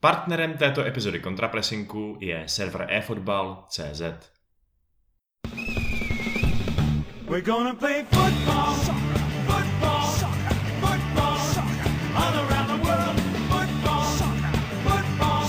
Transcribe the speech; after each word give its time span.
Partnerem 0.00 0.52
této 0.52 0.86
epizody 0.86 1.20
kontrapresinku 1.20 2.16
je 2.20 2.42
server 2.46 2.86
eFootball.cz. 2.88 4.02
We're 7.28 7.44
gonna 7.44 7.74
play 7.74 8.04
football, 8.10 8.74
football, 9.46 10.06
football, 10.80 11.38
all 12.14 12.34
around 12.34 12.66
the 12.66 12.88
world. 12.88 13.20
Football, 13.48 14.04
football, 14.84 15.46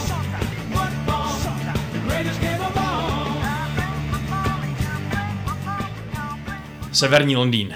football, 0.73 1.33
the 1.93 1.99
greatest 2.07 2.41
game 2.41 2.59
of 2.59 2.77
all. 2.77 3.27
Severní 6.91 7.35
Londýn. 7.35 7.75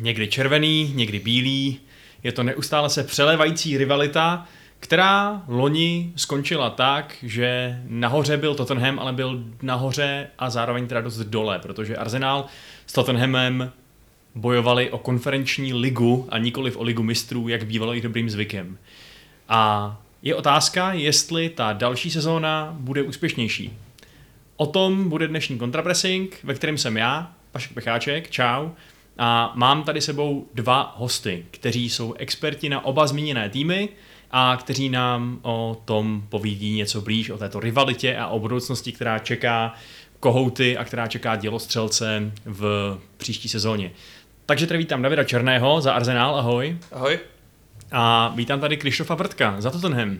Někdy 0.00 0.28
červený, 0.28 0.92
někdy 0.94 1.18
bílý. 1.18 1.80
Je 2.22 2.32
to 2.32 2.42
neustále 2.42 2.90
se 2.90 3.04
přelévající 3.04 3.78
rivalita, 3.78 4.48
která 4.82 5.42
loni 5.48 6.12
skončila 6.16 6.70
tak, 6.70 7.14
že 7.22 7.80
nahoře 7.86 8.36
byl 8.36 8.54
Tottenham, 8.54 8.98
ale 8.98 9.12
byl 9.12 9.44
nahoře 9.62 10.28
a 10.38 10.50
zároveň 10.50 10.86
teda 10.86 11.00
dost 11.00 11.18
dole, 11.18 11.58
protože 11.58 11.96
Arsenal 11.96 12.46
s 12.86 12.92
Tottenhamem 12.92 13.72
bojovali 14.34 14.90
o 14.90 14.98
konferenční 14.98 15.74
ligu 15.74 16.26
a 16.28 16.38
nikoli 16.38 16.72
o 16.72 16.82
ligu 16.82 17.02
mistrů, 17.02 17.48
jak 17.48 17.66
bývalo 17.66 17.92
jich 17.92 18.02
dobrým 18.02 18.30
zvykem. 18.30 18.78
A 19.48 20.00
je 20.22 20.34
otázka, 20.34 20.92
jestli 20.92 21.48
ta 21.48 21.72
další 21.72 22.10
sezóna 22.10 22.76
bude 22.78 23.02
úspěšnější. 23.02 23.72
O 24.56 24.66
tom 24.66 25.08
bude 25.08 25.28
dnešní 25.28 25.58
kontrapressing, 25.58 26.38
ve 26.42 26.54
kterém 26.54 26.78
jsem 26.78 26.96
já, 26.96 27.32
Pašek 27.52 27.72
Pecháček, 27.72 28.30
čau, 28.30 28.68
a 29.18 29.52
mám 29.54 29.82
tady 29.82 30.00
sebou 30.00 30.46
dva 30.54 30.94
hosty, 30.96 31.46
kteří 31.50 31.90
jsou 31.90 32.14
experti 32.14 32.68
na 32.68 32.84
oba 32.84 33.06
zmíněné 33.06 33.48
týmy, 33.48 33.88
a 34.32 34.56
kteří 34.60 34.88
nám 34.88 35.38
o 35.42 35.82
tom 35.84 36.22
povídí 36.28 36.72
něco 36.72 37.00
blíž, 37.00 37.30
o 37.30 37.38
této 37.38 37.60
rivalitě 37.60 38.16
a 38.16 38.26
o 38.26 38.38
budoucnosti, 38.38 38.92
která 38.92 39.18
čeká 39.18 39.74
kohouty 40.20 40.76
a 40.76 40.84
která 40.84 41.06
čeká 41.06 41.36
dělostřelce 41.36 42.32
v 42.44 42.98
příští 43.16 43.48
sezóně. 43.48 43.90
Takže 44.46 44.66
tady 44.66 44.78
vítám 44.78 45.02
Davida 45.02 45.24
Černého 45.24 45.80
za 45.80 45.92
Arsenal, 45.92 46.36
ahoj. 46.36 46.78
Ahoj. 46.92 47.18
A 47.92 48.32
vítám 48.36 48.60
tady 48.60 48.76
Krištofa 48.76 49.14
Vrtka 49.14 49.60
za 49.60 49.70
Tottenham. 49.70 50.18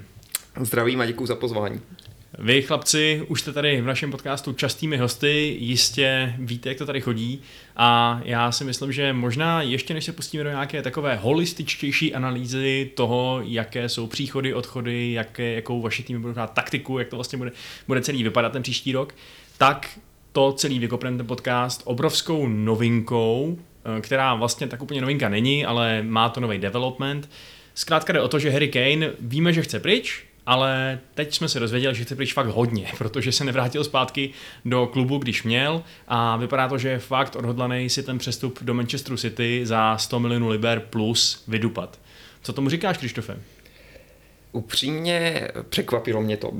Zdravím 0.60 1.00
a 1.00 1.06
děkuji 1.06 1.26
za 1.26 1.36
pozvání. 1.36 1.80
Vy, 2.38 2.62
chlapci, 2.62 3.26
už 3.28 3.40
jste 3.40 3.52
tady 3.52 3.80
v 3.80 3.86
našem 3.86 4.10
podcastu 4.10 4.52
častými 4.52 4.96
hosty, 4.96 5.56
jistě 5.60 6.34
víte, 6.38 6.68
jak 6.68 6.78
to 6.78 6.86
tady 6.86 7.00
chodí 7.00 7.42
a 7.76 8.20
já 8.24 8.52
si 8.52 8.64
myslím, 8.64 8.92
že 8.92 9.12
možná 9.12 9.62
ještě 9.62 9.94
než 9.94 10.04
se 10.04 10.12
pustíme 10.12 10.44
do 10.44 10.50
nějaké 10.50 10.82
takové 10.82 11.16
holističtější 11.16 12.14
analýzy 12.14 12.90
toho, 12.94 13.40
jaké 13.44 13.88
jsou 13.88 14.06
příchody, 14.06 14.54
odchody, 14.54 15.12
jaké, 15.12 15.54
jakou 15.54 15.82
vaše 15.82 16.02
týmy 16.02 16.18
budou 16.18 16.34
hrát 16.34 16.52
taktiku, 16.52 16.98
jak 16.98 17.08
to 17.08 17.16
vlastně 17.16 17.38
bude, 17.38 17.52
bude 17.86 18.00
celý 18.00 18.22
vypadat 18.22 18.52
ten 18.52 18.62
příští 18.62 18.92
rok, 18.92 19.14
tak 19.58 19.98
to 20.32 20.52
celý 20.52 20.78
vykopneme 20.78 21.16
ten 21.16 21.26
podcast 21.26 21.82
obrovskou 21.84 22.48
novinkou, 22.48 23.58
eh, 23.98 24.00
která 24.00 24.34
vlastně 24.34 24.66
tak 24.66 24.82
úplně 24.82 25.00
novinka 25.00 25.28
není, 25.28 25.64
ale 25.64 26.02
má 26.02 26.28
to 26.28 26.40
nový 26.40 26.58
development. 26.58 27.30
Zkrátka 27.74 28.12
jde 28.12 28.20
o 28.20 28.28
to, 28.28 28.38
že 28.38 28.50
Harry 28.50 28.68
Kane 28.68 29.10
víme, 29.20 29.52
že 29.52 29.62
chce 29.62 29.80
pryč, 29.80 30.31
ale 30.46 31.00
teď 31.14 31.34
jsme 31.34 31.48
se 31.48 31.60
dozvěděli, 31.60 31.94
že 31.94 32.04
chce 32.04 32.16
pryč 32.16 32.32
fakt 32.32 32.46
hodně, 32.46 32.92
protože 32.98 33.32
se 33.32 33.44
nevrátil 33.44 33.84
zpátky 33.84 34.30
do 34.64 34.86
klubu, 34.86 35.18
když 35.18 35.42
měl 35.42 35.82
a 36.08 36.36
vypadá 36.36 36.68
to, 36.68 36.78
že 36.78 36.88
je 36.88 36.98
fakt 36.98 37.36
odhodlaný 37.36 37.90
si 37.90 38.02
ten 38.02 38.18
přestup 38.18 38.58
do 38.62 38.74
Manchesteru 38.74 39.16
City 39.16 39.60
za 39.64 39.98
100 39.98 40.20
milionů 40.20 40.48
liber 40.48 40.80
plus 40.80 41.42
vydupat. 41.48 41.98
Co 42.42 42.52
tomu 42.52 42.70
říkáš, 42.70 42.98
Krištofe? 42.98 43.38
Upřímně 44.52 45.48
překvapilo 45.68 46.22
mě 46.22 46.36
to. 46.36 46.52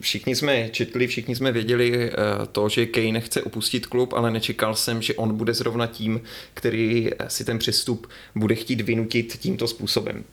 Všichni 0.00 0.36
jsme 0.36 0.68
četli, 0.68 1.06
všichni 1.06 1.36
jsme 1.36 1.52
věděli 1.52 2.10
eh, 2.10 2.16
to, 2.52 2.68
že 2.68 2.86
Kane 2.86 3.20
chce 3.20 3.42
opustit 3.42 3.86
klub, 3.86 4.12
ale 4.12 4.30
nečekal 4.30 4.74
jsem, 4.74 5.02
že 5.02 5.14
on 5.14 5.36
bude 5.36 5.54
zrovna 5.54 5.86
tím, 5.86 6.20
který 6.54 7.10
si 7.28 7.44
ten 7.44 7.58
přestup 7.58 8.06
bude 8.34 8.54
chtít 8.54 8.80
vynutit 8.80 9.36
tímto 9.40 9.68
způsobem. 9.68 10.24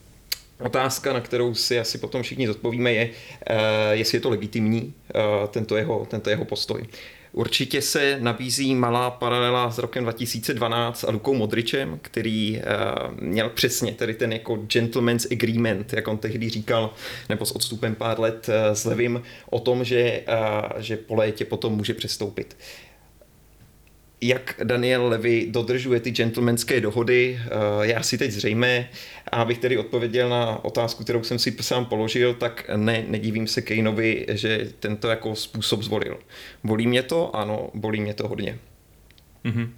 Otázka, 0.59 1.13
na 1.13 1.21
kterou 1.21 1.55
si 1.55 1.79
asi 1.79 1.97
potom 1.97 2.23
všichni 2.23 2.47
zodpovíme, 2.47 2.93
je, 2.93 3.09
eh, 3.47 3.55
jestli 3.91 4.15
je 4.15 4.21
to 4.21 4.29
legitimní, 4.29 4.93
eh, 5.15 5.19
tento 5.47 5.77
jeho, 5.77 6.07
tento 6.09 6.29
jeho 6.29 6.45
postoj. 6.45 6.87
Určitě 7.31 7.81
se 7.81 8.17
nabízí 8.19 8.75
malá 8.75 9.11
paralela 9.11 9.71
s 9.71 9.77
rokem 9.77 10.03
2012 10.03 11.03
a 11.03 11.11
Lukou 11.11 11.33
Modričem, 11.33 11.99
který 12.01 12.57
uh, 12.57 13.23
měl 13.23 13.49
přesně 13.49 13.91
tedy 13.91 14.13
ten 14.13 14.33
jako 14.33 14.55
gentleman's 14.55 15.27
agreement, 15.31 15.93
jak 15.93 16.07
on 16.07 16.17
tehdy 16.17 16.49
říkal, 16.49 16.93
nebo 17.29 17.45
s 17.45 17.51
odstupem 17.51 17.95
pár 17.95 18.19
let 18.19 18.49
s 18.73 18.85
Levim, 18.85 19.21
o 19.49 19.59
tom, 19.59 19.83
že, 19.83 20.21
že 20.77 20.97
po 20.97 21.15
létě 21.15 21.45
potom 21.45 21.73
může 21.73 21.93
přestoupit 21.93 22.55
jak 24.21 24.55
Daniel 24.63 25.07
Levy 25.07 25.47
dodržuje 25.49 25.99
ty 25.99 26.11
gentlemanské 26.11 26.81
dohody, 26.81 27.39
eh, 27.41 27.85
je 27.85 27.95
asi 27.95 28.17
teď 28.17 28.31
zřejmé. 28.31 28.89
A 29.31 29.41
abych 29.41 29.57
tedy 29.57 29.77
odpověděl 29.77 30.29
na 30.29 30.65
otázku, 30.65 31.03
kterou 31.03 31.23
jsem 31.23 31.39
si 31.39 31.55
sám 31.61 31.85
položil, 31.85 32.33
tak 32.33 32.69
ne, 32.75 33.05
nedivím 33.07 33.47
se 33.47 33.61
Kejnovi, 33.61 34.25
že 34.29 34.69
tento 34.79 35.07
jako 35.07 35.35
způsob 35.35 35.83
zvolil. 35.83 36.19
Bolí 36.63 36.87
mě 36.87 37.03
to? 37.03 37.35
Ano, 37.35 37.69
bolí 37.73 38.01
mě 38.01 38.13
to 38.13 38.27
hodně. 38.27 38.59
Mm-hmm. 39.45 39.69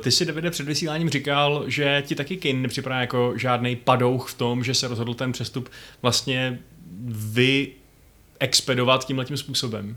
Ty 0.00 0.10
si, 0.10 0.26
Davide, 0.26 0.50
před 0.50 0.66
vysíláním 0.66 1.10
říkal, 1.10 1.64
že 1.66 2.02
ti 2.06 2.14
taky 2.14 2.36
Kane 2.36 2.54
nepřipadá 2.54 3.00
jako 3.00 3.32
žádný 3.36 3.76
padouch 3.76 4.30
v 4.30 4.34
tom, 4.34 4.64
že 4.64 4.74
se 4.74 4.88
rozhodl 4.88 5.14
ten 5.14 5.32
přestup 5.32 5.68
vlastně 6.02 6.58
vy 7.08 7.68
expedovat 8.40 9.06
tímhletím 9.06 9.36
způsobem. 9.36 9.96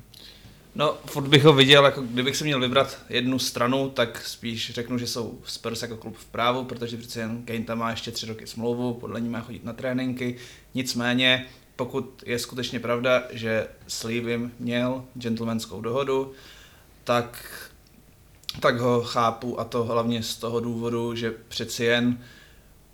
No, 0.75 0.97
furt 1.05 1.27
bych 1.27 1.43
ho 1.43 1.53
viděl, 1.53 1.85
jako 1.85 2.01
kdybych 2.01 2.35
si 2.35 2.43
měl 2.43 2.59
vybrat 2.59 2.97
jednu 3.09 3.39
stranu, 3.39 3.89
tak 3.89 4.27
spíš 4.27 4.71
řeknu, 4.71 4.97
že 4.97 5.07
jsou 5.07 5.39
Spurs 5.45 5.81
jako 5.81 5.97
klub 5.97 6.17
v 6.17 6.25
právu, 6.25 6.63
protože 6.63 6.97
přece 6.97 7.19
jen 7.19 7.45
Kane 7.45 7.63
tam 7.63 7.79
má 7.79 7.89
ještě 7.89 8.11
tři 8.11 8.25
roky 8.25 8.47
smlouvu, 8.47 8.93
podle 8.93 9.21
ní 9.21 9.29
má 9.29 9.41
chodit 9.41 9.63
na 9.63 9.73
tréninky. 9.73 10.35
Nicméně, 10.73 11.45
pokud 11.75 12.23
je 12.25 12.39
skutečně 12.39 12.79
pravda, 12.79 13.23
že 13.31 13.67
s 13.87 14.03
Leavim 14.03 14.51
měl 14.59 15.05
gentlemanskou 15.17 15.81
dohodu, 15.81 16.31
tak, 17.03 17.53
tak 18.59 18.79
ho 18.79 19.03
chápu 19.03 19.59
a 19.59 19.63
to 19.63 19.83
hlavně 19.83 20.23
z 20.23 20.35
toho 20.35 20.59
důvodu, 20.59 21.15
že 21.15 21.31
přeci 21.47 21.83
jen 21.83 22.17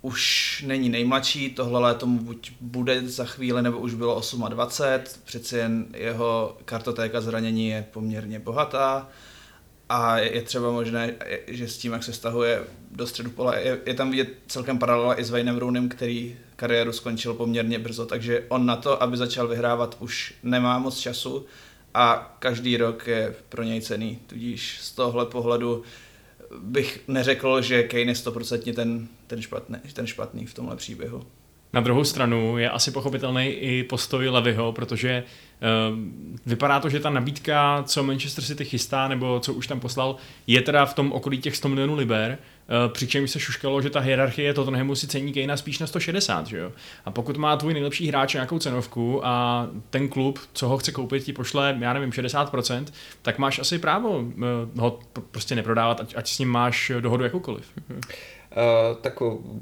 už 0.02 0.64
není 0.66 0.88
nejmladší, 0.88 1.50
tohle 1.50 1.80
léto 1.80 2.06
mu 2.06 2.18
buď 2.18 2.52
bude 2.60 3.08
za 3.08 3.24
chvíli, 3.24 3.62
nebo 3.62 3.78
už 3.78 3.94
bylo 3.94 4.22
28, 4.48 5.20
přeci 5.24 5.56
jen 5.56 5.86
jeho 5.94 6.56
kartotéka 6.64 7.20
zranění 7.20 7.68
je 7.68 7.86
poměrně 7.92 8.38
bohatá 8.38 9.08
a 9.88 10.18
je 10.18 10.42
třeba 10.42 10.70
možné, 10.70 11.14
že 11.46 11.68
s 11.68 11.78
tím, 11.78 11.92
jak 11.92 12.04
se 12.04 12.12
stahuje 12.12 12.64
do 12.90 13.06
středu 13.06 13.30
pole, 13.30 13.62
je, 13.62 13.80
je 13.86 13.94
tam 13.94 14.10
vidět 14.10 14.28
celkem 14.46 14.78
paralela 14.78 15.20
i 15.20 15.24
s 15.24 15.30
Waynem 15.30 15.58
Roonem, 15.58 15.88
který 15.88 16.36
kariéru 16.56 16.92
skončil 16.92 17.34
poměrně 17.34 17.78
brzo, 17.78 18.06
takže 18.06 18.44
on 18.48 18.66
na 18.66 18.76
to, 18.76 19.02
aby 19.02 19.16
začal 19.16 19.48
vyhrávat, 19.48 19.96
už 20.00 20.34
nemá 20.42 20.78
moc 20.78 20.98
času 20.98 21.46
a 21.94 22.36
každý 22.38 22.76
rok 22.76 23.06
je 23.06 23.34
pro 23.48 23.62
něj 23.62 23.80
cený, 23.80 24.18
tudíž 24.26 24.78
z 24.80 24.92
tohle 24.92 25.26
pohledu 25.26 25.82
bych 26.58 27.00
neřekl, 27.08 27.62
že 27.62 27.82
Kane 27.82 28.02
je 28.02 28.14
stoprocentně 28.14 28.72
ten, 28.72 29.08
ten, 29.30 29.42
špatný, 29.42 29.78
ten 29.92 30.06
špatný 30.06 30.46
v 30.46 30.54
tomhle 30.54 30.76
příběhu. 30.76 31.22
Na 31.72 31.80
druhou 31.80 32.04
stranu 32.04 32.58
je 32.58 32.70
asi 32.70 32.90
pochopitelný 32.90 33.46
i 33.46 33.84
postoj 33.84 34.28
Levyho, 34.28 34.72
protože 34.72 35.22
uh, 35.22 35.98
vypadá 36.46 36.80
to, 36.80 36.88
že 36.88 37.00
ta 37.00 37.10
nabídka, 37.10 37.82
co 37.86 38.02
Manchester 38.02 38.44
City 38.44 38.64
chystá, 38.64 39.08
nebo 39.08 39.40
co 39.40 39.54
už 39.54 39.66
tam 39.66 39.80
poslal, 39.80 40.16
je 40.46 40.62
teda 40.62 40.86
v 40.86 40.94
tom 40.94 41.12
okolí 41.12 41.38
těch 41.38 41.56
100 41.56 41.68
milionů 41.68 41.94
liber, 41.94 42.38
uh, 42.38 42.92
přičemž 42.92 43.30
se 43.30 43.40
šuškalo, 43.40 43.82
že 43.82 43.90
ta 43.90 44.00
hierarchie 44.00 44.54
Tottenhamu 44.54 44.94
si 44.94 45.06
cení 45.06 45.32
Kejna 45.32 45.56
spíš 45.56 45.78
na 45.78 45.86
160, 45.86 46.46
že 46.46 46.58
jo? 46.58 46.72
A 47.04 47.10
pokud 47.10 47.36
má 47.36 47.56
tvůj 47.56 47.72
nejlepší 47.72 48.08
hráč 48.08 48.34
nějakou 48.34 48.58
cenovku 48.58 49.26
a 49.26 49.66
ten 49.90 50.08
klub, 50.08 50.38
co 50.52 50.68
ho 50.68 50.78
chce 50.78 50.92
koupit, 50.92 51.24
ti 51.24 51.32
pošle, 51.32 51.76
já 51.80 51.92
nevím, 51.92 52.10
60%, 52.10 52.84
tak 53.22 53.38
máš 53.38 53.58
asi 53.58 53.78
právo 53.78 54.18
uh, 54.18 54.24
ho 54.76 54.98
prostě 55.30 55.54
neprodávat, 55.54 56.00
ať, 56.00 56.14
ať 56.16 56.28
s 56.28 56.38
ním 56.38 56.48
máš 56.48 56.92
dohodu 57.00 57.24
jakoukoliv. 57.24 57.66
Eh, 58.52 58.94
tak 59.00 59.18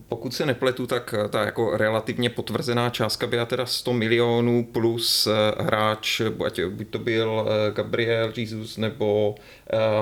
pokud 0.08 0.34
se 0.34 0.46
nepletu, 0.46 0.86
tak 0.86 1.14
ta 1.30 1.44
jako 1.44 1.76
relativně 1.76 2.30
potvrzená 2.30 2.90
částka 2.90 3.26
byla 3.26 3.46
teda 3.46 3.66
100 3.66 3.92
milionů 3.92 4.68
plus 4.72 5.26
eh, 5.26 5.62
hráč, 5.62 6.20
ať 6.46 6.60
buď 6.64 6.88
to 6.90 6.98
byl 6.98 7.48
eh, 7.48 7.72
Gabriel 7.72 8.32
Jesus 8.36 8.76
nebo 8.76 9.34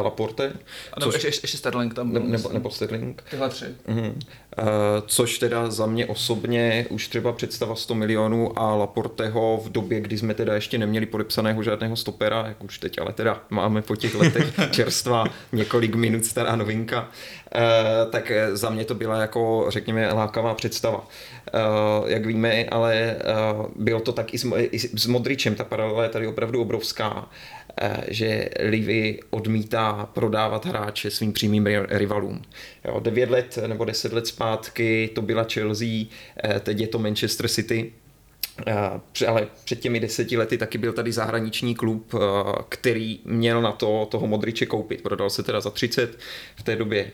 Laporte. 0.03 0.53
A 0.93 1.01
nebo 1.01 1.13
ještě, 1.13 1.29
ještě 1.29 1.59
Sterling 1.59 1.95
tam 1.95 2.11
byl. 2.11 2.23
Nebo, 2.23 2.53
nebo 2.53 2.71
Sterling. 2.71 3.23
Tyhle 3.31 3.49
tři. 3.49 3.65
Uh-huh. 3.89 4.15
Což 5.07 5.39
teda 5.39 5.71
za 5.71 5.87
mě 5.87 6.07
osobně 6.07 6.87
už 6.91 7.09
třeba 7.09 7.33
představa 7.33 7.75
100 7.75 7.95
milionů 7.95 8.59
a 8.59 8.75
Laporteho 8.75 9.61
v 9.65 9.73
době, 9.73 10.01
kdy 10.01 10.19
jsme 10.19 10.35
teda 10.35 10.55
ještě 10.55 10.79
neměli 10.79 11.07
podepsaného 11.07 11.63
žádného 11.63 11.97
stopera, 11.97 12.45
jak 12.47 12.65
už 12.65 12.79
teď 12.79 12.99
ale 12.99 13.13
teda 13.13 13.43
máme 13.51 13.83
po 13.83 13.97
těch 13.97 14.15
letech 14.15 14.55
čerstva 14.71 15.25
několik 15.53 15.95
minut 15.95 16.25
stará 16.25 16.57
novinka, 16.57 17.09
Eh, 17.55 18.07
tak 18.11 18.33
za 18.53 18.71
mě 18.71 18.85
to 18.85 18.95
byla 18.95 19.21
jako, 19.21 19.67
řekněme, 19.69 20.13
lákavá 20.13 20.55
představa. 20.55 21.07
Eh, 21.49 21.61
jak 22.07 22.27
víme, 22.27 22.65
ale 22.65 22.95
eh, 22.95 23.17
bylo 23.77 24.01
to 24.01 24.13
tak 24.13 24.35
i 24.35 24.39
s, 24.39 24.47
i 24.57 24.79
s 24.79 25.07
Modričem, 25.07 25.55
ta 25.55 25.65
paralela 25.65 26.03
je 26.03 26.09
tady 26.09 26.27
opravdu 26.27 26.61
obrovská, 26.61 27.29
že 28.09 28.49
Livy 28.61 29.21
odmítá 29.31 30.11
prodávat 30.13 30.67
hráče 30.67 31.11
svým 31.11 31.33
přímým 31.33 31.67
rivalům. 31.89 32.43
Jo, 32.85 33.01
9 33.01 33.31
let 33.31 33.59
nebo 33.67 33.85
10 33.85 34.13
let 34.13 34.27
zpátky 34.27 35.11
to 35.15 35.23
byla 35.23 35.47
Chelsea, 35.53 36.05
teď 36.61 36.81
je 36.81 36.87
to 36.87 36.99
Manchester 36.99 37.49
City, 37.49 37.93
ale 39.29 39.47
před 39.65 39.81
těmi 39.81 40.01
deseti 40.01 40.37
lety 40.37 40.59
taky 40.59 40.79
byl 40.79 40.93
tady 40.93 41.13
zahraniční 41.13 41.75
klub, 41.75 42.15
který 42.69 43.21
měl 43.25 43.63
na 43.63 43.73
to 43.73 44.09
toho 44.11 44.27
Modriče 44.27 44.67
koupit. 44.67 45.03
Prodal 45.03 45.31
se 45.31 45.43
teda 45.43 45.61
za 45.61 45.71
30, 45.71 46.19
v 46.57 46.63
té 46.63 46.77
době 46.77 47.11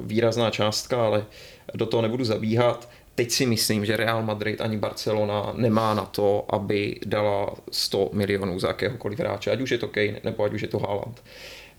výrazná 0.00 0.50
částka, 0.50 1.06
ale 1.06 1.24
do 1.74 1.86
toho 1.86 2.02
nebudu 2.02 2.24
zabíhat. 2.24 2.90
Teď 3.18 3.30
si 3.30 3.46
myslím, 3.46 3.84
že 3.84 3.96
Real 3.96 4.22
Madrid 4.22 4.60
ani 4.60 4.76
Barcelona 4.76 5.52
nemá 5.56 5.94
na 5.94 6.04
to, 6.04 6.46
aby 6.54 7.00
dala 7.06 7.54
100 7.70 8.10
milionů 8.12 8.58
za 8.58 8.68
jakéhokoliv 8.68 9.18
hráče, 9.18 9.50
ať 9.50 9.60
už 9.60 9.70
je 9.70 9.78
to 9.78 9.88
Kane 9.88 10.20
nebo 10.24 10.44
ať 10.44 10.52
už 10.52 10.62
je 10.62 10.68
to 10.68 10.78
Haaland. 10.78 11.22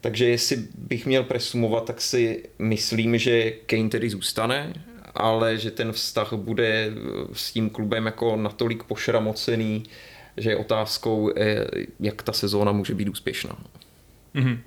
Takže 0.02 0.30
jestli 0.30 0.58
bych 0.78 1.06
měl 1.06 1.24
presumovat, 1.24 1.86
tak 1.86 2.02
si 2.02 2.44
myslím, 2.60 3.18
že 3.18 3.52
Kane 3.52 3.90
tedy 3.90 4.10
zůstane, 4.10 4.74
ale 5.16 5.58
že 5.58 5.72
ten 5.72 5.92
vztah 5.92 6.34
bude 6.34 6.68
eh, 6.68 6.94
s 7.34 7.52
tím 7.52 7.70
klubem 7.70 8.06
jako 8.06 8.36
natolik 8.36 8.84
pošramocený, 8.84 9.84
že 10.38 10.50
je 10.50 10.58
otázkou, 10.58 11.32
eh, 11.36 11.66
jak 12.00 12.24
ta 12.24 12.34
sezóna 12.34 12.72
může 12.72 12.96
být 12.96 13.10
úspěšná. 13.10 13.58
Mm-hmm. 14.36 14.58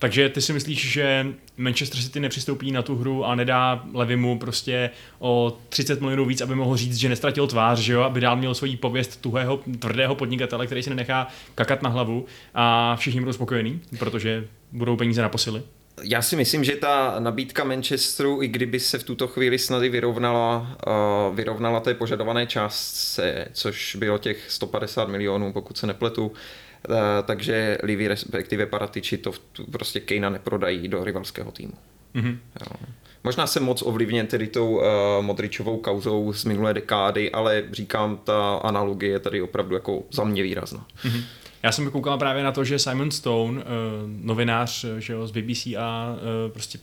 Takže 0.00 0.28
ty 0.28 0.40
si 0.40 0.52
myslíš, 0.52 0.92
že 0.92 1.26
Manchester 1.56 2.00
City 2.00 2.20
nepřistoupí 2.20 2.72
na 2.72 2.82
tu 2.82 2.96
hru 2.96 3.24
a 3.24 3.34
nedá 3.34 3.84
Levimu 3.94 4.38
prostě 4.38 4.90
o 5.18 5.58
30 5.68 6.00
milionů 6.00 6.24
víc, 6.24 6.40
aby 6.40 6.54
mohl 6.54 6.76
říct, 6.76 6.96
že 6.96 7.08
nestratil 7.08 7.46
tvář, 7.46 7.78
že 7.78 7.92
jo, 7.92 8.02
aby 8.02 8.20
dál 8.20 8.36
měl 8.36 8.54
svoji 8.54 8.76
pověst 8.76 9.20
tuhého, 9.20 9.60
tvrdého 9.78 10.14
podnikatele, 10.14 10.66
který 10.66 10.82
se 10.82 10.90
nenechá 10.90 11.26
kakat 11.54 11.82
na 11.82 11.90
hlavu 11.90 12.26
a 12.54 12.96
všichni 12.96 13.20
budou 13.20 13.32
spokojení, 13.32 13.80
protože 13.98 14.44
budou 14.72 14.96
peníze 14.96 15.22
na 15.22 15.28
posily? 15.28 15.62
Já 16.02 16.22
si 16.22 16.36
myslím, 16.36 16.64
že 16.64 16.76
ta 16.76 17.16
nabídka 17.18 17.64
Manchesteru, 17.64 18.42
i 18.42 18.48
kdyby 18.48 18.80
se 18.80 18.98
v 18.98 19.04
tuto 19.04 19.28
chvíli 19.28 19.58
snady 19.58 19.88
vyrovnala, 19.88 20.76
uh, 21.28 21.36
vyrovnala 21.36 21.80
té 21.80 21.94
požadované 21.94 22.46
částce, 22.46 23.48
což 23.52 23.96
bylo 23.96 24.18
těch 24.18 24.50
150 24.50 25.08
milionů, 25.08 25.52
pokud 25.52 25.78
se 25.78 25.86
nepletu, 25.86 26.32
takže 27.26 27.78
Livy 27.82 28.08
respektive 28.08 28.66
Paratiči 28.66 29.18
to 29.18 29.32
prostě 29.70 30.00
Kejna 30.00 30.30
neprodají 30.30 30.88
do 30.88 31.04
rivalského 31.04 31.52
týmu. 31.52 31.74
Mm-hmm. 32.14 32.38
Jo. 32.60 32.86
Možná 33.24 33.46
jsem 33.46 33.62
moc 33.62 33.82
ovlivněn 33.82 34.26
tedy 34.26 34.46
tou 34.46 34.76
uh, 34.76 34.84
Modričovou 35.20 35.76
kauzou 35.76 36.32
z 36.32 36.44
minulé 36.44 36.74
dekády, 36.74 37.30
ale 37.30 37.64
říkám, 37.72 38.16
ta 38.24 38.54
analogie 38.56 39.12
je 39.12 39.18
tady 39.18 39.42
opravdu 39.42 39.74
jako 39.74 40.02
za 40.10 40.24
mě 40.24 40.42
výrazná. 40.42 40.86
Mm-hmm. 41.04 41.22
Já 41.62 41.72
jsem 41.72 41.90
koukal 41.90 42.18
právě 42.18 42.44
na 42.44 42.52
to, 42.52 42.64
že 42.64 42.78
Simon 42.78 43.10
Stone, 43.10 43.60
uh, 43.60 43.64
novinář 44.06 44.84
eh, 44.84 45.00
že 45.00 45.12
jo, 45.12 45.26
z 45.26 45.30
BBC 45.30 45.66
a 45.66 46.14
uh, 46.14 46.52
prostě 46.52 46.78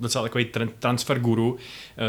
docela 0.00 0.24
takový 0.24 0.46
transfer 0.78 1.18
guru, 1.18 1.52
uh, 1.52 1.58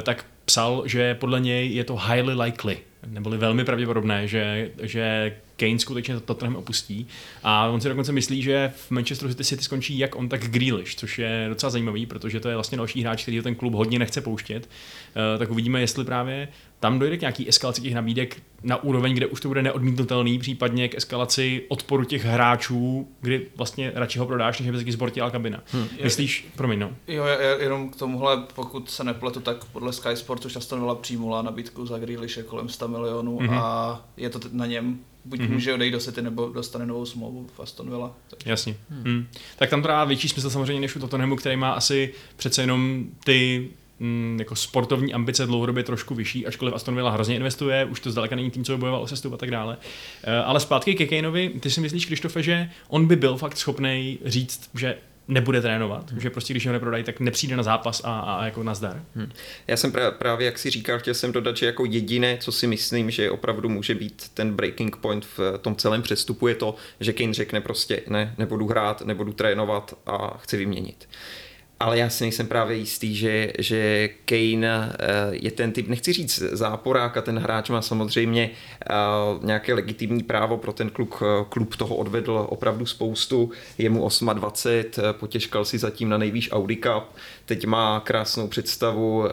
tak 0.01 0.25
psal, 0.45 0.83
že 0.85 1.15
podle 1.15 1.39
něj 1.39 1.73
je 1.73 1.83
to 1.83 1.95
highly 1.95 2.33
likely, 2.33 2.77
neboli 3.07 3.37
velmi 3.37 3.65
pravděpodobné, 3.65 4.27
že, 4.27 4.71
že 4.81 5.35
Kane 5.57 5.79
skutečně 5.79 6.13
to 6.13 6.19
Tottenham 6.19 6.55
opustí. 6.55 7.07
A 7.43 7.67
on 7.67 7.81
si 7.81 7.89
dokonce 7.89 8.11
myslí, 8.11 8.41
že 8.41 8.73
v 8.75 8.91
Manchesteru 8.91 9.31
City 9.31 9.43
City 9.43 9.63
skončí 9.63 9.99
jak 9.99 10.15
on, 10.15 10.29
tak 10.29 10.41
Grealish, 10.41 10.95
což 10.95 11.19
je 11.19 11.45
docela 11.49 11.69
zajímavý, 11.69 12.05
protože 12.05 12.39
to 12.39 12.49
je 12.49 12.55
vlastně 12.55 12.77
další 12.77 13.01
hráč, 13.01 13.21
který 13.21 13.41
ten 13.41 13.55
klub 13.55 13.73
hodně 13.73 13.99
nechce 13.99 14.21
pouštět. 14.21 14.69
Uh, 15.15 15.39
tak 15.39 15.51
uvidíme, 15.51 15.81
jestli 15.81 16.05
právě 16.05 16.47
tam 16.79 16.99
dojde 16.99 17.17
k 17.17 17.21
nějaký 17.21 17.49
eskalaci 17.49 17.81
těch 17.81 17.93
nabídek 17.93 18.41
na 18.63 18.83
úroveň, 18.83 19.13
kde 19.13 19.25
už 19.25 19.41
to 19.41 19.47
bude 19.47 19.61
neodmítnutelný, 19.61 20.39
případně 20.39 20.87
k 20.87 20.95
eskalaci 20.95 21.63
odporu 21.67 22.03
těch 22.03 22.25
hráčů, 22.25 23.07
kdy 23.21 23.47
vlastně 23.55 23.91
radši 23.95 24.19
ho 24.19 24.25
prodáš, 24.25 24.59
než 24.59 24.69
aby 24.69 24.91
zbortila 24.91 25.29
kabina. 25.29 25.63
Hmm. 25.71 25.87
Myslíš, 26.03 26.47
promiň, 26.55 26.79
no. 26.79 26.91
Jo, 27.07 27.25
jenom 27.59 27.89
k 27.89 27.95
tomuhle, 27.95 28.43
pokud 28.55 28.89
se 28.89 29.03
nepletu, 29.03 29.39
tak 29.39 29.65
podle 29.65 29.93
Sky 29.93 30.15
Sports 30.15 30.45
už 30.45 30.55
Aston 30.55 30.79
Villa 30.79 30.95
přijmula 30.95 31.41
nabídku 31.41 31.85
za 31.85 31.99
Grealishe 31.99 32.43
kolem 32.43 32.69
100 32.69 32.87
milionů 32.87 33.39
mm-hmm. 33.39 33.59
a 33.59 34.01
je 34.17 34.29
to 34.29 34.39
na 34.51 34.65
něm, 34.65 34.99
buď 35.25 35.39
mm-hmm. 35.39 35.51
může 35.51 35.73
odejít 35.73 35.91
do 35.91 35.99
City, 35.99 36.21
nebo 36.21 36.49
dostane 36.49 36.85
novou 36.85 37.05
smlouvu 37.05 37.47
v 37.55 37.59
Aston 37.59 37.89
Villa. 37.89 38.15
Takže. 38.29 38.49
Jasně. 38.49 38.75
Hmm. 38.89 39.03
Hmm. 39.03 39.27
Tak 39.57 39.69
tam 39.69 39.81
to 39.81 39.87
dá 39.87 40.05
větší 40.05 40.29
smysl 40.29 40.49
samozřejmě 40.49 40.81
než 40.81 40.95
u 40.95 40.99
Tottenhamu, 40.99 41.35
který 41.35 41.55
má 41.55 41.71
asi 41.71 42.13
přece 42.35 42.61
jenom 42.61 43.05
ty 43.23 43.69
mm, 43.99 44.35
jako 44.39 44.55
sportovní 44.55 45.13
ambice 45.13 45.45
dlouhodobě 45.45 45.83
trošku 45.83 46.15
vyšší, 46.15 46.47
ačkoliv 46.47 46.73
Aston 46.73 46.95
Villa 46.95 47.11
hrozně 47.11 47.35
investuje, 47.35 47.85
už 47.85 47.99
to 47.99 48.11
zdaleka 48.11 48.35
není 48.35 48.51
tým, 48.51 48.63
co 48.63 48.77
bojoval 48.77 49.01
o 49.01 49.07
sestup 49.07 49.33
a 49.33 49.37
tak 49.37 49.51
dále. 49.51 49.77
Uh, 49.77 50.33
ale 50.45 50.59
zpátky 50.59 50.95
ke 50.95 51.05
Kaneovi, 51.05 51.49
ty 51.59 51.71
si 51.71 51.81
myslíš, 51.81 52.05
Krištofe, 52.05 52.43
že 52.43 52.69
on 52.87 53.07
by 53.07 53.15
byl 53.15 53.37
fakt 53.37 53.57
schopný 53.57 54.19
říct, 54.25 54.69
že 54.73 54.97
nebude 55.27 55.61
trénovat, 55.61 56.11
hmm. 56.11 56.19
že 56.19 56.29
prostě 56.29 56.53
když 56.53 56.67
ho 56.67 56.73
neprodají, 56.73 57.03
tak 57.03 57.19
nepřijde 57.19 57.55
na 57.55 57.63
zápas 57.63 58.01
a, 58.05 58.19
a 58.19 58.45
jako 58.45 58.63
nazdar. 58.63 59.03
Hmm. 59.15 59.31
Já 59.67 59.77
jsem 59.77 59.93
právě, 60.17 60.45
jak 60.45 60.59
si 60.59 60.69
říkal, 60.69 60.99
chtěl 60.99 61.13
jsem 61.13 61.31
dodat, 61.31 61.57
že 61.57 61.65
jako 61.65 61.85
jediné, 61.85 62.37
co 62.37 62.51
si 62.51 62.67
myslím, 62.67 63.11
že 63.11 63.31
opravdu 63.31 63.69
může 63.69 63.95
být 63.95 64.31
ten 64.33 64.53
breaking 64.53 64.95
point 64.95 65.25
v 65.37 65.57
tom 65.61 65.75
celém 65.75 66.01
přestupu, 66.01 66.47
je 66.47 66.55
to, 66.55 66.75
že 66.99 67.13
Kane 67.13 67.33
řekne 67.33 67.61
prostě 67.61 68.01
ne, 68.07 68.35
nebudu 68.37 68.67
hrát, 68.67 69.01
nebudu 69.01 69.33
trénovat 69.33 69.93
a 70.05 70.37
chci 70.37 70.57
vyměnit. 70.57 71.07
Uh, 71.09 71.46
ale 71.79 71.97
já 71.97 72.09
si 72.09 72.23
nejsem 72.23 72.47
právě 72.47 72.77
jistý, 72.77 73.15
že, 73.15 73.53
že 73.59 74.09
Kane 74.25 74.95
eh, 74.99 75.05
je 75.31 75.51
ten 75.51 75.71
typ, 75.71 75.87
nechci 75.87 76.13
říct 76.13 76.39
záporák 76.39 77.17
a 77.17 77.21
ten 77.21 77.39
hráč 77.39 77.69
má 77.69 77.81
samozřejmě 77.81 78.49
eh, 78.49 78.93
nějaké 79.41 79.73
legitimní 79.73 80.23
právo 80.23 80.57
pro 80.57 80.73
ten 80.73 80.89
klub, 80.89 81.15
eh, 81.21 81.45
klub 81.49 81.75
toho 81.75 81.95
odvedl 81.95 82.45
opravdu 82.49 82.85
spoustu, 82.85 83.51
je 83.77 83.89
mu 83.89 84.09
28, 84.33 85.13
potěžkal 85.19 85.65
si 85.65 85.77
zatím 85.77 86.09
na 86.09 86.17
nejvýš 86.17 86.51
Audi 86.51 86.75
Cup, 86.75 87.03
teď 87.45 87.65
má 87.65 87.99
krásnou 87.99 88.47
představu, 88.47 89.25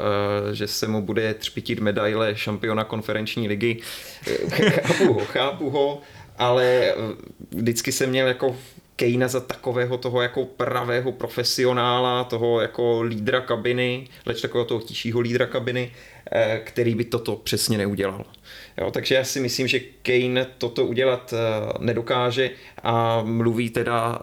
že 0.52 0.66
se 0.66 0.88
mu 0.88 1.02
bude 1.02 1.34
třpitit 1.34 1.80
medaile 1.80 2.36
šampiona 2.36 2.84
konferenční 2.84 3.48
ligy, 3.48 3.80
chápu 4.50 5.12
ho, 5.12 5.20
chápu 5.24 5.70
ho, 5.70 6.00
ale 6.38 6.94
vždycky 7.50 7.92
jsem 7.92 8.10
měl 8.10 8.26
jako 8.26 8.56
Kejna 8.96 9.28
za 9.28 9.40
takového 9.40 9.98
toho 9.98 10.22
jako 10.22 10.44
pravého 10.44 11.12
profesionála, 11.12 12.24
toho 12.24 12.60
jako 12.60 13.02
lídra 13.02 13.40
kabiny, 13.40 14.08
leč 14.26 14.40
takového 14.40 14.64
toho 14.64 14.80
tišího 14.80 15.20
lídra 15.20 15.46
kabiny, 15.46 15.92
eh, 16.32 16.60
který 16.64 16.94
by 16.94 17.04
toto 17.04 17.36
přesně 17.36 17.78
neudělal. 17.78 18.24
Jo, 18.78 18.90
takže 18.90 19.14
já 19.14 19.24
si 19.24 19.40
myslím, 19.40 19.68
že 19.68 19.80
Kane 20.02 20.46
toto 20.58 20.86
udělat 20.86 21.34
eh, 21.36 21.72
nedokáže 21.78 22.50
a 22.82 23.22
mluví 23.22 23.70
teda 23.70 24.18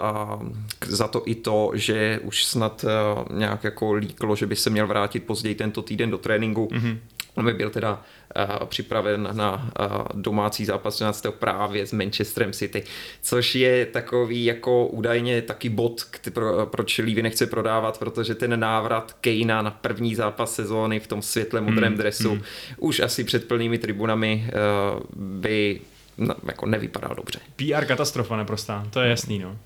za 0.85 1.07
to 1.07 1.23
i 1.25 1.35
to, 1.35 1.71
že 1.73 2.19
už 2.23 2.45
snad 2.45 2.85
eh, 2.87 3.33
nějak 3.33 3.63
jako 3.63 3.93
líklo, 3.93 4.35
že 4.35 4.47
by 4.47 4.55
se 4.55 4.69
měl 4.69 4.87
vrátit 4.87 5.19
později 5.19 5.55
tento 5.55 5.81
týden 5.81 6.11
do 6.11 6.17
tréninku. 6.17 6.69
Mm-hmm. 6.71 6.97
On 7.35 7.45
by 7.45 7.53
byl 7.53 7.69
teda 7.69 7.91
uh, 7.91 8.65
připraven 8.65 9.29
na 9.31 9.71
uh, 9.79 10.21
domácí 10.21 10.65
zápas 10.65 10.95
13. 10.95 11.25
právě 11.39 11.87
s 11.87 11.93
Manchesterem 11.93 12.53
City, 12.53 12.83
což 13.21 13.55
je 13.55 13.85
takový 13.85 14.45
jako 14.45 14.87
údajně 14.87 15.41
taky 15.41 15.69
bod, 15.69 16.05
pro, 16.33 16.65
proč 16.65 16.97
Levy 16.97 17.21
nechce 17.21 17.47
prodávat, 17.47 17.99
protože 17.99 18.35
ten 18.35 18.59
návrat 18.59 19.15
Kejna 19.21 19.61
na 19.61 19.71
první 19.71 20.15
zápas 20.15 20.55
sezóny 20.55 20.99
v 20.99 21.07
tom 21.07 21.21
světle 21.21 21.61
modrém 21.61 21.93
hmm, 21.93 21.97
dresu 21.97 22.31
hmm. 22.31 22.41
už 22.77 22.99
asi 22.99 23.23
před 23.23 23.47
plnými 23.47 23.77
tribunami 23.77 24.47
uh, 24.47 24.99
by 25.15 25.81
no, 26.17 26.35
jako 26.47 26.65
nevypadal 26.65 27.15
dobře. 27.15 27.39
PR 27.55 27.85
katastrofa 27.85 28.37
neprostá, 28.37 28.87
to 28.89 29.01
je 29.01 29.09
jasný. 29.09 29.39
No. 29.39 29.49
Uh, 29.49 29.57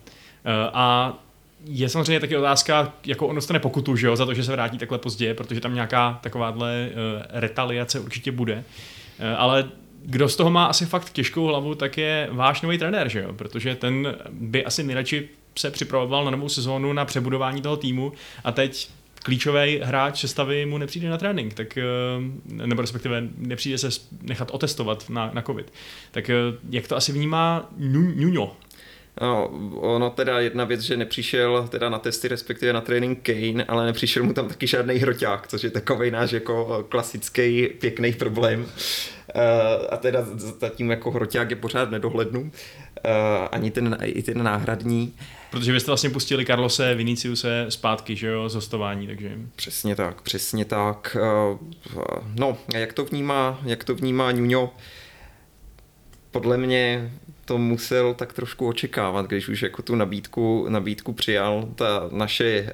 a 0.74 1.18
je 1.66 1.90
samozřejmě 1.90 2.20
taky 2.20 2.38
otázka, 2.38 2.94
jako 3.06 3.28
on 3.28 3.36
dostane 3.36 3.60
pokutu, 3.60 3.96
že 3.96 4.08
jo, 4.08 4.16
za 4.16 4.26
to, 4.26 4.34
že 4.34 4.44
se 4.44 4.52
vrátí 4.52 4.78
takhle 4.78 4.98
pozdě, 4.98 5.34
protože 5.34 5.62
tam 5.62 5.74
nějaká 5.74 6.20
takováhle 6.24 6.90
uh, 6.90 7.22
retaliace 7.30 8.00
určitě 8.00 8.32
bude. 8.32 8.56
Uh, 8.56 9.26
ale 9.38 9.70
kdo 10.06 10.30
z 10.30 10.36
toho 10.36 10.50
má 10.50 10.66
asi 10.66 10.86
fakt 10.86 11.10
těžkou 11.10 11.46
hlavu, 11.46 11.76
tak 11.76 11.98
je 11.98 12.30
váš 12.32 12.62
nový 12.62 12.78
trenér, 12.78 13.10
že 13.10 13.20
jo? 13.20 13.34
Protože 13.34 13.76
ten 13.76 14.16
by 14.32 14.66
asi 14.66 14.84
nejradši 14.84 15.30
se 15.60 15.72
připravoval 15.72 16.26
na 16.26 16.32
novou 16.32 16.50
sezónu 16.50 16.94
na 16.94 17.06
přebudování 17.06 17.62
toho 17.62 17.78
týmu 17.78 18.14
a 18.44 18.52
teď 18.52 18.90
klíčový 19.24 19.80
hráč 19.84 20.22
sestavy 20.22 20.66
mu 20.66 20.78
nepřijde 20.78 21.10
na 21.10 21.18
trénink, 21.18 21.54
tak, 21.54 21.78
nebo 22.48 22.82
respektive 22.82 23.24
nepřijde 23.38 23.78
se 23.78 23.90
nechat 24.22 24.52
otestovat 24.52 25.10
na, 25.10 25.32
na 25.34 25.42
COVID. 25.42 25.74
Tak 26.12 26.32
jak 26.70 26.88
to 26.88 26.96
asi 26.96 27.12
vnímá 27.12 27.70
Nuno? 27.78 28.56
No, 29.22 29.48
ono 29.76 30.10
teda 30.10 30.40
jedna 30.40 30.66
věc, 30.66 30.82
že 30.82 30.98
nepřišel 30.98 31.68
teda 31.68 31.90
na 31.90 32.00
testy, 32.00 32.28
respektive 32.28 32.74
na 32.74 32.82
trénink 32.82 33.20
Kane, 33.22 33.64
ale 33.64 33.86
nepřišel 33.86 34.24
mu 34.24 34.34
tam 34.34 34.48
taky 34.48 34.68
žádný 34.68 34.96
hroťák, 34.96 35.48
což 35.48 35.64
je 35.64 35.70
takový 35.70 36.12
náš 36.12 36.32
jako 36.32 36.86
klasický 36.90 37.68
pěkný 37.68 38.14
problém. 38.14 38.62
Uh, 38.62 39.42
a 39.90 39.98
teda 39.98 40.26
zatím 40.36 40.92
jako 40.92 41.12
hroťák 41.12 41.50
je 41.50 41.56
pořád 41.56 41.92
nedohlednu. 41.92 42.42
Uh, 42.42 42.50
ani 43.52 43.72
ten, 43.72 43.98
i 44.02 44.24
ten 44.24 44.44
náhradní. 44.44 45.14
Protože 45.52 45.72
byste 45.72 45.92
vlastně 45.92 46.10
pustili 46.10 46.46
Carlose 46.46 46.96
Viniciuse 46.96 47.66
zpátky, 47.70 48.16
že 48.16 48.28
jo, 48.28 48.50
z 48.50 48.56
hostování, 48.56 49.08
takže... 49.08 49.32
Přesně 49.56 49.96
tak, 49.96 50.22
přesně 50.22 50.66
tak. 50.66 51.18
Uh, 51.52 51.58
no, 52.36 52.58
jak 52.74 52.94
to 52.94 53.06
vnímá, 53.06 53.60
jak 53.64 53.84
to 53.84 53.96
vnímá 53.96 54.32
Nuno? 54.32 54.74
Podle 56.32 56.58
mě 56.58 57.12
to 57.46 57.58
musel 57.58 58.14
tak 58.14 58.34
trošku 58.34 58.68
očekávat, 58.68 59.26
když 59.26 59.50
už 59.50 59.62
jako 59.62 59.82
tu 59.82 59.96
nabídku, 59.96 60.66
nabídku 60.70 61.14
přijal. 61.14 61.70
Ta 61.76 62.10
naše 62.12 62.46
eh, 62.46 62.72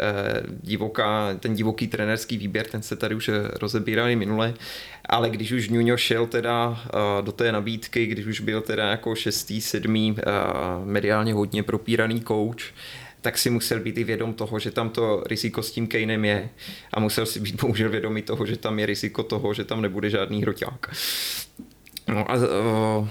divoká, 0.64 1.38
ten 1.40 1.54
divoký 1.54 1.88
trenerský 1.88 2.38
výběr, 2.38 2.68
ten 2.68 2.82
se 2.82 2.96
tady 2.96 3.16
už 3.16 3.30
rozebíral 3.60 4.10
i 4.10 4.16
minule, 4.16 4.54
ale 5.06 5.30
když 5.30 5.52
už 5.52 5.70
Nuno 5.70 5.98
šel 5.98 6.28
teda 6.28 6.84
eh, 6.86 7.22
do 7.22 7.32
té 7.32 7.52
nabídky, 7.52 8.06
když 8.06 8.26
už 8.26 8.40
byl 8.40 8.62
teda 8.62 8.90
jako 8.90 9.16
šestý, 9.16 9.62
sedmý, 9.62 10.16
eh, 10.18 10.24
mediálně 10.86 11.34
hodně 11.34 11.64
propíraný 11.64 12.22
coach, 12.22 12.64
tak 13.22 13.38
si 13.38 13.50
musel 13.50 13.80
být 13.80 13.98
i 13.98 14.04
vědom 14.04 14.34
toho, 14.34 14.60
že 14.60 14.72
tam 14.72 14.90
to 14.90 15.24
riziko 15.26 15.64
s 15.64 15.72
tím 15.72 15.88
Kanem 15.88 16.26
je 16.26 16.50
a 16.94 17.00
musel 17.00 17.26
si 17.26 17.40
být 17.40 17.62
bohužel 17.62 17.90
vědomý 17.90 18.22
toho, 18.22 18.46
že 18.46 18.58
tam 18.58 18.80
je 18.80 18.86
riziko 18.86 19.24
toho, 19.24 19.54
že 19.54 19.64
tam 19.64 19.82
nebude 19.82 20.10
žádný 20.10 20.42
hroťák. 20.42 20.96
No 22.08 22.32
a 22.32 22.36
uh, 22.36 23.08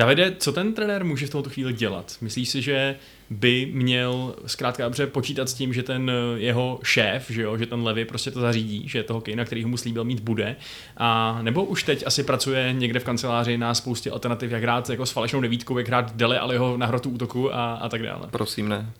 Davide, 0.00 0.36
co 0.38 0.52
ten 0.52 0.74
trenér 0.74 1.04
může 1.04 1.26
v 1.26 1.30
tomto 1.30 1.50
chvíli 1.50 1.72
dělat? 1.72 2.16
Myslíš 2.20 2.48
si, 2.48 2.62
že 2.62 2.96
by 3.30 3.70
měl 3.72 4.34
zkrátka 4.46 4.84
dobře 4.84 5.06
počítat 5.06 5.48
s 5.48 5.54
tím, 5.54 5.72
že 5.72 5.82
ten 5.82 6.10
eh, 6.10 6.38
jeho 6.40 6.80
šéf, 6.82 7.30
že, 7.30 7.42
jo, 7.42 7.56
že 7.56 7.66
ten 7.66 7.82
Levy 7.82 8.04
prostě 8.04 8.30
to 8.30 8.40
zařídí, 8.40 8.88
že 8.88 9.02
toho 9.02 9.20
Kejna, 9.20 9.44
který 9.44 9.64
mu 9.64 9.76
slíbil 9.76 10.04
mít, 10.04 10.20
bude? 10.20 10.56
A 10.96 11.38
nebo 11.42 11.64
už 11.64 11.82
teď 11.82 12.06
asi 12.06 12.22
pracuje 12.22 12.72
někde 12.72 13.00
v 13.00 13.04
kanceláři 13.04 13.58
na 13.58 13.74
spoustě 13.74 14.10
alternativ, 14.10 14.50
jak 14.50 14.62
hrát 14.62 14.90
jako 14.90 15.06
s 15.06 15.10
falešnou 15.10 15.40
devítkou, 15.40 15.78
jak 15.78 15.88
hrát 15.88 16.16
Dele 16.16 16.40
jeho 16.52 16.76
na 16.76 16.86
hrotu 16.86 17.10
útoku 17.10 17.54
a, 17.54 17.74
a 17.74 17.88
tak 17.88 18.02
dále. 18.02 18.28
Prosím, 18.30 18.68
ne. 18.68 18.92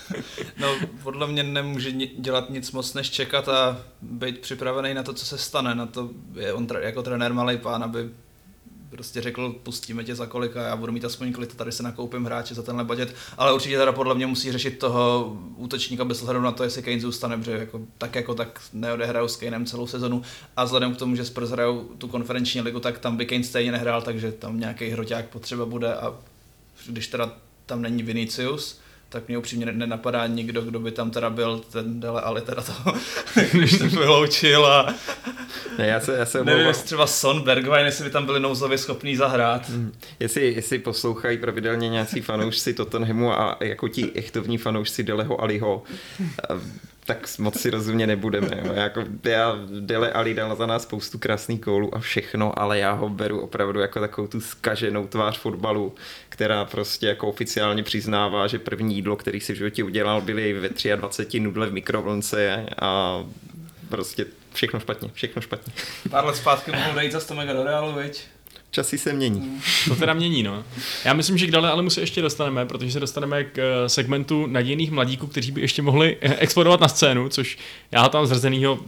no, 0.60 0.76
podle 1.02 1.26
mě 1.26 1.42
nemůže 1.42 1.92
dělat 2.18 2.50
nic 2.50 2.72
moc, 2.72 2.94
než 2.94 3.10
čekat 3.10 3.48
a 3.48 3.78
být 4.02 4.38
připravený 4.38 4.94
na 4.94 5.02
to, 5.02 5.12
co 5.12 5.26
se 5.26 5.38
stane. 5.38 5.74
Na 5.74 5.86
to 5.86 6.10
je 6.34 6.52
on 6.52 6.66
jako 6.80 7.02
trenér 7.02 7.32
malý 7.32 7.58
pán, 7.58 7.84
aby 7.84 8.08
prostě 8.90 9.22
řekl, 9.22 9.56
pustíme 9.62 10.04
tě 10.04 10.14
za 10.14 10.26
kolik 10.26 10.56
a 10.56 10.62
já 10.62 10.76
budu 10.76 10.92
mít 10.92 11.04
aspoň 11.04 11.32
kolik, 11.32 11.54
tady 11.54 11.72
se 11.72 11.82
nakoupím 11.82 12.24
hráče 12.24 12.54
za 12.54 12.62
tenhle 12.62 12.84
budget, 12.84 13.14
ale 13.38 13.52
určitě 13.52 13.78
teda 13.78 13.92
podle 13.92 14.14
mě 14.14 14.26
musí 14.26 14.52
řešit 14.52 14.78
toho 14.78 15.36
útočníka 15.56 16.04
bez 16.04 16.22
ohledu 16.22 16.40
na 16.40 16.52
to, 16.52 16.64
jestli 16.64 16.82
Kane 16.82 17.00
zůstane, 17.00 17.38
protože 17.38 17.52
jako, 17.52 17.80
tak 17.98 18.14
jako 18.14 18.34
tak 18.34 18.60
neodehrajou 18.72 19.28
s 19.28 19.36
Kanem 19.36 19.66
celou 19.66 19.86
sezonu. 19.86 20.22
A 20.56 20.64
vzhledem 20.64 20.94
k 20.94 20.98
tomu, 20.98 21.16
že 21.16 21.24
Spurs 21.24 21.50
hrajou 21.50 21.84
tu 21.98 22.08
konferenční 22.08 22.60
ligu, 22.60 22.80
tak 22.80 22.98
tam 22.98 23.16
by 23.16 23.26
Kane 23.26 23.44
stejně 23.44 23.72
nehrál, 23.72 24.02
takže 24.02 24.32
tam 24.32 24.60
nějaký 24.60 24.88
hroťák 24.88 25.28
potřeba 25.28 25.66
bude 25.66 25.94
a 25.94 26.14
když 26.86 27.06
teda 27.06 27.32
tam 27.66 27.82
není 27.82 28.02
Vinicius, 28.02 28.80
tak 29.16 29.28
mě 29.28 29.38
upřímně 29.38 29.66
nenapadá 29.66 30.26
nikdo, 30.26 30.62
kdo 30.62 30.80
by 30.80 30.90
tam 30.90 31.10
teda 31.10 31.30
byl 31.30 31.60
ten 31.72 32.00
Dele 32.00 32.22
ale 32.22 32.40
teda 32.40 32.62
to, 32.62 32.72
když 33.52 33.78
to 33.78 33.84
vyloučil 33.84 34.66
a 34.66 34.94
ne, 35.78 35.86
já 35.86 36.00
se, 36.00 36.16
já 36.18 36.26
se 36.26 36.44
Nevím, 36.44 36.66
jestli 36.66 36.84
třeba 36.84 37.06
Son, 37.06 37.40
Bergwijn, 37.40 37.86
jestli 37.86 38.04
by 38.04 38.10
tam 38.10 38.26
byli 38.26 38.40
nouzově 38.40 38.78
schopní 38.78 39.16
zahrát. 39.16 39.68
Hmm. 39.68 39.92
Jestli, 40.20 40.54
jestli 40.54 40.78
poslouchají 40.78 41.38
pravidelně 41.38 41.88
nějací 41.88 42.20
fanoušci 42.20 42.74
Tottenhamu 42.74 43.32
a 43.32 43.56
jako 43.60 43.88
ti 43.88 44.12
echtovní 44.14 44.58
fanoušci 44.58 45.02
Deleho 45.02 45.40
Aliho, 45.40 45.82
tak 47.06 47.38
moc 47.38 47.60
si 47.60 47.70
rozumě 47.70 48.06
nebudeme. 48.06 48.62
Jo. 48.64 48.72
Jako, 48.72 49.04
já, 49.24 49.58
Dele 49.80 50.12
Ali 50.12 50.34
dal 50.34 50.56
za 50.56 50.66
nás 50.66 50.82
spoustu 50.82 51.18
krásných 51.18 51.60
kólů 51.60 51.94
a 51.94 51.98
všechno, 51.98 52.58
ale 52.58 52.78
já 52.78 52.92
ho 52.92 53.08
beru 53.08 53.40
opravdu 53.40 53.80
jako 53.80 54.00
takovou 54.00 54.28
tu 54.28 54.40
skaženou 54.40 55.06
tvář 55.06 55.38
fotbalu, 55.38 55.94
která 56.28 56.64
prostě 56.64 57.06
jako 57.06 57.28
oficiálně 57.28 57.82
přiznává, 57.82 58.46
že 58.46 58.58
první 58.58 58.94
jídlo, 58.94 59.16
který 59.16 59.40
si 59.40 59.52
v 59.52 59.56
životě 59.56 59.84
udělal, 59.84 60.20
byly 60.20 60.52
ve 60.52 60.96
23 60.96 61.40
nudle 61.40 61.66
v 61.66 61.72
mikrovlnce 61.72 62.66
a 62.82 63.20
prostě 63.88 64.26
všechno 64.52 64.80
špatně, 64.80 65.10
všechno 65.12 65.42
špatně. 65.42 65.72
Pár 66.10 66.24
let 66.24 66.36
zpátky 66.36 66.70
mohou 66.70 66.94
dojít 66.94 67.12
za 67.12 67.20
100 67.20 67.34
mega 67.34 67.52
do 67.52 67.64
Realu, 67.64 67.92
viď? 67.92 68.24
Časy 68.70 68.98
se 68.98 69.12
mění. 69.12 69.60
To 69.88 69.96
teda 69.96 70.14
mění, 70.14 70.42
no. 70.42 70.64
Já 71.04 71.12
myslím, 71.12 71.38
že 71.38 71.46
k 71.46 71.50
dále 71.50 71.70
ale 71.70 71.82
mu 71.82 71.90
se 71.90 72.00
ještě 72.00 72.22
dostaneme, 72.22 72.66
protože 72.66 72.92
se 72.92 73.00
dostaneme 73.00 73.44
k 73.44 73.58
eh, 73.58 73.88
segmentu 73.88 74.46
nadějných 74.46 74.90
mladíků, 74.90 75.26
kteří 75.26 75.52
by 75.52 75.60
ještě 75.60 75.82
mohli 75.82 76.16
eh, 76.20 76.36
explodovat 76.36 76.80
na 76.80 76.88
scénu, 76.88 77.28
což 77.28 77.58
já 77.92 78.08
tam 78.08 78.26
zrzenýho 78.26 78.78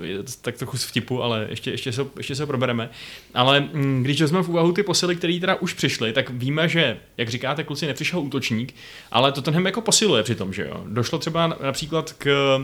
tak 0.42 0.56
trochu 0.56 0.78
z 0.78 0.85
vtipu, 0.85 1.23
ale 1.23 1.47
ještě, 1.50 1.70
ještě, 1.70 1.92
se, 1.92 2.06
ještě 2.16 2.35
se 2.35 2.47
probereme. 2.47 2.90
Ale 3.35 3.61
mm, 3.61 4.02
když 4.02 4.20
vezmeme 4.20 4.44
v 4.44 4.49
úvahu 4.49 4.73
ty 4.73 4.82
posily, 4.82 5.16
které 5.16 5.40
teda 5.40 5.54
už 5.54 5.73
přišly, 5.75 6.12
tak 6.12 6.30
víme, 6.30 6.68
že, 6.68 6.97
jak 7.16 7.28
říkáte, 7.28 7.64
kluci, 7.64 7.87
nepřišel 7.87 8.20
útočník, 8.20 8.75
ale 9.12 9.32
to 9.32 9.42
tenhle 9.42 9.62
jako 9.62 9.80
posiluje 9.80 10.23
přitom, 10.23 10.52
že 10.52 10.62
jo. 10.62 10.85
Došlo 10.87 11.18
třeba 11.18 11.47
například 11.47 12.12
k 12.12 12.58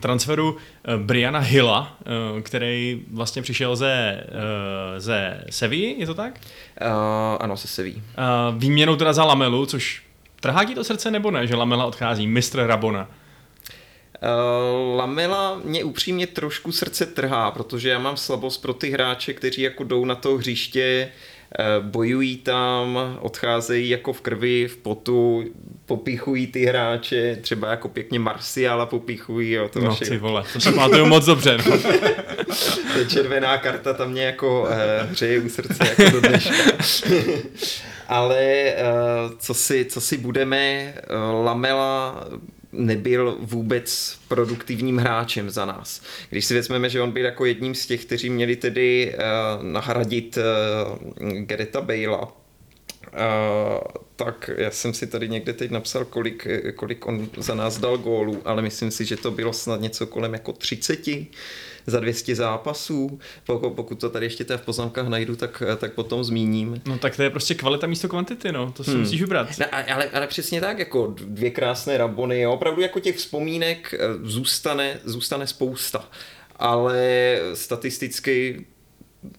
transferu 0.00 0.56
eh, 0.84 0.96
Briana 0.96 1.38
Hilla, 1.38 1.96
eh, 2.00 2.42
který 2.42 3.02
vlastně 3.10 3.42
přišel 3.42 3.76
ze, 3.76 3.92
eh, 3.92 5.00
ze 5.00 5.44
Sevilla, 5.50 5.94
je 5.98 6.06
to 6.06 6.14
tak? 6.14 6.40
Uh, 6.80 6.88
ano, 7.40 7.56
ze 7.56 7.68
Sevilla. 7.68 7.98
Uh, 7.98 8.58
výměnou 8.58 8.96
teda 8.96 9.12
za 9.12 9.24
Lamelu, 9.24 9.66
což 9.66 10.02
trhá 10.40 10.64
ti 10.64 10.74
to 10.74 10.84
srdce 10.84 11.10
nebo 11.10 11.30
ne, 11.30 11.46
že 11.46 11.56
Lamela 11.56 11.84
odchází, 11.84 12.26
mistr 12.26 12.66
Rabona? 12.66 13.08
Uh, 14.22 14.96
Lamela 14.96 15.60
mě 15.64 15.84
upřímně 15.84 16.26
trošku 16.26 16.72
srdce 16.72 17.06
trhá, 17.06 17.50
protože 17.50 17.88
já 17.88 17.98
mám 17.98 18.16
slabost 18.16 18.62
pro 18.62 18.74
ty 18.74 18.90
hráče, 18.90 19.32
kteří 19.32 19.62
jako 19.62 19.84
jdou 19.84 20.04
na 20.04 20.14
to 20.14 20.36
hřiště, 20.36 21.10
bojují 21.80 22.36
tam, 22.36 22.98
odcházejí 23.20 23.88
jako 23.88 24.12
v 24.12 24.20
krvi, 24.20 24.68
v 24.68 24.76
potu, 24.76 25.44
popichují 25.86 26.46
ty 26.46 26.64
hráče, 26.64 27.36
třeba 27.36 27.70
jako 27.70 27.88
pěkně 27.88 28.18
Marciala 28.18 28.86
popichují. 28.86 29.52
Jo, 29.52 29.68
to 29.68 29.80
no 29.80 29.88
vaše... 29.88 30.04
ty 30.04 30.18
vole, 30.18 30.44
to 30.52 30.60
se 30.60 30.72
pamatuju 30.72 31.06
moc 31.06 31.24
dobře. 31.24 31.58
No. 31.58 31.78
Ta 32.94 33.04
červená 33.08 33.58
karta 33.58 33.92
tam 33.92 34.10
mě 34.10 34.22
jako 34.22 34.62
uh, 34.62 35.10
hřeje 35.10 35.40
u 35.40 35.48
srdce 35.48 35.88
jako 35.88 36.10
do 36.10 36.28
dneška. 36.28 36.54
Ale 38.08 38.72
uh, 38.74 39.32
co, 39.38 39.54
si, 39.54 39.84
co 39.84 40.00
si 40.00 40.16
budeme, 40.16 40.94
uh, 41.10 41.44
Lamela 41.44 42.24
nebyl 42.72 43.36
vůbec 43.40 44.18
produktivním 44.28 44.98
hráčem 44.98 45.50
za 45.50 45.64
nás. 45.64 46.02
Když 46.30 46.44
si 46.44 46.54
vezmeme, 46.54 46.90
že 46.90 47.00
on 47.00 47.10
byl 47.10 47.24
jako 47.24 47.44
jedním 47.44 47.74
z 47.74 47.86
těch, 47.86 48.04
kteří 48.04 48.30
měli 48.30 48.56
tedy 48.56 49.14
uh, 49.14 49.62
nahradit 49.62 50.38
uh, 50.38 51.32
Gereta 51.42 51.80
Bale'a, 51.80 52.28
Uh, 53.08 53.80
tak 54.16 54.50
já 54.56 54.70
jsem 54.70 54.94
si 54.94 55.06
tady 55.06 55.28
někde 55.28 55.52
teď 55.52 55.70
napsal, 55.70 56.04
kolik, 56.04 56.46
kolik 56.74 57.06
on 57.06 57.30
za 57.36 57.54
nás 57.54 57.78
dal 57.78 57.98
gólů, 57.98 58.42
ale 58.44 58.62
myslím 58.62 58.90
si, 58.90 59.04
že 59.04 59.16
to 59.16 59.30
bylo 59.30 59.52
snad 59.52 59.80
něco 59.80 60.06
kolem 60.06 60.32
jako 60.32 60.52
30 60.52 61.08
za 61.86 62.00
200 62.00 62.34
zápasů. 62.34 63.20
Pokud, 63.46 63.70
pokud 63.70 64.00
to 64.00 64.10
tady 64.10 64.26
ještě 64.26 64.44
v 64.56 64.62
poznámkách 64.62 65.08
najdu, 65.08 65.36
tak, 65.36 65.62
tak 65.76 65.92
potom 65.92 66.24
zmíním. 66.24 66.82
No 66.86 66.98
tak 66.98 67.16
to 67.16 67.22
je 67.22 67.30
prostě 67.30 67.54
kvalita 67.54 67.86
místo 67.86 68.08
kvantity, 68.08 68.52
no. 68.52 68.72
To 68.72 68.84
si 68.84 68.90
hmm. 68.90 69.00
musíš 69.00 69.20
vybrat. 69.20 69.48
No, 69.60 69.66
ale, 69.72 70.10
ale 70.10 70.26
přesně 70.26 70.60
tak, 70.60 70.78
jako 70.78 71.14
dvě 71.16 71.50
krásné 71.50 71.98
rabony, 71.98 72.40
jo. 72.40 72.52
opravdu 72.52 72.82
jako 72.82 73.00
těch 73.00 73.16
vzpomínek 73.16 73.94
eh, 73.94 73.98
zůstane, 74.22 75.00
zůstane 75.04 75.46
spousta. 75.46 76.08
Ale 76.56 77.38
statisticky 77.54 78.66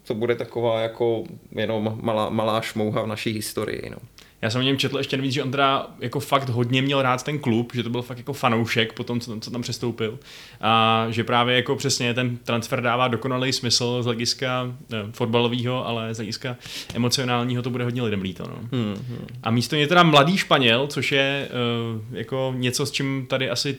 to 0.04 0.14
bude 0.14 0.36
taková 0.36 0.82
jako 0.82 1.24
jenom 1.52 1.98
malá, 2.02 2.30
malá 2.30 2.62
šmouha 2.62 3.02
v 3.02 3.08
naší 3.08 3.34
historii. 3.34 3.90
No. 3.90 3.98
Já 4.42 4.50
jsem 4.50 4.62
o 4.62 4.64
něm 4.64 4.78
četl 4.78 4.98
ještě 4.98 5.18
navíc, 5.18 5.34
že 5.34 5.44
on 5.44 5.52
teda 5.52 5.88
jako 6.00 6.20
fakt 6.20 6.50
hodně 6.50 6.82
měl 6.82 7.02
rád 7.02 7.24
ten 7.24 7.40
klub, 7.40 7.72
že 7.76 7.84
to 7.84 7.90
byl 7.90 8.02
fakt 8.02 8.18
jako 8.18 8.34
fanoušek 8.34 8.94
po 8.94 9.04
tom, 9.04 9.20
co, 9.20 9.40
co 9.40 9.52
tam 9.52 9.62
přestoupil. 9.62 10.20
A 10.62 11.06
že 11.10 11.24
právě 11.24 11.56
jako 11.56 11.76
přesně 11.76 12.14
ten 12.14 12.38
transfer 12.38 12.82
dává 12.82 13.08
dokonalý 13.08 13.54
smysl 13.54 14.04
z 14.04 14.06
hlediska 14.06 14.76
fotbalového, 15.12 15.88
ale 15.88 16.14
z 16.14 16.18
hlediska 16.18 16.58
emocionálního 16.94 17.62
to 17.62 17.70
bude 17.70 17.84
hodně 17.84 18.02
lidem 18.02 18.22
líto. 18.22 18.44
No. 18.48 18.56
Hmm, 18.72 18.96
hmm. 19.08 19.28
A 19.44 19.52
místo 19.52 19.76
je 19.76 19.88
teda 19.88 20.04
mladý 20.04 20.38
Španěl, 20.38 20.88
což 20.88 21.12
je 21.12 21.50
uh, 21.50 22.18
jako 22.18 22.54
něco, 22.58 22.86
s 22.86 22.92
čím 22.92 23.26
tady 23.30 23.50
asi 23.50 23.78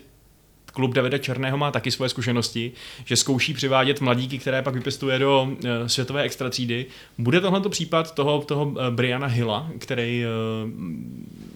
klub 0.71 0.95
Davida 0.95 1.19
Černého 1.19 1.59
má 1.59 1.71
taky 1.71 1.91
svoje 1.91 2.09
zkušenosti, 2.09 2.73
že 3.05 3.17
zkouší 3.17 3.55
přivádět 3.55 4.01
mladíky, 4.01 4.39
které 4.39 4.63
pak 4.63 4.75
vypěstuje 4.75 5.19
do 5.19 5.43
uh, 5.43 5.57
světové 5.87 6.23
extratřídy. 6.23 6.87
Bude 7.19 7.41
tohle 7.41 7.69
případ 7.69 8.15
toho, 8.15 8.41
toho 8.41 8.65
uh, 8.65 8.89
Briana 8.91 9.27
Hilla, 9.27 9.71
který 9.79 10.25
uh, 10.25 10.71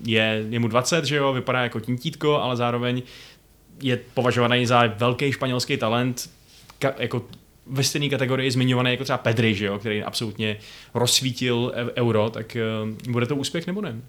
je, 0.05 0.47
je 0.51 0.59
mu 0.59 0.69
20, 0.69 1.05
že 1.05 1.17
jo, 1.17 1.33
vypadá 1.33 1.63
jako 1.63 1.81
tintítko, 1.81 2.37
ale 2.37 2.57
zároveň 2.57 3.03
je 3.83 4.01
považovaný 4.15 4.67
za 4.67 4.87
velký 4.87 5.33
španělský 5.33 5.77
talent, 5.77 6.31
ka, 6.79 6.95
jako 6.99 7.25
ve 7.67 7.85
stejné 7.85 8.09
kategorii 8.09 8.51
zmiňovaný 8.51 8.91
jako 8.91 9.05
třeba 9.05 9.19
Pedri, 9.19 9.55
že 9.55 9.67
jo, 9.67 9.79
který 9.79 10.03
absolutně 10.03 10.57
rozsvítil 10.95 11.73
euro, 11.97 12.31
tak 12.31 12.57
bude 13.09 13.27
to 13.27 13.37
úspěch 13.37 13.67
nebo 13.67 13.81
ne? 13.81 14.01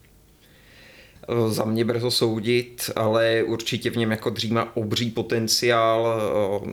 Za 1.48 1.66
mě 1.66 1.86
brzo 1.86 2.12
soudit, 2.12 2.90
ale 2.96 3.44
určitě 3.44 3.90
v 3.90 3.96
něm 3.96 4.12
jako 4.12 4.30
dříma 4.30 4.78
obří 4.78 5.12
potenciál. 5.12 6.22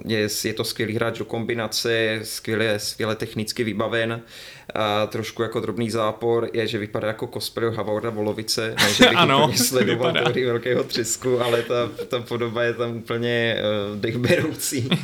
Je, 0.06 0.28
je 0.44 0.54
to 0.54 0.64
skvělý 0.64 0.94
hráč 0.94 1.18
do 1.18 1.25
kombinace, 1.25 2.21
skvěle, 2.23 2.78
skvěle 2.78 3.16
technicky 3.16 3.64
vybaven. 3.64 4.23
A 4.75 5.07
trošku 5.07 5.43
jako 5.43 5.61
drobný 5.61 5.91
zápor 5.91 6.49
je, 6.52 6.67
že 6.67 6.79
vypadá 6.79 7.09
jako 7.09 7.26
cosplay 7.26 7.75
Havorda 7.75 8.11
Volovice, 8.11 8.75
ne, 8.83 8.93
že 8.95 9.05
bych 9.09 9.17
ano, 9.19 9.52
sledoval 9.57 10.12
teorii 10.12 10.47
velkého 10.47 10.85
třesku, 10.85 11.41
ale 11.41 11.62
ta, 11.62 11.91
ta 12.09 12.21
podoba 12.21 12.62
je 12.62 12.75
tam 12.75 12.97
úplně 12.97 13.57
uh, 13.93 14.00
dechberoucí. 14.00 14.88
uh, 14.88 14.97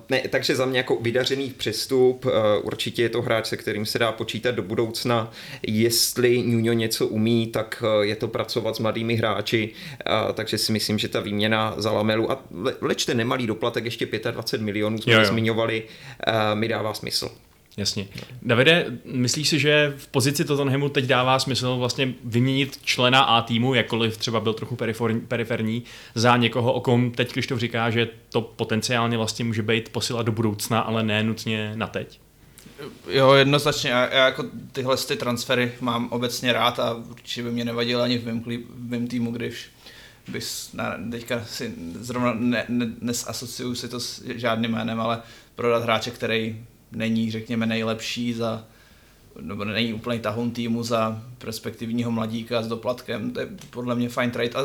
ne, 0.10 0.22
takže 0.30 0.56
za 0.56 0.66
mě 0.66 0.78
jako 0.78 0.96
vydařený 0.96 1.50
přestup, 1.50 2.24
uh, 2.24 2.32
určitě 2.62 3.02
je 3.02 3.08
to 3.08 3.22
hráč, 3.22 3.46
se 3.46 3.56
kterým 3.56 3.86
se 3.86 3.98
dá 3.98 4.12
počítat 4.12 4.54
do 4.54 4.62
budoucna. 4.62 5.30
Jestli 5.66 6.42
Nuno 6.42 6.72
něco 6.72 7.06
umí, 7.06 7.46
tak 7.46 7.82
uh, 7.96 8.02
je 8.02 8.16
to 8.16 8.28
pracovat 8.28 8.76
s 8.76 8.78
mladými 8.78 9.14
hráči, 9.14 9.70
uh, 10.26 10.32
takže 10.32 10.58
si 10.58 10.72
myslím, 10.72 10.98
že 10.98 11.08
ta 11.08 11.20
výměna 11.20 11.74
za 11.76 11.92
Lamelu 11.92 12.30
a 12.30 12.44
le, 12.54 12.74
lečte 12.80 13.14
nemalý 13.14 13.46
doplatek, 13.46 13.84
ještě 13.84 14.06
25 14.30 14.64
milionů 14.64 14.98
jsme 14.98 15.12
jo, 15.12 15.18
jo. 15.18 15.24
zmiňovali, 15.24 15.82
uh, 15.82 16.58
mi 16.58 16.68
dává 16.68 16.94
smysl. 16.94 17.30
Jasně. 17.76 18.08
Davide, 18.42 18.86
myslíš 19.04 19.48
si, 19.48 19.58
že 19.58 19.94
v 19.96 20.06
pozici 20.06 20.44
Tottenhamu 20.44 20.88
teď 20.88 21.04
dává 21.04 21.38
smysl 21.38 21.76
vlastně 21.76 22.14
vyměnit 22.24 22.78
člena 22.84 23.20
A 23.20 23.42
týmu, 23.42 23.74
jakkoliv 23.74 24.16
třeba 24.16 24.40
byl 24.40 24.54
trochu 24.54 24.76
periferní, 25.28 25.82
za 26.14 26.36
někoho, 26.36 26.72
o 26.72 26.80
kom 26.80 27.10
teď 27.10 27.32
Krištof 27.32 27.60
říká, 27.60 27.90
že 27.90 28.08
to 28.28 28.40
potenciálně 28.40 29.16
vlastně 29.16 29.44
může 29.44 29.62
být 29.62 29.88
posila 29.88 30.22
do 30.22 30.32
budoucna, 30.32 30.80
ale 30.80 31.02
ne 31.02 31.22
nutně 31.22 31.72
na 31.74 31.86
teď? 31.86 32.20
Jo, 33.08 33.32
jednoznačně. 33.32 33.90
Já, 33.90 34.14
já 34.14 34.24
jako 34.26 34.44
tyhle 34.72 34.96
ty 34.96 35.16
transfery 35.16 35.72
mám 35.80 36.08
obecně 36.10 36.52
rád 36.52 36.78
a 36.78 36.94
určitě 36.94 37.42
by 37.42 37.50
mě 37.50 37.64
nevadilo 37.64 38.02
ani 38.02 38.18
v 38.18 38.26
mém, 38.26 38.40
v 38.40 38.90
mém 38.90 39.08
týmu, 39.08 39.32
když 39.32 39.66
bys, 40.28 40.72
na, 40.72 40.96
teďka 41.10 41.44
si 41.44 41.74
zrovna 41.94 42.34
ne, 42.34 42.64
ne, 42.68 42.86
nesasociuju 43.00 43.74
si 43.74 43.88
to 43.88 44.00
s 44.00 44.22
žádným 44.26 44.70
jménem, 44.70 45.00
ale 45.00 45.22
prodat 45.54 45.82
hráče, 45.82 46.10
který 46.10 46.56
není, 46.92 47.30
řekněme, 47.30 47.66
nejlepší 47.66 48.34
za, 48.34 48.64
nebo 49.40 49.64
není 49.64 49.94
úplný 49.94 50.18
tahon 50.18 50.50
týmu 50.50 50.82
za 50.82 51.22
perspektivního 51.38 52.10
mladíka 52.10 52.62
s 52.62 52.68
doplatkem. 52.68 53.30
To 53.30 53.40
je 53.40 53.48
podle 53.70 53.94
mě 53.94 54.08
fine 54.08 54.30
trade. 54.30 54.50
A 54.50 54.60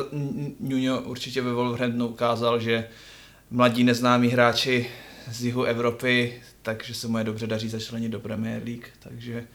Nuno 0.60 1.00
určitě 1.00 1.42
ve 1.42 1.52
Wolverhamptonu 1.52 2.08
ukázal, 2.08 2.60
že 2.60 2.88
mladí 3.50 3.84
neznámí 3.84 4.28
hráči 4.28 4.90
z 5.30 5.44
jihu 5.44 5.62
Evropy, 5.62 6.42
takže 6.62 6.94
se 6.94 7.08
mu 7.08 7.18
je 7.18 7.24
dobře 7.24 7.46
daří 7.46 7.68
začlenit 7.68 8.12
do 8.12 8.20
Premier 8.20 8.62
League. 8.64 8.86
Takže 8.98 9.46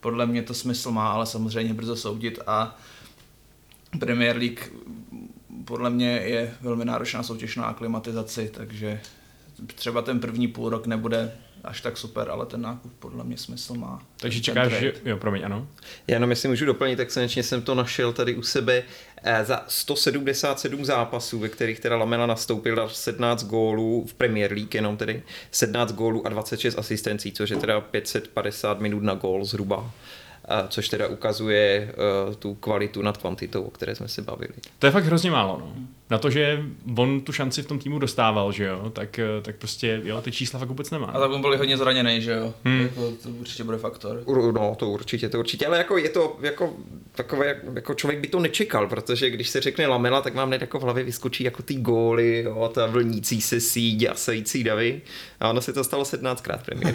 podle 0.00 0.26
mě 0.26 0.42
to 0.42 0.54
smysl 0.54 0.90
má, 0.90 1.08
ale 1.08 1.26
samozřejmě 1.26 1.74
brzo 1.74 1.96
soudit 1.96 2.38
a 2.46 2.78
Premier 3.98 4.36
League 4.36 4.72
podle 5.64 5.90
mě 5.90 6.10
je 6.10 6.54
velmi 6.60 6.84
náročná 6.84 7.22
soutěž 7.22 7.56
na 7.56 7.64
aklimatizaci, 7.64 8.50
takže 8.54 9.00
třeba 9.74 10.02
ten 10.02 10.20
první 10.20 10.48
půl 10.48 10.68
rok 10.68 10.86
nebude 10.86 11.32
až 11.64 11.80
tak 11.80 11.96
super, 11.96 12.30
ale 12.30 12.46
ten 12.46 12.60
nákup 12.62 12.92
podle 12.98 13.24
mě 13.24 13.36
smysl 13.36 13.74
má. 13.74 14.02
Takže 14.16 14.40
čekáš, 14.40 14.72
že... 14.72 14.92
Jo, 15.04 15.16
promiň, 15.16 15.44
ano. 15.44 15.68
Já 16.06 16.14
jenom 16.14 16.30
jestli 16.30 16.48
můžu 16.48 16.66
doplnit, 16.66 16.96
tak 16.96 17.14
konečně 17.14 17.42
jsem 17.42 17.62
to 17.62 17.74
našel 17.74 18.12
tady 18.12 18.34
u 18.34 18.42
sebe 18.42 18.82
eh, 19.22 19.44
za 19.44 19.64
177 19.68 20.84
zápasů, 20.84 21.38
ve 21.38 21.48
kterých 21.48 21.80
teda 21.80 21.96
Lamela 21.96 22.26
nastoupil, 22.26 22.76
dal 22.76 22.88
17 22.88 23.42
gólů 23.42 24.06
v 24.08 24.14
Premier 24.14 24.52
League 24.52 24.74
jenom 24.74 24.96
tedy, 24.96 25.22
17 25.50 25.92
gólů 25.92 26.26
a 26.26 26.28
26 26.28 26.78
asistencí, 26.78 27.32
což 27.32 27.50
je 27.50 27.56
teda 27.56 27.80
550 27.80 28.80
minut 28.80 29.02
na 29.02 29.14
gól 29.14 29.44
zhruba 29.44 29.90
což 30.68 30.88
teda 30.88 31.08
ukazuje 31.08 31.94
uh, 32.28 32.34
tu 32.34 32.54
kvalitu 32.54 33.02
nad 33.02 33.16
kvantitou, 33.16 33.62
o 33.62 33.70
které 33.70 33.94
jsme 33.94 34.08
se 34.08 34.22
bavili. 34.22 34.52
To 34.78 34.86
je 34.86 34.90
fakt 34.90 35.04
hrozně 35.04 35.30
málo, 35.30 35.58
no. 35.58 35.74
Na 36.10 36.18
to, 36.18 36.30
že 36.30 36.62
on 36.96 37.20
tu 37.20 37.32
šanci 37.32 37.62
v 37.62 37.66
tom 37.66 37.78
týmu 37.78 37.98
dostával, 37.98 38.52
že 38.52 38.64
jo, 38.64 38.90
tak, 38.90 39.18
eh, 39.18 39.24
tak 39.42 39.56
prostě, 39.56 40.00
jo, 40.04 40.20
ty 40.20 40.32
čísla 40.32 40.58
fakt 40.58 40.68
vůbec 40.68 40.90
nemá. 40.90 41.06
A 41.06 41.20
tak 41.20 41.30
on 41.30 41.40
byl 41.40 41.58
hodně 41.58 41.76
zraněný, 41.76 42.22
že 42.22 42.32
jo, 42.32 42.54
hmm. 42.64 42.80
jako, 42.80 43.10
to 43.22 43.28
určitě 43.28 43.64
bude 43.64 43.78
faktor. 43.78 44.22
No, 44.54 44.74
to 44.78 44.90
určitě, 44.90 45.28
to 45.28 45.38
určitě, 45.38 45.66
ale 45.66 45.78
jako 45.78 45.98
je 45.98 46.08
to, 46.08 46.36
jako, 46.40 46.72
takové, 47.14 47.60
jako 47.74 47.94
člověk 47.94 48.20
by 48.20 48.28
to 48.28 48.40
nečekal, 48.40 48.86
protože 48.86 49.30
když 49.30 49.48
se 49.48 49.60
řekne 49.60 49.86
Lamela, 49.86 50.22
tak 50.22 50.34
vám 50.34 50.48
hned 50.48 50.60
jako 50.60 50.78
v 50.78 50.82
hlavě 50.82 51.04
vyskočí 51.04 51.44
jako 51.44 51.62
ty 51.62 51.74
góly, 51.74 52.42
jo, 52.42 52.70
ta 52.74 52.86
vlnící 52.86 53.40
se 53.40 53.60
síť 53.60 54.06
a 54.10 54.14
sející 54.14 54.64
davy 54.64 55.02
a 55.40 55.50
ono 55.50 55.60
se 55.60 55.72
to 55.72 55.84
stalo 55.84 56.02
17krát 56.02 56.58
Premier 56.64 56.94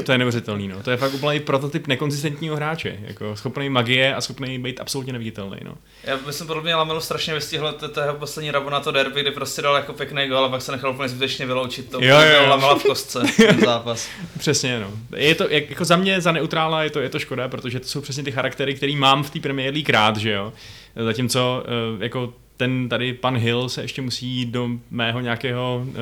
to 0.04 0.12
je 0.12 0.18
neuvěřitelný, 0.18 0.68
no. 0.68 0.82
To 0.82 0.90
je 0.90 0.96
fakt 0.96 1.14
úplný 1.14 1.40
prototyp 1.40 1.86
nekonzistentního 1.86 2.56
hráče. 2.56 2.98
Jako 3.02 3.36
schopný 3.36 3.70
magie 3.70 4.14
a 4.14 4.20
schopný 4.20 4.58
být 4.58 4.80
absolutně 4.80 5.12
neviditelný, 5.12 5.56
no. 5.64 5.74
Já 6.04 6.16
bych 6.16 6.42
podle 6.46 6.62
mě 6.62 6.74
Lamelu 6.74 7.00
strašně 7.00 7.34
vystihl 7.34 7.72
tého 8.10 8.18
poslední 8.20 8.50
rabu 8.50 8.70
na 8.70 8.80
to 8.80 8.92
derby, 8.92 9.20
kdy 9.20 9.30
prostě 9.30 9.62
dal 9.62 9.74
jako 9.74 9.92
pěkný 9.92 10.28
gol 10.28 10.44
a 10.44 10.48
pak 10.48 10.62
se 10.62 10.72
nechal 10.72 10.90
úplně 10.90 11.08
zbytečně 11.08 11.46
vyloučit. 11.46 11.90
To 11.90 12.04
jo, 12.04 12.20
jo, 12.20 12.44
jo. 12.46 12.78
V 12.78 12.82
kostce 12.82 13.20
ten 13.36 13.60
zápas. 13.60 14.08
přesně, 14.38 14.80
no. 14.80 14.90
Je 15.16 15.34
to, 15.34 15.48
jako 15.48 15.84
za 15.84 15.96
mě, 15.96 16.20
za 16.20 16.32
neutrála 16.32 16.82
je 16.82 16.90
to, 16.90 17.00
je 17.00 17.08
to 17.08 17.18
škoda, 17.18 17.48
protože 17.48 17.80
to 17.80 17.86
jsou 17.86 18.00
přesně 18.00 18.22
ty 18.22 18.32
charaktery, 18.32 18.74
který 18.74 18.96
mám 18.96 19.22
v 19.22 19.30
té 19.30 19.40
Premier 19.40 19.74
League 19.74 19.90
rád, 19.90 20.16
že 20.16 20.30
jo. 20.30 20.52
Zatímco 20.96 21.64
eh, 21.66 22.04
jako 22.04 22.34
ten 22.56 22.88
tady 22.88 23.12
pan 23.12 23.36
Hill 23.36 23.68
se 23.68 23.82
ještě 23.82 24.02
musí 24.02 24.46
do 24.46 24.68
mého 24.90 25.20
nějakého 25.20 25.86
uh, 25.86 25.94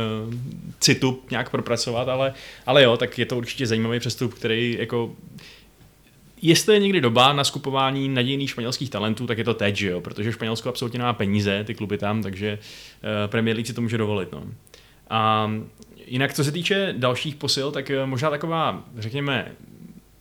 citu 0.81 1.23
nějak 1.31 1.51
propracovat, 1.51 2.09
ale, 2.09 2.35
ale 2.67 2.83
jo, 2.83 2.97
tak 2.97 3.19
je 3.19 3.27
to 3.27 3.37
určitě 3.37 3.67
zajímavý 3.67 4.01
přestup, 4.01 4.35
který 4.35 4.77
jako 4.81 5.11
Jestli 6.43 6.75
je 6.75 6.81
někdy 6.81 7.01
doba 7.01 7.33
na 7.33 7.45
skupování 7.45 8.09
nadějných 8.09 8.51
španělských 8.51 8.91
talentů, 8.91 9.27
tak 9.27 9.39
je 9.39 9.45
to 9.45 9.55
teď, 9.55 9.77
že 9.77 9.89
jo? 9.89 10.01
protože 10.01 10.33
Španělsko 10.33 10.69
absolutně 10.69 10.99
nemá 10.99 11.13
peníze, 11.13 11.65
ty 11.65 11.75
kluby 11.75 11.99
tam, 11.99 12.23
takže 12.23 12.59
uh, 12.59 13.31
Premier 13.31 13.57
League 13.57 13.67
si 13.67 13.73
to 13.73 13.81
může 13.81 13.99
dovolit. 13.99 14.33
No. 14.33 14.45
A 15.11 15.51
jinak, 16.07 16.35
co 16.35 16.45
se 16.45 16.53
týče 16.53 16.95
dalších 16.99 17.35
posil, 17.35 17.71
tak 17.71 17.91
uh, 17.91 18.07
možná 18.07 18.31
taková, 18.31 18.85
řekněme, 18.99 19.53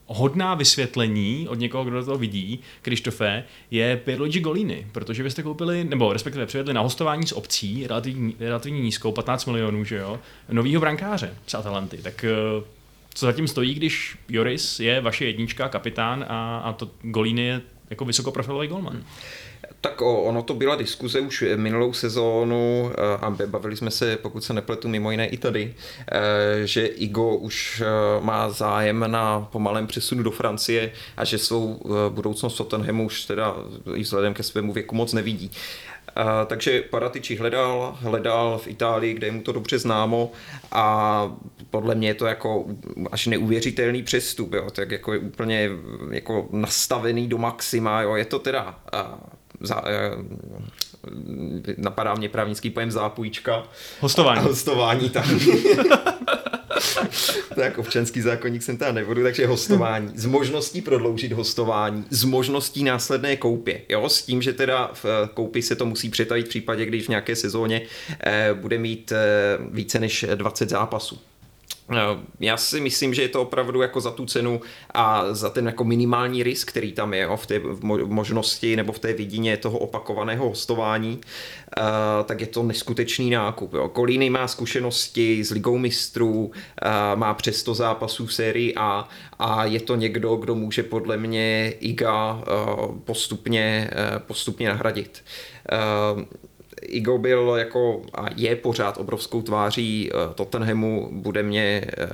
hodná 0.07 0.55
vysvětlení 0.55 1.47
od 1.49 1.59
někoho, 1.59 1.83
kdo 1.83 2.05
to 2.05 2.17
vidí, 2.17 2.59
Krištofe, 2.81 3.43
je 3.71 3.97
Pierluigi 3.97 4.39
Golini, 4.39 4.87
protože 4.91 5.23
vy 5.23 5.31
jste 5.31 5.43
koupili, 5.43 5.83
nebo 5.83 6.13
respektive 6.13 6.45
přivedli 6.45 6.73
na 6.73 6.81
hostování 6.81 7.27
s 7.27 7.31
obcí, 7.35 7.87
relativně, 7.87 8.33
relativně 8.39 8.81
nízkou, 8.81 9.11
15 9.11 9.45
milionů, 9.45 9.83
že 9.83 9.95
jo, 9.95 10.19
novýho 10.49 10.81
brankáře 10.81 11.33
z 11.47 11.53
Atalanty. 11.53 11.97
Tak 11.97 12.23
eh, 12.23 12.76
co 13.17 13.25
zatím 13.25 13.47
stojí, 13.47 13.73
když 13.73 14.17
Joris 14.29 14.79
je 14.79 15.01
vaše 15.01 15.25
jednička, 15.25 15.69
kapitán 15.69 16.25
a, 16.27 16.57
a 16.57 16.73
to 16.73 16.89
Golini 17.01 17.47
je 17.47 17.61
jako 17.89 18.05
vysokoprofilový 18.05 18.67
golman? 18.67 19.03
Tak 19.81 20.01
ono 20.01 20.43
to 20.43 20.53
byla 20.53 20.75
diskuze 20.75 21.19
už 21.19 21.43
minulou 21.55 21.93
sezónu 21.93 22.91
eh, 22.91 23.17
a 23.21 23.35
bavili 23.45 23.77
jsme 23.77 23.91
se, 23.91 24.17
pokud 24.17 24.43
se 24.43 24.53
nepletu, 24.53 24.87
mimo 24.87 25.11
jiné 25.11 25.27
i 25.27 25.37
tady, 25.37 25.73
eh, 26.11 26.67
že 26.67 26.85
Igo 26.85 27.35
už 27.35 27.81
eh, 27.81 27.85
má 28.25 28.49
zájem 28.49 29.05
na 29.07 29.47
pomalém 29.51 29.87
přesunu 29.87 30.23
do 30.23 30.31
Francie 30.31 30.91
a 31.17 31.25
že 31.25 31.37
svou 31.37 31.81
budoucnost 32.09 32.57
Tottenhamu 32.57 33.05
už 33.05 33.25
teda 33.25 33.55
i 33.95 34.01
vzhledem 34.01 34.33
ke 34.33 34.43
svému 34.43 34.73
věku 34.73 34.95
moc 34.95 35.13
nevidí. 35.13 35.51
A, 36.17 36.45
takže 36.45 36.81
Paratici 36.81 37.35
hledal, 37.35 37.97
hledal 37.99 38.57
v 38.57 38.67
Itálii, 38.67 39.13
kde 39.13 39.27
je 39.27 39.31
mu 39.31 39.41
to 39.41 39.51
dobře 39.51 39.79
známo 39.79 40.31
a 40.71 41.37
podle 41.69 41.95
mě 41.95 42.07
je 42.07 42.13
to 42.13 42.25
jako 42.25 42.65
až 43.11 43.27
neuvěřitelný 43.27 44.03
přestup, 44.03 44.53
jo, 44.53 44.69
tak 44.71 44.91
jako 44.91 45.13
je 45.13 45.19
úplně 45.19 45.69
jako 46.11 46.47
nastavený 46.51 47.27
do 47.27 47.37
maxima, 47.37 48.01
jo, 48.01 48.15
je 48.15 48.25
to 48.25 48.39
teda 48.39 48.79
a, 48.91 49.19
za, 49.59 49.83
napadá 51.77 52.13
mě 52.13 52.29
právnický 52.29 52.69
pojem 52.69 52.91
zápůjčka. 52.91 53.63
Hostování. 53.99 54.39
A 54.39 54.43
hostování 54.43 55.09
tam. 55.09 55.23
tak 57.55 57.77
občanský 57.77 58.21
zákonník 58.21 58.63
jsem 58.63 58.77
tam 58.77 58.95
nebudu, 58.95 59.23
takže 59.23 59.47
hostování. 59.47 60.11
Z 60.15 60.25
možností 60.25 60.81
prodloužit 60.81 61.31
hostování, 61.31 62.05
z 62.09 62.23
možností 62.23 62.83
následné 62.83 63.37
koupě. 63.37 63.81
Jo, 63.89 64.09
s 64.09 64.21
tím, 64.21 64.41
že 64.41 64.53
teda 64.53 64.91
v 64.93 65.05
eh, 65.05 65.29
koupi 65.33 65.61
se 65.61 65.75
to 65.75 65.85
musí 65.85 66.09
přetavit 66.09 66.45
v 66.45 66.49
případě, 66.49 66.85
když 66.85 67.05
v 67.05 67.09
nějaké 67.09 67.35
sezóně 67.35 67.81
eh, 68.19 68.49
bude 68.53 68.77
mít 68.77 69.11
eh, 69.11 69.17
více 69.71 69.99
než 69.99 70.25
20 70.35 70.69
zápasů. 70.69 71.19
Eh, 71.91 72.19
já 72.39 72.57
si 72.57 72.79
myslím, 72.79 73.13
že 73.13 73.21
je 73.21 73.27
to 73.27 73.41
opravdu 73.41 73.81
jako 73.81 74.01
za 74.01 74.11
tu 74.11 74.25
cenu 74.25 74.61
a 74.93 75.33
za 75.33 75.49
ten 75.49 75.65
jako 75.65 75.83
minimální 75.83 76.43
risk, 76.43 76.67
který 76.67 76.91
tam 76.91 77.13
je 77.13 77.21
jo, 77.21 77.37
v 77.37 77.45
té 77.45 77.61
možnosti 78.05 78.75
nebo 78.75 78.91
v 78.91 78.99
té 78.99 79.13
vidině 79.13 79.57
toho 79.57 79.79
opakovaného 79.79 80.49
hostování, 80.49 81.15
uh, 81.17 81.83
tak 82.25 82.41
je 82.41 82.47
to 82.47 82.63
neskutečný 82.63 83.29
nákup. 83.29 83.73
Jo. 83.73 83.89
Kolíny 83.89 84.29
má 84.29 84.47
zkušenosti 84.47 85.43
s 85.43 85.51
ligou 85.51 85.77
mistrů, 85.77 86.45
uh, 86.45 86.51
má 87.15 87.33
přes 87.33 87.57
100 87.57 87.73
zápasů 87.73 88.25
v 88.25 88.33
sérii 88.33 88.75
A 88.75 89.09
a 89.39 89.65
je 89.65 89.79
to 89.79 89.95
někdo, 89.95 90.35
kdo 90.35 90.55
může 90.55 90.83
podle 90.83 91.17
mě 91.17 91.73
IGA 91.79 92.43
postupně, 93.05 93.89
postupně 94.27 94.67
nahradit. 94.67 95.23
Igo 96.81 97.17
byl 97.17 97.55
jako 97.57 98.01
a 98.13 98.25
je 98.35 98.55
pořád 98.55 98.97
obrovskou 98.97 99.41
tváří 99.41 100.11
uh, 100.11 100.33
Tottenhamu, 100.33 101.09
bude 101.11 101.43
mě 101.43 101.85
uh, 102.01 102.07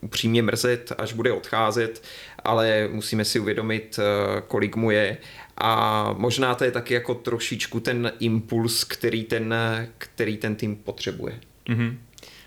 upřímně 0.00 0.42
mrzet, 0.42 0.92
až 0.98 1.12
bude 1.12 1.32
odcházet, 1.32 2.02
ale 2.44 2.88
musíme 2.92 3.24
si 3.24 3.40
uvědomit, 3.40 3.98
uh, 3.98 4.40
kolik 4.40 4.76
mu 4.76 4.90
je 4.90 5.16
a 5.56 6.12
možná 6.18 6.54
to 6.54 6.64
je 6.64 6.70
taky 6.70 6.94
jako 6.94 7.14
trošičku 7.14 7.80
ten 7.80 8.12
impuls, 8.20 8.84
který 8.84 9.24
ten, 9.24 9.54
který 9.98 10.36
ten 10.36 10.56
tým 10.56 10.76
potřebuje. 10.76 11.40
Mm-hmm. 11.68 11.96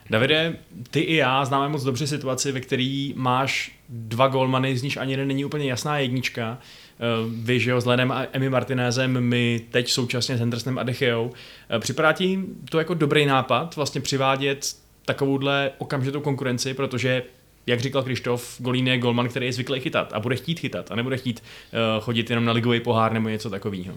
Davide, 0.09 0.55
ty 0.91 0.99
i 0.99 1.15
já 1.15 1.45
známe 1.45 1.69
moc 1.69 1.83
dobře 1.83 2.07
situaci, 2.07 2.51
ve 2.51 2.59
který 2.59 3.13
máš 3.17 3.79
dva 3.89 4.27
golmany, 4.27 4.77
z 4.77 4.83
níž 4.83 4.97
ani 4.97 5.13
jeden 5.13 5.27
není 5.27 5.45
úplně 5.45 5.69
jasná 5.69 5.99
jednička. 5.99 6.57
Eh, 6.99 7.29
vy, 7.35 7.59
že 7.59 7.71
jo, 7.71 7.81
s 7.81 7.85
Lenem 7.85 8.11
a 8.11 8.25
Emi 8.31 8.49
Martinézem, 8.49 9.21
my 9.21 9.61
teď 9.71 9.89
současně 9.89 10.37
s 10.37 10.39
Hendersonem 10.39 10.77
a 10.77 10.83
Decheou. 10.83 11.31
Eh, 11.69 11.79
připadá 11.79 12.13
ti 12.13 12.39
to 12.69 12.77
jako 12.77 12.93
dobrý 12.93 13.25
nápad 13.25 13.75
vlastně 13.75 14.01
přivádět 14.01 14.75
takovouhle 15.05 15.71
okamžitou 15.77 16.21
konkurenci, 16.21 16.73
protože 16.73 17.23
jak 17.67 17.79
říkal 17.79 18.03
Krištof, 18.03 18.61
Golín 18.61 18.87
je 18.87 18.97
golman, 18.97 19.29
který 19.29 19.45
je 19.45 19.53
zvyklý 19.53 19.79
chytat 19.79 20.13
a 20.13 20.19
bude 20.19 20.35
chtít 20.35 20.59
chytat 20.59 20.91
a 20.91 20.95
nebude 20.95 21.17
chtít 21.17 21.43
uh, 21.43 22.03
chodit 22.03 22.29
jenom 22.29 22.45
na 22.45 22.51
ligový 22.51 22.79
pohár 22.79 23.13
nebo 23.13 23.29
něco 23.29 23.49
takového. 23.49 23.93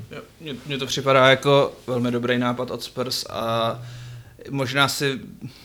Mně 0.66 0.78
to 0.78 0.86
připadá 0.86 1.30
jako 1.30 1.72
velmi 1.86 2.10
dobrý 2.10 2.38
nápad 2.38 2.70
od 2.70 2.82
Spurs 2.82 3.26
a 3.30 3.78
možná 4.50 4.88
si 4.88 5.20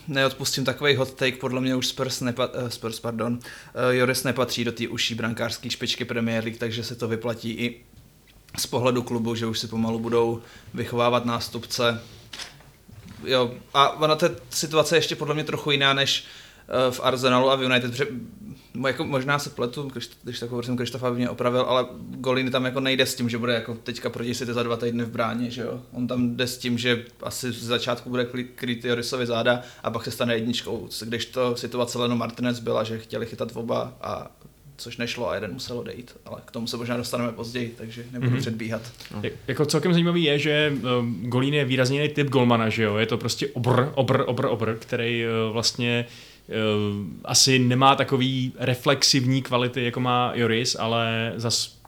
neodpustím 0.08 0.66
takový 0.66 0.96
hot 0.96 1.14
take, 1.14 1.38
podle 1.38 1.62
mě 1.62 1.76
už 1.76 1.88
Spurs, 1.88 2.22
nepa, 2.22 2.48
uh, 2.48 2.70
Spurs 2.70 3.00
pardon, 3.00 3.34
uh, 3.34 3.92
Joris 3.92 4.24
nepatří 4.24 4.64
do 4.64 4.72
té 4.72 4.88
užší 4.88 5.16
brankářské 5.16 5.70
špičky 5.70 6.06
Premier 6.06 6.44
League, 6.44 6.60
takže 6.60 6.84
se 6.84 6.96
to 6.96 7.08
vyplatí 7.08 7.52
i 7.52 7.82
z 8.58 8.66
pohledu 8.66 9.04
klubu, 9.04 9.36
že 9.36 9.46
už 9.46 9.60
si 9.60 9.68
pomalu 9.68 10.00
budou 10.00 10.42
vychovávat 10.74 11.26
nástupce. 11.26 12.02
Jo, 13.24 13.54
a 13.74 13.90
ona 13.90 14.16
ta 14.16 14.30
situace 14.50 14.96
je 14.96 14.98
ještě 14.98 15.16
podle 15.16 15.34
mě 15.34 15.44
trochu 15.44 15.72
jiná 15.72 15.94
než 15.94 16.26
v 16.90 17.00
Arsenalu 17.04 17.52
a 17.52 17.56
v 17.56 17.64
United, 17.64 17.92
protože 17.92 18.08
jako 18.88 19.06
možná 19.06 19.40
se 19.40 19.50
pletu, 19.50 19.84
když, 19.84 20.10
když 20.24 20.40
tak 20.40 20.50
hovořím, 20.50 20.78
Krištofa 20.78 21.12
by 21.12 21.18
mě 21.18 21.30
opravil, 21.30 21.62
ale 21.62 21.86
Golin 22.10 22.52
tam 22.52 22.66
jako 22.66 22.80
nejde 22.80 23.06
s 23.06 23.16
tím, 23.16 23.30
že 23.30 23.38
bude 23.38 23.54
jako 23.54 23.76
teďka 23.76 24.10
proti 24.10 24.36
City 24.36 24.54
za 24.54 24.64
dva 24.64 24.78
týdny 24.78 25.04
v 25.04 25.12
bráně, 25.12 25.52
že 25.52 25.62
jo. 25.62 25.82
On 25.94 26.08
tam 26.08 26.36
jde 26.36 26.48
s 26.48 26.58
tím, 26.58 26.78
že 26.78 27.06
asi 27.24 27.52
z 27.52 27.64
začátku 27.64 28.10
bude 28.10 28.28
krýt 28.56 28.86
Jorisovi 28.86 29.26
záda 29.26 29.62
a 29.84 29.92
pak 29.92 30.06
se 30.06 30.12
stane 30.12 30.36
jedničkou, 30.36 30.90
když 31.06 31.26
to 31.26 31.56
situace 31.56 31.98
Leno 31.98 32.16
Martinez 32.16 32.60
byla, 32.60 32.84
že 32.84 33.00
chtěli 33.00 33.26
chytat 33.26 33.52
oba 33.54 33.94
a 34.02 34.32
což 34.78 34.98
nešlo 34.98 35.30
a 35.30 35.36
jeden 35.36 35.54
musel 35.54 35.80
odejít, 35.80 36.18
ale 36.26 36.42
k 36.46 36.52
tomu 36.52 36.68
se 36.68 36.78
možná 36.78 36.98
dostaneme 36.98 37.32
později, 37.32 37.76
takže 37.78 38.06
nebudu 38.12 38.32
mm-hmm. 38.32 38.40
předbíhat. 38.40 38.82
No. 39.16 39.22
jako 39.48 39.66
celkem 39.66 39.94
zajímavý 39.94 40.24
je, 40.24 40.40
že 40.40 40.74
uh, 40.76 41.06
Golín 41.22 41.54
je 41.54 41.66
výrazně 41.66 42.02
jiný 42.02 42.14
typ 42.14 42.28
golmana, 42.28 42.70
že 42.70 42.84
jo, 42.84 42.98
je 42.98 43.06
to 43.06 43.18
prostě 43.18 43.48
obr, 43.48 43.92
obr, 43.96 44.24
obr, 44.28 44.46
obr, 44.46 44.76
který 44.80 45.26
uh, 45.26 45.54
vlastně 45.54 46.06
uh, 46.08 46.31
asi 47.26 47.60
nemá 47.60 47.96
takový 47.96 48.54
reflexivní 48.58 49.42
kvality, 49.42 49.84
jako 49.84 50.00
má 50.00 50.32
Joris, 50.36 50.76
ale 50.80 51.34
zas 51.36 51.81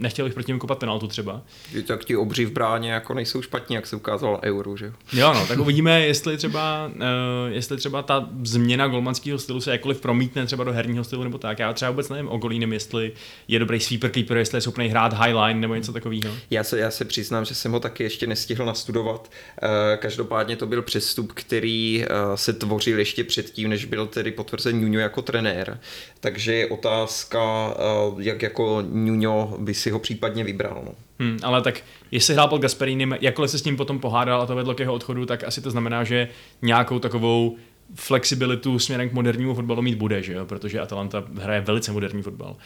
nechtěl 0.00 0.24
bych 0.24 0.34
proti 0.34 0.50
němu 0.50 0.60
kopat 0.60 0.78
penaltu 0.78 1.06
třeba. 1.06 1.42
Tak 1.86 2.04
ti 2.04 2.16
obří 2.16 2.44
v 2.44 2.52
bráně 2.52 2.92
jako 2.92 3.14
nejsou 3.14 3.42
špatní, 3.42 3.76
jak 3.76 3.86
se 3.86 3.96
ukázalo 3.96 4.40
euro, 4.42 4.76
že 4.76 4.92
jo? 5.12 5.34
no, 5.34 5.46
tak 5.46 5.58
uvidíme, 5.60 6.00
jestli 6.00 6.36
třeba, 6.36 6.90
uh, 6.94 7.02
jestli 7.48 7.76
třeba 7.76 8.02
ta 8.02 8.28
změna 8.42 8.88
golmanského 8.88 9.38
stylu 9.38 9.60
se 9.60 9.72
jakkoliv 9.72 10.00
promítne 10.00 10.46
třeba 10.46 10.64
do 10.64 10.72
herního 10.72 11.04
stylu 11.04 11.24
nebo 11.24 11.38
tak. 11.38 11.58
Já 11.58 11.72
třeba 11.72 11.90
vůbec 11.90 12.08
nevím 12.08 12.28
o 12.28 12.38
Golínem, 12.38 12.72
jestli 12.72 13.12
je 13.48 13.58
dobrý 13.58 13.80
sweeper 13.80 14.10
keeper, 14.10 14.36
jestli 14.36 14.56
je 14.56 14.60
schopný 14.60 14.88
hrát 14.88 15.24
highline 15.24 15.60
nebo 15.60 15.74
něco 15.74 15.92
takového. 15.92 16.34
Já 16.50 16.64
se, 16.64 16.78
já 16.78 16.90
se 16.90 17.04
přiznám, 17.04 17.44
že 17.44 17.54
jsem 17.54 17.72
ho 17.72 17.80
taky 17.80 18.02
ještě 18.02 18.26
nestihl 18.26 18.64
nastudovat. 18.64 19.30
Uh, 19.62 19.68
každopádně 19.96 20.56
to 20.56 20.66
byl 20.66 20.82
přestup, 20.82 21.32
který 21.32 22.04
uh, 22.04 22.34
se 22.34 22.52
tvořil 22.52 22.98
ještě 22.98 23.24
předtím, 23.24 23.70
než 23.70 23.84
byl 23.84 24.06
tedy 24.06 24.32
potvrzen 24.32 24.80
Nuno 24.80 24.98
jako 24.98 25.22
trenér. 25.22 25.80
Takže 26.20 26.54
je 26.54 26.66
otázka, 26.66 27.74
uh, 28.08 28.22
jak 28.22 28.42
jako 28.42 28.82
Nuno 28.92 29.56
by 29.58 29.74
si 29.74 29.90
ho 29.90 29.98
případně 29.98 30.44
vybral. 30.44 30.82
No. 30.86 30.92
Hmm, 31.18 31.38
ale 31.42 31.62
tak 31.62 31.80
jestli 32.10 32.34
hrál 32.34 32.48
pod 32.48 32.62
Gasperinem, 32.62 33.16
jakkoliv 33.20 33.50
se 33.50 33.58
s 33.58 33.64
ním 33.64 33.76
potom 33.76 33.98
pohádal 33.98 34.42
a 34.42 34.46
to 34.46 34.54
vedlo 34.54 34.74
k 34.74 34.80
jeho 34.80 34.94
odchodu, 34.94 35.26
tak 35.26 35.44
asi 35.44 35.60
to 35.60 35.70
znamená, 35.70 36.04
že 36.04 36.28
nějakou 36.62 36.98
takovou 36.98 37.56
flexibilitu 37.94 38.78
směrem 38.78 39.08
k 39.08 39.12
modernímu 39.12 39.54
fotbalu 39.54 39.82
mít 39.82 39.94
bude, 39.94 40.22
že 40.22 40.32
jo? 40.32 40.46
protože 40.46 40.80
Atalanta 40.80 41.24
hraje 41.40 41.60
velice 41.60 41.92
moderní 41.92 42.22
fotbal. 42.22 42.50
Uh, 42.50 42.56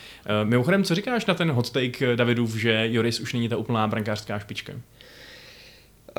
mimochodem, 0.48 0.84
co 0.84 0.94
říkáš 0.94 1.26
na 1.26 1.34
ten 1.34 1.50
hot 1.50 1.70
take 1.70 2.16
Davidův, 2.16 2.56
že 2.56 2.88
Joris 2.90 3.20
už 3.20 3.32
není 3.32 3.48
ta 3.48 3.56
úplná 3.56 3.86
brankářská 3.86 4.38
špička? 4.38 4.72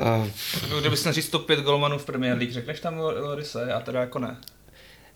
Uh, 0.02 0.80
Kdybys 0.80 1.02
měl 1.02 1.12
říct 1.12 1.28
top 1.28 1.46
5 1.46 1.60
golmanů 1.60 1.98
v 1.98 2.04
Premier 2.04 2.36
League, 2.38 2.52
řekneš 2.52 2.80
tam 2.80 2.98
Lorise? 2.98 3.66
Já 3.68 3.80
teda 3.80 4.00
jako 4.00 4.18
ne. 4.18 4.36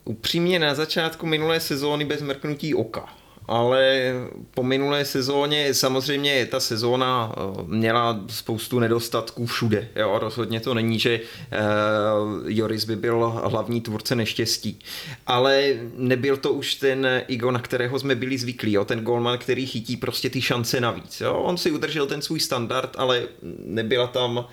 Upřímně 0.04 0.58
na 0.58 0.74
začátku 0.74 1.26
minulé 1.26 1.60
sezóny 1.60 2.04
bez 2.04 2.22
mrknutí 2.22 2.74
oka 2.74 3.20
ale 3.50 4.12
po 4.54 4.62
minulé 4.62 5.04
sezóně 5.04 5.74
samozřejmě 5.74 6.46
ta 6.46 6.60
sezóna 6.60 7.32
eh, 7.32 7.62
měla 7.66 8.20
spoustu 8.28 8.78
nedostatků 8.78 9.46
všude. 9.46 9.88
Jo? 9.96 10.18
Rozhodně 10.18 10.60
to 10.60 10.74
není, 10.74 10.98
že 10.98 11.20
uh, 11.20 12.50
Joris 12.50 12.84
by 12.84 12.96
byl 12.96 13.28
hlavní 13.44 13.80
tvůrce 13.80 14.14
neštěstí. 14.14 14.78
Ale 15.26 15.74
nebyl 15.96 16.36
to 16.36 16.52
už 16.52 16.74
ten 16.74 17.22
Igo, 17.28 17.50
na 17.50 17.58
kterého 17.58 17.98
jsme 17.98 18.14
byli 18.14 18.38
zvyklí. 18.38 18.72
Jo? 18.72 18.84
Ten 18.84 19.00
golman, 19.00 19.38
který 19.38 19.66
chytí 19.66 19.96
prostě 19.96 20.30
ty 20.30 20.40
šance 20.40 20.80
navíc. 20.80 21.20
Jo? 21.20 21.34
On 21.34 21.56
si 21.56 21.70
udržel 21.70 22.06
ten 22.06 22.22
svůj 22.22 22.40
standard, 22.40 22.90
ale 22.98 23.22
nebyla 23.64 24.06
tam, 24.06 24.36
uh, 24.36 24.44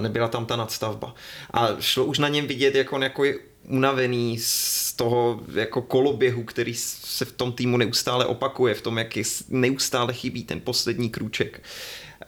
nebyla 0.00 0.28
tam 0.28 0.46
ta 0.46 0.56
nadstavba. 0.56 1.14
A 1.50 1.68
šlo 1.80 2.04
už 2.04 2.18
na 2.18 2.28
něm 2.28 2.46
vidět, 2.46 2.74
jak 2.74 2.92
on 2.92 3.02
jako 3.02 3.24
je 3.24 3.34
unavený 3.68 4.38
z 4.40 4.92
toho 4.92 5.40
jako 5.54 5.82
koloběhu, 5.82 6.44
který 6.44 6.74
se 6.74 7.24
v 7.24 7.32
tom 7.32 7.52
týmu 7.52 7.76
neustále 7.76 8.24
opakuje, 8.24 8.74
v 8.74 8.82
tom, 8.82 8.98
jak 8.98 9.16
je 9.16 9.22
neustále 9.48 10.12
chybí 10.12 10.44
ten 10.44 10.60
poslední 10.60 11.10
krůček. 11.10 11.62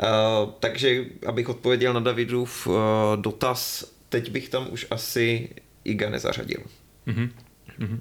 Uh, 0.03 0.51
takže, 0.61 1.05
abych 1.27 1.49
odpověděl 1.49 1.93
na 1.93 2.01
Davidův 2.01 2.67
uh, 2.67 2.75
dotaz, 3.17 3.85
teď 4.09 4.31
bych 4.31 4.49
tam 4.49 4.67
už 4.71 4.87
asi 4.91 5.49
Iga 5.85 6.11
nezařadil. 6.11 6.61
Mm-hmm. 7.07 7.31
Mm-hmm. 7.81 8.01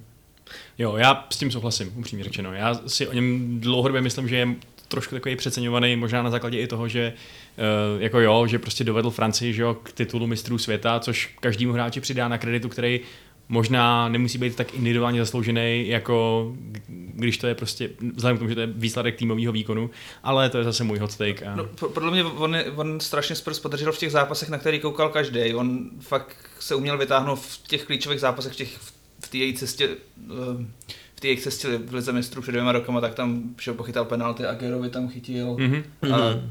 Jo, 0.78 0.96
já 0.96 1.28
s 1.30 1.38
tím 1.38 1.52
souhlasím, 1.52 1.94
upřímně 1.96 2.24
řečeno. 2.24 2.54
Já 2.54 2.82
si 2.88 3.08
o 3.08 3.14
něm 3.14 3.60
dlouhodobě 3.60 4.02
myslím, 4.02 4.28
že 4.28 4.36
je 4.36 4.48
trošku 4.88 5.16
takový 5.16 5.36
přeceňovaný, 5.36 5.96
možná 5.96 6.24
na 6.24 6.30
základě 6.30 6.60
i 6.60 6.68
toho, 6.68 6.88
že 6.88 7.14
jako 8.00 8.20
jo, 8.20 8.48
že 8.48 8.60
prostě 8.60 8.84
dovedl 8.84 9.10
Francii 9.10 9.54
že 9.54 9.62
jo, 9.62 9.74
k 9.74 9.92
titulu 9.92 10.28
mistrů 10.28 10.58
světa, 10.58 11.00
což 11.00 11.36
každému 11.40 11.74
hráči 11.74 12.02
přidá 12.02 12.28
na 12.28 12.38
kreditu, 12.38 12.70
který 12.70 13.00
možná 13.50 14.10
nemusí 14.10 14.38
být 14.38 14.56
tak 14.56 14.74
individuálně 14.74 15.20
zasloužený, 15.20 15.88
jako 15.88 16.48
když 16.88 17.38
to 17.38 17.48
je 17.48 17.56
prostě, 17.56 17.90
vzhledem 18.16 18.38
k 18.38 18.40
tomu, 18.40 18.50
že 18.50 18.56
to 18.56 18.62
je 18.62 18.68
výsledek 18.68 19.16
týmového 19.16 19.54
výkonu, 19.54 19.90
ale 20.24 20.50
to 20.50 20.58
je 20.58 20.64
zase 20.64 20.84
můj 20.84 21.00
hot 21.00 21.18
take. 21.18 21.46
A... 21.46 21.56
No, 21.56 21.66
podle 21.66 22.12
mě 22.12 22.24
on, 22.24 22.58
on 22.76 23.00
strašně 23.00 23.36
Spurs 23.36 23.60
podržel 23.60 23.92
v 23.92 23.98
těch 23.98 24.12
zápasech, 24.12 24.50
na 24.50 24.58
který 24.58 24.80
koukal 24.80 25.10
každý. 25.10 25.54
On 25.54 25.90
fakt 26.00 26.38
se 26.60 26.76
uměl 26.76 26.98
vytáhnout 26.98 27.40
v 27.40 27.68
těch 27.68 27.86
klíčových 27.86 28.20
zápasech, 28.20 28.54
v, 28.54 28.56
těch, 28.56 28.78
v 29.26 29.30
té 29.30 29.38
její 29.38 29.54
cestě, 29.54 29.90
eh, 29.90 30.66
v 31.16 31.20
té 31.20 31.28
jejich 31.28 31.42
cestě 31.42 31.78
v 31.78 31.94
Lize 31.94 32.12
mistrů 32.12 32.42
před 32.42 32.52
dvěma 32.52 32.72
rokama, 32.72 33.02
tak 33.02 33.14
tam 33.14 33.44
šel 33.60 33.74
pochytal 33.74 34.06
penalty, 34.06 34.46
a 34.46 34.54
Gerovi 34.54 34.90
tam 34.90 35.10
chytil. 35.10 35.56
Mm-hmm. 35.56 35.84
A 36.02 36.18
mhm 36.30 36.50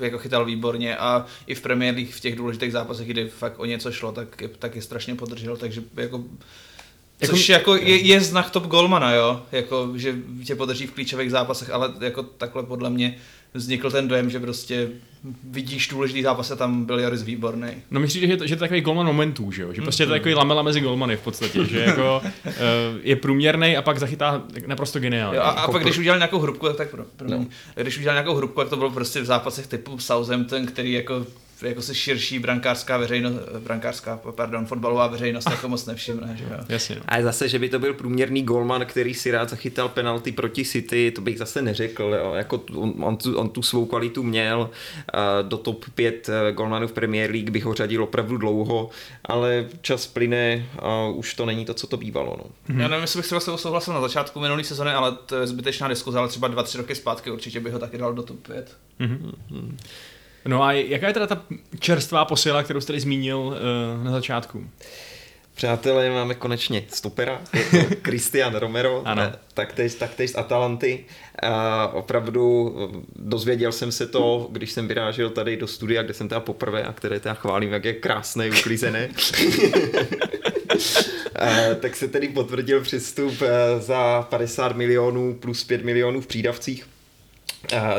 jako 0.00 0.18
chytal 0.18 0.44
výborně 0.44 0.96
a 0.96 1.26
i 1.46 1.54
v 1.54 1.60
Premier 1.60 1.94
League 1.94 2.10
v 2.10 2.20
těch 2.20 2.36
důležitých 2.36 2.72
zápasech, 2.72 3.06
kdy 3.06 3.28
fakt 3.28 3.60
o 3.60 3.64
něco 3.64 3.92
šlo, 3.92 4.12
tak, 4.12 4.42
tak 4.58 4.76
je 4.76 4.82
strašně 4.82 5.14
podržel, 5.14 5.56
takže 5.56 5.82
jako 5.96 6.24
jako 7.20 7.32
Což 7.36 7.48
jako 7.48 7.76
je, 7.76 7.96
je 7.96 8.20
znak 8.20 8.50
top 8.50 8.66
golmana, 8.66 9.12
jo, 9.12 9.42
jako, 9.52 9.92
že 9.94 10.14
tě 10.44 10.56
podrží 10.56 10.86
v 10.86 10.92
klíčových 10.92 11.30
zápasech, 11.30 11.70
ale 11.70 11.92
jako 12.00 12.22
takhle 12.22 12.62
podle 12.62 12.90
mě 12.90 13.18
vznikl 13.54 13.90
ten 13.90 14.08
dojem, 14.08 14.30
že 14.30 14.40
prostě 14.40 14.88
vidíš 15.44 15.88
důležitý 15.88 16.22
zápas 16.22 16.50
a 16.50 16.56
tam 16.56 16.84
byl 16.84 17.00
Joris 17.00 17.22
výborný. 17.22 17.68
No 17.90 18.00
myslím, 18.00 18.20
že, 18.20 18.26
je 18.26 18.36
to, 18.36 18.46
že 18.46 18.56
to 18.56 18.64
je 18.64 18.68
takový 18.68 18.80
golman 18.80 19.06
momentů, 19.06 19.52
že 19.52 19.62
jo? 19.62 19.72
Že 19.72 19.82
prostě 19.82 20.04
mm-hmm. 20.04 20.06
je 20.06 20.08
to 20.08 20.18
takový 20.18 20.34
lamela 20.34 20.62
mezi 20.62 20.80
golmany 20.80 21.16
v 21.16 21.20
podstatě, 21.20 21.64
že 21.64 21.80
jako 21.80 22.22
uh, 22.46 22.52
je 23.02 23.16
průměrný 23.16 23.76
a 23.76 23.82
pak 23.82 23.98
zachytá 23.98 24.42
naprosto 24.66 24.98
geniálně. 24.98 25.38
a, 25.38 25.48
a 25.48 25.60
jako 25.60 25.72
pak 25.72 25.82
když 25.82 25.98
udělal 25.98 26.18
nějakou 26.18 26.38
hrubku, 26.38 26.68
tak 26.68 26.90
pro, 26.90 27.04
pro 27.16 27.28
no. 27.28 27.46
když 27.74 27.98
udělal 27.98 28.14
nějakou 28.14 28.34
hrubku, 28.34 28.60
tak 28.60 28.68
to 28.68 28.76
bylo 28.76 28.90
prostě 28.90 29.20
v 29.20 29.24
zápasech 29.24 29.66
typu 29.66 29.98
Southampton, 29.98 30.66
který 30.66 30.92
jako 30.92 31.26
jako 31.62 31.82
se 31.82 31.94
širší 31.94 32.38
brankářská 32.38 32.96
veřejnost, 32.96 33.34
brankářská, 33.58 34.20
pardon, 34.30 34.66
fotbalová 34.66 35.06
veřejnost 35.06 35.50
jako 35.50 35.68
moc 35.68 35.86
nevšimne, 35.86 36.36
že 36.38 36.44
jo. 36.44 36.58
Jasně. 36.68 36.96
No. 36.96 37.02
Ale 37.08 37.22
zase, 37.22 37.48
že 37.48 37.58
by 37.58 37.68
to 37.68 37.78
byl 37.78 37.94
průměrný 37.94 38.42
golman, 38.42 38.86
který 38.86 39.14
si 39.14 39.30
rád 39.30 39.48
zachytal 39.48 39.88
penalty 39.88 40.32
proti 40.32 40.64
City, 40.64 41.10
to 41.10 41.20
bych 41.20 41.38
zase 41.38 41.62
neřekl, 41.62 42.02
jo. 42.02 42.34
Jako 42.34 42.62
on, 42.74 42.94
on, 43.04 43.16
tu, 43.16 43.38
on 43.38 43.48
tu 43.48 43.62
svou 43.62 43.86
kvalitu 43.86 44.22
měl, 44.22 44.70
do 45.42 45.58
top 45.58 45.84
5 45.94 46.28
eh, 46.28 46.52
golmanů 46.52 46.88
v 46.88 46.92
Premier 46.92 47.30
League 47.30 47.50
bych 47.50 47.64
ho 47.64 47.74
řadil 47.74 48.02
opravdu 48.02 48.36
dlouho, 48.36 48.90
ale 49.24 49.68
čas 49.80 50.06
plyne 50.06 50.66
a 50.78 51.06
už 51.08 51.34
to 51.34 51.46
není 51.46 51.64
to, 51.64 51.74
co 51.74 51.86
to 51.86 51.96
bývalo. 51.96 52.36
No. 52.38 52.44
Mm-hmm. 52.44 52.80
Já 52.80 52.88
nevím, 52.88 53.02
jestli 53.02 53.18
bych 53.18 53.26
třeba 53.26 53.40
s 53.40 53.56
souhlasil 53.56 53.94
na 53.94 54.00
začátku 54.00 54.40
minulé 54.40 54.64
sezóny, 54.64 54.90
ale 54.90 55.12
to 55.26 55.36
je 55.36 55.46
zbytečná 55.46 55.88
diskuze, 55.88 56.18
ale 56.18 56.28
třeba 56.28 56.48
dva, 56.48 56.62
tři 56.62 56.78
roky 56.78 56.94
zpátky 56.94 57.30
určitě 57.30 57.60
bych 57.60 57.72
ho 57.72 57.78
taky 57.78 57.98
dal 57.98 58.14
do 58.14 58.22
top 58.22 58.46
5. 58.46 58.76
Mm-hmm. 59.00 59.76
No 60.46 60.62
a 60.62 60.72
jaká 60.72 61.08
je 61.08 61.14
teda 61.14 61.26
ta 61.26 61.42
čerstvá 61.78 62.24
posila, 62.24 62.62
kterou 62.62 62.80
jste 62.80 62.86
tady 62.86 63.00
zmínil 63.00 63.38
uh, 63.38 64.04
na 64.04 64.10
začátku? 64.10 64.66
Přátelé, 65.54 66.10
máme 66.10 66.34
konečně 66.34 66.84
stopera, 66.88 67.40
je 67.72 67.84
to 67.84 67.94
Christian 68.02 68.54
Romero, 68.54 69.02
ano. 69.04 69.22
Eh, 69.22 69.32
taktéž, 69.54 69.94
taktéž 69.94 70.30
z 70.30 70.38
Atalanty. 70.38 71.04
A 71.42 71.86
opravdu 71.88 72.76
eh, 72.78 72.98
dozvěděl 73.16 73.72
jsem 73.72 73.92
se 73.92 74.06
to, 74.06 74.48
když 74.52 74.72
jsem 74.72 74.88
vyrážel 74.88 75.30
tady 75.30 75.56
do 75.56 75.66
studia, 75.66 76.02
kde 76.02 76.14
jsem 76.14 76.28
teda 76.28 76.40
poprvé 76.40 76.82
a 76.82 76.92
které 76.92 77.20
teda 77.20 77.34
chválím, 77.34 77.72
jak 77.72 77.84
je 77.84 77.92
krásné, 77.92 78.50
uklizené. 78.50 79.08
a, 81.36 81.74
tak 81.80 81.96
se 81.96 82.08
tedy 82.08 82.28
potvrdil 82.28 82.80
přístup 82.80 83.34
za 83.78 84.26
50 84.30 84.76
milionů 84.76 85.34
plus 85.34 85.64
5 85.64 85.84
milionů 85.84 86.20
v 86.20 86.26
přídavcích 86.26 86.86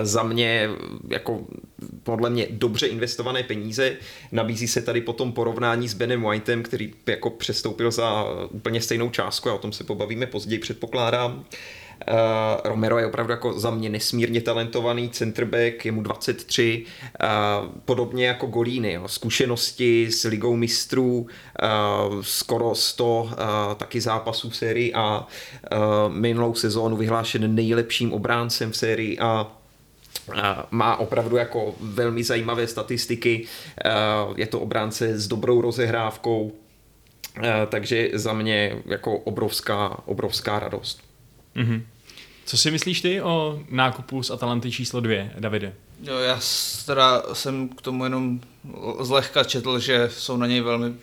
za 0.02 0.24
mě 0.24 0.70
jako 1.08 1.40
podle 2.04 2.30
mě 2.30 2.48
dobře 2.50 2.88
investované 2.88 3.44
peníze. 3.44 3.96
Nabízí 4.32 4.68
se 4.68 4.82
tady 4.82 5.02
potom 5.02 5.32
porovnání 5.32 5.88
s 5.88 5.94
Benem 5.94 6.24
Whiteem, 6.24 6.64
který 6.64 6.94
jako 7.08 7.30
přestoupil 7.30 7.92
za 7.92 8.26
úplně 8.50 8.82
stejnou 8.82 9.10
částku 9.10 9.50
a 9.50 9.54
o 9.54 9.58
tom 9.58 9.72
se 9.72 9.84
pobavíme 9.84 10.26
později, 10.26 10.60
předpokládám. 10.60 11.46
Uh, 12.12 12.16
Romero 12.64 12.98
je 12.98 13.06
opravdu 13.06 13.32
jako 13.32 13.60
za 13.60 13.72
mě 13.72 13.90
nesmírně 13.90 14.42
talentovaný 14.42 15.10
centerback, 15.10 15.86
je 15.86 15.92
mu 15.92 16.02
23, 16.02 16.86
uh, 17.24 17.70
podobně 17.86 18.28
jako 18.28 18.48
Golíny, 18.48 18.94
jo. 18.94 19.08
zkušenosti 19.08 20.08
s 20.12 20.24
ligou 20.24 20.56
mistrů, 20.56 21.18
uh, 21.18 22.22
skoro 22.22 22.76
100 22.76 23.22
uh, 23.22 23.30
taky 23.76 24.02
zápasů 24.02 24.50
v 24.50 24.58
sérii 24.58 24.94
a 24.94 25.28
minulou 26.08 26.54
sezónu 26.54 26.98
vyhlášen 26.98 27.56
nejlepším 27.56 28.14
obráncem 28.14 28.72
v 28.72 28.78
sérii 28.78 29.20
a 29.20 29.57
má 30.72 30.96
opravdu 30.96 31.36
jako 31.36 31.76
velmi 31.80 32.24
zajímavé 32.24 32.68
statistiky, 32.68 33.46
je 34.36 34.48
to 34.48 34.60
obránce 34.60 35.20
s 35.20 35.28
dobrou 35.28 35.62
rozehrávkou, 35.62 36.52
takže 37.70 38.10
za 38.14 38.34
mě 38.34 38.82
jako 38.86 39.18
obrovská, 39.18 39.98
obrovská 40.06 40.60
radost. 40.60 41.02
Mm-hmm. 41.56 41.82
Co 42.46 42.58
si 42.58 42.72
myslíš 42.72 43.02
ty 43.02 43.22
o 43.22 43.60
nákupu 43.70 44.24
z 44.24 44.32
Atalanty 44.32 44.72
číslo 44.72 45.00
dvě, 45.00 45.32
Davide? 45.40 45.74
Jo, 46.04 46.18
já 46.18 46.40
teda 46.86 47.24
jsem 47.34 47.70
k 47.70 47.82
tomu 47.82 48.04
jenom 48.04 48.40
zlehka 49.00 49.44
četl, 49.44 49.80
že 49.80 50.10
jsou 50.14 50.38
na 50.38 50.48
něj 50.48 50.62
velmi 50.62 50.94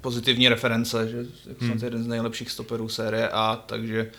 pozitivní 0.00 0.48
reference, 0.48 1.08
že 1.08 1.16
hmm. 1.60 1.70
jsem 1.70 1.84
jeden 1.84 2.04
z 2.04 2.06
nejlepších 2.06 2.50
stoperů 2.50 2.88
série 2.88 3.28
A, 3.28 3.62
takže 3.66 4.10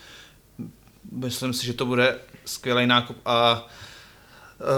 myslím 1.12 1.52
si, 1.52 1.66
že 1.66 1.72
to 1.72 1.86
bude 1.86 2.18
skvělý 2.44 2.86
nákup 2.86 3.16
a 3.24 3.66
Eh, 3.66 3.91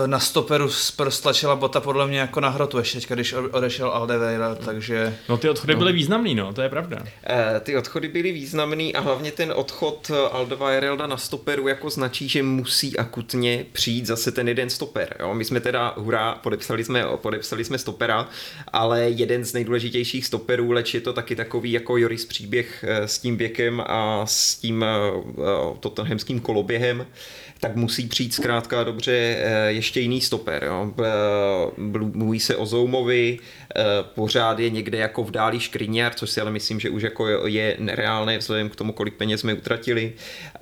na 0.07 0.19
stoperu 0.19 0.71
Spurs 0.71 1.21
tlačila 1.21 1.57
bota 1.57 1.81
podle 1.81 2.07
mě 2.07 2.19
jako 2.19 2.41
na 2.41 2.49
hrotu 2.49 2.79
ještě 2.79 2.99
teďka, 2.99 3.15
když 3.15 3.33
odešel 3.33 3.89
Aldeveira, 3.89 4.55
takže... 4.55 5.17
No 5.29 5.37
ty 5.37 5.49
odchody 5.49 5.73
no. 5.73 5.79
byly 5.79 5.93
významný, 5.93 6.35
no, 6.35 6.53
to 6.53 6.63
je 6.63 6.69
pravda. 6.69 6.99
E, 7.31 7.61
ty 7.61 7.77
odchody 7.77 8.09
byly 8.09 8.33
významný 8.33 8.95
a 8.95 9.01
hlavně 9.01 9.33
ten 9.33 9.53
odchod 9.57 10.11
Aldeveirelda 10.33 11.07
na 11.07 11.17
stoperu 11.17 11.69
jako 11.69 11.91
značí, 11.91 12.29
že 12.29 12.43
musí 12.43 12.97
akutně 12.97 13.67
přijít 13.73 14.07
zase 14.07 14.33
ten 14.33 14.49
jeden 14.49 14.71
stoper, 14.71 15.17
jo? 15.21 15.35
My 15.35 15.45
jsme 15.45 15.61
teda, 15.61 15.95
hurá, 15.97 16.35
podepsali 16.35 16.85
jsme, 16.85 17.05
podepsali 17.17 17.65
jsme 17.65 17.79
stopera, 17.79 18.29
ale 18.73 19.03
jeden 19.03 19.45
z 19.45 19.53
nejdůležitějších 19.53 20.27
stoperů, 20.27 20.73
leč 20.73 20.95
je 20.95 21.01
to 21.01 21.13
taky 21.13 21.37
takový 21.37 21.73
jako 21.73 21.97
Joris 21.97 22.25
příběh 22.25 22.85
eh, 22.89 23.09
s 23.09 23.19
tím 23.19 23.37
věkem 23.37 23.83
a 23.87 24.27
s 24.27 24.55
tím 24.55 24.85
uh, 25.37 25.77
tottenhamským 25.81 26.41
koloběhem, 26.41 27.07
tak 27.61 27.77
musí 27.77 28.07
přijít 28.07 28.35
zkrátka 28.35 28.85
dobře 28.85 29.13
eh, 29.13 29.73
ještě 29.73 30.01
jiný 30.01 30.21
stoper. 30.21 30.65
Jo. 30.65 30.95
Mluví 32.13 32.41
se 32.41 32.57
o 32.57 32.67
Zoumovi, 32.67 33.39
eh, 33.77 33.83
pořád 34.15 34.59
je 34.59 34.71
někde 34.71 34.99
jako 34.99 35.25
v 35.25 35.31
dáli 35.31 35.61
Škriňar, 35.61 36.15
což 36.15 36.31
si 36.31 36.41
ale 36.41 36.51
myslím, 36.51 36.81
že 36.81 36.91
už 36.91 37.03
jako 37.03 37.47
je 37.47 37.77
nereálné 37.79 38.39
vzhledem 38.39 38.69
k 38.69 38.77
tomu, 38.77 38.93
kolik 38.93 39.15
peněz 39.15 39.41
jsme 39.41 39.55
utratili. 39.55 40.13
Eh, 40.57 40.61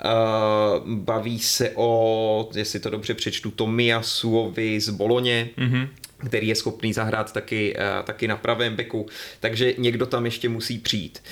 baví 0.85 1.39
se 1.39 1.71
o, 1.75 2.49
jestli 2.55 2.79
to 2.79 2.89
dobře 2.89 3.13
přečtu, 3.13 3.51
Tomiasuovi 3.51 4.79
z 4.79 4.89
Boloně, 4.89 5.49
mm-hmm 5.57 5.87
který 6.27 6.47
je 6.47 6.55
schopný 6.55 6.93
zahrát 6.93 7.33
taky, 7.33 7.75
taky 8.03 8.27
na 8.27 8.35
pravém 8.35 8.75
beku, 8.75 9.05
takže 9.39 9.73
někdo 9.77 10.05
tam 10.05 10.25
ještě 10.25 10.49
musí 10.49 10.79
přijít. 10.79 11.23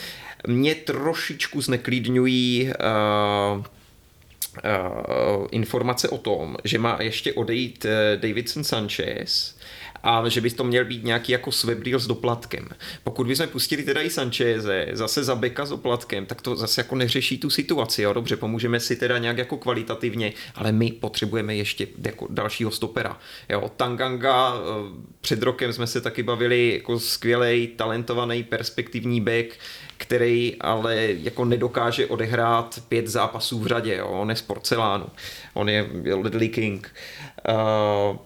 Mě 0.47 0.75
trošičku 0.75 1.61
zneklidňují 1.61 2.69
uh, 3.57 3.65
informace 5.51 6.09
o 6.09 6.17
tom, 6.17 6.57
že 6.63 6.79
má 6.79 6.97
ještě 7.01 7.33
odejít 7.33 7.85
uh, 7.85 7.91
Davidson 8.21 8.63
Sanchez 8.63 9.55
a 10.03 10.29
že 10.29 10.41
by 10.41 10.49
to 10.49 10.63
měl 10.63 10.85
být 10.85 11.03
nějaký 11.03 11.31
jako 11.31 11.51
swap 11.51 11.77
deal 11.77 11.99
s 11.99 12.07
doplatkem. 12.07 12.67
Pokud 13.03 13.27
bychom 13.27 13.47
pustili 13.47 13.83
teda 13.83 14.01
i 14.01 14.09
Sancheze 14.09 14.87
zase 14.91 15.23
za 15.23 15.35
beka 15.35 15.65
s 15.65 15.69
doplatkem, 15.69 16.25
tak 16.25 16.41
to 16.41 16.55
zase 16.55 16.81
jako 16.81 16.95
neřeší 16.95 17.37
tu 17.37 17.49
situaci. 17.49 18.01
Jo? 18.01 18.13
Dobře, 18.13 18.35
pomůžeme 18.35 18.79
si 18.79 18.95
teda 18.95 19.17
nějak 19.17 19.37
jako 19.37 19.57
kvalitativně, 19.57 20.33
ale 20.55 20.71
my 20.71 20.91
potřebujeme 20.91 21.55
ještě 21.55 21.87
jako 22.05 22.27
dalšího 22.29 22.71
stopera. 22.71 23.17
Jo? 23.49 23.71
Tanganga, 23.77 24.53
před 25.21 25.43
rokem 25.43 25.73
jsme 25.73 25.87
se 25.87 26.01
taky 26.01 26.23
bavili 26.23 26.73
jako 26.73 26.99
skvělý, 26.99 27.67
talentovaný, 27.67 28.43
perspektivní 28.43 29.21
back, 29.21 29.47
který 29.97 30.55
ale 30.61 30.97
jako 30.97 31.45
nedokáže 31.45 32.07
odehrát 32.07 32.83
pět 32.89 33.07
zápasů 33.07 33.59
v 33.59 33.67
řadě. 33.67 33.95
Jo? 33.95 34.07
On 34.07 34.29
je 34.29 34.35
z 34.35 34.41
porcelánu. 34.41 35.05
On 35.53 35.69
je 35.69 35.89
Lidley 36.21 36.49
King. 36.49 36.93
Uh, 37.49 38.17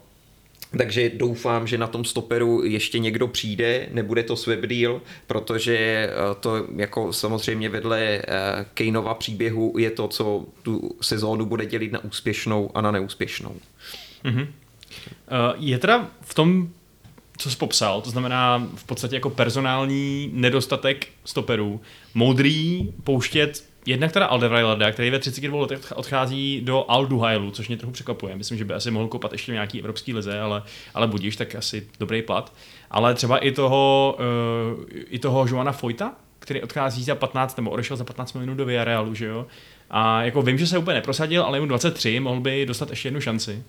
takže 0.78 1.10
doufám, 1.10 1.68
že 1.68 1.78
na 1.78 1.88
tom 1.88 2.06
stoperu 2.06 2.64
ještě 2.64 3.00
někdo 3.00 3.28
přijde, 3.28 3.88
nebude 3.92 4.24
to 4.24 4.36
swap 4.36 4.60
deal, 4.60 5.02
protože 5.28 5.78
eh, 5.78 6.12
to 6.40 6.68
jako 6.76 7.14
samozřejmě 7.14 7.70
vedle 7.70 8.02
eh, 8.02 8.22
Kaneova 8.74 9.14
příběhu 9.14 9.74
je 9.78 9.92
to, 9.92 10.08
co 10.08 10.46
tu 10.64 10.96
sezónu 11.02 11.46
bude 11.46 11.66
dělit 11.66 11.92
na 11.92 12.04
úspěšnou 12.04 12.72
a 12.76 12.82
na 12.82 12.92
neúspěšnou. 12.92 13.56
Mm-hmm. 14.24 14.48
Je 15.58 15.78
teda 15.78 16.10
v 16.22 16.34
tom 16.34 16.70
co 17.38 17.52
jsi 17.52 17.58
popsal, 17.58 18.02
to 18.02 18.10
znamená 18.10 18.68
v 18.76 18.84
podstatě 18.84 19.16
jako 19.16 19.30
personální 19.30 20.30
nedostatek 20.34 21.08
stoperů, 21.26 21.82
moudrý 22.14 22.92
pouštět 23.04 23.64
jednak 23.86 24.12
teda 24.12 24.26
Aldevrajlada, 24.26 24.92
který 24.92 25.10
ve 25.10 25.20
32 25.20 25.62
letech 25.62 25.94
odchází 25.96 26.62
do 26.64 26.86
Alduhailu, 26.88 27.52
což 27.52 27.68
mě 27.68 27.78
trochu 27.78 27.94
překvapuje. 27.94 28.36
Myslím, 28.36 28.58
že 28.58 28.66
by 28.66 28.74
asi 28.74 28.92
mohl 28.92 29.08
kopat 29.08 29.32
ještě 29.32 29.52
nějaký 29.52 29.80
evropský 29.80 30.14
lize, 30.14 30.40
ale, 30.40 30.64
ale 30.94 31.08
budíš, 31.08 31.36
tak 31.36 31.56
asi 31.56 31.88
dobrý 32.00 32.22
plat. 32.22 32.54
Ale 32.92 33.14
třeba 33.14 33.38
i 33.38 33.52
toho, 33.52 34.16
uh, 34.78 34.84
i 34.90 35.20
toho 35.20 35.46
Joana 35.48 35.72
Foyta, 35.72 36.14
který 36.40 36.62
odchází 36.62 37.04
za 37.04 37.16
15, 37.16 37.58
nebo 37.58 37.72
odešel 37.72 37.98
za 37.98 38.04
15 38.04 38.34
minut 38.34 38.56
do 38.56 38.66
Villarealu, 38.66 39.14
že 39.14 39.26
jo? 39.26 39.46
A 39.90 40.24
jako 40.24 40.42
vím, 40.42 40.58
že 40.58 40.68
se 40.68 40.78
úplně 40.78 40.96
neprosadil, 40.96 41.44
ale 41.44 41.60
mu 41.60 41.66
23, 41.66 42.20
mohl 42.20 42.42
by 42.42 42.66
dostat 42.66 42.90
ještě 42.90 43.08
jednu 43.08 43.22
šanci. 43.22 43.64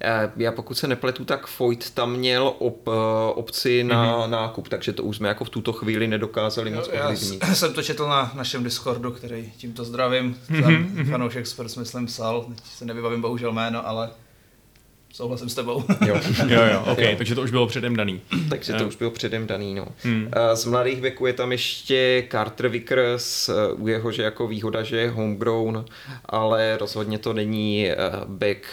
Eh, 0.00 0.30
já 0.36 0.52
pokud 0.52 0.74
se 0.74 0.88
nepletu, 0.88 1.24
tak 1.24 1.46
Foyt 1.46 1.90
tam 1.90 2.12
měl 2.12 2.54
op, 2.58 2.88
eh, 2.88 2.90
opci 3.34 3.84
na 3.84 4.06
mm-hmm. 4.06 4.30
nákup, 4.30 4.68
takže 4.68 4.92
to 4.92 5.02
už 5.02 5.16
jsme 5.16 5.28
jako 5.28 5.44
v 5.44 5.50
tuto 5.50 5.72
chvíli 5.72 6.06
nedokázali 6.06 6.70
moc 6.70 6.88
ovlivnit. 6.88 7.44
Já 7.48 7.54
jsem 7.54 7.74
to 7.74 7.82
četl 7.82 8.08
na 8.08 8.32
našem 8.34 8.64
Discordu, 8.64 9.10
který 9.10 9.52
tímto 9.56 9.84
zdravím, 9.84 10.36
mm-hmm. 10.50 11.10
fanoušek 11.10 11.46
Spurs, 11.46 11.76
myslím, 11.76 12.06
psal, 12.06 12.44
teď 12.48 12.64
se 12.64 12.84
nevybavím 12.84 13.20
bohužel 13.20 13.52
jméno, 13.52 13.88
ale 13.88 14.10
souhlasím 15.12 15.48
s 15.48 15.54
tebou. 15.54 15.84
jo, 16.06 16.20
jo, 16.48 16.62
jo, 16.72 16.84
ok, 16.86 16.98
jo. 16.98 17.14
takže 17.18 17.34
to 17.34 17.42
už 17.42 17.50
bylo 17.50 17.66
předem 17.66 17.96
daný. 17.96 18.20
takže 18.50 18.72
to 18.72 18.88
už 18.88 18.96
bylo 18.96 19.10
předem 19.10 19.46
daný, 19.46 19.74
no. 19.74 19.86
Hmm. 20.02 20.28
Eh, 20.32 20.56
z 20.56 20.64
mladých 20.64 21.00
věků 21.00 21.26
je 21.26 21.32
tam 21.32 21.52
ještě 21.52 22.26
Carter 22.30 22.68
Vickers, 22.68 23.48
eh, 23.48 23.72
u 23.72 23.88
jehože 23.88 24.22
jako 24.22 24.46
výhoda, 24.46 24.82
že 24.82 24.96
je 24.96 25.10
homegrown, 25.10 25.84
ale 26.26 26.76
rozhodně 26.76 27.18
to 27.18 27.32
není 27.32 27.90
eh, 27.90 27.96
back 28.26 28.66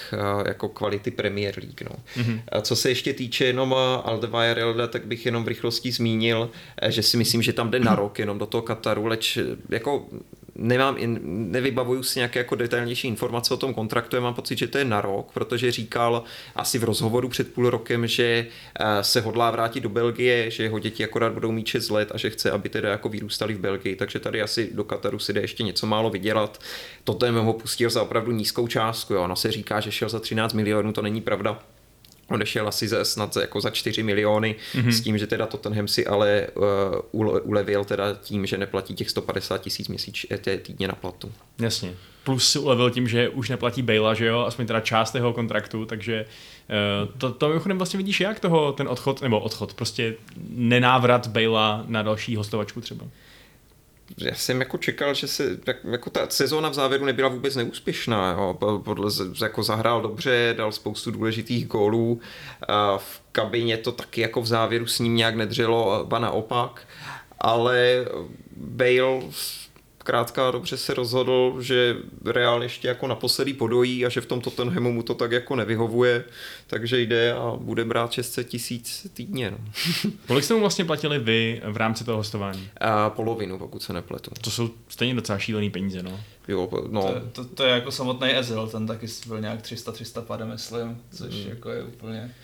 jako 0.47 0.69
kvality 0.69 1.11
Premier 1.11 1.57
League, 1.57 1.81
no. 1.89 1.95
Hmm. 2.15 2.41
Co 2.61 2.75
se 2.75 2.89
ještě 2.89 3.13
týče 3.13 3.45
jenom 3.45 3.75
Aldevirelda, 4.03 4.87
tak 4.87 5.05
bych 5.05 5.25
jenom 5.25 5.43
v 5.43 5.47
rychlosti 5.47 5.91
zmínil, 5.91 6.49
že 6.87 7.03
si 7.03 7.17
myslím, 7.17 7.41
že 7.41 7.53
tam 7.53 7.71
jde 7.71 7.79
na 7.79 7.95
rok 7.95 8.19
jenom 8.19 8.39
do 8.39 8.45
toho 8.45 8.61
Kataru, 8.61 9.05
leč 9.05 9.37
jako 9.69 10.05
nemám, 10.59 10.97
nevybavuju 11.23 12.03
si 12.03 12.19
nějaké 12.19 12.39
jako 12.39 12.55
detailnější 12.55 13.07
informace 13.07 13.53
o 13.53 13.57
tom 13.57 13.73
kontraktu, 13.73 14.15
já 14.15 14.21
mám 14.21 14.33
pocit, 14.33 14.57
že 14.57 14.67
to 14.67 14.77
je 14.77 14.85
na 14.85 15.01
rok, 15.01 15.31
protože 15.33 15.71
říkal 15.71 16.23
asi 16.55 16.79
v 16.79 16.83
rozhovoru 16.83 17.29
před 17.29 17.53
půl 17.53 17.69
rokem, 17.69 18.07
že 18.07 18.47
eh, 18.79 19.03
se 19.03 19.21
hodlá 19.21 19.51
vrátit 19.51 19.79
do 19.79 19.89
Belgie, 19.89 20.51
že 20.51 20.63
jeho 20.63 20.79
děti 20.79 21.03
akorát 21.03 21.33
budou 21.33 21.51
mít 21.51 21.67
6 21.67 21.89
let 21.89 22.11
a 22.13 22.17
že 22.17 22.29
chce, 22.29 22.51
aby 22.51 22.69
teda 22.69 22.89
jako 22.89 23.09
vyrůstali 23.09 23.53
v 23.53 23.59
Belgii, 23.59 23.95
takže 23.95 24.19
tady 24.19 24.41
asi 24.41 24.69
do 24.73 24.83
Kataru 24.83 25.19
si 25.19 25.33
jde 25.33 25.41
ještě 25.41 25.63
něco 25.63 25.87
málo 25.87 26.09
vydělat. 26.09 26.59
Toto 27.03 27.25
je 27.25 27.31
ho 27.31 27.53
pustil 27.53 27.89
za 27.89 28.03
opravdu 28.03 28.31
nízkou 28.31 28.67
částku, 28.67 29.13
jo. 29.13 29.23
ono 29.23 29.35
se 29.35 29.51
říká, 29.51 29.79
že 29.79 29.91
šel 29.91 30.09
za 30.09 30.19
13 30.19 30.53
milionů, 30.53 30.93
to 30.93 31.01
není 31.01 31.21
pravda 31.21 31.59
odešel 32.31 32.67
asi 32.67 32.87
za, 32.87 33.05
snad 33.05 33.35
jako 33.35 33.61
za 33.61 33.69
4 33.69 34.03
miliony, 34.03 34.55
mm-hmm. 34.73 34.89
s 34.89 35.01
tím, 35.01 35.17
že 35.17 35.27
teda 35.27 35.45
Tottenham 35.45 35.87
si 35.87 36.07
ale 36.07 36.47
uh, 37.11 37.31
ulevil 37.43 37.85
teda 37.85 38.13
tím, 38.13 38.45
že 38.45 38.57
neplatí 38.57 38.95
těch 38.95 39.09
150 39.09 39.57
tisíc 39.57 39.87
měsíč 39.87 40.25
týdně 40.61 40.87
na 40.87 40.95
platu. 40.95 41.31
Jasně. 41.59 41.93
Plus 42.23 42.51
si 42.51 42.59
ulevil 42.59 42.89
tím, 42.89 43.07
že 43.07 43.29
už 43.29 43.49
neplatí 43.49 43.81
Bejla, 43.81 44.13
že 44.13 44.25
jo, 44.25 44.39
aspoň 44.39 44.67
teda 44.67 44.79
část 44.79 45.15
jeho 45.15 45.33
kontraktu, 45.33 45.85
takže 45.85 46.25
uh, 47.05 47.17
to, 47.17 47.31
to 47.31 47.47
mimochodem 47.47 47.77
vlastně 47.77 47.97
vidíš 47.97 48.19
jak 48.19 48.39
toho, 48.39 48.71
ten 48.71 48.87
odchod, 48.87 49.21
nebo 49.21 49.39
odchod, 49.39 49.73
prostě 49.73 50.15
nenávrat 50.49 51.27
Bejla 51.27 51.83
na 51.87 52.01
další 52.01 52.35
hostovačku 52.35 52.81
třeba 52.81 53.05
já 54.17 54.35
jsem 54.35 54.59
jako 54.59 54.77
čekal, 54.77 55.13
že 55.13 55.27
se, 55.27 55.57
jak, 55.67 55.77
jako 55.91 56.09
ta 56.09 56.29
sezóna 56.29 56.69
v 56.69 56.73
závěru 56.73 57.05
nebyla 57.05 57.29
vůbec 57.29 57.55
neúspěšná. 57.55 58.31
Jo. 58.31 58.57
Podle, 58.83 59.11
jako 59.41 59.63
zahrál 59.63 60.01
dobře, 60.01 60.53
dal 60.57 60.71
spoustu 60.71 61.11
důležitých 61.11 61.67
gólů. 61.67 62.21
V 62.97 63.21
kabině 63.31 63.77
to 63.77 63.91
taky 63.91 64.21
jako 64.21 64.41
v 64.41 64.47
závěru 64.47 64.87
s 64.87 64.99
ním 64.99 65.15
nějak 65.15 65.35
nedřelo, 65.35 66.05
ba 66.05 66.19
naopak. 66.19 66.87
Ale 67.39 68.05
Bale 68.55 69.21
zkrátka 70.09 70.51
dobře 70.51 70.77
se 70.77 70.93
rozhodl, 70.93 71.55
že 71.61 71.95
reálně 72.25 72.65
ještě 72.65 72.87
jako 72.87 73.07
naposledy 73.07 73.53
podojí 73.53 74.05
a 74.05 74.09
že 74.09 74.21
v 74.21 74.25
tom 74.25 74.41
Tottenhamu 74.41 74.91
mu 74.91 75.03
to 75.03 75.13
tak 75.13 75.31
jako 75.31 75.55
nevyhovuje, 75.55 76.23
takže 76.67 76.99
jde 76.99 77.33
a 77.33 77.55
bude 77.59 77.85
brát 77.85 78.11
600 78.11 78.47
tisíc 78.47 79.07
týdně. 79.13 79.51
No. 79.51 79.57
Kolik 80.27 80.43
jste 80.43 80.53
mu 80.53 80.59
vlastně 80.59 80.85
platili 80.85 81.19
vy 81.19 81.61
v 81.65 81.77
rámci 81.77 82.03
toho 82.03 82.17
hostování? 82.17 82.69
A 82.81 83.09
polovinu, 83.09 83.57
pokud 83.57 83.83
se 83.83 83.93
nepletu. 83.93 84.31
To 84.41 84.51
jsou 84.51 84.69
stejně 84.87 85.13
docela 85.13 85.39
šílený 85.39 85.69
peníze, 85.69 86.03
no. 86.03 86.19
Jo, 86.47 86.69
no. 86.89 87.13
To, 87.13 87.21
to, 87.31 87.45
to, 87.45 87.63
je 87.63 87.71
jako 87.71 87.91
samotný 87.91 88.37
Ezil, 88.37 88.67
ten 88.67 88.87
taky 88.87 89.07
byl 89.27 89.41
nějak 89.41 89.61
300-300 89.61 90.21
pade, 90.21 90.45
myslím, 90.45 91.01
což 91.11 91.35
mm. 91.35 91.49
jako 91.49 91.69
je 91.69 91.83
úplně... 91.83 92.35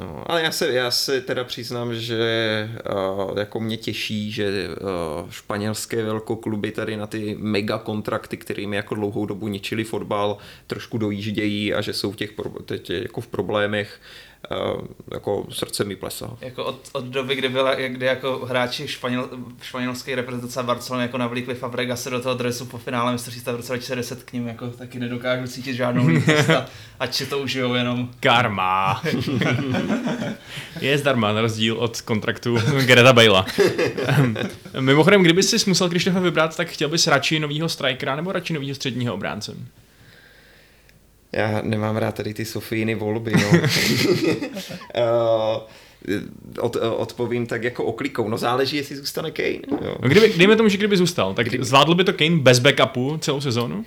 No, 0.00 0.30
ale 0.30 0.42
já 0.42 0.52
se, 0.52 0.72
já 0.72 0.90
se 0.90 1.20
teda 1.20 1.44
přiznám, 1.44 1.94
že 1.94 2.70
uh, 3.28 3.38
jako 3.38 3.60
mě 3.60 3.76
těší, 3.76 4.32
že 4.32 4.68
uh, 4.68 5.30
španělské 5.30 6.02
velkokluby 6.02 6.72
tady 6.72 6.96
na 6.96 7.06
ty 7.06 7.36
mega 7.38 7.78
kontrakty, 7.78 8.36
kterými 8.36 8.76
jako 8.76 8.94
dlouhou 8.94 9.26
dobu 9.26 9.48
ničili 9.48 9.84
fotbal, 9.84 10.38
trošku 10.66 10.98
dojíždějí 10.98 11.74
a 11.74 11.80
že 11.80 11.92
jsou 11.92 12.12
v 12.12 12.16
těch 12.16 12.32
teď 12.64 12.90
jako 12.90 13.20
v 13.20 13.26
problémech. 13.26 14.00
uh, 14.00 14.31
jako 15.12 15.46
srdce 15.50 15.84
mi 15.84 15.96
plesá. 15.96 16.30
Jako 16.40 16.64
od, 16.64 16.88
od 16.92 17.04
doby, 17.04 17.34
kdy, 17.34 17.48
byla, 17.48 17.74
kdy 17.74 18.06
jako 18.06 18.46
hráči 18.46 18.88
španěl, 18.88 19.28
španělské 19.62 20.14
reprezentace 20.14 20.62
Barcelony 20.62 21.04
jako 21.04 21.18
navlíkli 21.18 21.54
Fabregase 21.54 22.10
do 22.10 22.20
toho 22.20 22.34
dresu 22.34 22.66
po 22.66 22.78
finále 22.78 23.12
mistrovství 23.12 23.52
v 23.52 23.56
roce 23.56 23.72
2010 23.72 24.22
k 24.22 24.32
ním 24.32 24.48
jako 24.48 24.68
taky 24.68 24.98
nedokážu 24.98 25.46
cítit 25.46 25.74
žádnou 25.74 26.06
lítost 26.06 26.50
ať 27.02 27.14
si 27.14 27.26
to 27.26 27.38
užijou 27.38 27.74
jenom. 27.74 28.10
Karma. 28.20 29.02
je 30.80 30.98
zdarma, 30.98 31.32
na 31.32 31.40
rozdíl 31.40 31.76
od 31.76 32.00
kontraktu 32.00 32.58
Greta 32.86 33.12
Bale. 33.12 33.44
Mimochodem, 34.80 35.22
kdyby 35.22 35.42
si 35.42 35.68
musel 35.70 35.88
Krištofa 35.88 36.20
vybrat, 36.20 36.56
tak 36.56 36.68
chtěl 36.68 36.88
bys 36.88 37.06
radši 37.06 37.38
novýho 37.38 37.68
strikera 37.68 38.16
nebo 38.16 38.32
radši 38.32 38.52
novýho 38.52 38.74
středního 38.74 39.14
obránce? 39.14 39.56
Já 41.32 41.60
nemám 41.62 41.96
rád 41.96 42.14
tady 42.14 42.34
ty 42.34 42.44
Sofíny 42.44 42.94
volby, 42.94 43.32
no. 43.32 43.60
od, 46.60 46.76
odpovím 46.76 47.46
tak 47.46 47.62
jako 47.62 47.84
oklikou. 47.84 48.28
No 48.28 48.38
záleží, 48.38 48.76
jestli 48.76 48.96
zůstane 48.96 49.30
Kane. 49.30 49.60
Jo. 49.70 49.96
No 50.02 50.08
kdyby, 50.08 50.32
dejme 50.36 50.56
tomu, 50.56 50.68
že 50.68 50.76
kdyby 50.76 50.96
zůstal, 50.96 51.34
tak 51.34 51.48
kdyby... 51.48 51.64
zvládl 51.64 51.94
by 51.94 52.04
to 52.04 52.12
Kane 52.12 52.36
bez 52.36 52.58
backupu 52.58 53.18
celou 53.18 53.40
sezónu? 53.40 53.84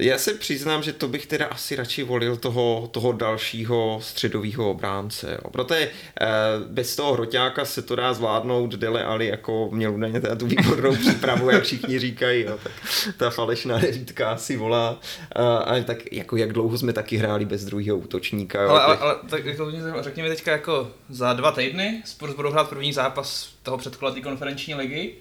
Já 0.00 0.18
se 0.18 0.34
přiznám, 0.34 0.82
že 0.82 0.92
to 0.92 1.08
bych 1.08 1.26
teda 1.26 1.46
asi 1.46 1.76
radši 1.76 2.02
volil 2.02 2.36
toho, 2.36 2.88
toho 2.90 3.12
dalšího 3.12 3.98
středového 4.02 4.70
obránce. 4.70 5.30
Jo. 5.30 5.50
Protože 5.50 5.90
eh, 6.20 6.26
bez 6.66 6.96
toho 6.96 7.12
hroťáka 7.12 7.64
se 7.64 7.82
to 7.82 7.96
dá 7.96 8.14
zvládnout. 8.14 8.74
Dele 8.74 9.04
Ali 9.04 9.26
jako 9.26 9.68
měl 9.72 9.94
údajně 9.94 10.20
tu 10.20 10.46
výbornou 10.46 10.96
přípravu, 10.96 11.50
jak 11.50 11.64
všichni 11.64 11.98
říkají. 11.98 12.42
Jo. 12.42 12.58
Tak 12.62 12.72
ta 13.16 13.30
falešná 13.30 13.78
neřídka 13.78 14.36
si 14.36 14.56
volá. 14.56 15.00
A, 15.32 15.56
a 15.56 15.80
tak 15.80 16.12
jako 16.12 16.36
jak 16.36 16.52
dlouho 16.52 16.78
jsme 16.78 16.92
taky 16.92 17.16
hráli 17.16 17.44
bez 17.44 17.64
druhého 17.64 17.98
útočníka. 17.98 18.62
Jo. 18.62 18.68
Ale, 18.68 18.80
ale, 18.80 18.96
ale 18.96 19.16
tak 19.30 19.44
jako, 19.44 19.72
řekněme 20.00 20.28
teďka 20.28 20.52
jako 20.52 20.90
za 21.08 21.32
dva 21.32 21.52
týdny 21.52 22.02
Spurs 22.04 22.34
budou 22.34 22.50
hrát 22.50 22.68
první 22.68 22.92
zápas 22.92 23.48
toho 23.62 23.78
předkola 23.78 24.14
konferenční 24.22 24.74
ligy. 24.74 25.14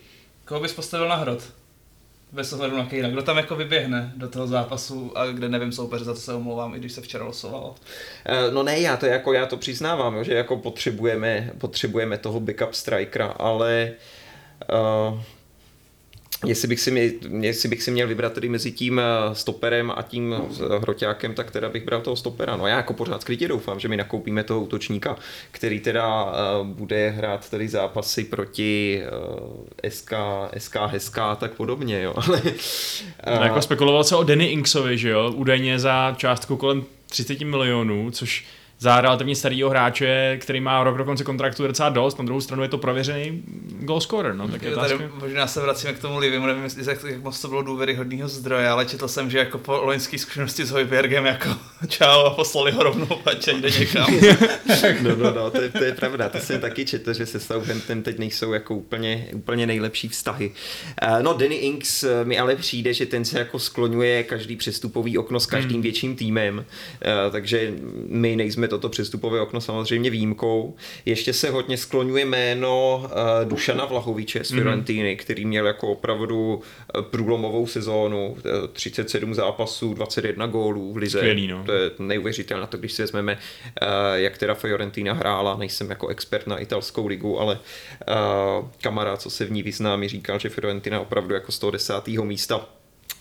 Koho 0.45 0.61
bys 0.61 0.73
postavil 0.73 1.07
na 1.07 1.15
hrot? 1.15 1.58
Bez 2.31 2.53
ohledu 2.53 2.77
na 2.77 2.85
Kejna. 2.85 3.09
Kdo 3.09 3.21
tam 3.21 3.37
jako 3.37 3.55
vyběhne 3.55 4.13
do 4.15 4.29
toho 4.29 4.47
zápasu 4.47 5.17
a 5.17 5.25
kde 5.25 5.49
nevím 5.49 5.71
soupeř, 5.71 6.01
za 6.01 6.13
to 6.13 6.19
se 6.19 6.33
omlouvám, 6.33 6.75
i 6.75 6.79
když 6.79 6.91
se 6.91 7.01
včera 7.01 7.25
losovalo. 7.25 7.75
Eh, 8.25 8.51
no 8.51 8.63
ne, 8.63 8.79
já 8.79 8.97
to 8.97 9.05
jako 9.05 9.33
já 9.33 9.45
to 9.45 9.57
přiznávám, 9.57 10.23
že 10.23 10.33
jako 10.33 10.57
potřebujeme, 10.57 11.51
potřebujeme 11.57 12.17
toho 12.17 12.39
backup 12.39 12.73
strikera, 12.73 13.27
ale 13.27 13.91
uh, 15.11 15.19
Jestli 16.45 16.67
bych, 16.67 16.79
si 16.79 16.91
měl, 16.91 17.09
jestli 17.39 17.69
bych 17.69 17.83
si 17.83 17.91
měl 17.91 18.07
vybrat 18.07 18.33
tedy 18.33 18.49
mezi 18.49 18.71
tím 18.71 18.99
eh, 18.99 19.35
stoperem 19.35 19.91
a 19.95 20.01
tím 20.01 20.35
eh, 20.35 20.79
hroťákem, 20.79 21.33
tak 21.33 21.51
teda 21.51 21.69
bych 21.69 21.83
bral 21.83 22.01
toho 22.01 22.15
stopera. 22.15 22.57
No 22.57 22.67
já 22.67 22.77
jako 22.77 22.93
pořád 22.93 23.21
skrytě 23.21 23.47
doufám, 23.47 23.79
že 23.79 23.87
mi 23.87 23.97
nakoupíme 23.97 24.43
toho 24.43 24.61
útočníka, 24.61 25.15
který 25.51 25.79
teda 25.79 26.23
uh, 26.23 26.67
bude 26.67 27.09
hrát 27.09 27.49
tady 27.49 27.67
zápasy 27.67 28.23
proti 28.23 29.01
uh, 29.39 29.89
SK, 29.89 30.13
SK, 30.57 30.75
HSK 30.75 31.17
a 31.17 31.35
tak 31.35 31.53
podobně, 31.53 32.01
jo. 32.01 32.13
Ale, 33.23 33.39
no, 33.39 33.43
jako 33.43 33.61
spekuloval 33.61 34.03
se 34.03 34.15
o 34.15 34.23
Denny 34.23 34.45
Inksovi, 34.45 34.97
že 34.97 35.09
jo, 35.09 35.31
údajně 35.35 35.79
za 35.79 36.15
částku 36.17 36.57
kolem 36.57 36.83
30 37.09 37.41
milionů, 37.41 38.11
což 38.11 38.45
za 38.79 39.01
relativně 39.01 39.35
starého 39.35 39.69
hráče, 39.69 40.37
který 40.41 40.61
má 40.61 40.83
rok 40.83 40.97
do 40.97 41.05
konce 41.05 41.23
kontraktu 41.23 41.67
docela 41.67 41.89
dost, 41.89 42.19
na 42.19 42.25
druhou 42.25 42.41
stranu 42.41 42.63
je 42.63 42.69
to 42.69 42.77
prověřený 42.77 43.43
goal 43.79 44.01
scorer. 44.01 44.35
No, 44.35 44.47
tak 44.47 44.61
je 44.61 44.75
tady 44.75 45.09
možná 45.19 45.47
se 45.47 45.61
vracíme 45.61 45.93
k 45.93 45.99
tomu 45.99 46.17
Livimu, 46.17 46.45
nevím, 46.45 46.63
jestli 46.63 46.85
jak, 46.87 47.03
jak 47.03 47.23
moc 47.23 47.41
to 47.41 47.47
bylo 47.47 47.61
důvěryhodného 47.61 48.29
zdroje, 48.29 48.69
ale 48.69 48.85
četl 48.85 49.07
jsem, 49.07 49.29
že 49.29 49.37
jako 49.37 49.57
po 49.57 49.73
loňské 49.73 50.17
zkušenosti 50.17 50.65
s 50.65 50.71
Hojbergem 50.71 51.25
jako 51.25 51.49
čau 51.87 52.25
a 52.25 52.29
poslali 52.29 52.71
ho 52.71 52.83
rovnou 52.83 53.07
ať 53.25 53.47
jde 53.47 53.69
někam. 53.69 54.13
no, 55.01 55.15
no, 55.15 55.33
no, 55.33 55.51
to, 55.51 55.61
je, 55.61 55.69
to 55.69 55.83
je 55.83 55.93
pravda, 55.93 56.29
to 56.29 56.37
jsem 56.37 56.61
taky 56.61 56.85
četl, 56.85 57.13
že 57.13 57.25
se 57.25 57.39
Southampton 57.39 58.03
teď 58.03 58.19
nejsou 58.19 58.53
jako 58.53 58.75
úplně, 58.75 59.27
úplně 59.33 59.67
nejlepší 59.67 60.07
vztahy. 60.07 60.51
Uh, 61.03 61.21
no, 61.21 61.33
Danny 61.33 61.55
Inks 61.55 62.03
eh, 62.03 62.25
mi 62.25 62.39
ale 62.39 62.55
přijde, 62.55 62.93
že 62.93 63.05
ten 63.05 63.25
se 63.25 63.39
jako 63.39 63.59
skloňuje 63.59 64.23
každý 64.23 64.55
přestupový 64.55 65.17
okno 65.17 65.39
s 65.39 65.45
každým 65.45 65.73
hmm. 65.73 65.81
větším 65.81 66.15
týmem, 66.15 66.57
uh, 66.57 67.31
takže 67.31 67.73
my 68.07 68.35
nejsme 68.35 68.68
toto 68.69 68.89
přestupové 68.89 69.41
okno 69.41 69.61
samozřejmě 69.61 70.09
výjimkou. 70.09 70.75
Ještě 71.05 71.33
se 71.33 71.49
hodně 71.49 71.77
skloňuje 71.77 72.25
jméno 72.25 73.03
uh, 73.03 73.49
Dušana 73.49 73.85
Vlahoviče 73.85 74.43
z 74.43 74.51
mhm. 74.51 74.61
Fiorentiny, 74.61 75.15
mm-hmm. 75.15 75.19
který 75.19 75.45
měl 75.45 75.67
jako 75.67 75.87
opravdu 75.87 76.61
eh, 76.61 77.01
průlomovou 77.01 77.67
sezónu, 77.67 78.37
37 78.73 79.31
eh, 79.31 79.35
zápasů, 79.35 79.93
21 79.93 80.47
gólů 80.47 80.93
v 80.93 80.97
lize. 80.97 81.17
Skvělý, 81.17 81.47
no. 81.47 81.63
To 81.65 81.71
je 81.71 81.91
neuvěřitelné, 81.99 82.67
to 82.67 82.77
když 82.77 82.93
si 82.93 83.01
vezmeme, 83.01 83.33
uh, 83.33 83.87
jak 84.13 84.37
teda 84.37 84.53
Fiorentina 84.53 85.13
hrála, 85.13 85.57
nejsem 85.57 85.89
jako 85.89 86.07
expert 86.07 86.47
na 86.47 86.57
italskou 86.57 87.07
ligu, 87.07 87.39
ale 87.39 87.59
uh, 87.59 88.67
kamarád, 88.81 89.21
co 89.21 89.29
se 89.29 89.45
v 89.45 89.51
ní 89.51 89.63
vyzná, 89.63 89.95
mi 89.95 90.07
říkal, 90.07 90.39
že 90.39 90.49
Fiorentina 90.49 90.99
opravdu 90.99 91.33
jako 91.33 91.51
z 91.51 91.59
toho 91.59 91.71
desátého 91.71 92.25
místa 92.25 92.78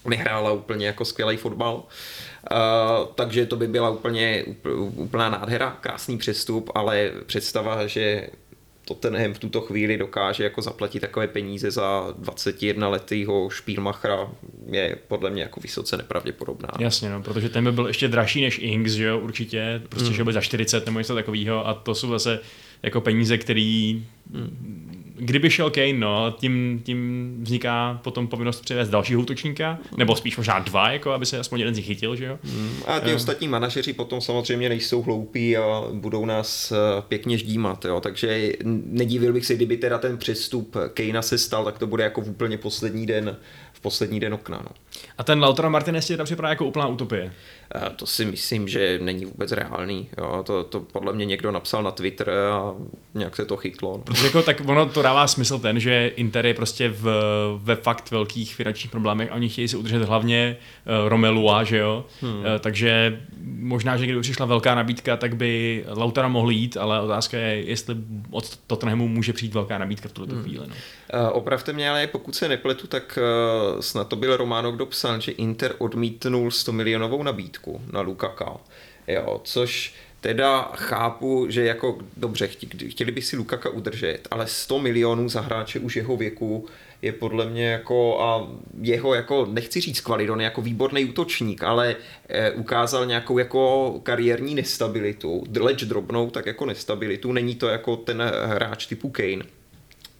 nehrála 0.08 0.52
úplně 0.52 0.86
jako 0.86 1.04
skvělý 1.04 1.36
fotbal. 1.36 1.74
Uh, 1.74 3.06
takže 3.14 3.46
to 3.46 3.56
by 3.56 3.66
byla 3.66 3.90
úplně 3.90 4.44
úplná 4.94 5.28
nádhera, 5.28 5.76
krásný 5.80 6.18
přestup, 6.18 6.70
ale 6.74 7.10
představa, 7.26 7.86
že 7.86 8.28
Tottenham 8.88 9.34
v 9.34 9.38
tuto 9.38 9.60
chvíli 9.60 9.96
dokáže 9.96 10.44
jako 10.44 10.62
zaplatit 10.62 11.00
takové 11.00 11.26
peníze 11.26 11.70
za 11.70 12.14
21 12.18 12.88
letýho 12.88 13.50
Špílmachra 13.50 14.28
je 14.70 14.96
podle 15.08 15.30
mě 15.30 15.42
jako 15.42 15.60
vysoce 15.60 15.96
nepravděpodobná. 15.96 16.68
Jasně, 16.78 17.10
no, 17.10 17.22
protože 17.22 17.48
ten 17.48 17.64
by 17.64 17.72
byl 17.72 17.86
ještě 17.86 18.08
dražší 18.08 18.42
než 18.42 18.58
Ings, 18.58 18.92
že 18.92 19.04
jo, 19.04 19.18
určitě, 19.18 19.82
prostě 19.88 20.08
mm. 20.08 20.14
že 20.14 20.24
by 20.24 20.32
za 20.32 20.40
40 20.40 20.86
nebo 20.86 20.98
něco 20.98 21.14
takového 21.14 21.68
a 21.68 21.74
to 21.74 21.94
jsou 21.94 22.10
zase 22.10 22.40
jako 22.82 23.00
peníze, 23.00 23.38
který 23.38 24.04
mm 24.30 25.07
kdyby 25.18 25.50
šel 25.50 25.70
Kane, 25.70 25.92
no, 25.92 26.34
tím, 26.38 26.82
tím 26.84 27.38
vzniká 27.42 28.00
potom 28.04 28.26
povinnost 28.26 28.60
přivést 28.60 28.88
dalšího 28.88 29.20
útočníka, 29.20 29.78
nebo 29.96 30.16
spíš 30.16 30.36
možná 30.36 30.58
dva, 30.58 30.90
jako 30.90 31.12
aby 31.12 31.26
se 31.26 31.38
aspoň 31.38 31.58
jeden 31.58 31.74
z 31.74 31.76
nich 31.76 31.86
chytil, 31.86 32.16
že 32.16 32.24
jo? 32.24 32.38
Hmm. 32.44 32.70
A 32.86 33.00
ty 33.00 33.10
um. 33.10 33.16
ostatní 33.16 33.48
manažeři 33.48 33.92
potom 33.92 34.20
samozřejmě 34.20 34.68
nejsou 34.68 35.02
hloupí 35.02 35.56
a 35.56 35.82
budou 35.92 36.26
nás 36.26 36.72
eh, 36.72 37.02
pěkně 37.08 37.38
ždímat, 37.38 37.84
jo, 37.84 38.00
takže 38.00 38.52
nedivil 38.64 39.32
bych 39.32 39.46
se, 39.46 39.54
kdyby 39.54 39.76
teda 39.76 39.98
ten 39.98 40.18
přestup 40.18 40.76
Kanea 40.94 41.22
se 41.22 41.38
stal, 41.38 41.64
tak 41.64 41.78
to 41.78 41.86
bude 41.86 42.04
jako 42.04 42.20
v 42.20 42.28
úplně 42.28 42.58
poslední 42.58 43.06
den 43.06 43.36
v 43.72 43.80
poslední 43.80 44.20
den 44.20 44.34
okna. 44.34 44.60
No. 44.64 44.70
A 45.18 45.24
ten 45.24 45.40
Lautaro 45.40 45.70
Martinez 45.70 46.06
ti 46.06 46.16
tam 46.16 46.26
připadá 46.26 46.48
jako 46.48 46.66
úplná 46.66 46.86
utopie. 46.86 47.32
A 47.72 47.90
to 47.90 48.06
si 48.06 48.24
myslím, 48.24 48.68
že 48.68 48.98
není 49.02 49.24
vůbec 49.24 49.52
reálný. 49.52 50.08
Jo. 50.18 50.42
To, 50.46 50.64
to 50.64 50.80
podle 50.80 51.12
mě 51.12 51.24
někdo 51.24 51.52
napsal 51.52 51.82
na 51.82 51.90
Twitter 51.90 52.30
a 52.30 52.74
nějak 53.14 53.36
se 53.36 53.44
to 53.44 53.56
chytlo. 53.56 53.92
No. 53.92 53.98
Protože 53.98 54.26
jako, 54.26 54.42
tak 54.42 54.60
ono 54.66 54.86
to 54.86 55.02
dává 55.02 55.26
smysl 55.26 55.58
ten, 55.58 55.80
že 55.80 56.12
Inter 56.16 56.46
je 56.46 56.54
prostě 56.54 56.88
v, 56.88 57.06
ve 57.56 57.76
fakt 57.76 58.10
velkých 58.10 58.54
finančních 58.54 58.90
problémech 58.90 59.32
a 59.32 59.34
oni 59.34 59.48
chtějí 59.48 59.68
si 59.68 59.76
udržet 59.76 60.02
hlavně 60.02 60.56
uh, 61.02 61.08
Romelua, 61.08 61.64
že 61.64 61.78
jo? 61.78 62.04
Hmm. 62.20 62.38
Uh, 62.38 62.44
takže 62.60 63.20
možná, 63.42 63.96
že 63.96 64.04
kdyby 64.04 64.20
přišla 64.20 64.46
velká 64.46 64.74
nabídka, 64.74 65.16
tak 65.16 65.36
by 65.36 65.84
Lautara 65.88 66.28
mohl 66.28 66.50
jít, 66.50 66.76
ale 66.76 67.00
otázka 67.00 67.38
je, 67.38 67.64
jestli 67.64 67.96
od 68.30 68.56
Tottenhamu 68.66 69.08
může 69.08 69.32
přijít 69.32 69.54
velká 69.54 69.78
nabídka 69.78 70.08
v 70.08 70.12
tuto 70.12 70.34
hmm. 70.34 70.42
chvíli. 70.42 70.66
No. 70.68 70.74
Uh, 70.74 71.36
opravte 71.36 71.72
mě, 71.72 71.90
ale 71.90 72.06
pokud 72.06 72.34
se 72.34 72.48
nepletu, 72.48 72.86
tak 72.86 73.18
uh, 73.74 73.80
snad 73.80 74.08
to 74.08 74.16
byl 74.16 74.36
Romano, 74.36 74.72
kdo 74.72 74.86
psal, 74.86 75.20
že 75.20 75.32
Inter 75.32 75.74
odmítnul 75.78 76.50
100 76.50 76.72
milionovou 76.72 77.22
nabídku 77.22 77.57
na 77.92 78.00
Lukaka. 78.00 78.56
Jo, 79.06 79.40
což 79.44 79.94
teda 80.20 80.62
chápu, 80.74 81.46
že 81.50 81.64
jako 81.64 81.98
dobře, 82.16 82.48
chtěli 82.88 83.12
by 83.12 83.22
si 83.22 83.36
Lukaka 83.36 83.70
udržet, 83.70 84.28
ale 84.30 84.46
100 84.46 84.78
milionů 84.78 85.28
za 85.28 85.40
hráče 85.40 85.80
už 85.80 85.96
jeho 85.96 86.16
věku 86.16 86.66
je 87.02 87.12
podle 87.12 87.46
mě 87.46 87.66
jako 87.66 88.20
a 88.20 88.48
jeho 88.82 89.14
jako, 89.14 89.46
nechci 89.50 89.80
říct 89.80 90.00
kvalit, 90.00 90.30
on 90.30 90.40
je 90.40 90.44
jako 90.44 90.62
výborný 90.62 91.04
útočník, 91.04 91.62
ale 91.62 91.96
e, 92.28 92.50
ukázal 92.50 93.06
nějakou 93.06 93.38
jako 93.38 93.92
kariérní 94.02 94.54
nestabilitu, 94.54 95.44
leč 95.60 95.84
drobnou, 95.84 96.30
tak 96.30 96.46
jako 96.46 96.66
nestabilitu, 96.66 97.32
není 97.32 97.54
to 97.54 97.68
jako 97.68 97.96
ten 97.96 98.22
hráč 98.44 98.86
typu 98.86 99.10
Kane. 99.10 99.57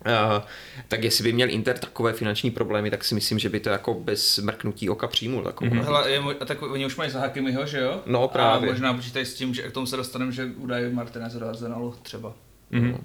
Uh, 0.06 0.42
tak 0.88 1.04
jestli 1.04 1.24
by 1.24 1.32
měl 1.32 1.50
Inter 1.50 1.78
takové 1.78 2.12
finanční 2.12 2.50
problémy, 2.50 2.90
tak 2.90 3.04
si 3.04 3.14
myslím, 3.14 3.38
že 3.38 3.48
by 3.48 3.60
to 3.60 3.70
jako 3.70 3.94
bez 3.94 4.38
mrknutí 4.38 4.90
oka 4.90 5.06
přijmul. 5.06 5.42
Mm-hmm. 5.42 5.82
Hele, 5.82 6.10
je, 6.10 6.20
a 6.40 6.44
tak 6.44 6.62
oni 6.62 6.86
už 6.86 6.96
mají 6.96 7.10
za 7.10 7.20
Hakimiho, 7.20 7.66
že 7.66 7.80
jo? 7.80 8.00
No 8.06 8.28
právě. 8.28 8.68
A 8.68 8.72
možná 8.72 8.94
počítají 8.94 9.26
s 9.26 9.34
tím, 9.34 9.54
že 9.54 9.62
k 9.62 9.72
tomu 9.72 9.86
se 9.86 9.96
dostaneme, 9.96 10.32
že 10.32 10.44
údaj 10.56 10.90
Martinez 10.90 11.32
do 11.32 11.48
Arsenalu 11.48 11.94
třeba. 12.02 12.34
Mm-hmm. 12.72 12.96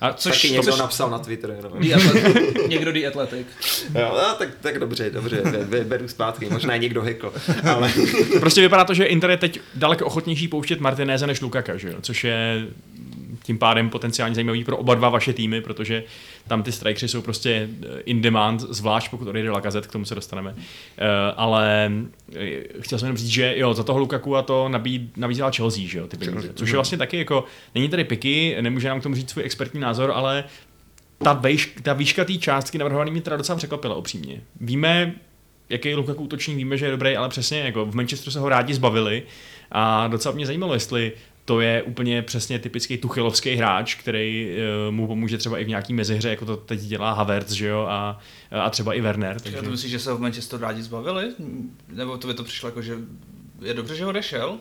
A 0.00 0.12
což 0.12 0.42
Taky 0.42 0.50
někdo 0.52 0.72
což... 0.72 0.80
napsal 0.80 1.10
na 1.10 1.18
Twitter. 1.18 1.58
No. 1.62 1.80
někdo 2.68 2.92
The 2.92 3.06
Athletic. 3.06 3.46
Jo, 3.94 4.20
no, 4.22 4.34
tak, 4.38 4.48
tak 4.60 4.78
dobře, 4.78 5.10
dobře, 5.10 5.42
beru 5.84 6.08
zpátky, 6.08 6.48
možná 6.50 6.76
někdo 6.76 7.02
hekl. 7.02 7.32
Ale... 7.64 7.92
prostě 8.40 8.60
vypadá 8.60 8.84
to, 8.84 8.94
že 8.94 9.04
Inter 9.04 9.30
je 9.30 9.36
teď 9.36 9.60
daleko 9.74 10.06
ochotnější 10.06 10.48
pouštět 10.48 10.80
Martinéze 10.80 11.26
než 11.26 11.40
Lukaka, 11.40 11.76
že 11.76 11.88
jo? 11.88 11.94
což 12.00 12.24
je 12.24 12.66
tím 13.48 13.58
pádem 13.58 13.90
potenciálně 13.90 14.34
zajímavý 14.34 14.64
pro 14.64 14.76
oba 14.76 14.94
dva 14.94 15.08
vaše 15.08 15.32
týmy, 15.32 15.60
protože 15.60 16.04
tam 16.48 16.62
ty 16.62 16.72
strikeři 16.72 17.08
jsou 17.08 17.22
prostě 17.22 17.68
eh, 17.82 18.00
in 18.00 18.22
demand, 18.22 18.60
zvlášť 18.60 19.10
pokud 19.10 19.28
odejde 19.28 19.50
Lakazet, 19.50 19.86
k 19.86 19.92
tomu 19.92 20.04
se 20.04 20.14
dostaneme. 20.14 20.52
Uh, 20.52 20.58
ale 21.36 21.92
eh, 22.36 22.60
chtěl 22.80 22.98
jsem 22.98 23.06
jenom 23.06 23.16
říct, 23.16 23.28
že 23.28 23.54
jo, 23.56 23.74
za 23.74 23.82
toho 23.82 23.98
Lukaku 23.98 24.36
a 24.36 24.42
to 24.42 24.68
nabí, 24.68 25.10
nabízela 25.16 25.50
Chelsea, 25.50 25.82
že 25.86 25.98
jo, 25.98 26.06
ty 26.06 26.16
peníze. 26.16 26.52
Což 26.54 26.68
je 26.68 26.74
vlastně 26.74 26.98
taky 26.98 27.18
jako, 27.18 27.44
není 27.74 27.88
tady 27.88 28.04
piky, 28.04 28.56
nemůže 28.60 28.88
nám 28.88 29.00
k 29.00 29.02
tomu 29.02 29.14
říct 29.14 29.30
svůj 29.30 29.44
expertní 29.44 29.80
názor, 29.80 30.12
ale 30.14 30.44
ta, 31.18 31.32
vejš, 31.32 31.74
ta 31.82 31.92
výška 31.92 32.24
té 32.24 32.34
částky 32.34 32.78
navrhovaný 32.78 33.10
mě 33.10 33.20
teda 33.20 33.36
docela 33.36 33.56
překvapila 33.56 33.96
upřímně. 33.96 34.40
Víme, 34.60 35.14
jaký 35.68 35.94
Lukaku 35.94 36.22
útočník, 36.22 36.56
víme, 36.56 36.76
že 36.76 36.86
je 36.86 36.90
dobrý, 36.90 37.16
ale 37.16 37.28
přesně 37.28 37.58
jako 37.58 37.86
v 37.86 37.94
Manchesteru 37.94 38.30
se 38.30 38.40
ho 38.40 38.48
rádi 38.48 38.74
zbavili 38.74 39.22
a 39.72 40.08
docela 40.08 40.34
mě 40.34 40.46
zajímalo, 40.46 40.74
jestli 40.74 41.12
to 41.48 41.60
je 41.60 41.82
úplně 41.82 42.22
přesně 42.22 42.58
typický 42.58 42.98
tuchylovský 42.98 43.54
hráč, 43.54 43.94
který 43.94 44.50
uh, 44.86 44.94
mu 44.94 45.06
pomůže 45.06 45.38
třeba 45.38 45.58
i 45.58 45.64
v 45.64 45.68
nějaký 45.68 45.92
mezihře, 45.92 46.28
jako 46.30 46.46
to 46.46 46.56
teď 46.56 46.80
dělá 46.80 47.12
Havertz, 47.12 47.52
že 47.52 47.66
jo, 47.66 47.86
a, 47.88 48.18
a 48.50 48.70
třeba 48.70 48.94
i 48.94 49.00
Werner. 49.00 49.40
Takže... 49.40 49.62
to 49.62 49.70
myslíš, 49.70 49.90
že 49.90 49.98
se 49.98 50.14
v 50.14 50.20
Manchesteru 50.20 50.62
rádi 50.62 50.82
zbavili? 50.82 51.24
Nebo 51.88 52.18
to 52.18 52.28
by 52.28 52.34
to 52.34 52.44
přišlo 52.44 52.68
jako, 52.68 52.82
že 52.82 52.96
je 53.62 53.74
dobře, 53.74 53.96
že 53.96 54.06
odešel? 54.06 54.58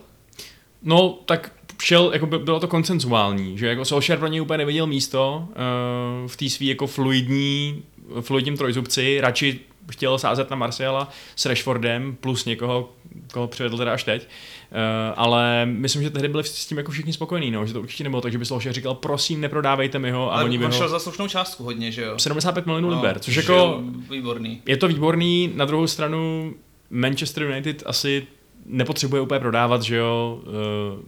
No, 0.83 1.19
tak 1.25 1.51
šel, 1.81 2.09
jako 2.13 2.25
by, 2.25 2.39
bylo 2.39 2.59
to 2.59 2.67
koncensuální, 2.67 3.57
že 3.57 3.67
jako 3.67 3.85
Solskjaer 3.85 4.19
pro 4.19 4.27
něj 4.27 4.41
úplně 4.41 4.57
neviděl 4.57 4.87
místo 4.87 5.47
uh, 5.49 6.27
v 6.27 6.37
té 6.37 6.49
svý 6.49 6.67
jako 6.67 6.87
fluidní, 6.87 7.83
fluidním 8.21 8.57
trojzubci, 8.57 9.21
radši 9.21 9.59
chtěl 9.91 10.17
sázet 10.17 10.49
na 10.49 10.55
Marciala 10.55 11.09
s 11.35 11.45
Rashfordem 11.45 12.17
plus 12.21 12.45
někoho, 12.45 12.89
koho 13.33 13.47
přivedl 13.47 13.77
teda 13.77 13.93
až 13.93 14.03
teď. 14.03 14.27
Uh, 14.71 14.77
ale 15.15 15.65
myslím, 15.65 16.03
že 16.03 16.09
tehdy 16.09 16.27
byli 16.27 16.43
s 16.43 16.65
tím 16.65 16.77
jako 16.77 16.91
všichni 16.91 17.13
spokojení, 17.13 17.51
no, 17.51 17.65
že 17.65 17.73
to 17.73 17.81
určitě 17.81 18.03
nebylo 18.03 18.21
tak, 18.21 18.31
že 18.31 18.37
by 18.37 18.45
Solskjaer 18.45 18.75
říkal, 18.75 18.95
prosím, 18.95 19.41
neprodávejte 19.41 19.99
mi 19.99 20.11
ho. 20.11 20.31
A 20.31 20.35
ale 20.35 20.43
oni 20.43 20.65
on 20.65 20.71
šel 20.71 20.89
za 20.89 20.99
slušnou 20.99 21.27
částku 21.27 21.63
hodně, 21.63 21.91
že 21.91 22.01
jo? 22.01 22.19
75 22.19 22.65
milionů 22.65 22.89
no, 22.89 22.95
liber, 22.95 23.19
což 23.19 23.35
jako... 23.35 23.83
Výborný. 24.09 24.61
Je 24.65 24.77
to 24.77 24.87
výborný, 24.87 25.51
na 25.55 25.65
druhou 25.65 25.87
stranu 25.87 26.53
Manchester 26.89 27.43
United 27.43 27.83
asi 27.85 28.27
nepotřebuje 28.65 29.21
úplně 29.21 29.39
prodávat, 29.39 29.81
že 29.81 29.95
jo, 29.95 30.41
uh, 30.43 30.53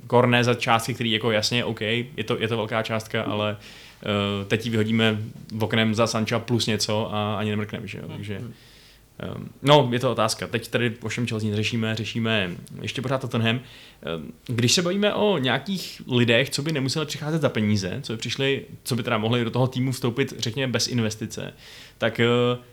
Korné 0.07 0.43
za 0.43 0.53
částky, 0.53 0.93
který 0.93 1.11
jako 1.11 1.31
jasně, 1.31 1.65
OK, 1.65 1.81
je 1.81 2.23
to, 2.25 2.37
je 2.39 2.47
to 2.47 2.57
velká 2.57 2.83
částka, 2.83 3.23
ale 3.23 3.57
uh, 4.05 4.47
teď 4.47 4.65
ji 4.65 4.71
vyhodíme 4.71 5.17
v 5.51 5.63
oknem 5.63 5.95
za 5.95 6.07
Sancha 6.07 6.39
plus 6.39 6.67
něco 6.67 7.13
a 7.13 7.35
ani 7.35 7.49
nemrkneme, 7.49 7.87
že 7.87 7.97
jo, 7.97 8.03
takže... 8.07 8.37
Hmm. 8.37 8.53
Um, 9.35 9.49
no, 9.61 9.89
je 9.91 9.99
to 9.99 10.11
otázka. 10.11 10.47
Teď 10.47 10.67
tady 10.67 10.93
o 11.01 11.09
všem 11.09 11.27
Chelsea 11.27 11.55
řešíme, 11.55 11.95
řešíme 11.95 12.51
ještě 12.81 13.01
pořád 13.01 13.21
Tottenham. 13.21 13.55
Um, 13.55 14.33
když 14.47 14.73
se 14.73 14.81
bavíme 14.81 15.13
o 15.13 15.37
nějakých 15.37 16.01
lidech, 16.07 16.49
co 16.49 16.61
by 16.61 16.71
nemuseli 16.71 17.05
přicházet 17.05 17.41
za 17.41 17.49
peníze, 17.49 17.99
co 18.03 18.13
by 18.13 18.17
přišli, 18.17 18.65
co 18.83 18.95
by 18.95 19.03
teda 19.03 19.17
mohli 19.17 19.43
do 19.43 19.51
toho 19.51 19.67
týmu 19.67 19.91
vstoupit, 19.91 20.33
řekněme, 20.37 20.71
bez 20.71 20.87
investice, 20.87 21.53
tak 21.97 22.21
uh, 22.53 22.63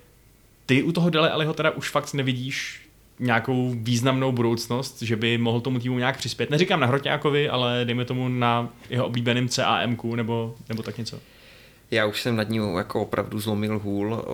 ty 0.67 0.83
u 0.83 0.93
toho 0.93 1.11
Dele 1.11 1.31
Aliho 1.31 1.55
teda 1.55 1.71
už 1.71 1.91
fakt 1.91 2.15
nevidíš 2.15 2.87
nějakou 3.21 3.75
významnou 3.75 4.33
budoucnost, 4.33 5.03
že 5.03 5.17
by 5.17 5.39
mohl 5.39 5.61
tomu 5.61 5.79
týmu 5.79 5.99
nějak 5.99 6.17
přispět. 6.19 6.51
Neříkám 6.51 6.81
na 6.81 6.87
Hrotňákovi, 6.87 7.49
ale 7.49 7.85
dejme 7.85 8.05
tomu 8.05 8.29
na 8.29 8.69
jeho 8.91 9.07
oblíbeným 9.07 9.49
CAMku 9.49 10.15
nebo, 10.15 10.55
nebo 10.69 10.83
tak 10.83 10.99
něco. 10.99 11.21
Já 11.91 12.07
už 12.07 12.23
jsem 12.23 12.37
nad 12.37 12.49
ním 12.49 12.63
jako 12.77 13.03
opravdu 13.03 13.41
zlomil 13.41 13.79
hůl 13.79 14.25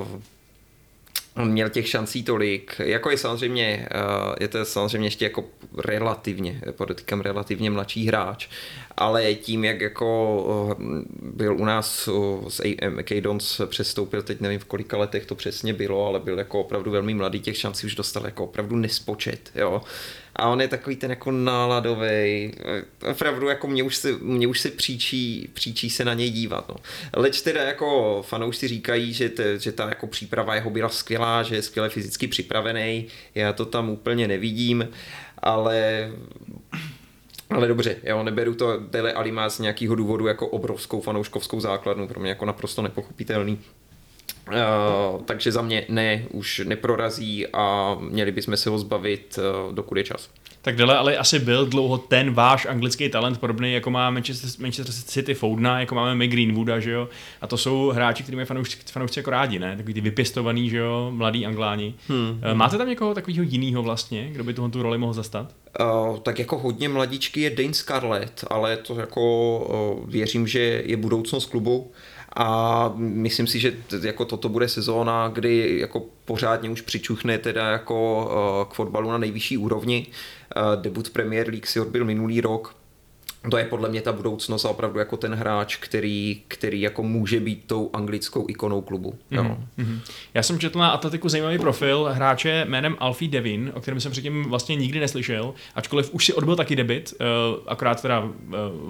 měl 1.37 1.69
těch 1.69 1.89
šancí 1.89 2.23
tolik, 2.23 2.77
jako 2.79 3.11
je 3.11 3.19
samozřejmě, 3.19 3.89
eh, 3.91 4.35
je 4.41 4.49
to 4.49 4.65
samozřejmě 4.65 5.07
ještě 5.07 5.25
jako 5.25 5.45
relativně, 5.79 6.61
podotýkám 6.77 7.21
relativně 7.21 7.71
mladší 7.71 8.07
hráč, 8.07 8.49
ale 8.97 9.35
tím, 9.35 9.65
jak 9.65 9.81
jako 9.81 10.77
eh, 10.81 10.85
byl 11.23 11.57
u 11.57 11.65
nás 11.65 12.09
z 12.49 12.61
eh, 12.65 12.91
MK 12.91 13.21
Dons 13.21 13.61
přestoupil, 13.67 14.23
teď 14.23 14.41
nevím 14.41 14.61
v 14.61 14.65
kolika 14.65 14.97
letech 14.97 15.27
to 15.27 15.35
přesně 15.35 15.73
bylo, 15.73 16.07
ale 16.07 16.21
byl 16.21 16.39
jako 16.39 16.61
opravdu 16.61 16.91
velmi 16.91 17.15
mladý, 17.15 17.41
těch 17.41 17.57
šancí 17.57 17.87
už 17.87 17.95
dostal 17.95 18.25
jako 18.25 18.45
opravdu 18.45 18.77
nespočet, 18.77 19.51
jo 19.55 19.83
a 20.37 20.49
on 20.49 20.61
je 20.61 20.69
takový 20.69 20.97
ten 20.97 21.11
jako 21.11 21.31
náladový, 21.31 22.53
opravdu 23.11 23.49
jako 23.49 23.67
mě 23.67 23.83
už 23.83 23.97
se, 23.97 24.13
mě 24.13 24.47
už 24.47 24.61
se 24.61 24.71
příčí, 24.71 25.49
příčí 25.53 25.91
se 25.91 26.05
na 26.05 26.15
něj 26.15 26.31
dívat. 26.31 26.69
No. 26.69 26.77
Leč 27.17 27.41
teda 27.41 27.63
jako 27.63 28.23
fanoušci 28.29 28.69
říkají, 28.69 29.13
že, 29.13 29.29
te, 29.29 29.59
že 29.59 29.73
ta 29.73 29.89
jako 29.89 30.07
příprava 30.07 30.55
jeho 30.55 30.71
byla 30.71 30.89
skvělá, 30.89 31.43
že 31.43 31.55
je 31.55 31.63
skvěle 31.63 31.89
fyzicky 31.89 32.29
připravený, 32.29 33.07
já 33.35 33.53
to 33.53 33.65
tam 33.65 33.91
úplně 33.91 34.29
nevidím, 34.29 34.89
ale 35.39 36.11
ale 37.51 37.69
dobře, 37.69 37.97
jo, 38.03 38.23
neberu 38.23 38.55
to 38.55 38.81
Dele 38.91 39.13
Ali 39.13 39.33
má 39.33 39.49
z 39.49 39.59
nějakého 39.59 39.95
důvodu 39.95 40.27
jako 40.27 40.47
obrovskou 40.47 41.01
fanouškovskou 41.01 41.61
základnu, 41.61 42.09
pro 42.09 42.21
mě 42.21 42.29
jako 42.29 42.45
naprosto 42.45 42.83
nepochopitelný. 42.83 43.59
Uh, 44.49 45.23
takže 45.23 45.53
za 45.53 45.63
mě 45.63 45.85
ne, 45.89 46.23
už 46.31 46.63
neprorazí 46.65 47.47
a 47.47 47.97
měli 48.01 48.33
bychom 48.33 48.57
se 48.57 48.71
ho 48.71 48.79
zbavit, 48.79 49.39
uh, 49.67 49.75
dokud 49.75 49.99
je 49.99 50.05
čas. 50.05 50.31
Tak 50.63 50.77
Dele 50.77 50.97
ale 50.97 51.17
asi 51.17 51.39
byl 51.39 51.67
dlouho 51.67 51.99
ten 51.99 52.35
váš 52.35 52.67
anglický 52.67 53.09
talent, 53.09 53.41
podobný 53.41 53.73
jako 53.73 53.91
má 53.91 54.11
Manchester, 54.11 54.51
Manchester 54.59 54.95
City 54.95 55.35
Foudna, 55.35 55.81
jako 55.81 55.95
máme 55.95 56.15
my 56.15 56.29
Greenwooda, 56.29 56.81
že 56.81 56.91
jo? 56.91 57.09
A 57.41 57.47
to 57.47 57.57
jsou 57.57 57.89
hráči, 57.89 58.23
kterými 58.23 58.45
fanoušci, 58.45 58.79
fanoušci 58.93 59.19
jako 59.19 59.31
rádi, 59.31 59.59
ne? 59.59 59.77
Takový 59.77 59.95
ty 59.95 60.01
vypěstovaný, 60.01 60.71
že 60.71 60.77
jo, 60.77 61.11
mladí 61.15 61.47
angláni. 61.47 61.95
Hmm. 62.09 62.31
Uh, 62.31 62.55
máte 62.55 62.79
tam 62.79 62.89
někoho 62.89 63.15
takového 63.15 63.45
jiného 63.49 63.83
vlastně, 63.83 64.29
kdo 64.33 64.45
by 64.45 64.55
tuhle 64.55 64.71
tu 64.71 64.83
roli 64.83 64.99
mohl 64.99 65.13
zastat? 65.13 65.53
Uh, 65.81 66.19
tak 66.19 66.39
jako 66.39 66.59
hodně 66.59 66.89
mladíčky 66.89 67.41
je 67.41 67.51
Dane 67.51 67.75
Scarlett, 67.75 68.45
ale 68.51 68.77
to 68.77 68.95
jako 68.95 69.59
uh, 70.03 70.11
věřím, 70.11 70.47
že 70.47 70.61
je 70.85 70.97
budoucnost 70.97 71.47
klubu 71.47 71.93
a 72.37 72.93
myslím 72.97 73.47
si, 73.47 73.61
že 73.61 73.77
jako 74.03 74.25
toto 74.25 74.49
bude 74.49 74.69
sezóna, 74.69 75.29
kdy 75.29 75.79
jako 75.81 76.03
pořádně 76.25 76.71
už 76.71 76.81
přičuchne 76.81 77.39
teda 77.39 77.71
jako 77.71 78.31
k 78.71 78.75
fotbalu 78.75 79.11
na 79.11 79.19
nejvyšší 79.19 79.59
úrovni. 79.59 80.07
Debut 80.77 81.11
Premier 81.11 81.49
League 81.49 81.67
si 81.67 81.81
odbil 81.81 82.05
minulý 82.05 82.41
rok, 82.41 82.75
to 83.51 83.59
je 83.59 83.65
podle 83.65 83.89
mě 83.89 84.03
ta 84.03 84.13
budoucnost 84.13 84.65
a 84.65 84.69
opravdu 84.69 84.99
jako 84.99 85.17
ten 85.17 85.35
hráč, 85.35 85.77
který, 85.77 86.43
který 86.49 86.81
jako 86.81 87.03
může 87.03 87.41
být 87.41 87.65
tou 87.67 87.91
anglickou 87.93 88.47
ikonou 88.49 88.81
klubu. 88.81 89.15
Mm-hmm. 89.33 90.01
Já 90.35 90.43
jsem 90.43 90.59
četl 90.59 90.79
na 90.79 90.91
Atletiku 90.91 91.29
zajímavý 91.29 91.59
profil 91.59 92.09
hráče 92.13 92.65
jménem 92.69 92.97
Alfie 92.99 93.31
Devin, 93.31 93.73
o 93.75 93.81
kterém 93.81 94.01
jsem 94.01 94.13
předtím 94.13 94.45
vlastně 94.45 94.77
nikdy 94.77 95.01
neslyšel, 95.01 95.55
ačkoliv 95.75 96.15
už 96.15 96.27
si 96.27 96.35
odbyl 96.35 96.57
taky 96.57 96.77
debit, 96.77 97.15
uh, 97.21 97.27
akorát 97.67 98.03
teda 98.03 98.21
uh, 98.21 98.31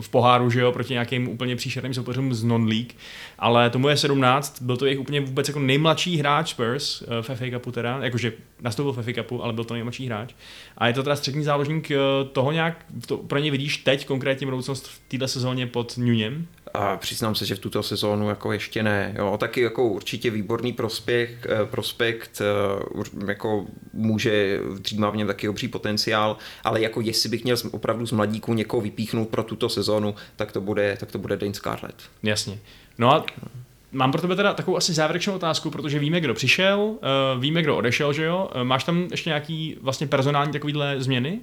v 0.01 0.09
poháru, 0.09 0.51
že 0.51 0.61
jo, 0.61 0.73
proti 0.73 0.93
nějakým 0.93 1.29
úplně 1.29 1.57
příšerným 1.57 1.95
soupeřům 1.95 2.35
z 2.35 2.45
non-league, 2.45 2.93
ale 3.39 3.71
tomu 3.71 3.89
je 3.89 3.97
17, 3.97 4.63
byl 4.63 4.77
to 4.77 4.87
jejich 4.87 5.01
úplně 5.01 5.21
vůbec 5.21 5.49
jako 5.49 5.61
nejmladší 5.61 6.17
hráč 6.17 6.51
Spurs 6.51 7.03
uh, 7.03 7.09
v 7.21 7.27
FA 7.27 7.51
Cupu 7.51 7.73
teda, 7.73 7.99
jakože 8.03 8.33
nastoupil 8.61 9.03
v 9.03 9.05
FA 9.05 9.13
Cupu, 9.23 9.45
ale 9.45 9.53
byl 9.53 9.65
to 9.65 9.75
nejmladší 9.75 10.07
hráč. 10.07 10.35
A 10.79 10.87
je 10.87 10.93
to 10.93 11.03
teda 11.03 11.17
střední 11.17 11.45
záložník 11.45 11.89
toho 12.33 12.53
nějak, 12.53 12.85
to 13.07 13.17
pro 13.17 13.39
ně 13.39 13.51
vidíš 13.51 13.77
teď 13.77 14.07
konkrétně 14.07 14.42
budoucnost 14.47 14.89
v 14.89 15.01
této 15.09 15.29
sezóně 15.29 15.67
pod 15.67 15.99
Nunem? 15.99 16.47
A 16.75 16.97
přiznám 16.97 17.35
se, 17.35 17.47
že 17.47 17.55
v 17.55 17.59
tuto 17.59 17.83
sezónu 17.83 18.29
jako 18.29 18.53
ještě 18.53 18.83
ne. 18.83 19.15
Jo. 19.19 19.37
Taky 19.41 19.61
jako 19.61 19.89
určitě 19.89 20.31
výborný 20.31 20.73
prospěch, 20.73 21.47
prospekt, 21.65 22.43
jako 23.27 23.67
může 23.93 24.61
dřímá 24.79 25.11
v 25.11 25.17
něm 25.17 25.27
taky 25.27 25.49
obří 25.49 25.69
potenciál, 25.69 26.37
ale 26.65 26.81
jako 26.81 27.01
jestli 27.01 27.29
bych 27.29 27.45
měl 27.45 27.57
opravdu 27.71 28.07
z 28.07 28.13
mladíků 28.13 28.55
někoho 28.55 28.81
vypíchnout 28.81 29.29
pro 29.29 29.43
tuto 29.43 29.69
sezónu, 29.69 30.15
tak 30.37 30.53
to 30.53 30.61
bude, 30.61 30.97
tak 31.01 31.13
to 31.13 31.19
bude 31.19 31.37
Dane 31.37 31.55
Scarlett. 31.55 31.97
Jasně. 32.23 32.59
No 32.99 33.13
a 33.13 33.27
Mám 33.95 34.13
pro 34.13 34.21
tebe 34.21 34.37
teda 34.37 34.55
takovou 34.55 34.77
asi 34.77 34.93
závěrečnou 34.93 35.35
otázku, 35.35 35.71
protože 35.71 35.99
víme, 35.99 36.21
kdo 36.21 36.35
přišel, 36.35 36.79
uh, 36.81 36.99
víme, 37.41 37.63
kdo 37.63 37.77
odešel, 37.77 38.13
že 38.13 38.25
jo? 38.25 38.51
Máš 38.63 38.85
tam 38.85 39.09
ještě 39.11 39.31
nějaký 39.31 39.77
vlastně 39.81 40.07
personální 40.07 40.53
takovýhle 40.53 41.01
změny? 41.01 41.41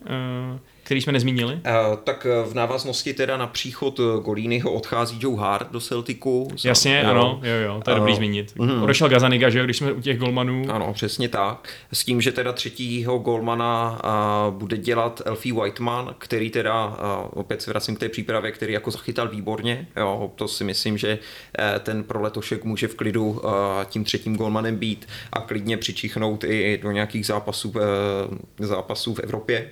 Který 0.89 1.01
jsme 1.01 1.13
nezmínili? 1.13 1.53
Uh, 1.53 1.61
tak 2.03 2.27
v 2.45 2.53
návaznosti 2.53 3.13
teda 3.13 3.37
na 3.37 3.47
příchod 3.47 3.99
Golínyho 4.23 4.71
odchází 4.71 5.17
Joe 5.21 5.39
Hart 5.39 5.71
do 5.71 5.79
Celticu. 5.79 6.47
Jasně, 6.63 7.01
jo. 7.03 7.09
ano, 7.09 7.39
jo, 7.43 7.55
jo, 7.55 7.81
to 7.83 7.91
je 7.91 7.93
uh, 7.93 7.99
dobrý 7.99 8.15
zmínit. 8.15 8.53
Uh, 8.59 8.83
Odešel 8.83 9.09
Gazaniga, 9.09 9.49
že 9.49 9.59
jo, 9.59 9.65
když 9.65 9.77
jsme 9.77 9.91
u 9.91 10.01
těch 10.01 10.17
golmanů. 10.17 10.65
Ano, 10.69 10.93
přesně 10.93 11.29
tak. 11.29 11.69
S 11.93 12.05
tím, 12.05 12.21
že 12.21 12.31
teda 12.31 12.53
třetího 12.53 13.17
golmana 13.17 14.01
uh, 14.03 14.53
bude 14.53 14.77
dělat 14.77 15.21
Elfie 15.25 15.53
Whiteman, 15.53 16.15
který 16.17 16.49
teda, 16.49 16.87
uh, 16.87 16.93
opět 17.33 17.61
se 17.61 17.71
vracím 17.71 17.95
k 17.95 17.99
té 17.99 18.09
přípravě, 18.09 18.51
který 18.51 18.73
jako 18.73 18.91
zachytal 18.91 19.27
výborně. 19.27 19.87
Jo, 19.97 20.31
to 20.35 20.47
si 20.47 20.63
myslím, 20.63 20.97
že 20.97 21.19
uh, 21.59 21.79
ten 21.79 22.03
pro 22.03 22.21
letošek 22.21 22.63
může 22.63 22.87
v 22.87 22.95
klidu 22.95 23.29
uh, 23.29 23.51
tím 23.85 24.03
třetím 24.03 24.35
golmanem 24.35 24.75
být 24.75 25.07
a 25.33 25.39
klidně 25.39 25.77
přičichnout 25.77 26.43
i 26.43 26.79
do 26.83 26.91
nějakých 26.91 27.25
zápasů, 27.25 27.69
uh, 27.69 28.65
zápasů 28.67 29.13
v 29.13 29.19
Evropě. 29.19 29.69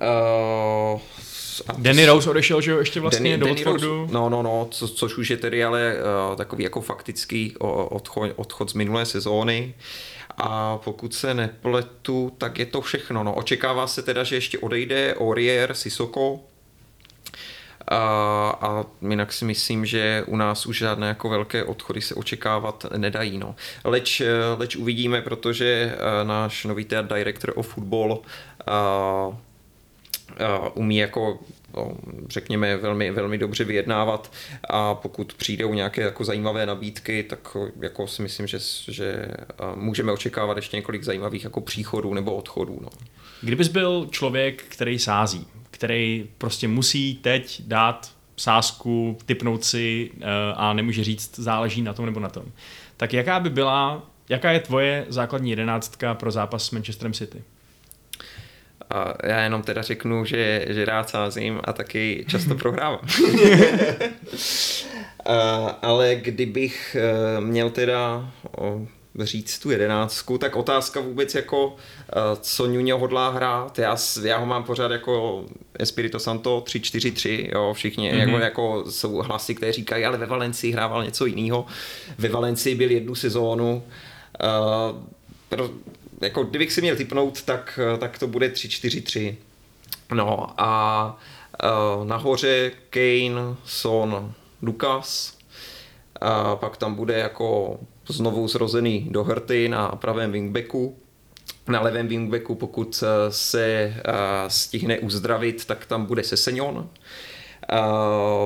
Uh, 0.00 1.00
Danny 1.78 2.06
Rose 2.06 2.30
odešel, 2.30 2.60
že 2.60 2.70
jo, 2.70 2.78
ještě 2.78 3.00
vlastně 3.00 3.30
Danny, 3.30 3.40
do 3.40 3.46
Danny 3.46 3.64
Watfordu. 3.64 4.00
Rose, 4.00 4.14
no, 4.14 4.28
no, 4.28 4.42
no, 4.42 4.68
co, 4.70 4.88
což 4.88 5.18
už 5.18 5.30
je 5.30 5.36
tedy 5.36 5.64
ale 5.64 5.96
uh, 6.30 6.36
takový 6.36 6.64
jako 6.64 6.80
faktický 6.80 7.54
odchod, 7.58 8.30
odchod 8.36 8.70
z 8.70 8.74
minulé 8.74 9.06
sezóny. 9.06 9.74
A 10.36 10.78
pokud 10.78 11.14
se 11.14 11.34
nepletu, 11.34 12.32
tak 12.38 12.58
je 12.58 12.66
to 12.66 12.80
všechno. 12.80 13.24
No, 13.24 13.34
očekává 13.34 13.86
se 13.86 14.02
teda, 14.02 14.24
že 14.24 14.36
ještě 14.36 14.58
odejde 14.58 15.14
Orier, 15.14 15.74
Sisoko, 15.74 16.40
a, 17.88 17.98
a 18.60 18.84
jinak 19.08 19.32
si 19.32 19.44
myslím, 19.44 19.86
že 19.86 20.24
u 20.26 20.36
nás 20.36 20.66
už 20.66 20.78
žádné 20.78 21.08
jako 21.08 21.28
velké 21.28 21.64
odchody 21.64 22.00
se 22.00 22.14
očekávat 22.14 22.86
nedají. 22.96 23.38
No. 23.38 23.54
Leč, 23.84 24.22
leč 24.56 24.76
uvidíme, 24.76 25.22
protože 25.22 25.94
náš 26.22 26.64
nový 26.64 26.86
director 27.02 27.52
of 27.56 27.68
football 27.68 28.22
a, 28.66 29.36
umí 30.74 30.96
jako 30.96 31.38
no, 31.76 31.96
řekněme, 32.28 32.76
velmi, 32.76 33.10
velmi 33.10 33.38
dobře 33.38 33.64
vyjednávat 33.64 34.32
a 34.70 34.94
pokud 34.94 35.34
přijdou 35.34 35.74
nějaké 35.74 36.02
jako 36.02 36.24
zajímavé 36.24 36.66
nabídky, 36.66 37.22
tak 37.22 37.56
jako 37.80 38.06
si 38.06 38.22
myslím, 38.22 38.46
že, 38.46 38.58
že 38.88 39.28
můžeme 39.74 40.12
očekávat 40.12 40.56
ještě 40.56 40.76
několik 40.76 41.02
zajímavých 41.02 41.44
jako 41.44 41.60
příchodů 41.60 42.14
nebo 42.14 42.34
odchodů. 42.34 42.78
No. 42.82 42.88
Kdybys 43.42 43.68
byl 43.68 44.08
člověk, 44.10 44.62
který 44.62 44.98
sází, 44.98 45.46
který 45.70 46.28
prostě 46.38 46.68
musí 46.68 47.14
teď 47.14 47.62
dát 47.66 48.12
sázku, 48.36 49.18
typnout 49.26 49.64
si 49.64 50.10
a 50.54 50.72
nemůže 50.72 51.04
říct, 51.04 51.38
záleží 51.38 51.82
na 51.82 51.92
tom 51.92 52.06
nebo 52.06 52.20
na 52.20 52.28
tom, 52.28 52.44
tak 52.96 53.12
jaká 53.12 53.40
by 53.40 53.50
byla, 53.50 54.10
jaká 54.28 54.50
je 54.50 54.60
tvoje 54.60 55.06
základní 55.08 55.50
jedenáctka 55.50 56.14
pro 56.14 56.30
zápas 56.30 56.64
s 56.64 56.70
Manchesterem 56.70 57.12
City? 57.12 57.42
A 58.90 59.14
já 59.26 59.40
jenom 59.40 59.62
teda 59.62 59.82
řeknu, 59.82 60.24
že, 60.24 60.66
že 60.68 60.84
rád 60.84 61.08
sázím 61.08 61.60
a 61.64 61.72
taky 61.72 62.24
často 62.28 62.54
prohrávám. 62.54 63.00
a, 65.26 65.66
ale 65.82 66.14
kdybych 66.14 66.96
e, 66.96 67.40
měl 67.40 67.70
teda 67.70 68.30
říct 69.20 69.58
tu 69.58 69.70
jedenáctku, 69.70 70.38
tak 70.38 70.56
otázka 70.56 71.00
vůbec 71.00 71.34
jako, 71.34 71.76
e, 72.12 72.36
co 72.40 72.66
Nuno 72.66 72.98
hodlá 72.98 73.30
hrát. 73.30 73.78
Já, 73.78 73.96
já 74.22 74.38
ho 74.38 74.46
mám 74.46 74.64
pořád 74.64 74.90
jako 74.92 75.44
Espirito 75.78 76.18
Santo 76.18 76.60
3-4-3, 76.66 77.48
jo, 77.52 77.72
všichni 77.74 78.12
mm-hmm. 78.12 78.18
jako, 78.18 78.38
jako 78.38 78.90
jsou 78.90 79.16
hlasy, 79.16 79.54
které 79.54 79.72
říkají, 79.72 80.04
ale 80.04 80.18
ve 80.18 80.26
Valencii 80.26 80.72
hrával 80.72 81.04
něco 81.04 81.26
jiného. 81.26 81.66
Ve 82.18 82.28
Valencii 82.28 82.74
byl 82.74 82.90
jednu 82.90 83.14
sezónu, 83.14 83.82
uh, 84.42 84.98
jako 86.22 86.44
kdybych 86.44 86.72
si 86.72 86.80
měl 86.80 86.96
typnout, 86.96 87.42
tak, 87.42 87.78
tak 87.98 88.18
to 88.18 88.26
bude 88.26 88.48
3-4-3. 88.48 89.36
No 90.14 90.60
a 90.60 91.18
uh, 91.64 92.06
nahoře 92.06 92.72
Kane, 92.90 93.56
Son, 93.64 94.34
Lukas. 94.62 95.38
A 96.20 96.56
pak 96.56 96.76
tam 96.76 96.94
bude 96.94 97.18
jako 97.18 97.80
znovu 98.08 98.48
zrozený 98.48 99.08
Doherty 99.10 99.68
na 99.68 99.88
pravém 99.88 100.32
wingbacku. 100.32 100.96
Na 101.68 101.80
levém 101.80 102.08
wingbacku, 102.08 102.54
pokud 102.54 103.04
se 103.28 103.94
uh, 103.96 104.12
stihne 104.48 104.98
uzdravit, 104.98 105.64
tak 105.64 105.86
tam 105.86 106.06
bude 106.06 106.24
Sesenyon. 106.24 106.76
Uh, 106.76 106.84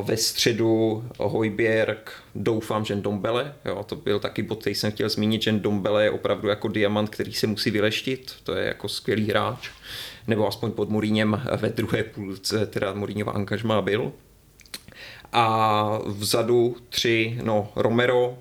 ve 0.02 0.16
středu 0.16 1.04
Hojbjerg, 1.18 2.12
doufám, 2.34 2.84
že 2.84 2.94
Dombele, 2.94 3.54
jo, 3.64 3.84
to 3.86 3.96
byl 3.96 4.18
taky 4.18 4.42
bod, 4.42 4.60
který 4.60 4.74
jsem 4.74 4.92
chtěl 4.92 5.08
zmínit, 5.08 5.42
že 5.42 5.52
Dombele 5.52 6.04
je 6.04 6.10
opravdu 6.10 6.48
jako 6.48 6.68
diamant, 6.68 7.10
který 7.10 7.32
se 7.32 7.46
musí 7.46 7.70
vyleštit, 7.70 8.34
to 8.42 8.54
je 8.54 8.66
jako 8.66 8.88
skvělý 8.88 9.28
hráč, 9.28 9.70
nebo 10.26 10.48
aspoň 10.48 10.72
pod 10.72 10.90
Muríněm 10.90 11.42
ve 11.56 11.68
druhé 11.68 12.04
půlce, 12.04 12.66
teda 12.66 12.94
Muríňova 12.94 13.32
angažmá 13.32 13.82
byl. 13.82 14.12
A 15.32 15.98
vzadu 16.06 16.76
tři, 16.88 17.38
no 17.42 17.72
Romero, 17.76 18.38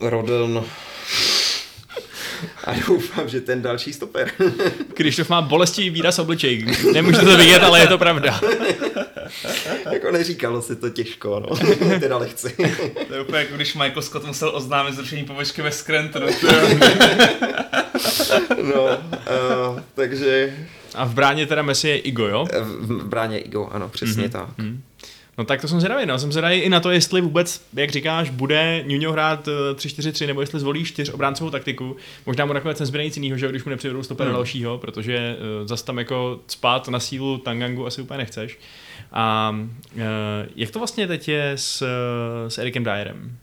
Rodon, 0.00 0.64
a 2.64 2.72
doufám, 2.88 3.28
že 3.28 3.40
ten 3.40 3.62
další 3.62 3.92
stoper. 3.92 4.30
Když 4.96 5.16
to 5.16 5.22
má 5.28 5.42
bolestivý 5.42 5.90
výraz 5.90 6.18
obličej. 6.18 6.66
Nemůžete 6.92 7.24
to 7.24 7.36
vidět, 7.36 7.62
ale 7.62 7.80
je 7.80 7.86
to 7.86 7.98
pravda. 7.98 8.40
jako 9.92 10.10
neříkalo 10.10 10.62
se 10.62 10.76
to 10.76 10.90
těžko, 10.90 11.40
no. 11.40 11.76
teda 12.00 12.16
lehce. 12.16 12.52
to 13.08 13.14
je 13.14 13.20
úplně 13.20 13.38
jako 13.38 13.54
když 13.54 13.74
Michael 13.74 14.02
Scott 14.02 14.26
musel 14.26 14.50
oznámit 14.54 14.94
zrušení 14.94 15.24
pobočky 15.24 15.62
ve 15.62 15.72
Scrantonu. 15.72 16.26
no, 18.62 18.84
uh, 18.84 19.80
takže... 19.94 20.56
A 20.94 21.04
v 21.04 21.14
bráně 21.14 21.46
teda 21.46 21.62
Messi 21.62 21.88
je 21.88 21.98
Igo, 21.98 22.26
jo? 22.26 22.46
V 22.60 23.04
bráně 23.04 23.38
Igo, 23.38 23.68
ano, 23.72 23.88
přesně 23.88 24.24
mm-hmm. 24.24 24.30
tak. 24.30 24.58
Mm-hmm. 24.58 24.78
No 25.38 25.44
tak 25.44 25.60
to 25.60 25.68
jsem 25.68 25.80
zvědavý, 25.80 26.06
no. 26.06 26.18
Jsem 26.18 26.32
zvědavý 26.32 26.56
i 26.56 26.68
na 26.68 26.80
to, 26.80 26.90
jestli 26.90 27.20
vůbec, 27.20 27.66
jak 27.74 27.90
říkáš, 27.90 28.30
bude 28.30 28.84
Nuno 28.86 29.12
hrát 29.12 29.48
3-4-3, 29.74 30.24
eh, 30.24 30.26
nebo 30.26 30.40
jestli 30.40 30.60
zvolí 30.60 30.84
4 30.84 31.12
obráncovou 31.12 31.50
taktiku. 31.50 31.96
Možná 32.26 32.44
mu 32.44 32.52
nakonec 32.52 32.80
nezbyde 32.80 33.04
nic 33.04 33.16
jiného, 33.16 33.38
že 33.38 33.48
když 33.48 33.64
mu 33.64 33.70
nepřivedou 33.70 34.02
stopera 34.02 34.28
hmm. 34.28 34.36
dalšího, 34.36 34.78
protože 34.78 35.36
uh, 35.36 35.66
zas 35.68 35.82
tam 35.82 35.98
jako 35.98 36.40
spát 36.46 36.88
na 36.88 37.00
sílu 37.00 37.38
Tangangu 37.38 37.86
asi 37.86 38.02
úplně 38.02 38.18
nechceš. 38.18 38.58
A 39.12 39.56
uh, 39.94 40.02
jak 40.56 40.70
to 40.70 40.78
vlastně 40.78 41.06
teď 41.06 41.28
je 41.28 41.52
s, 41.56 41.84
s 42.48 42.58
Erikem 42.58 42.84
Dyerem? 42.84 43.38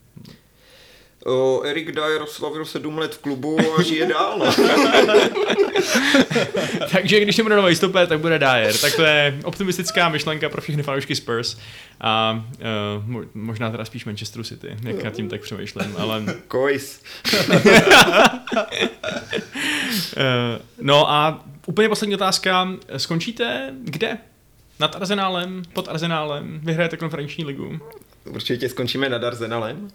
Uh, 1.26 1.68
Erik 1.68 1.92
Dyer 1.92 2.26
slavil 2.26 2.66
sedm 2.66 2.98
let 2.98 3.16
v 3.16 3.18
klubu 3.18 3.58
a 3.80 3.82
žije 3.82 4.06
dál. 4.06 4.38
No. 4.38 4.54
Takže 6.92 7.20
když 7.20 7.38
nebude 7.38 7.56
nový 7.56 7.76
stoper, 7.76 8.08
tak 8.08 8.20
bude 8.20 8.40
Dyer. 8.40 8.78
Tak 8.78 8.96
to 8.96 9.04
je 9.04 9.40
optimistická 9.44 10.10
myšlenka 10.10 10.50
pro 10.50 10.62
všechny 10.62 10.84
fanoušky 10.84 11.16
Spurs. 11.16 11.58
A 12.02 12.44
uh, 13.08 13.24
možná 13.34 13.72
teda 13.72 13.86
spíš 13.86 14.06
Manchester 14.06 14.44
City, 14.44 14.78
jak 14.84 15.04
nad 15.04 15.14
tím 15.14 15.30
tak 15.30 15.42
přemýšlím, 15.42 15.96
ale... 15.98 16.24
Kojs. 16.48 17.02
uh, 17.50 17.56
no 20.82 21.12
a 21.12 21.44
úplně 21.66 21.90
poslední 21.90 22.16
otázka. 22.16 22.68
Skončíte 22.98 23.74
kde? 23.84 24.18
Nad 24.80 24.96
Arzenálem? 24.96 25.64
Pod 25.74 25.88
Arzenálem? 25.88 26.60
Vyhrajete 26.64 26.98
konferenční 26.98 27.46
ligu? 27.46 27.80
Určitě 28.26 28.70
skončíme 28.70 29.10
nad 29.10 29.24
Arsenalem. 29.24 29.88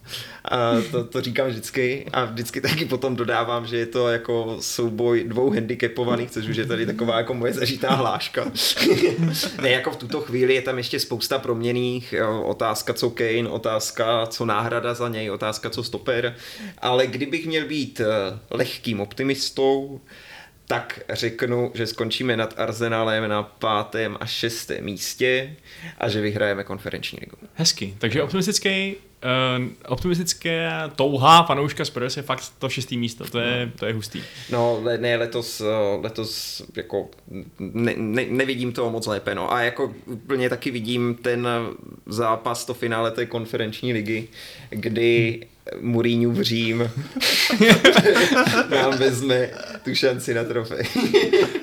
A 0.44 0.72
to, 0.90 1.04
to 1.04 1.20
říkám 1.20 1.48
vždycky 1.48 2.06
a 2.12 2.24
vždycky 2.24 2.60
taky 2.60 2.84
potom 2.84 3.16
dodávám, 3.16 3.66
že 3.66 3.76
je 3.76 3.86
to 3.86 4.08
jako 4.08 4.56
souboj 4.60 5.24
dvou 5.24 5.50
handicapovaných, 5.50 6.30
což 6.30 6.48
už 6.48 6.56
je 6.56 6.66
tady 6.66 6.86
taková 6.86 7.18
jako 7.18 7.34
moje 7.34 7.52
zažitá 7.52 7.94
hláška. 7.94 8.52
ne, 9.62 9.70
jako 9.70 9.90
v 9.90 9.96
tuto 9.96 10.20
chvíli 10.20 10.54
je 10.54 10.62
tam 10.62 10.78
ještě 10.78 11.00
spousta 11.00 11.38
proměných, 11.38 12.14
otázka 12.44 12.94
co 12.94 13.10
Kane, 13.10 13.48
otázka 13.48 14.26
co 14.26 14.44
náhrada 14.44 14.94
za 14.94 15.08
něj, 15.08 15.30
otázka 15.30 15.70
co 15.70 15.82
stoper, 15.82 16.34
ale 16.78 17.06
kdybych 17.06 17.46
měl 17.46 17.66
být 17.66 18.00
eh, 18.00 18.38
lehkým 18.50 19.00
optimistou, 19.00 20.00
tak 20.68 21.00
řeknu, 21.10 21.70
že 21.74 21.86
skončíme 21.86 22.36
nad 22.36 22.54
Arsenalem 22.56 23.28
na 23.28 23.42
pátém 23.42 24.16
a 24.20 24.26
šestém 24.26 24.84
místě 24.84 25.56
a 25.98 26.08
že 26.08 26.20
vyhrajeme 26.20 26.64
konferenční 26.64 27.18
ligu. 27.20 27.36
Hezky, 27.54 27.94
takže 27.98 28.22
optimistický 28.22 28.96
Uh, 29.24 29.66
optimistické 29.88 30.70
touha 30.96 31.42
fanouška 31.42 31.84
Spurs 31.84 32.16
je 32.16 32.22
fakt 32.22 32.52
to 32.58 32.68
šestý 32.68 32.98
místo, 32.98 33.24
to 33.24 33.38
je, 33.38 33.72
to 33.78 33.86
je 33.86 33.92
hustý. 33.92 34.22
No, 34.50 34.80
ne, 34.98 35.16
letos, 35.16 35.60
eh, 35.60 35.64
letos 36.00 36.62
jako 36.76 37.10
ne, 37.58 37.94
ne, 37.96 38.26
nevidím 38.28 38.72
to 38.72 38.90
moc 38.90 39.06
lépe, 39.06 39.34
no. 39.34 39.52
A 39.52 39.60
jako 39.60 39.94
úplně 40.06 40.50
taky 40.50 40.70
vidím 40.70 41.18
ten 41.22 41.48
zápas, 42.06 42.64
to 42.64 42.74
finále 42.74 43.10
té 43.10 43.26
konferenční 43.26 43.92
ligy, 43.92 44.28
kdy 44.70 45.46
Mourinho 45.80 46.32
v 46.32 46.42
Řím 46.42 46.90
nám 48.70 48.98
vezme 48.98 49.50
tu 49.84 49.94
šanci 49.94 50.34
na 50.34 50.44
trofej. 50.44 50.84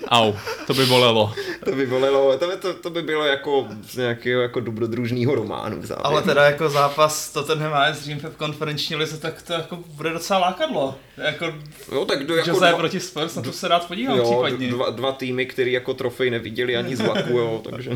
Au, 0.07 0.33
to 0.67 0.73
by 0.73 0.85
bolelo. 0.85 1.33
to 1.65 1.71
by 1.71 1.87
bolelo, 1.87 2.37
to 2.37 2.47
by, 2.47 2.55
to, 2.55 2.73
to 2.73 2.89
by 2.89 3.01
bylo 3.01 3.25
jako 3.25 3.67
z 3.89 3.95
nějakého 3.95 4.41
jako 4.41 4.59
dobrodružního 4.59 5.35
románu. 5.35 5.81
Ale 6.03 6.21
teda 6.21 6.45
jako 6.45 6.69
zápas 6.69 7.33
Tottenham 7.33 7.73
a 7.73 7.93
s 7.93 8.01
Řím 8.01 8.19
v 8.19 8.37
konferenční 8.37 8.95
lize, 8.95 9.17
tak 9.17 9.41
to 9.41 9.53
jako 9.53 9.77
bude 9.87 10.09
docela 10.09 10.39
lákadlo. 10.39 10.95
Jako, 11.17 11.53
jo, 11.91 12.05
tak 12.05 12.23
do, 12.23 12.35
jako 12.35 12.49
Jose 12.49 12.67
dva, 12.67 12.77
proti 12.77 12.99
Spurs, 12.99 13.35
na 13.35 13.41
to 13.41 13.51
se 13.51 13.67
rád 13.67 13.87
podívám 13.87 14.17
jo, 14.17 14.23
případně. 14.23 14.67
Dva, 14.67 14.89
dva 14.89 15.11
týmy, 15.11 15.45
který 15.45 15.71
jako 15.71 15.93
trofej 15.93 16.29
neviděli 16.29 16.77
ani 16.77 16.95
z 16.95 17.01
vlaku, 17.01 17.37
jo, 17.37 17.61
takže. 17.69 17.91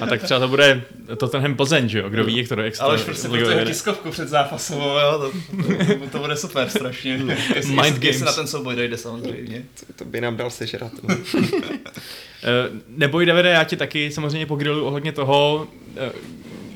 a 0.00 0.06
tak 0.06 0.22
třeba 0.22 0.40
to 0.40 0.48
bude 0.48 0.82
Tottenham 1.16 1.54
Plzeň, 1.54 1.88
že 1.88 1.98
jo, 1.98 2.08
kdo 2.08 2.24
ví, 2.24 2.36
jak 2.36 2.48
to, 2.48 2.60
jak 2.60 2.74
Ale 2.80 2.94
už 2.94 3.02
prostě 3.02 3.28
pro 3.28 3.64
tiskovku 3.64 4.10
před 4.10 4.28
zápasovou, 4.28 4.98
jo, 4.98 5.11
to, 5.18 5.30
to, 5.30 6.08
to, 6.12 6.18
bude 6.18 6.36
super 6.36 6.68
strašně. 6.68 7.10
jestli, 7.54 7.74
Mind 7.74 7.84
jestli, 7.84 8.00
games. 8.00 8.20
na 8.20 8.32
ten 8.32 8.46
souboj 8.46 8.76
dojde 8.76 8.98
samozřejmě. 8.98 9.62
To, 9.86 9.92
to 9.92 10.04
by 10.04 10.20
nám 10.20 10.36
dal 10.36 10.50
sežrat. 10.50 10.92
No. 11.02 11.16
Neboj 12.88 13.26
Davide, 13.26 13.48
já 13.48 13.64
ti 13.64 13.76
taky 13.76 14.10
samozřejmě 14.10 14.46
pogriluju 14.46 14.84
ohledně 14.84 15.12
toho, 15.12 15.68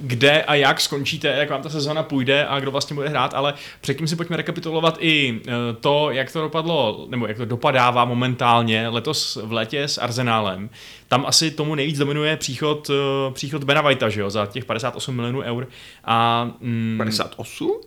kde 0.01 0.43
a 0.43 0.55
jak 0.55 0.81
skončíte, 0.81 1.29
jak 1.29 1.51
vám 1.51 1.63
ta 1.63 1.69
sezona 1.69 2.03
půjde 2.03 2.47
a 2.47 2.61
kdo 2.61 2.71
vlastně 2.71 2.95
bude 2.95 3.09
hrát, 3.09 3.35
ale 3.35 3.55
předtím 3.81 4.09
si 4.09 4.17
pojďme 4.17 4.37
rekapitulovat 4.37 4.99
i 5.01 5.41
to, 5.81 6.11
jak 6.11 6.33
to 6.33 6.41
dopadlo, 6.41 7.07
nebo 7.09 7.27
jak 7.27 7.37
to 7.37 7.45
dopadává 7.45 8.05
momentálně 8.05 8.89
letos 8.89 9.39
v 9.43 9.53
létě 9.53 9.83
s 9.83 9.99
Arsenálem. 9.99 10.71
Tam 11.09 11.27
asi 11.27 11.51
tomu 11.51 11.75
nejvíc 11.75 11.99
dominuje 11.99 12.37
příchod, 12.37 12.91
příchod 13.33 13.65
Bena 13.65 13.81
Whitea, 13.81 14.09
že 14.09 14.21
jo, 14.21 14.31
za 14.31 14.47
těch 14.47 14.65
58 14.65 15.17
milionů 15.17 15.41
eur. 15.41 15.69
A, 16.05 16.51
mm, 16.61 16.95
58? 16.99 17.81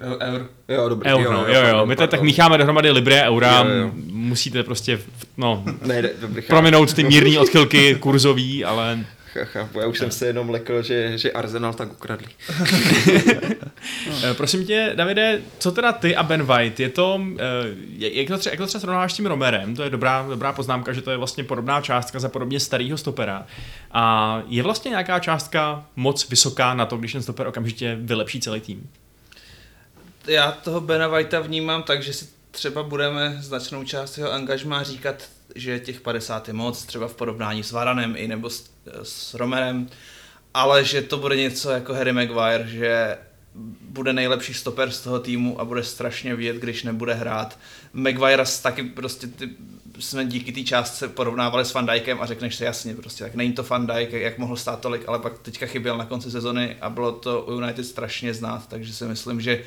Eur. 0.00 0.48
Jo, 0.68 0.88
dobrý. 0.88 1.10
Eur, 1.10 1.32
no, 1.32 1.46
jo, 1.46 1.54
jo, 1.54 1.68
jo. 1.68 1.86
My 1.86 1.96
to 1.96 2.06
tak 2.06 2.22
mícháme 2.22 2.58
dohromady 2.58 2.90
Libre 2.90 3.22
eura, 3.22 3.58
jo, 3.58 3.70
jo. 3.70 3.90
musíte 4.06 4.62
prostě, 4.62 4.98
no, 5.36 5.64
ne, 5.82 6.10
dobrý, 6.20 6.42
prominout 6.42 6.94
ty 6.94 7.04
mírné 7.04 7.38
odchylky 7.38 7.94
kurzový, 7.94 8.64
ale... 8.64 8.98
Chápu, 9.44 9.80
já 9.80 9.86
už 9.86 9.98
jsem 9.98 10.10
se 10.10 10.26
jenom 10.26 10.50
lekl, 10.50 10.82
že, 10.82 11.18
že 11.18 11.32
Arsenal 11.32 11.74
tak 11.74 11.92
ukradli. 11.92 12.26
Prosím 14.36 14.66
tě, 14.66 14.92
Davide, 14.94 15.40
co 15.58 15.72
teda 15.72 15.92
ty 15.92 16.16
a 16.16 16.22
Ben 16.22 16.42
White? 16.42 16.80
Je 16.80 16.88
to, 16.88 17.20
jak 17.98 18.28
to 18.28 18.38
třeba, 18.38 18.52
jak 18.52 18.60
to 18.60 18.66
třeba 18.66 18.80
srovnáváš 18.80 19.12
s 19.12 19.16
tím 19.16 19.26
Romerem? 19.26 19.76
To 19.76 19.82
je 19.82 19.90
dobrá, 19.90 20.26
dobrá 20.28 20.52
poznámka, 20.52 20.92
že 20.92 21.02
to 21.02 21.10
je 21.10 21.16
vlastně 21.16 21.44
podobná 21.44 21.80
částka 21.80 22.20
za 22.20 22.28
podobně 22.28 22.60
starého 22.60 22.98
stopera. 22.98 23.46
A 23.92 24.42
je 24.48 24.62
vlastně 24.62 24.88
nějaká 24.88 25.18
částka 25.18 25.84
moc 25.96 26.28
vysoká 26.28 26.74
na 26.74 26.86
to, 26.86 26.96
když 26.96 27.12
ten 27.12 27.22
stoper 27.22 27.46
okamžitě 27.46 27.96
vylepší 28.00 28.40
celý 28.40 28.60
tým? 28.60 28.88
Já 30.26 30.52
toho 30.52 30.80
Bena 30.80 31.08
Whitea 31.08 31.40
vnímám 31.40 31.82
tak, 31.82 32.02
že 32.02 32.12
si 32.12 32.28
třeba 32.50 32.82
budeme 32.82 33.36
značnou 33.40 33.84
část 33.84 34.18
jeho 34.18 34.32
angažmá 34.32 34.82
říkat, 34.82 35.28
že 35.54 35.80
těch 35.80 36.00
50 36.00 36.48
je 36.48 36.54
moc, 36.54 36.84
třeba 36.84 37.08
v 37.08 37.14
porovnání 37.14 37.62
s 37.62 37.72
Varanem 37.72 38.14
i 38.16 38.28
nebo 38.28 38.50
s, 38.50 38.70
s 39.02 39.34
Romerem, 39.34 39.88
ale 40.54 40.84
že 40.84 41.02
to 41.02 41.16
bude 41.16 41.36
něco 41.36 41.70
jako 41.70 41.94
Harry 41.94 42.12
Maguire, 42.12 42.66
že 42.66 43.18
bude 43.80 44.12
nejlepší 44.12 44.54
stoper 44.54 44.90
z 44.90 45.00
toho 45.00 45.20
týmu 45.20 45.60
a 45.60 45.64
bude 45.64 45.82
strašně 45.84 46.34
vidět, 46.34 46.56
když 46.56 46.82
nebude 46.82 47.14
hrát. 47.14 47.58
Maguire 47.92 48.44
taky 48.62 48.82
prostě 48.82 49.26
ty, 49.26 49.50
jsme 49.98 50.24
díky 50.24 50.52
té 50.52 50.62
částce 50.62 51.08
porovnávali 51.08 51.64
s 51.64 51.74
Van 51.74 51.86
Dijkem 51.86 52.20
a 52.20 52.26
řekneš 52.26 52.56
si 52.56 52.64
jasně, 52.64 52.94
prostě 52.94 53.24
tak 53.24 53.34
není 53.34 53.52
to 53.52 53.62
Van 53.62 53.86
Dijk, 53.86 54.12
jak 54.12 54.38
mohl 54.38 54.56
stát 54.56 54.80
tolik, 54.80 55.08
ale 55.08 55.18
pak 55.18 55.38
teďka 55.38 55.66
chyběl 55.66 55.96
na 55.96 56.04
konci 56.04 56.30
sezony 56.30 56.76
a 56.80 56.90
bylo 56.90 57.12
to 57.12 57.42
u 57.42 57.52
United 57.52 57.86
strašně 57.86 58.34
znát, 58.34 58.68
takže 58.68 58.92
si 58.92 59.04
myslím, 59.04 59.40
že 59.40 59.62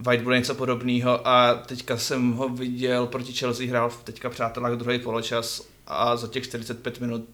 White 0.00 0.22
bude 0.22 0.38
něco 0.38 0.54
podobného 0.54 1.28
a 1.28 1.54
teďka 1.54 1.96
jsem 1.96 2.32
ho 2.32 2.48
viděl 2.48 3.06
proti 3.06 3.32
Chelsea, 3.32 3.68
hrál 3.68 3.90
teďka 4.04 4.30
přátelák 4.30 4.76
druhý 4.76 4.98
poločas 4.98 5.68
a 5.86 6.16
za 6.16 6.28
těch 6.28 6.44
45 6.44 7.00
minut 7.00 7.28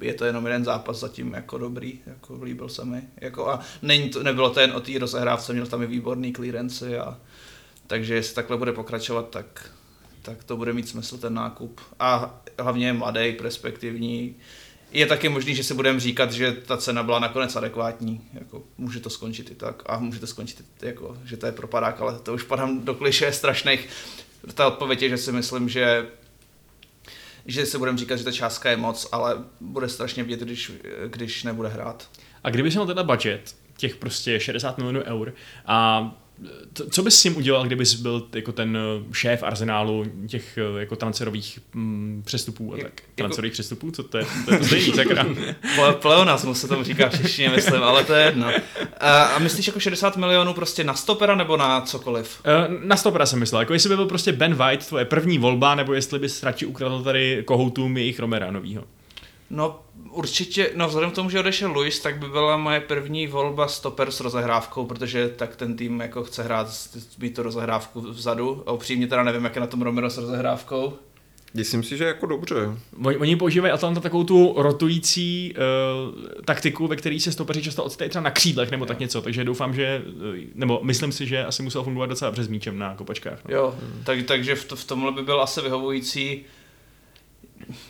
je 0.00 0.14
to 0.14 0.24
jenom 0.24 0.46
jeden 0.46 0.64
zápas 0.64 0.98
zatím 0.98 1.32
jako 1.32 1.58
dobrý, 1.58 2.00
jako 2.06 2.38
líbil 2.42 2.68
se 2.68 2.84
mi. 2.84 3.02
Jako 3.20 3.48
a 3.48 3.60
není 3.82 4.08
to, 4.08 4.22
nebylo 4.22 4.50
to 4.50 4.60
jen 4.60 4.72
o 4.72 4.80
té 4.80 4.98
rozehrávce, 4.98 5.52
měl 5.52 5.66
tam 5.66 5.82
i 5.82 5.86
výborný 5.86 6.32
clearance 6.32 6.98
a 6.98 7.18
takže 7.86 8.14
jestli 8.14 8.34
takhle 8.34 8.56
bude 8.56 8.72
pokračovat, 8.72 9.28
tak, 9.30 9.70
tak 10.22 10.44
to 10.44 10.56
bude 10.56 10.72
mít 10.72 10.88
smysl 10.88 11.18
ten 11.18 11.34
nákup. 11.34 11.80
A 12.00 12.40
hlavně 12.58 12.86
je 12.86 12.92
mladý, 12.92 13.32
perspektivní, 13.32 14.36
je 14.94 15.06
taky 15.06 15.28
možný, 15.28 15.54
že 15.54 15.64
si 15.64 15.74
budeme 15.74 16.00
říkat, 16.00 16.32
že 16.32 16.52
ta 16.52 16.76
cena 16.76 17.02
byla 17.02 17.18
nakonec 17.18 17.56
adekvátní. 17.56 18.20
Jako, 18.32 18.62
může 18.78 19.00
to 19.00 19.10
skončit 19.10 19.50
i 19.50 19.54
tak 19.54 19.82
a 19.86 19.98
může 19.98 20.20
to 20.20 20.26
skončit 20.26 20.64
i 20.82 20.86
jako, 20.86 21.16
že 21.24 21.36
to 21.36 21.46
je 21.46 21.52
propadák, 21.52 22.00
ale 22.00 22.18
to 22.18 22.34
už 22.34 22.42
padám 22.42 22.84
do 22.84 22.94
kliše 22.94 23.32
strašných. 23.32 23.88
Ta 24.54 24.66
odpověď 24.66 25.02
je, 25.02 25.08
že 25.08 25.18
si 25.18 25.32
myslím, 25.32 25.68
že 25.68 26.06
že 27.46 27.66
si 27.66 27.78
budeme 27.78 27.98
říkat, 27.98 28.16
že 28.16 28.24
ta 28.24 28.32
částka 28.32 28.70
je 28.70 28.76
moc, 28.76 29.08
ale 29.12 29.44
bude 29.60 29.88
strašně 29.88 30.22
vidět, 30.22 30.40
když, 30.40 30.72
když 31.06 31.42
nebude 31.42 31.68
hrát. 31.68 32.10
A 32.44 32.50
kdyby 32.50 32.70
měl 32.70 32.86
tenhle 32.86 33.04
budget, 33.04 33.56
těch 33.76 33.96
prostě 33.96 34.40
60 34.40 34.78
milionů 34.78 35.02
eur 35.02 35.34
a 35.66 36.10
co 36.90 37.02
bys 37.02 37.18
s 37.18 37.22
tím 37.22 37.36
udělal, 37.36 37.64
kdybys 37.64 37.94
byl 37.94 38.26
jako 38.34 38.52
ten 38.52 38.76
eh, 38.76 39.14
šéf 39.14 39.42
arzenálu 39.42 40.04
těch 40.28 40.58
eh, 40.58 40.80
jako 40.80 40.96
transferových 40.96 41.58
mm, 41.74 42.22
přestupů 42.24 42.74
a 42.74 42.76
tak? 42.76 43.02
Transferových 43.14 43.50
jako... 43.50 43.54
přestupů? 43.54 43.90
Co 43.90 44.02
to 44.02 44.18
je? 44.18 44.24
To 44.44 44.54
je 44.54 44.58
to 44.58 44.64
stejný, 44.64 44.92
sakra. 44.92 45.26
Pleonasmus 45.92 46.60
se 46.60 46.68
tomu 46.68 46.82
říká 46.82 47.08
všichni, 47.08 47.48
myslím, 47.48 47.82
ale 47.82 48.04
to 48.04 48.14
je 48.14 48.24
jedno. 48.24 48.50
A, 49.00 49.24
a 49.24 49.38
myslíš 49.38 49.66
jako 49.66 49.80
60 49.80 50.16
milionů 50.16 50.54
prostě 50.54 50.84
na 50.84 50.94
stopera 50.94 51.34
nebo 51.34 51.56
na 51.56 51.80
cokoliv? 51.80 52.40
Uh, 52.46 52.84
na 52.84 52.96
stopera 52.96 53.26
jsem 53.26 53.38
myslel. 53.38 53.60
Jako 53.60 53.72
jestli 53.72 53.88
by 53.88 53.96
byl 53.96 54.06
prostě 54.06 54.32
Ben 54.32 54.54
White 54.54 54.86
tvoje 54.86 55.04
první 55.04 55.38
volba, 55.38 55.74
nebo 55.74 55.94
jestli 55.94 56.18
bys 56.18 56.42
radši 56.42 56.66
ukradl 56.66 57.02
tady 57.02 57.42
kohoutům 57.44 57.96
jejich 57.96 58.20
Romera 58.20 58.50
novýho. 58.50 58.84
No 59.50 59.83
určitě, 60.14 60.70
no 60.74 60.88
vzhledem 60.88 61.10
k 61.10 61.14
tomu, 61.14 61.30
že 61.30 61.40
odešel 61.40 61.72
Luis, 61.72 62.00
tak 62.00 62.18
by 62.18 62.28
byla 62.28 62.56
moje 62.56 62.80
první 62.80 63.26
volba 63.26 63.68
stoper 63.68 64.10
s 64.10 64.20
rozehrávkou, 64.20 64.86
protože 64.86 65.28
tak 65.28 65.56
ten 65.56 65.76
tým 65.76 66.00
jako 66.00 66.24
chce 66.24 66.42
hrát, 66.42 66.68
být 67.18 67.34
to 67.34 67.42
rozehrávku 67.42 68.00
vzadu. 68.00 68.62
A 68.66 68.72
upřímně 68.72 69.06
teda 69.06 69.22
nevím, 69.22 69.44
jak 69.44 69.54
je 69.54 69.60
na 69.60 69.66
tom 69.66 69.82
Romero 69.82 70.10
s 70.10 70.18
rozehrávkou. 70.18 70.92
Myslím 71.56 71.82
si, 71.82 71.96
že 71.96 72.04
jako 72.04 72.26
dobře. 72.26 72.56
Oni, 73.04 73.16
oni 73.16 73.36
používají 73.36 73.72
Atlanta 73.72 74.00
takovou 74.00 74.24
tu 74.24 74.54
rotující 74.56 75.54
uh, 75.54 76.24
taktiku, 76.44 76.86
ve 76.86 76.96
které 76.96 77.20
se 77.20 77.32
stopeři 77.32 77.62
často 77.62 77.84
odstají 77.84 78.10
třeba 78.10 78.22
na 78.22 78.30
křídlech 78.30 78.70
nebo 78.70 78.86
tak 78.86 78.98
něco, 78.98 79.22
takže 79.22 79.44
doufám, 79.44 79.74
že, 79.74 80.02
nebo 80.54 80.80
myslím 80.82 81.12
si, 81.12 81.26
že 81.26 81.44
asi 81.44 81.62
musel 81.62 81.82
fungovat 81.82 82.06
docela 82.06 82.30
dobře 82.30 82.44
s 82.44 82.48
míčem 82.48 82.78
na 82.78 82.94
kopačkách. 82.94 83.38
No. 83.48 83.54
Jo, 83.54 83.74
hmm. 83.80 84.02
tak, 84.04 84.22
takže 84.22 84.54
v, 84.54 84.64
to, 84.64 84.76
v 84.76 84.84
tomhle 84.84 85.12
by 85.12 85.22
byl 85.22 85.42
asi 85.42 85.60
vyhovující 85.60 86.44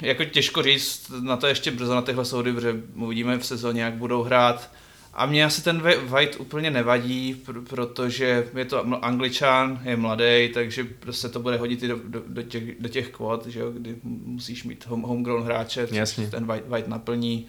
jako 0.00 0.24
těžko 0.24 0.62
říct, 0.62 1.12
na 1.20 1.36
to 1.36 1.46
ještě 1.46 1.70
brzo 1.70 1.94
na 1.94 2.02
tyhle 2.02 2.24
soudy, 2.24 2.52
protože 2.52 2.82
uvidíme 2.94 3.38
v 3.38 3.46
sezóně, 3.46 3.82
jak 3.82 3.94
budou 3.94 4.22
hrát. 4.22 4.70
A 5.16 5.26
mě 5.26 5.44
asi 5.44 5.62
ten 5.62 5.82
White 6.06 6.40
úplně 6.40 6.70
nevadí, 6.70 7.42
protože 7.68 8.48
je 8.56 8.64
to 8.64 9.04
angličan, 9.04 9.80
je 9.84 9.96
mladý, 9.96 10.48
takže 10.54 10.84
prostě 10.84 11.28
to 11.28 11.40
bude 11.40 11.56
hodit 11.56 11.82
i 11.82 11.88
do, 11.88 11.98
do, 12.04 12.22
do, 12.26 12.42
těch, 12.42 12.80
do 12.80 12.88
těch 12.88 13.08
kvot, 13.08 13.46
že 13.46 13.60
jo, 13.60 13.70
kdy 13.70 13.96
musíš 14.04 14.64
mít 14.64 14.86
home, 14.86 15.02
homegrown 15.02 15.42
hráče, 15.42 15.88
Jasně. 15.90 16.26
ten 16.26 16.46
White, 16.46 16.68
White 16.68 16.88
naplní. 16.88 17.46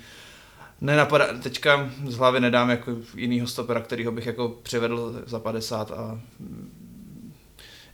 Nenapadá, 0.82 1.28
teďka 1.43 1.89
z 2.07 2.15
hlavy 2.15 2.39
nedám 2.39 2.69
jako 2.69 2.97
jinýho 3.15 3.47
stopera, 3.47 3.82
kterýho 3.82 4.11
bych 4.11 4.26
jako 4.26 4.49
přivedl 4.63 5.23
za 5.26 5.39
50 5.39 5.91
a 5.91 6.21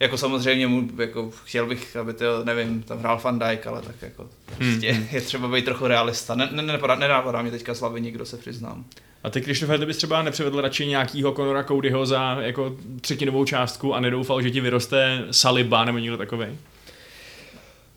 Jako 0.01 0.17
samozřejmě 0.17 0.67
mu, 0.67 0.89
jako 0.97 1.31
chtěl 1.43 1.65
bych, 1.65 1.95
aby 1.95 2.13
to, 2.13 2.43
nevím, 2.43 2.83
tam 2.83 2.99
hrál 2.99 3.21
Van 3.23 3.39
Dijk, 3.39 3.67
ale 3.67 3.81
tak 3.81 3.95
jako 4.01 4.29
prostě 4.45 4.91
hmm. 4.91 5.07
je 5.11 5.21
třeba 5.21 5.47
být 5.47 5.65
trochu 5.65 5.87
realista. 5.87 6.35
Ne, 6.35 6.49
ne, 6.51 6.61
nenapadá, 6.61 6.95
nenapadá 6.95 7.41
mě 7.41 7.51
teďka 7.51 7.75
slavy 7.75 8.01
nikdo 8.01 8.25
se 8.25 8.37
přiznám. 8.37 8.85
A 9.23 9.29
ty, 9.29 9.41
Krištofe, 9.41 9.77
ty 9.77 9.85
bys 9.85 9.97
třeba 9.97 10.21
nepřivedl 10.21 10.61
radši 10.61 10.87
nějakýho 10.87 11.31
Conora 11.31 11.63
Codyho 11.63 12.05
za 12.05 12.37
jako 12.41 12.75
třetinovou 13.01 13.45
částku 13.45 13.93
a 13.93 13.99
nedoufal, 13.99 14.41
že 14.41 14.51
ti 14.51 14.61
vyroste 14.61 15.25
Saliba 15.31 15.85
nebo 15.85 15.97
někdo 15.97 16.17
takový? 16.17 16.45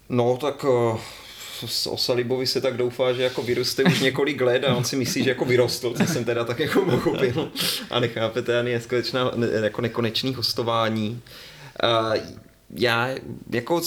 No, 0.08 0.38
tak 0.40 0.64
uh, 0.64 1.00
o 1.86 1.96
Salibovi 1.96 2.46
se 2.46 2.60
tak 2.60 2.76
doufá, 2.76 3.12
že 3.12 3.22
jako 3.22 3.42
vyroste 3.42 3.84
už 3.84 4.00
několik 4.00 4.40
let 4.40 4.64
a 4.64 4.74
on 4.74 4.84
si 4.84 4.96
myslí, 4.96 5.24
že 5.24 5.30
jako 5.30 5.44
vyrostl, 5.44 5.94
co 5.94 6.06
jsem 6.12 6.24
teda 6.24 6.44
tak 6.44 6.58
jako 6.58 6.80
pochopil. 6.80 7.50
A 7.90 8.00
nechápete 8.00 8.58
ani 8.58 8.72
neskutečná, 8.72 9.30
ne, 9.34 9.46
jako 9.52 9.80
nekonečný 9.80 10.34
hostování. 10.34 11.22
Uh, 11.82 12.16
já 12.70 13.08
jako 13.50 13.80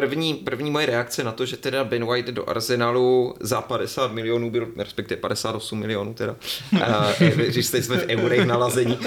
první, 0.00 0.34
první 0.34 0.70
moje 0.70 0.86
reakce 0.86 1.24
na 1.24 1.32
to, 1.32 1.46
že 1.46 1.56
teda 1.56 1.84
Ben 1.84 2.06
White 2.06 2.26
do 2.26 2.48
Arsenalu 2.48 3.34
za 3.40 3.60
50 3.60 4.12
milionů 4.12 4.50
byl, 4.50 4.68
respektive 4.76 5.20
58 5.20 5.78
milionů 5.78 6.14
teda, 6.14 6.36
a, 6.82 7.12
když 7.34 7.66
jste 7.66 7.82
jsme 7.82 7.96
v 7.96 8.08
eurech 8.08 8.46
nalazení, 8.46 8.98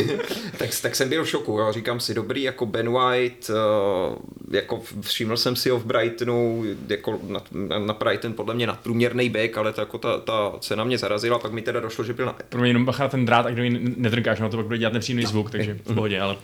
tak, 0.58 0.70
tak 0.82 0.94
jsem 0.94 1.08
byl 1.08 1.24
v 1.24 1.28
šoku, 1.28 1.52
jo. 1.52 1.72
říkám 1.72 2.00
si, 2.00 2.14
dobrý, 2.14 2.42
jako 2.42 2.66
Ben 2.66 2.92
White, 2.92 3.50
uh, 3.50 4.16
jako 4.50 4.82
všiml 5.00 5.36
jsem 5.36 5.56
si 5.56 5.70
ho 5.70 5.78
v 5.78 5.84
Brightonu, 5.84 6.64
jako 6.88 7.20
na, 7.28 7.40
na 7.78 7.94
Brighton 7.94 8.32
podle 8.32 8.54
mě 8.54 8.66
nadprůměrný 8.66 9.30
back, 9.30 9.58
ale 9.58 9.72
to, 9.72 9.80
jako 9.80 9.98
ta, 9.98 10.18
ta 10.18 10.52
cena 10.60 10.84
mě 10.84 10.98
zarazila, 10.98 11.38
pak 11.38 11.52
mi 11.52 11.62
teda 11.62 11.80
došlo, 11.80 12.04
že 12.04 12.12
byl 12.12 12.26
na... 12.26 12.36
Pro 12.48 12.60
mě 12.60 12.70
jenom 12.70 12.84
bacha 12.84 13.08
ten 13.08 13.26
drát, 13.26 13.46
a 13.46 13.50
kdo 13.50 13.62
ji 13.62 13.94
nedrkáš, 13.96 14.40
no 14.40 14.48
to 14.48 14.56
pak 14.56 14.66
bude 14.66 14.78
dělat 14.78 14.92
nepříjemný 14.92 15.26
zvuk, 15.26 15.50
takže 15.50 15.78
v 15.84 15.94
pohodě, 15.94 16.20
ale 16.20 16.36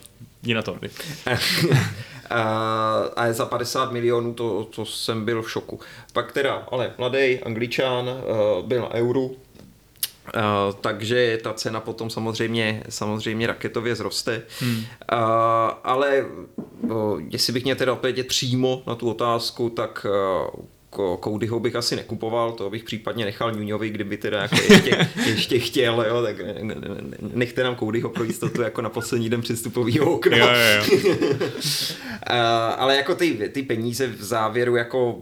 jdi 0.43 0.53
na 0.53 0.61
to. 0.61 0.77
a 3.15 3.33
za 3.33 3.45
50 3.45 3.91
milionů 3.91 4.33
to, 4.33 4.67
to 4.75 4.85
jsem 4.85 5.25
byl 5.25 5.41
v 5.41 5.51
šoku. 5.51 5.79
Pak 6.13 6.31
teda, 6.31 6.67
ale 6.71 6.93
mladý 6.97 7.39
angličan 7.39 8.09
byl 8.65 8.81
na 8.81 8.93
euru, 8.93 9.37
Uh, 10.35 10.75
takže 10.81 11.39
ta 11.43 11.53
cena 11.53 11.79
potom 11.79 12.09
samozřejmě, 12.09 12.83
samozřejmě 12.89 13.47
raketově 13.47 13.95
zroste. 13.95 14.41
Hmm. 14.59 14.77
Uh, 14.77 14.85
ale 15.83 16.25
uh, 16.81 17.21
jestli 17.29 17.53
bych 17.53 17.63
měl 17.63 17.75
teda 17.75 17.93
opět 17.93 18.27
přímo 18.27 18.83
na 18.87 18.95
tu 18.95 19.09
otázku, 19.09 19.69
tak 19.69 20.05
uh, 20.09 20.65
Codyho 21.23 21.59
bych 21.59 21.75
asi 21.75 21.95
nekupoval, 21.95 22.51
to 22.51 22.69
bych 22.69 22.83
případně 22.83 23.25
nechal 23.25 23.51
Nuňovi, 23.51 23.89
kdyby 23.89 24.17
teda 24.17 24.41
jako 24.41 24.55
ještě, 24.55 25.09
ještě 25.25 25.59
chtěl, 25.59 26.05
jo, 26.07 26.21
tak 26.21 26.35
nechte 27.33 27.63
nám 27.63 27.75
Codyho 27.75 28.09
pro 28.09 28.23
jistotu 28.23 28.61
jako 28.61 28.81
na 28.81 28.89
poslední 28.89 29.29
den 29.29 29.41
přestupového 29.41 30.13
okna. 30.13 30.37
Jo, 30.37 30.47
jo, 30.47 31.03
jo. 31.03 31.49
Ale 32.77 32.95
jako 32.95 33.15
ty, 33.15 33.49
ty 33.53 33.63
peníze 33.63 34.07
v 34.07 34.23
závěru 34.23 34.75
jako 34.75 35.21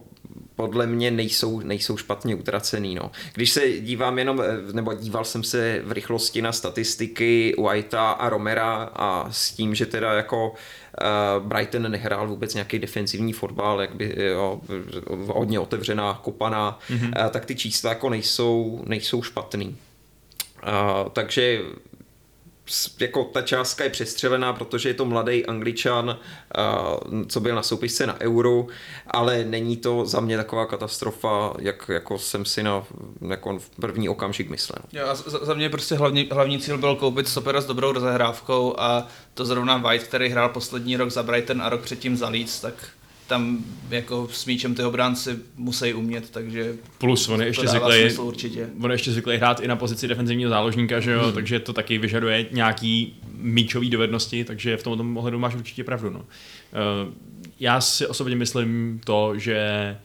podle 0.60 0.88
mě 0.88 1.12
nejsou, 1.12 1.60
nejsou 1.60 1.98
špatně 1.98 2.36
utracený. 2.36 2.96
No. 2.96 3.12
Když 3.34 3.52
se 3.52 3.70
dívám 3.72 4.20
jenom, 4.20 4.42
eh, 4.42 4.74
nebo 4.74 4.94
díval 4.94 5.26
jsem 5.26 5.44
se 5.44 5.82
v 5.86 5.92
rychlosti 5.92 6.42
na 6.42 6.52
statistiky 6.52 7.56
Whitea 7.58 8.12
a 8.12 8.30
Romera 8.30 8.90
a 8.94 9.28
s 9.32 9.52
tím, 9.52 9.76
že 9.76 9.86
teda 9.86 10.14
jako 10.14 10.50
uh, 10.50 11.48
Brighton 11.48 11.92
nehrál 11.92 12.28
vůbec 12.28 12.54
nějaký 12.54 12.80
defensivní 12.80 13.34
fotbal, 13.34 13.82
jak 13.82 13.96
by 13.96 14.16
jo, 14.18 14.62
hodně 15.10 15.60
otevřená, 15.60 16.20
kopaná, 16.24 16.80
mm-hmm. 16.90 17.30
tak 17.30 17.46
ty 17.46 17.56
čísla 17.56 17.90
jako 17.90 18.10
nejsou, 18.10 18.84
nejsou 18.88 19.22
špatný. 19.24 19.78
Uh, 20.64 21.10
takže 21.10 21.62
jako 23.00 23.24
ta 23.24 23.42
částka 23.42 23.84
je 23.84 23.90
přestřelená, 23.90 24.54
protože 24.54 24.90
je 24.90 24.94
to 24.94 25.06
mladý 25.06 25.46
angličan, 25.46 26.20
co 27.28 27.40
byl 27.40 27.56
na 27.56 27.64
soupisce 27.64 28.08
na 28.08 28.22
euro, 28.22 28.68
ale 29.08 29.44
není 29.44 29.78
to 29.78 30.06
za 30.06 30.20
mě 30.20 30.38
taková 30.38 30.66
katastrofa, 30.66 31.54
jak 31.60 31.90
jako 31.94 32.18
jsem 32.20 32.46
si 32.46 32.64
na 32.64 32.84
jako 33.30 33.60
v 33.60 33.70
první 33.70 34.10
okamžik 34.10 34.50
myslel. 34.50 34.80
Jo, 34.94 35.16
za, 35.16 35.46
za 35.46 35.54
mě 35.54 35.70
prostě 35.70 35.96
hlavní, 35.96 36.30
hlavní 36.32 36.60
cíl 36.60 36.78
byl 36.78 36.96
koupit 36.96 37.28
stopera 37.28 37.62
s 37.62 37.66
dobrou 37.66 37.92
rozehrávkou 37.92 38.76
a 38.78 39.08
to 39.34 39.46
zrovna 39.46 39.78
White, 39.78 40.04
který 40.04 40.30
hrál 40.30 40.50
poslední 40.50 40.98
rok 40.98 41.10
za 41.10 41.24
Brighton 41.24 41.62
a 41.62 41.70
rok 41.70 41.82
předtím 41.82 42.18
za 42.18 42.30
Leeds, 42.30 42.60
tak 42.60 42.74
tam 43.30 43.66
jako 43.90 44.28
s 44.32 44.46
míčem 44.46 44.76
ty 44.76 44.84
obránci 44.84 45.40
musí 45.56 45.94
umět, 45.94 46.30
takže 46.30 46.76
Plus 46.98 47.30
on 47.30 47.42
je 47.42 47.48
ještě 47.48 47.68
zvyklý, 47.68 48.18
určitě. 48.18 48.70
On 48.82 48.92
je 48.92 48.94
ještě 48.94 49.12
zvyklý 49.12 49.38
hrát 49.38 49.60
i 49.60 49.68
na 49.68 49.76
pozici 49.76 50.08
defenzivního 50.08 50.50
záložníka, 50.50 51.00
že 51.00 51.12
jo, 51.12 51.24
hmm. 51.24 51.34
takže 51.34 51.60
to 51.60 51.74
taky 51.74 51.98
vyžaduje 51.98 52.46
nějaký 52.52 53.14
míčový 53.38 53.90
dovednosti, 53.90 54.44
takže 54.44 54.78
v 54.78 54.84
tomto 54.84 55.20
ohledu 55.20 55.40
máš 55.40 55.56
určitě 55.56 55.84
pravdu. 55.84 56.10
No. 56.10 56.26
Eh, 56.74 57.14
já 57.60 57.82
si 57.82 58.08
osobně 58.08 58.36
myslím 58.36 59.02
to, 59.06 59.34
že 59.38 59.98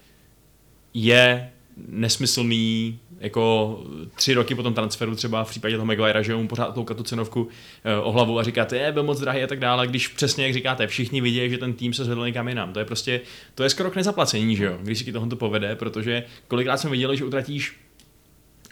je 0.95 1.51
nesmyslný 1.89 2.99
jako 3.25 3.83
tři 4.15 4.35
roky 4.35 4.55
po 4.55 4.63
tom 4.63 4.75
transferu 4.75 5.15
třeba 5.15 5.45
v 5.45 5.51
případě 5.51 5.77
toho 5.77 5.87
Maguire, 5.87 6.25
že 6.25 6.37
mu 6.37 6.49
pořád 6.49 6.75
toukat 6.75 6.97
tu 6.97 7.03
cenovku 7.03 7.49
eh, 7.85 7.97
o 7.97 8.13
hlavu 8.13 8.39
a 8.39 8.43
říkáte, 8.43 8.77
je, 8.77 8.93
byl 8.93 9.03
moc 9.03 9.21
drahý 9.21 9.43
a 9.43 9.47
tak 9.47 9.61
dále, 9.61 9.87
když 9.87 10.09
přesně 10.09 10.45
jak 10.45 10.55
říkáte, 10.55 10.87
všichni 10.87 11.21
vidí, 11.21 11.51
že 11.51 11.59
ten 11.59 11.73
tým 11.73 11.93
se 11.93 12.05
zvedl 12.05 12.27
někam 12.27 12.49
jinam. 12.49 12.73
To 12.73 12.79
je 12.79 12.85
prostě, 12.85 13.21
to 13.55 13.63
je 13.63 13.71
skoro 13.71 13.91
k 13.91 13.97
nezaplacení, 13.97 14.57
že 14.57 14.65
jo, 14.65 14.79
když 14.83 14.99
si 14.99 15.13
tohle 15.13 15.29
to 15.29 15.37
povede, 15.37 15.77
protože 15.77 16.25
kolikrát 16.49 16.77
jsme 16.77 16.91
viděli, 16.91 17.17
že 17.17 17.25
utratíš 17.25 17.77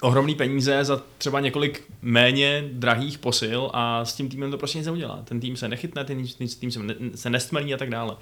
ohromný 0.00 0.34
peníze 0.34 0.84
za 0.84 1.02
třeba 1.18 1.40
několik 1.40 1.82
méně 2.02 2.64
drahých 2.72 3.18
posil 3.18 3.70
a 3.72 4.04
s 4.04 4.14
tím 4.14 4.28
týmem 4.28 4.50
to 4.50 4.58
prostě 4.58 4.78
nic 4.78 4.86
neudělá. 4.86 5.22
Ten 5.24 5.40
tým 5.40 5.56
se 5.56 5.68
nechytne, 5.68 6.04
ten 6.04 6.24
tým 6.60 6.70
se, 6.70 6.82
ne, 6.82 6.94
se 7.14 7.30
nestmelí 7.30 7.74
a 7.74 7.76
tak 7.76 7.90
dále. 7.90 8.12
Uh, 8.12 8.18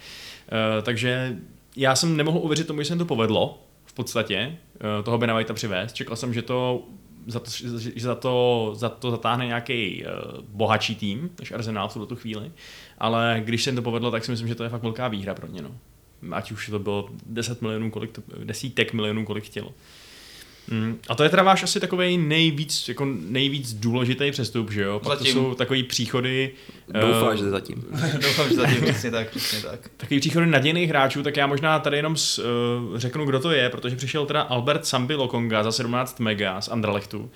takže 0.83 1.37
já 1.77 1.97
jsem 1.97 2.17
nemohl 2.17 2.39
uvěřit 2.39 2.67
tomu, 2.67 2.83
že 2.83 2.89
se 2.89 2.97
to 2.97 3.05
povedlo, 3.05 3.59
v 3.91 3.93
podstatě 3.93 4.37
eh, 4.37 5.03
toho 5.03 5.19
Bena 5.19 5.35
Whitea 5.35 5.55
přivést. 5.55 5.93
Čekal 5.93 6.17
jsem, 6.17 6.35
že 6.35 6.43
to 6.43 6.83
za 7.27 7.41
to, 7.41 7.51
že 7.79 7.91
za 7.97 8.15
to, 8.15 8.73
za 8.75 8.89
to 8.89 9.11
zatáhne 9.11 9.47
nějaký 9.47 10.05
uh, 10.05 10.11
bohatší 10.49 10.95
tým, 10.97 11.31
než 11.41 11.53
Arsenal 11.53 11.89
v 11.89 12.07
tu 12.07 12.17
chvíli, 12.17 12.53
ale 12.99 13.43
když 13.45 13.65
se 13.65 13.71
jim 13.71 13.77
to 13.77 13.83
povedlo, 13.83 14.11
tak 14.11 14.25
si 14.25 14.31
myslím, 14.31 14.49
že 14.49 14.55
to 14.55 14.65
je 14.65 14.69
fakt 14.69 14.83
velká 14.83 15.09
výhra 15.09 15.35
pro 15.35 15.47
ně. 15.47 15.63
No. 15.63 15.71
Ať 16.33 16.53
už 16.53 16.69
to 16.69 16.79
bylo 16.79 17.09
10 17.27 17.63
milionů, 17.63 17.91
kolik 17.91 18.13
to, 18.13 18.23
desítek 18.45 18.93
milionů, 18.93 19.25
kolik 19.25 19.45
chtělo. 19.45 19.73
Mm. 20.69 20.99
A 21.09 21.15
to 21.15 21.23
je 21.23 21.29
teda 21.29 21.43
váš 21.43 21.63
asi 21.63 21.81
takový 21.81 22.19
nejvíc, 22.19 22.89
jako 22.89 23.07
nejvíc 23.21 23.73
důležitý 23.73 24.31
přestup, 24.31 24.73
že 24.73 24.83
jo? 24.83 25.01
Pak 25.05 25.19
zatím. 25.19 25.35
to 25.35 25.41
jsou 25.41 25.55
takový 25.55 25.83
příchody... 25.83 26.51
Doufám, 27.01 27.29
uh, 27.29 27.35
že 27.35 27.51
zatím. 27.51 27.85
Doufám, 28.23 28.49
že 28.49 28.55
zatím, 28.55 28.83
přesně 28.83 29.11
tak, 29.11 29.31
přesně 29.31 29.69
tak. 29.69 29.91
Takový 29.97 30.21
příchody 30.21 30.47
nadějných 30.47 30.89
hráčů, 30.89 31.23
tak 31.23 31.37
já 31.37 31.47
možná 31.47 31.79
tady 31.79 31.97
jenom 31.97 32.17
s, 32.17 32.39
uh, 32.39 32.99
řeknu, 32.99 33.25
kdo 33.25 33.41
to 33.41 33.51
je, 33.51 33.69
protože 33.69 33.97
přišel 33.97 34.27
teda 34.27 34.41
Albert 34.41 34.87
Sambi 34.87 35.15
Lokonga 35.15 35.63
za 35.63 35.73
17 35.73 36.21
mega 36.21 36.61
z 36.61 36.69
Andralechtu. 36.69 37.19
Uh, 37.19 37.29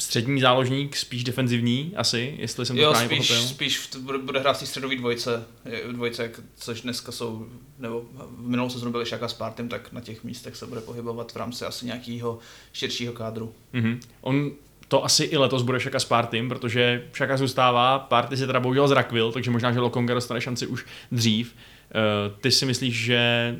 střední 0.00 0.40
záložník, 0.40 0.96
spíš 0.96 1.24
defenzivní 1.24 1.92
asi, 1.96 2.34
jestli 2.38 2.66
jsem 2.66 2.76
to 2.76 2.82
jo, 2.82 2.90
správně 2.90 3.16
spíš, 3.16 3.28
pochopil. 3.28 3.48
spíš 3.48 3.78
v, 3.78 4.18
bude 4.24 4.40
hrát 4.40 4.56
v 4.56 4.60
té 4.60 4.66
středové 4.66 4.96
dvojce, 4.96 5.44
dvojce, 5.92 6.30
což 6.56 6.80
dneska 6.80 7.12
jsou, 7.12 7.46
nebo 7.78 8.02
v 8.36 8.48
minulou 8.48 8.70
sezónu 8.70 8.92
byli 8.92 9.06
Šaka 9.06 9.28
s 9.28 9.32
Partym, 9.34 9.68
tak 9.68 9.92
na 9.92 10.00
těch 10.00 10.24
místech 10.24 10.56
se 10.56 10.66
bude 10.66 10.80
pohybovat 10.80 11.32
v 11.32 11.36
rámci 11.36 11.64
asi 11.64 11.86
nějakého 11.86 12.38
širšího 12.72 13.12
kádru. 13.12 13.54
Mm-hmm. 13.74 13.98
On 14.20 14.50
to 14.88 15.04
asi 15.04 15.24
i 15.24 15.36
letos 15.36 15.62
bude 15.62 15.80
Šaka 15.80 15.98
s 15.98 16.04
Partym, 16.04 16.48
protože 16.48 17.04
Šaka 17.12 17.36
zůstává, 17.36 17.98
Party 17.98 18.36
se 18.36 18.46
teda 18.46 18.60
bohužel 18.60 18.88
zrakvil, 18.88 19.32
takže 19.32 19.50
možná, 19.50 19.72
že 19.72 19.80
Lokonga 19.80 20.14
dostane 20.14 20.40
šanci 20.40 20.66
už 20.66 20.86
dřív. 21.12 21.54
Uh, 21.54 22.36
ty 22.40 22.50
si 22.50 22.66
myslíš, 22.66 22.94
že 22.94 23.56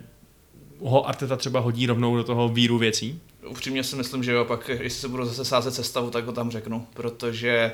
ho 0.81 1.09
Arteta 1.09 1.37
třeba 1.37 1.61
hodí 1.61 1.87
rovnou 1.87 2.17
do 2.17 2.25
toho 2.25 2.49
víru 2.49 2.79
věcí? 2.79 3.21
Upřímně 3.49 3.85
si 3.85 3.97
myslím, 3.97 4.25
že 4.25 4.33
jo, 4.33 4.45
pak 4.45 4.69
jestli 4.69 4.91
se 4.91 5.09
budu 5.09 5.25
zase 5.25 5.45
sázet 5.45 5.75
sestavu, 5.75 6.11
tak 6.11 6.25
ho 6.25 6.33
tam 6.33 6.51
řeknu, 6.51 6.87
protože 6.95 7.73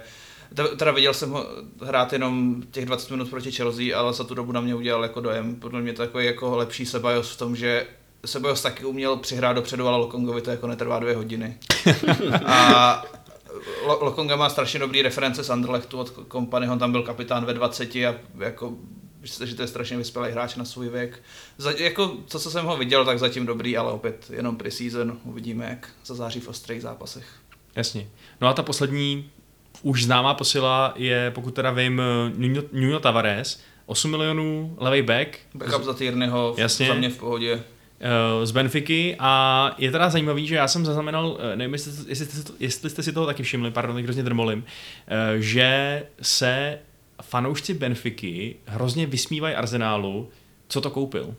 Teda 0.76 0.92
viděl 0.92 1.14
jsem 1.14 1.30
ho 1.30 1.46
hrát 1.82 2.12
jenom 2.12 2.62
těch 2.70 2.86
20 2.86 3.10
minut 3.10 3.30
proti 3.30 3.52
Chelsea, 3.52 3.98
ale 3.98 4.12
za 4.12 4.24
tu 4.24 4.34
dobu 4.34 4.52
na 4.52 4.60
mě 4.60 4.74
udělal 4.74 5.02
jako 5.02 5.20
dojem. 5.20 5.56
Podle 5.56 5.80
mě 5.80 5.92
takový 5.92 6.26
jako 6.26 6.56
lepší 6.56 6.86
Sebajos 6.86 7.34
v 7.34 7.38
tom, 7.38 7.56
že 7.56 7.86
Sebajos 8.26 8.62
taky 8.62 8.84
uměl 8.84 9.16
přihrát 9.16 9.56
dopředu, 9.56 9.88
ale 9.88 9.98
Lokongovi 9.98 10.42
to 10.42 10.50
jako 10.50 10.66
netrvá 10.66 10.98
dvě 10.98 11.16
hodiny. 11.16 11.58
a 12.46 13.04
Lokonga 14.00 14.36
má 14.36 14.48
strašně 14.48 14.80
dobrý 14.80 15.02
reference 15.02 15.44
z 15.44 15.50
Anderlechtu 15.50 15.98
od 15.98 16.10
kompany, 16.10 16.68
on 16.68 16.78
tam 16.78 16.92
byl 16.92 17.02
kapitán 17.02 17.44
ve 17.44 17.54
20 17.54 17.96
a 17.96 18.14
jako 18.38 18.72
že 19.26 19.54
to 19.54 19.62
je 19.62 19.68
strašně 19.68 19.96
vyspělý 19.96 20.30
hráč 20.30 20.56
na 20.56 20.64
svůj 20.64 20.88
věk. 20.88 21.22
Za, 21.58 21.70
jako, 21.70 22.08
to, 22.08 22.38
co 22.38 22.50
jsem 22.50 22.66
ho 22.66 22.76
viděl, 22.76 23.04
tak 23.04 23.18
zatím 23.18 23.46
dobrý, 23.46 23.76
ale 23.76 23.92
opět 23.92 24.30
jenom 24.30 24.56
pre-season. 24.56 25.18
Uvidíme, 25.24 25.66
jak 25.70 25.88
zazáří 26.04 26.40
v 26.40 26.48
ostrých 26.48 26.82
zápasech. 26.82 27.26
Jasně. 27.76 28.06
No 28.40 28.48
a 28.48 28.52
ta 28.52 28.62
poslední 28.62 29.30
už 29.82 30.04
známá 30.04 30.34
posila 30.34 30.92
je, 30.96 31.30
pokud 31.34 31.54
teda 31.54 31.70
vím, 31.70 32.02
Nuno, 32.72 33.00
Tavares, 33.00 33.60
8 33.86 34.10
milionů 34.10 34.76
levý 34.78 35.02
back. 35.02 35.38
Backup 35.54 35.82
za 35.82 35.94
Tyrnyho, 35.94 36.54
Jasně. 36.58 36.86
za 36.86 36.94
mě 36.94 37.08
v 37.08 37.18
pohodě 37.18 37.62
eh, 38.00 38.46
z 38.46 38.50
Benfiky 38.50 39.16
a 39.18 39.74
je 39.78 39.90
teda 39.90 40.10
zajímavý, 40.10 40.46
že 40.46 40.54
já 40.54 40.68
jsem 40.68 40.84
zaznamenal, 40.84 41.38
eh, 41.40 41.56
nevím, 41.56 41.72
jestli, 41.72 41.92
jestli, 42.06 42.26
jste, 42.26 42.52
jestli 42.60 42.90
jste 42.90 43.02
si 43.02 43.12
toho 43.12 43.26
taky 43.26 43.42
všimli, 43.42 43.70
pardon, 43.70 44.02
hrozně 44.02 44.22
drmolím, 44.22 44.64
eh, 45.08 45.40
že 45.40 46.02
se 46.22 46.78
fanoušci 47.22 47.74
Benfiky 47.74 48.56
hrozně 48.66 49.06
vysmívají 49.06 49.54
Arsenálu, 49.54 50.28
co 50.68 50.80
to 50.80 50.90
koupil. 50.90 51.34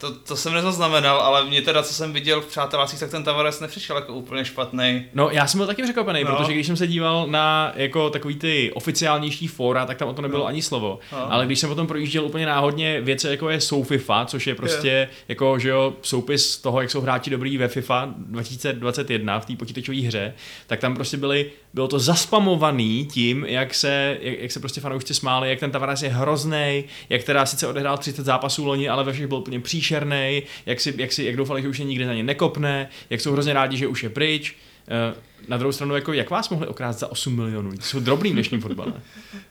To, 0.00 0.14
to 0.14 0.36
jsem 0.36 0.52
nezaznamenal, 0.52 1.20
ale 1.20 1.44
mě 1.44 1.62
teda, 1.62 1.82
co 1.82 1.94
jsem 1.94 2.12
viděl 2.12 2.40
v 2.40 2.46
přátelácích, 2.46 3.00
tak 3.00 3.10
ten 3.10 3.24
Tavares 3.24 3.60
nepřišel 3.60 3.96
jako 3.96 4.12
úplně 4.14 4.44
špatný. 4.44 5.04
No, 5.14 5.30
já 5.30 5.46
jsem 5.46 5.58
byl 5.58 5.66
taky 5.66 5.82
překvapený, 5.82 6.24
No. 6.24 6.36
protože 6.36 6.52
když 6.52 6.66
jsem 6.66 6.76
se 6.76 6.86
díval 6.86 7.26
na 7.26 7.72
jako 7.76 8.10
takový 8.10 8.34
ty 8.34 8.72
oficiálnější 8.74 9.46
fóra, 9.46 9.86
tak 9.86 9.98
tam 9.98 10.08
o 10.08 10.12
to 10.14 10.22
nebylo 10.22 10.40
No. 10.42 10.46
ani 10.46 10.62
slovo. 10.62 10.98
No. 11.12 11.32
Ale 11.32 11.46
když 11.46 11.58
jsem 11.58 11.68
potom 11.68 11.86
projížděl 11.86 12.24
úplně 12.24 12.46
náhodně 12.46 13.00
věci, 13.00 13.28
jako 13.28 13.50
je 13.50 13.60
SouFIFA, 13.60 14.24
což 14.26 14.46
je 14.46 14.54
prostě 14.54 15.08
jako, 15.28 15.58
že 15.58 15.68
jo, 15.68 15.94
soupis 16.02 16.56
toho, 16.58 16.80
jak 16.80 16.90
jsou 16.90 17.00
hráči 17.00 17.30
dobrý 17.30 17.58
ve 17.58 17.68
FIFA 17.68 18.08
2021 18.16 19.40
v 19.40 19.46
té 19.46 19.56
počítačové 19.56 19.98
hře, 20.00 20.34
tak 20.66 20.80
tam 20.80 20.94
prostě 20.94 21.16
byly, 21.16 21.50
bylo 21.74 21.88
to 21.88 21.98
zaspamovaný 21.98 23.06
tím, 23.12 23.44
jak 23.48 23.74
se, 23.74 24.18
jak, 24.20 24.38
jak 24.38 24.52
se 24.52 24.60
prostě 24.60 24.80
fanoušci 24.80 25.14
smáli, 25.14 25.50
jak 25.50 25.60
ten 25.60 25.70
Tavares 25.70 26.02
je 26.02 26.08
hrozný, 26.08 26.84
jak 27.08 27.24
teda 27.24 27.46
sice 27.46 27.66
odehrál 27.66 27.98
30 27.98 28.24
zápasů 28.24 28.64
loni, 28.66 28.88
ale 28.88 29.04
ve 29.04 29.12
všech 29.12 29.26
byl 29.26 29.38
úplně 29.38 29.60
příšerný, 29.90 30.42
jak, 30.66 30.80
si, 30.80 30.94
jak, 30.96 31.12
si, 31.12 31.24
jak 31.24 31.36
doufali, 31.36 31.62
že 31.62 31.68
už 31.68 31.78
je 31.78 31.84
nikdy 31.84 32.04
na 32.04 32.14
ně 32.14 32.22
nekopne, 32.22 32.88
jak 33.10 33.20
jsou 33.20 33.32
hrozně 33.32 33.52
rádi, 33.52 33.76
že 33.76 33.86
už 33.86 34.02
je 34.02 34.10
pryč. 34.10 34.56
Eh, 34.88 35.14
Na 35.48 35.56
druhou 35.56 35.72
stranu, 35.72 35.94
jako, 35.94 36.12
jak 36.12 36.30
vás 36.30 36.48
mohli 36.48 36.66
okrást 36.66 36.98
za 36.98 37.10
8 37.10 37.36
milionů? 37.36 37.72
To 37.72 37.82
jsou 37.82 38.00
drobný 38.00 38.30
v 38.30 38.32
dnešním 38.32 38.60
fotbale. 38.60 38.92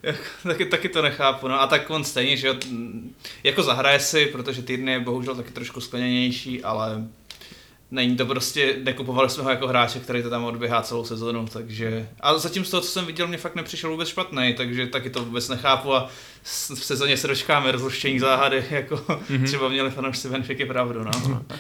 taky, 0.44 0.66
taky 0.66 0.90
to 0.90 1.02
nechápu, 1.02 1.48
no 1.48 1.62
a 1.62 1.68
tak 1.68 1.90
on 1.90 2.04
stejně, 2.04 2.38
že 2.38 2.58
jako 3.44 3.64
zahraje 3.64 4.00
si, 4.00 4.26
protože 4.26 4.62
týdny 4.62 4.92
je 4.92 5.00
bohužel 5.00 5.36
taky 5.36 5.52
trošku 5.52 5.82
skleněnější, 5.82 6.64
ale 6.64 7.08
není 7.92 8.18
to 8.18 8.26
prostě, 8.26 8.76
nekupovali 8.84 9.30
jsme 9.30 9.44
ho 9.44 9.50
jako 9.50 9.68
hráče, 9.68 10.00
který 10.00 10.24
to 10.24 10.30
tam 10.30 10.44
odběhá 10.44 10.82
celou 10.82 11.06
sezonu, 11.06 11.48
takže, 11.54 12.10
a 12.20 12.38
zatím 12.38 12.66
z 12.66 12.70
toho, 12.70 12.82
co 12.82 12.88
jsem 12.88 13.06
viděl, 13.06 13.28
mě 13.28 13.38
fakt 13.38 13.56
nepřišel 13.56 13.90
vůbec 13.90 14.10
špatný, 14.10 14.54
takže 14.58 14.88
taky 14.88 15.10
to 15.10 15.26
vůbec 15.26 15.50
nechápu 15.50 15.94
a 15.94 16.10
v 16.44 16.86
sezóně 16.86 17.18
se 17.18 17.28
dočkáme 17.28 17.72
rozluštění 17.72 18.20
záhady, 18.20 18.66
jako 18.72 18.96
mm-hmm. 18.96 19.46
třeba 19.46 19.70
měli 19.70 19.92
fanoušci 19.92 20.30
Benfiky 20.30 20.66
pravdu, 20.66 21.04
no. 21.04 21.12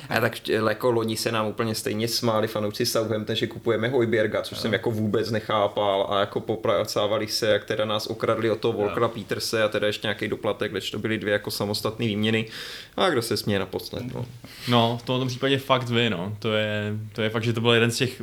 A 0.09 0.19
tak 0.19 0.49
jako 0.49 0.91
loni 0.91 1.17
se 1.17 1.31
nám 1.31 1.47
úplně 1.47 1.75
stejně 1.75 2.07
smáli 2.07 2.47
fanoušci 2.47 2.85
Southampton, 2.85 3.35
že 3.35 3.47
kupujeme 3.47 3.87
Hojbjerga, 3.87 4.41
což 4.41 4.57
jsem 4.57 4.73
jako 4.73 4.91
vůbec 4.91 5.31
nechápal 5.31 6.07
a 6.09 6.19
jako 6.19 6.39
popracávali 6.39 7.27
se, 7.27 7.47
jak 7.47 7.65
teda 7.65 7.85
nás 7.85 8.07
okradli 8.07 8.51
od 8.51 8.59
toho 8.59 8.73
Volkera 8.73 9.07
Peterse 9.07 9.63
a 9.63 9.67
teda 9.67 9.87
ještě 9.87 10.07
nějaký 10.07 10.27
doplatek, 10.27 10.73
leč 10.73 10.91
to 10.91 10.99
byly 10.99 11.17
dvě 11.17 11.33
jako 11.33 11.51
samostatné 11.51 12.05
výměny. 12.05 12.45
A 12.97 13.09
kdo 13.09 13.21
se 13.21 13.37
směje 13.37 13.59
naposled, 13.59 14.13
no. 14.13 14.25
No, 14.67 14.99
v 15.01 15.05
tomto 15.05 15.25
případě 15.25 15.57
fakt 15.57 15.89
vy, 15.89 16.09
no. 16.09 16.35
To 16.39 16.53
je, 16.53 16.93
to 17.13 17.21
je 17.21 17.29
fakt, 17.29 17.43
že 17.43 17.53
to 17.53 17.61
byl 17.61 17.71
jeden 17.71 17.91
z 17.91 17.97
těch 17.97 18.21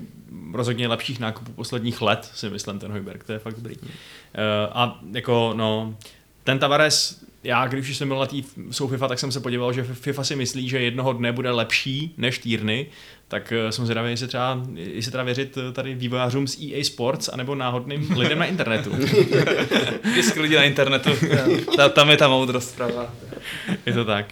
rozhodně 0.53 0.89
lepších 0.89 1.21
nákupů 1.21 1.53
posledních 1.53 2.03
let, 2.03 2.31
si 2.35 2.51
myslím, 2.51 2.79
ten 2.79 2.91
Hojberg, 2.91 3.25
to 3.25 3.33
je 3.33 3.39
fakt 3.39 3.55
dobrý. 3.55 3.77
Uh, 3.77 3.89
a 4.73 5.01
jako, 5.13 5.53
no, 5.57 5.97
ten 6.47 6.59
Tavares, 6.59 7.25
já 7.45 7.67
když 7.67 7.97
jsem 7.97 8.09
byl 8.09 8.19
na 8.19 8.27
té 8.27 8.37
sou 8.71 8.89
FIFA, 8.89 9.09
tak 9.09 9.19
jsem 9.19 9.33
se 9.33 9.41
podíval, 9.41 9.73
že 9.73 9.85
FIFA 9.85 10.25
si 10.25 10.37
myslí, 10.37 10.69
že 10.69 10.81
jednoho 10.81 11.13
dne 11.13 11.33
bude 11.33 11.51
lepší 11.51 12.15
než 12.17 12.39
Týrny, 12.39 12.87
tak 13.29 13.53
eh, 13.53 13.73
jsem 13.73 13.87
zvědavý, 13.87 14.11
jestli 14.11 14.29
třeba, 14.29 14.63
jestli 14.75 15.13
teda 15.13 15.25
věřit 15.25 15.59
eh, 15.59 15.73
tady 15.73 15.95
vývojářům 15.95 16.47
z 16.47 16.59
EA 16.63 16.85
Sports, 16.85 17.29
anebo 17.29 17.55
náhodným 17.55 18.11
lidem 18.17 18.39
na 18.39 18.45
internetu. 18.45 18.91
Vždycky 20.03 20.41
lidi 20.41 20.57
na 20.57 20.63
internetu, 20.63 21.11
ta, 21.77 21.89
tam 21.89 22.11
je 22.11 22.17
ta 22.17 22.29
moudrost 22.29 22.77
pravá. 22.77 23.15
Je 23.87 23.93
to 23.93 24.05
tak. 24.05 24.27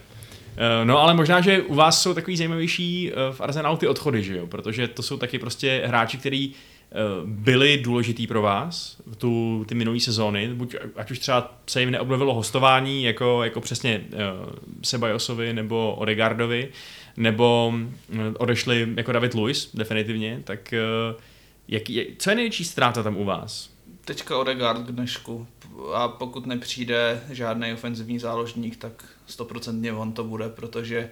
Eh, 0.57 0.85
No 0.85 0.99
ale 0.99 1.15
možná, 1.15 1.41
že 1.41 1.63
u 1.63 1.75
vás 1.75 2.03
jsou 2.03 2.15
takový 2.15 2.37
zajímavější 2.37 3.13
v 3.33 3.41
Arsenalu 3.41 3.77
ty 3.77 3.87
odchody, 3.87 4.23
že 4.23 4.37
jo? 4.37 4.47
Protože 4.47 4.89
to 4.89 5.03
jsou 5.03 5.17
taky 5.17 5.39
prostě 5.39 5.83
hráči, 5.87 6.19
kteří 6.19 6.55
eh, 6.95 6.99
byli 7.25 7.79
důležitý 7.79 8.27
pro 8.27 8.43
vás 8.43 8.97
v 9.07 9.17
tu, 9.17 9.65
ty 9.69 9.75
minulé 9.75 10.01
sezóny, 10.01 10.55
buď 10.55 10.75
ať 10.97 11.11
už 11.11 11.19
třeba 11.19 11.59
se 11.67 11.81
jim 11.81 11.91
neobnovilo 11.91 12.35
hostování, 12.35 13.03
jako, 13.03 13.45
jako 13.45 13.61
přesně 13.61 14.05
uh, 14.13 14.53
Sebajosovi 14.83 15.53
nebo 15.53 15.95
Odegardovi, 15.95 16.69
nebo 17.17 17.73
uh, 17.75 18.19
odešli 18.39 18.89
jako 18.97 19.13
David 19.13 19.35
Luiz, 19.35 19.71
definitivně, 19.75 20.41
tak 20.45 20.75
uh, 21.13 21.21
jak, 21.69 21.91
je, 21.91 22.07
co 22.19 22.31
je 22.31 22.37
největší 22.37 22.65
ztráta 22.65 23.03
tam 23.03 23.17
u 23.17 23.25
vás? 23.25 23.71
Teďka 24.05 24.39
Odegaard 24.39 24.87
k 24.87 24.93
dnešku 24.93 25.47
a 25.95 26.09
pokud 26.09 26.47
nepřijde 26.47 27.23
žádný 27.31 27.73
ofenzivní 27.73 28.19
záložník, 28.19 28.77
tak 28.77 29.05
stoprocentně 29.27 29.93
on 29.93 30.13
to 30.13 30.25
bude, 30.25 30.49
protože 30.49 31.11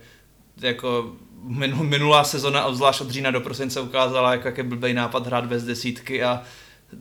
jako 0.60 1.16
minulá 1.82 2.24
sezona, 2.24 2.64
obzvlášť 2.64 3.00
od 3.00 3.10
října 3.10 3.30
do 3.30 3.40
prosince 3.40 3.80
ukázala, 3.80 4.32
jako 4.32 4.48
jak 4.48 4.58
je 4.58 4.64
blbý 4.64 4.94
nápad 4.94 5.26
hrát 5.26 5.46
bez 5.46 5.64
desítky 5.64 6.22
a 6.22 6.42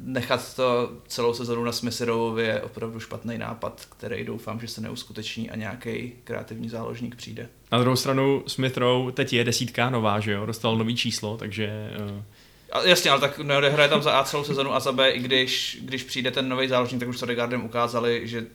nechat 0.04 0.56
to 0.56 0.92
celou 1.08 1.34
sezonu 1.34 1.64
na 1.64 1.72
Smithrovovi 1.72 2.44
je 2.44 2.62
opravdu 2.62 3.00
špatný 3.00 3.38
nápad, 3.38 3.88
který 3.98 4.24
doufám, 4.24 4.60
že 4.60 4.68
se 4.68 4.82
neuskuteční 4.82 5.50
a 5.50 5.56
nějaký 5.56 6.14
kreativní 6.24 6.70
záložník 6.70 7.16
přijde. 7.16 7.50
Na 7.72 7.80
druhou 7.80 7.96
stranu 7.96 8.44
Smith 8.48 8.78
Rowe 8.78 9.12
teď 9.12 9.34
je 9.34 9.44
desítka 9.44 9.90
nová, 9.90 10.20
že 10.20 10.32
jo? 10.32 10.46
Dostal 10.46 10.78
nový 10.78 10.96
číslo, 10.96 11.38
takže 11.38 11.92
uh, 12.12 12.24
A 12.72 12.82
jasně, 12.82 13.12
ale 13.12 13.20
tak 13.20 13.40
neodehraje 13.40 13.90
tam 13.90 14.02
za 14.02 14.12
A 14.12 14.24
celou 14.24 14.44
sezonu 14.44 14.74
a 14.74 14.80
za 14.80 14.92
B, 14.92 15.10
i 15.10 15.20
když, 15.20 15.78
když 15.82 16.04
přijde 16.04 16.32
ten 16.32 16.50
nový 16.50 16.68
záložník, 16.68 17.00
tak 17.00 17.10
už 17.10 17.20
s 17.20 17.24
Odegaardem 17.24 17.66
ukázali, 17.66 18.22
že 18.24 18.46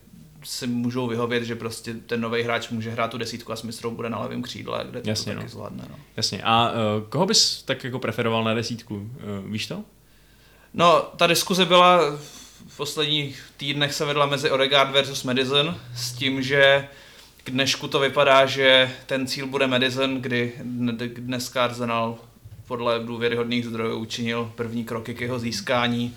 si 0.47 0.66
můžou 0.66 1.07
vyhovět, 1.07 1.42
že 1.42 1.57
prostě 1.57 1.94
ten 1.94 2.20
nový 2.20 2.42
hráč 2.42 2.68
může 2.68 2.90
hrát 2.90 3.11
tu 3.11 3.18
desítku 3.18 3.53
a 3.53 3.57
Smith 3.57 3.82
Rowe 3.82 3.97
bude 3.97 4.11
na 4.11 4.20
levém 4.20 4.42
křídle, 4.42 4.84
kde 4.90 5.01
to 5.01 5.09
Jasně, 5.09 5.32
taky 5.32 5.44
no. 5.44 5.51
zvládne. 5.51 5.84
No. 5.90 5.97
Jasně. 6.16 6.40
A 6.44 6.70
uh, 6.70 6.76
koho 7.09 7.26
bys 7.26 7.62
tak 7.62 7.84
jako 7.84 7.99
preferoval 7.99 8.44
na 8.44 8.55
desítku? 8.55 8.94
Uh, 8.94 9.51
víš 9.53 9.66
to? 9.66 9.84
no, 10.74 11.03
ta 11.16 11.26
diskuze 11.26 11.64
byla 11.64 12.01
v 12.68 12.76
posledních 12.76 13.42
týdnech 13.57 13.94
se 13.94 14.05
vedla 14.05 14.26
mezi 14.26 14.51
Odegaard 14.51 14.90
versus 14.90 15.22
Madison 15.22 15.76
s 15.94 16.12
tím, 16.12 16.42
že 16.42 16.88
k 17.44 17.51
dnešku 17.51 17.88
to 17.88 17.99
vypadá, 17.99 18.47
že 18.47 18.90
ten 19.07 19.26
cíl 19.26 19.47
bude 19.47 19.66
Madison, 19.66 20.20
kdy 20.20 20.53
dne- 20.62 21.09
dneska 21.14 21.64
Arsenal 21.64 22.18
podle 22.66 22.99
důvěryhodných 22.99 23.66
zdrojů 23.66 23.99
učinil 23.99 24.53
první 24.55 24.84
kroky 24.84 25.14
k 25.14 25.20
jeho 25.20 25.38
získání. 25.38 26.16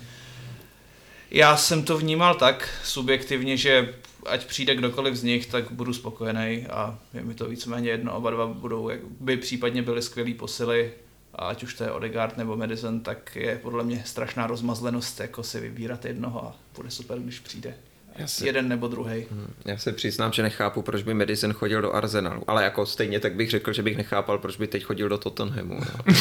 Já 1.30 1.56
jsem 1.56 1.82
to 1.82 1.98
vnímal 1.98 2.34
tak 2.34 2.68
subjektivně, 2.84 3.56
že 3.56 3.94
ať 4.26 4.46
přijde 4.46 4.74
kdokoliv 4.74 5.16
z 5.16 5.22
nich, 5.22 5.46
tak 5.46 5.72
budu 5.72 5.92
spokojený 5.92 6.66
a 6.66 6.98
je 7.14 7.22
mi 7.22 7.34
to 7.34 7.48
víceméně 7.48 7.90
jedno, 7.90 8.16
oba 8.16 8.30
dva 8.30 8.46
budou, 8.46 8.88
jak 8.88 9.00
by 9.04 9.36
případně 9.36 9.82
byly 9.82 10.02
skvělý 10.02 10.34
posily 10.34 10.92
a 11.34 11.48
ať 11.48 11.62
už 11.62 11.74
to 11.74 11.84
je 11.84 11.92
Odegaard 11.92 12.36
nebo 12.36 12.56
Madison, 12.56 13.00
tak 13.00 13.36
je 13.36 13.58
podle 13.62 13.84
mě 13.84 14.02
strašná 14.06 14.46
rozmazlenost 14.46 15.20
jako 15.20 15.42
si 15.42 15.60
vybírat 15.60 16.04
jednoho 16.04 16.44
a 16.44 16.56
bude 16.76 16.90
super, 16.90 17.18
když 17.18 17.38
přijde. 17.38 17.74
Já 18.16 18.26
si- 18.26 18.46
Jeden 18.46 18.68
nebo 18.68 18.88
druhý. 18.88 19.26
Hm, 19.30 19.52
Já 19.64 19.78
se 19.78 19.92
přiznám, 19.92 20.32
že 20.32 20.42
nechápu, 20.42 20.82
proč 20.82 21.02
by 21.02 21.14
Madison 21.14 21.52
chodil 21.52 21.82
do 21.82 21.92
Arsenalu, 21.94 22.42
ale 22.46 22.64
jako 22.64 22.86
stejně 22.86 23.20
tak 23.20 23.34
bych 23.34 23.50
řekl, 23.50 23.72
že 23.72 23.82
bych 23.82 23.96
nechápal, 23.96 24.38
proč 24.38 24.56
by 24.56 24.66
teď 24.66 24.84
chodil 24.84 25.08
do 25.08 25.18
Tottenhamu. 25.18 25.80
No. 25.80 26.14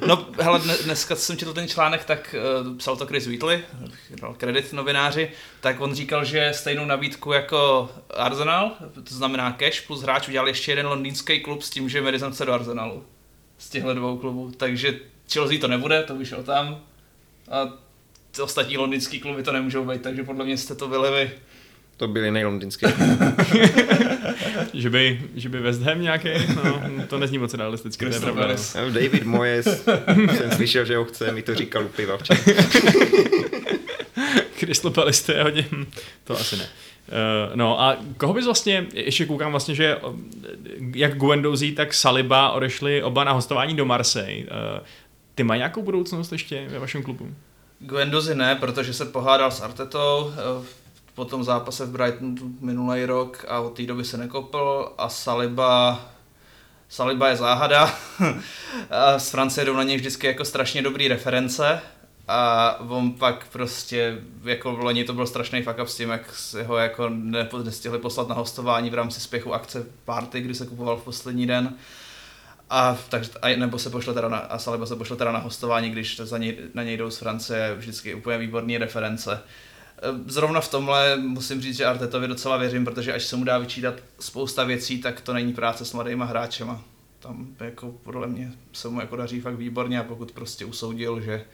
No, 0.06 0.26
hele, 0.40 0.58
dne- 0.58 0.76
dneska 0.84 1.16
jsem 1.16 1.36
četl 1.36 1.52
ten 1.54 1.68
článek, 1.68 2.04
tak 2.04 2.34
uh, 2.68 2.76
psal 2.76 2.96
to 2.96 3.06
Chris 3.06 3.26
Wheatley, 3.26 3.60
dal 4.20 4.34
kredit 4.34 4.72
novináři, 4.72 5.30
tak 5.60 5.80
on 5.80 5.94
říkal, 5.94 6.24
že 6.24 6.50
stejnou 6.54 6.84
nabídku 6.84 7.32
jako 7.32 7.90
Arsenal, 8.16 8.72
to 8.94 9.14
znamená 9.14 9.52
cash 9.52 9.80
plus 9.86 10.02
hráč, 10.02 10.28
udělal 10.28 10.48
ještě 10.48 10.72
jeden 10.72 10.86
londýnský 10.86 11.40
klub 11.40 11.62
s 11.62 11.70
tím, 11.70 11.88
že 11.88 12.00
Madison 12.02 12.32
chce 12.32 12.44
do 12.44 12.52
Arsenalu. 12.52 13.04
Z 13.58 13.70
těchto 13.70 13.94
dvou 13.94 14.18
klubů. 14.18 14.52
Takže 14.56 14.98
Chelsea 15.32 15.58
to 15.60 15.68
nebude, 15.68 16.02
to 16.02 16.16
vyšel 16.16 16.42
tam. 16.42 16.80
A 17.50 17.72
ty 18.36 18.42
ostatní 18.42 18.76
londýnský 18.76 19.20
kluby 19.20 19.42
to 19.42 19.52
nemůžou 19.52 19.84
být, 19.84 20.02
takže 20.02 20.22
podle 20.24 20.44
mě 20.44 20.56
jste 20.56 20.74
to 20.74 20.88
byli 20.88 21.10
vy. 21.10 21.30
To 21.96 22.08
byly 22.08 22.30
nejlondýnské. 22.30 22.86
Že 24.74 24.90
by, 24.90 25.20
že 25.34 25.48
by 25.48 25.60
West 25.60 25.82
Ham 25.82 26.02
nějaký? 26.02 26.28
No, 26.56 26.82
to 27.08 27.18
nezní 27.18 27.38
moc 27.38 27.54
realisticky, 27.54 28.10
to 28.10 28.20
pravda. 28.20 28.46
no. 28.46 28.54
No, 28.84 28.90
David 28.90 29.24
Moyes, 29.24 29.84
jsem 30.36 30.50
slyšel, 30.50 30.84
že 30.84 30.96
ho 30.96 31.04
chce, 31.04 31.32
mi 31.32 31.42
to 31.42 31.54
říkal 31.54 31.84
u 31.84 31.88
piva 31.88 32.16
včera. 32.16 32.40
Crystal 34.58 34.90
Palace 34.90 35.26
to 35.26 35.32
je 35.32 35.42
hodně, 35.42 35.66
hm, 35.72 35.86
to 36.24 36.34
asi 36.40 36.56
ne. 36.56 36.64
Uh, 36.64 37.56
no 37.56 37.80
a 37.80 37.96
koho 38.16 38.34
bys 38.34 38.44
vlastně, 38.44 38.86
ještě 38.94 39.26
koukám 39.26 39.50
vlastně, 39.50 39.74
že 39.74 39.96
uh, 39.96 40.14
jak 40.94 41.16
Guendouzi, 41.16 41.72
tak 41.72 41.94
Saliba 41.94 42.50
odešli 42.50 43.02
oba 43.02 43.24
na 43.24 43.32
hostování 43.32 43.76
do 43.76 43.84
Marseille. 43.84 44.44
Uh, 44.44 44.48
ty 45.34 45.44
mají 45.44 45.58
nějakou 45.58 45.82
budoucnost 45.82 46.32
ještě 46.32 46.66
ve 46.68 46.78
vašem 46.78 47.02
klubu? 47.02 47.34
Guendouzi 47.78 48.34
ne, 48.34 48.54
protože 48.54 48.92
se 48.92 49.04
pohádal 49.04 49.50
s 49.50 49.60
Artetou 49.60 50.32
eh, 50.32 50.66
po 51.14 51.24
tom 51.24 51.44
zápase 51.44 51.86
v 51.86 51.90
Brightonu 51.90 52.34
minulý 52.60 53.04
rok 53.04 53.44
a 53.48 53.60
od 53.60 53.76
té 53.76 53.82
doby 53.82 54.04
se 54.04 54.16
nekopl 54.16 54.92
a 54.98 55.08
Saliba 55.08 56.00
Saliba 56.88 57.28
je 57.28 57.36
záhada. 57.36 57.94
a 58.90 59.18
z 59.18 59.30
Francie 59.30 59.64
jdou 59.64 59.76
na 59.76 59.82
něj 59.82 59.96
vždycky 59.96 60.26
jako 60.26 60.44
strašně 60.44 60.82
dobrý 60.82 61.08
reference 61.08 61.80
a 62.28 62.74
on 62.88 63.12
pak 63.12 63.46
prostě, 63.52 64.18
jako 64.44 64.76
v 64.76 64.80
loni 64.80 65.04
to 65.04 65.12
byl 65.12 65.26
strašný 65.26 65.62
fuck 65.62 65.78
up 65.82 65.88
s 65.88 65.96
tím, 65.96 66.10
jak 66.10 66.34
ho 66.66 66.76
jako 66.76 67.08
nestihli 67.64 67.98
poslat 67.98 68.28
na 68.28 68.34
hostování 68.34 68.90
v 68.90 68.94
rámci 68.94 69.20
spěchu 69.20 69.54
akce 69.54 69.86
party, 70.04 70.40
kdy 70.40 70.54
se 70.54 70.66
kupoval 70.66 70.96
v 70.96 71.04
poslední 71.04 71.46
den. 71.46 71.74
A, 72.70 72.98
takže, 73.08 73.30
a 73.42 73.56
nebo 73.56 73.78
se 73.78 73.90
pošle 73.90 74.14
teda 74.14 74.28
na, 74.28 74.38
a 74.38 74.58
Saliba 74.58 74.86
se 74.86 74.96
pošle 74.96 75.16
teda 75.16 75.32
na 75.32 75.38
hostování, 75.38 75.90
když 75.90 76.20
za 76.20 76.38
něj, 76.38 76.58
na 76.74 76.82
něj 76.82 76.96
jdou 76.96 77.10
z 77.10 77.18
Francie 77.18 77.74
vždycky 77.74 78.14
úplně 78.14 78.38
výborné 78.38 78.78
reference. 78.78 79.40
Zrovna 80.26 80.60
v 80.60 80.70
tomhle 80.70 81.16
musím 81.16 81.60
říct, 81.60 81.76
že 81.76 81.86
Artetovi 81.86 82.28
docela 82.28 82.56
věřím, 82.56 82.84
protože 82.84 83.12
až 83.12 83.24
se 83.24 83.36
mu 83.36 83.44
dá 83.44 83.58
vyčítat 83.58 83.94
spousta 84.20 84.64
věcí, 84.64 85.00
tak 85.00 85.20
to 85.20 85.32
není 85.32 85.52
práce 85.52 85.84
s 85.84 85.92
mladýma 85.92 86.24
hráčema. 86.24 86.82
Tam 87.20 87.46
jako 87.60 87.94
podle 88.04 88.26
mě 88.26 88.52
se 88.72 88.88
mu 88.88 89.00
jako 89.00 89.16
daří 89.16 89.40
fakt 89.40 89.54
výborně 89.54 90.00
a 90.00 90.04
pokud 90.04 90.32
prostě 90.32 90.64
usoudil, 90.64 91.20
že 91.20 91.44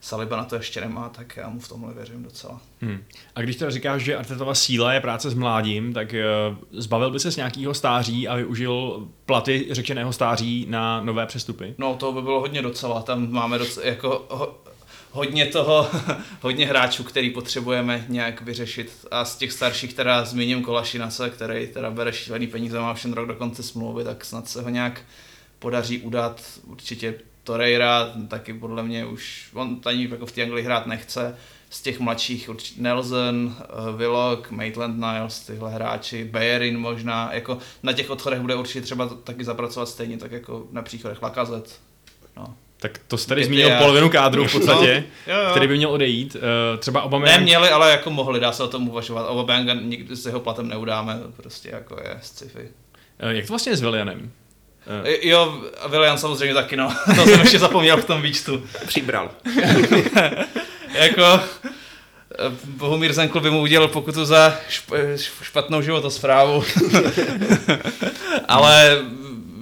Saliba 0.00 0.36
na 0.36 0.44
to 0.44 0.56
ještě 0.56 0.80
nemá, 0.80 1.08
tak 1.08 1.36
já 1.36 1.48
mu 1.48 1.60
v 1.60 1.68
tomhle 1.68 1.94
věřím 1.94 2.22
docela. 2.22 2.60
Hmm. 2.80 3.04
A 3.34 3.40
když 3.40 3.56
teda 3.56 3.70
říkáš, 3.70 4.02
že 4.02 4.16
Artetova 4.16 4.54
síla 4.54 4.92
je 4.92 5.00
práce 5.00 5.30
s 5.30 5.34
mládím, 5.34 5.92
tak 5.92 6.14
uh, 6.14 6.80
zbavil 6.80 7.10
by 7.10 7.20
se 7.20 7.32
z 7.32 7.36
nějakého 7.36 7.74
stáří 7.74 8.28
a 8.28 8.36
využil 8.36 9.06
platy 9.26 9.66
řečeného 9.70 10.12
stáří 10.12 10.66
na 10.68 11.00
nové 11.00 11.26
přestupy? 11.26 11.74
No 11.78 11.94
to 11.94 12.12
by 12.12 12.22
bylo 12.22 12.40
hodně 12.40 12.62
docela, 12.62 13.02
tam 13.02 13.32
máme 13.32 13.58
docela, 13.58 13.86
jako 13.86 14.26
ho, 14.30 14.58
hodně 15.10 15.46
toho, 15.46 15.88
hodně 16.40 16.66
hráčů, 16.66 17.04
který 17.04 17.30
potřebujeme 17.30 18.04
nějak 18.08 18.42
vyřešit. 18.42 19.06
A 19.10 19.24
z 19.24 19.36
těch 19.36 19.52
starších 19.52 19.94
teda 19.94 20.24
zmíním 20.24 20.62
Kolašinase, 20.62 21.30
který 21.30 21.66
teda 21.66 21.90
bere 21.90 22.12
šílený 22.12 22.46
peníze, 22.46 22.80
má 22.80 22.94
všem 22.94 23.12
rok 23.12 23.28
do 23.28 23.34
konce 23.34 23.62
smlouvy, 23.62 24.04
tak 24.04 24.24
snad 24.24 24.48
se 24.48 24.62
ho 24.62 24.68
nějak 24.68 25.00
podaří 25.58 25.98
udat. 25.98 26.42
Určitě 26.66 27.14
Torreira, 27.44 28.12
taky 28.28 28.54
podle 28.54 28.82
mě 28.82 29.06
už, 29.06 29.48
on 29.54 29.80
ani 29.84 30.08
jako 30.10 30.26
v 30.26 30.32
té 30.32 30.42
Anglii 30.42 30.64
hrát 30.64 30.86
nechce. 30.86 31.36
Z 31.70 31.82
těch 31.82 32.00
mladších 32.00 32.48
určitě 32.48 32.82
Nelson, 32.82 33.46
uh, 33.46 33.96
Willock, 33.96 34.50
Maitland 34.50 34.96
Niles, 34.96 35.40
tyhle 35.40 35.70
hráči, 35.70 36.24
Bayerin 36.24 36.78
možná, 36.78 37.30
jako 37.32 37.58
na 37.82 37.92
těch 37.92 38.10
odchodech 38.10 38.40
bude 38.40 38.54
určitě 38.54 38.80
třeba 38.80 39.08
taky 39.24 39.44
zapracovat 39.44 39.88
stejně, 39.88 40.18
tak 40.18 40.32
jako 40.32 40.66
na 40.72 40.82
příchodech 40.82 41.22
Lakazet. 41.22 41.80
No. 42.36 42.54
Tak 42.76 43.00
to 43.08 43.18
jsi 43.18 43.28
tady 43.28 43.44
zmínil 43.44 43.70
polovinu 43.78 44.10
kádru 44.10 44.46
v 44.46 44.52
podstatě, 44.52 45.04
no, 45.26 45.34
jo, 45.34 45.40
jo. 45.40 45.50
který 45.50 45.68
by 45.68 45.76
měl 45.76 45.90
odejít. 45.90 46.34
Uh, 46.34 46.80
třeba 46.80 47.02
Obama. 47.02 47.24
Ne, 47.24 47.38
měli, 47.38 47.68
ale 47.68 47.90
jako 47.90 48.10
mohli, 48.10 48.40
dá 48.40 48.52
se 48.52 48.62
o 48.62 48.68
tom 48.68 48.88
uvažovat. 48.88 49.26
Obama 49.26 49.74
nikdy 49.74 50.16
s 50.16 50.26
jeho 50.26 50.40
platem 50.40 50.68
neudáme, 50.68 51.18
prostě 51.36 51.68
jako 51.72 52.00
je 52.02 52.18
sci-fi. 52.22 52.68
Uh, 53.22 53.30
jak 53.30 53.46
to 53.46 53.52
vlastně 53.52 53.72
je 53.72 53.76
s 53.76 53.80
Willianem? 53.80 54.32
Uh. 55.00 55.08
Jo, 55.22 55.62
William 55.88 56.18
samozřejmě 56.18 56.54
taky, 56.54 56.76
no. 56.76 56.94
to 57.16 57.26
jsem 57.26 57.40
ještě 57.40 57.58
zapomněl 57.58 57.96
v 57.96 58.04
tom 58.04 58.22
výčtu. 58.22 58.62
Přibral. 58.86 59.30
jako 60.94 61.40
Bohumír 62.64 63.12
Zenkl 63.12 63.40
by 63.40 63.50
mu 63.50 63.60
udělal 63.60 63.88
pokutu 63.88 64.24
za 64.24 64.58
špatnou 65.42 65.82
životosprávu. 65.82 66.64
Ale 68.48 68.98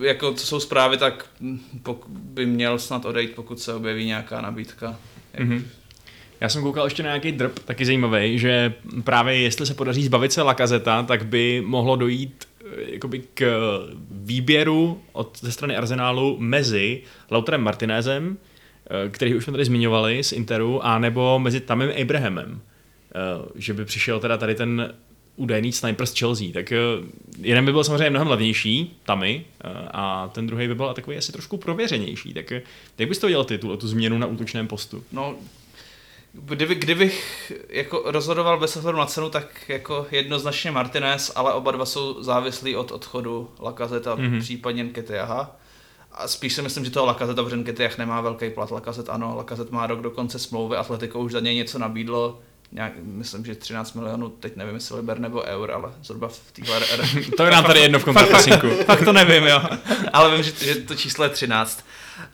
jako 0.01 0.35
co 0.35 0.47
jsou 0.47 0.61
zprávy, 0.61 0.97
tak 0.97 1.27
by 2.09 2.47
měl 2.47 2.79
snad 2.79 3.05
odejít, 3.05 3.35
pokud 3.35 3.61
se 3.61 3.75
objeví 3.75 4.05
nějaká 4.05 4.41
nabídka. 4.41 4.97
Mm-hmm. 5.39 5.63
Já 6.41 6.49
jsem 6.49 6.63
koukal 6.63 6.85
ještě 6.85 7.03
na 7.03 7.09
nějaký 7.09 7.33
drb, 7.33 7.59
taky 7.59 7.85
zajímavý, 7.85 8.39
že 8.39 8.75
právě 9.05 9.41
jestli 9.41 9.67
se 9.67 9.75
podaří 9.75 10.05
zbavit 10.05 10.33
se 10.33 10.43
Lakazeta, 10.43 11.03
tak 11.03 11.27
by 11.27 11.63
mohlo 11.67 11.97
dojít 11.97 12.48
jakoby 12.77 13.23
k 13.35 13.79
výběru 14.11 15.03
od, 15.13 15.39
ze 15.41 15.53
strany 15.53 15.77
Arsenálu 15.77 16.37
mezi 16.41 17.03
Lauterem 17.31 17.61
Martinezem, 17.61 18.37
eh, 18.87 19.09
který 19.09 19.35
už 19.35 19.45
jsme 19.45 19.51
tady 19.51 19.65
zmiňovali 19.65 20.25
z 20.25 20.33
Interu, 20.33 20.87
a 20.87 20.99
nebo 20.99 21.39
mezi 21.39 21.61
Tamem 21.61 21.93
Abrahamem. 22.03 22.61
Eh, 22.61 23.49
že 23.55 23.75
by 23.75 23.85
přišel 23.85 24.21
teda 24.21 24.37
tady 24.37 24.55
ten 24.55 24.95
údajný 25.37 25.73
sniper 25.73 26.07
z 26.07 26.19
Chelsea, 26.19 26.47
tak 26.53 26.73
jeden 27.41 27.65
by 27.65 27.73
byl 27.73 27.85
samozřejmě 27.85 28.11
mnohem 28.11 28.29
levnější, 28.29 28.97
Tamy, 29.05 29.45
a 29.91 30.29
ten 30.35 30.47
druhý 30.47 30.69
by 30.69 30.75
byl 30.75 30.95
takový 30.95 31.17
asi 31.17 31.33
trošku 31.33 31.57
prověřenější. 31.57 32.35
Tak 32.35 32.51
jak 32.99 33.09
bys 33.09 33.19
to 33.19 33.29
dělal 33.29 33.45
ty, 33.45 33.59
tu, 33.59 33.77
tu 33.77 33.89
změnu 33.89 34.19
na 34.19 34.27
útočném 34.27 34.67
postu? 34.67 35.05
No, 35.13 35.37
Kdyby, 36.45 36.75
kdybych 36.75 37.53
jako 37.69 38.03
rozhodoval 38.05 38.59
bez 38.59 38.77
ohledu 38.77 38.99
na 38.99 39.07
cenu, 39.07 39.31
tak 39.31 39.69
jako 39.69 40.07
jednoznačně 40.11 40.71
Martinez, 40.71 41.33
ale 41.35 41.53
oba 41.53 41.73
dva 41.73 41.87
jsou 41.87 42.23
závislí 42.23 42.77
od 42.77 42.93
odchodu 42.93 43.51
Lakazeta, 43.61 44.17
mm-hmm. 44.17 44.41
případně 44.41 44.85
Nketiaha. 44.85 45.57
A 46.13 46.29
spíš 46.29 46.53
si 46.53 46.63
myslím, 46.63 46.85
že 46.85 46.91
toho 46.91 47.07
Lakazeta, 47.07 47.43
protože 47.43 47.57
Nketiah 47.57 47.99
nemá 47.99 48.21
velký 48.21 48.51
plat, 48.51 48.71
Lakazet 48.71 49.09
ano, 49.09 49.37
Lakazet 49.37 49.71
má 49.71 49.87
rok 49.87 50.01
do 50.01 50.11
konce 50.11 50.39
smlouvy, 50.39 50.77
Atletico 50.77 51.19
už 51.19 51.33
za 51.33 51.41
něj 51.41 51.55
něco 51.55 51.79
nabídlo, 51.79 52.39
nějak, 52.73 52.93
myslím, 53.03 53.45
že 53.45 53.55
13 53.55 53.93
milionů, 53.93 54.29
teď 54.29 54.57
nevím, 54.57 54.75
jestli 54.75 54.97
liber 54.97 55.19
nebo 55.19 55.43
eur, 55.43 55.71
ale 55.71 55.93
zhruba 56.03 56.29
v 56.29 56.53
téhle... 56.53 56.81
to 57.37 57.45
je 57.45 57.51
nám 57.51 57.65
tady 57.65 57.81
jedno 57.81 57.99
v 57.99 58.05
kontrapasinku. 58.05 58.69
Fakt 58.85 59.05
to 59.05 59.13
nevím, 59.13 59.45
jo. 59.47 59.63
Ale 60.13 60.35
vím, 60.35 60.43
že, 60.43 60.53
že 60.65 60.75
to 60.75 60.95
číslo 60.95 61.25
je 61.25 61.31
13. 61.31 61.85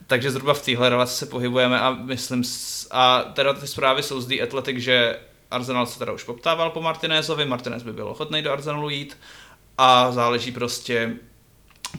Takže 0.07 0.31
zhruba 0.31 0.53
v 0.53 0.65
téhle 0.65 0.89
relaci 0.89 1.15
se 1.15 1.25
pohybujeme 1.25 1.79
a 1.79 1.91
myslím, 1.91 2.43
a 2.91 3.23
teda 3.23 3.53
ty 3.53 3.67
zprávy 3.67 4.03
jsou 4.03 4.21
z 4.21 4.27
The 4.27 4.43
Athletic, 4.43 4.77
že 4.77 5.19
Arsenal 5.51 5.85
se 5.85 5.99
teda 5.99 6.11
už 6.11 6.23
poptával 6.23 6.69
po 6.69 6.81
Martinézovi, 6.81 7.45
Martinez 7.45 7.83
by 7.83 7.93
byl 7.93 8.07
ochotný 8.07 8.41
do 8.41 8.51
Arsenalu 8.51 8.89
jít 8.89 9.17
a 9.77 10.11
záleží 10.11 10.51
prostě, 10.51 11.15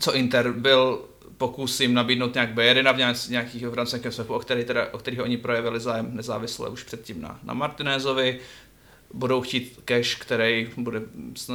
co 0.01 0.15
Inter 0.15 0.53
byl 0.53 1.05
pokus 1.37 1.81
jim 1.81 1.95
nabídnout 1.95 2.35
nějak 2.35 2.55
Bayerina 2.55 2.93
v 2.93 3.29
nějakých 3.29 3.67
v 3.67 3.75
rámci 3.75 4.03
swepu, 4.11 4.35
o, 4.35 4.39
který 4.39 4.65
teda, 4.65 4.89
o 4.93 4.99
kterých 4.99 5.21
oni 5.21 5.37
projevili 5.37 5.81
zájem 5.81 6.17
nezávisle 6.17 6.69
už 6.69 6.83
předtím 6.83 7.21
na, 7.21 7.41
na 7.43 7.55
Martinézovi. 7.55 8.41
Budou 9.15 9.41
chtít 9.41 9.81
cash, 9.85 10.15
který 10.15 10.69
bude 10.77 11.03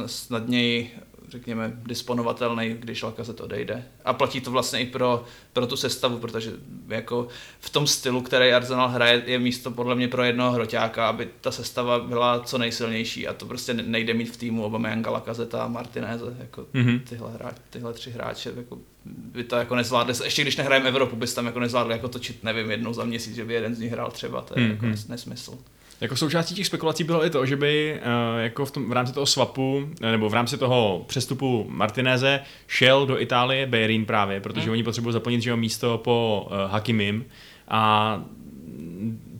snadněji 0.06 0.98
řekněme, 1.32 1.72
disponovatelný, 1.86 2.76
když 2.78 3.02
Lakazet 3.02 3.40
odejde. 3.40 3.84
A 4.04 4.12
platí 4.12 4.40
to 4.40 4.50
vlastně 4.50 4.80
i 4.80 4.86
pro, 4.86 5.24
pro 5.52 5.66
tu 5.66 5.76
sestavu, 5.76 6.18
protože 6.18 6.52
jako 6.88 7.28
v 7.60 7.70
tom 7.70 7.86
stylu, 7.86 8.22
který 8.22 8.52
Arsenal 8.52 8.88
hraje, 8.88 9.22
je 9.26 9.38
místo 9.38 9.70
podle 9.70 9.94
mě 9.94 10.08
pro 10.08 10.24
jednoho 10.24 10.52
hroťáka, 10.52 11.08
aby 11.08 11.28
ta 11.40 11.50
sestava 11.50 11.98
byla 11.98 12.40
co 12.40 12.58
nejsilnější 12.58 13.28
a 13.28 13.32
to 13.32 13.46
prostě 13.46 13.74
nejde 13.74 14.14
mít 14.14 14.30
v 14.30 14.36
týmu 14.36 14.64
Aubameyanga, 14.64 15.10
Lakazeta 15.10 15.62
a 15.62 15.68
Martineze, 15.68 16.36
jako 16.38 16.66
mm-hmm. 16.74 17.00
tyhle, 17.08 17.32
hráč, 17.32 17.56
tyhle 17.70 17.92
tři 17.92 18.10
hráče, 18.10 18.52
jako 18.56 18.78
by 19.04 19.44
to 19.44 19.56
jako 19.56 19.76
nezvládli, 19.76 20.14
ještě 20.24 20.42
když 20.42 20.56
nehrajeme 20.56 20.88
Evropu, 20.88 21.16
bys 21.16 21.34
tam 21.34 21.46
jako 21.46 21.60
nezvládli 21.60 21.92
jako 21.92 22.08
točit, 22.08 22.44
nevím, 22.44 22.70
jednou 22.70 22.92
za 22.92 23.04
měsíc, 23.04 23.34
že 23.34 23.44
by 23.44 23.54
jeden 23.54 23.74
z 23.74 23.78
nich 23.78 23.92
hrál 23.92 24.10
třeba, 24.10 24.40
to 24.40 24.60
je 24.60 24.66
mm-hmm. 24.66 24.70
jako 24.70 24.86
nesmysl. 25.08 25.58
Jako 26.00 26.16
součástí 26.16 26.54
těch 26.54 26.66
spekulací 26.66 27.04
bylo 27.04 27.26
i 27.26 27.30
to, 27.30 27.46
že 27.46 27.56
by 27.56 28.00
uh, 28.00 28.40
jako 28.40 28.66
v, 28.66 28.70
tom, 28.70 28.90
v 28.90 28.92
rámci 28.92 29.12
toho 29.12 29.26
swapu, 29.26 29.88
eh, 30.00 30.10
nebo 30.10 30.28
v 30.28 30.34
rámci 30.34 30.58
toho 30.58 31.04
přestupu 31.08 31.66
Martineze 31.68 32.40
šel 32.66 33.06
do 33.06 33.20
Itálie 33.20 33.66
Beirin 33.66 34.04
právě, 34.04 34.40
protože 34.40 34.64
hmm. 34.64 34.72
oni 34.72 34.82
potřebují 34.82 35.12
zaplnit 35.12 35.46
jeho 35.46 35.56
místo 35.56 35.98
po 35.98 36.48
uh, 36.50 36.70
Hakimim 36.70 37.24
a 37.68 38.22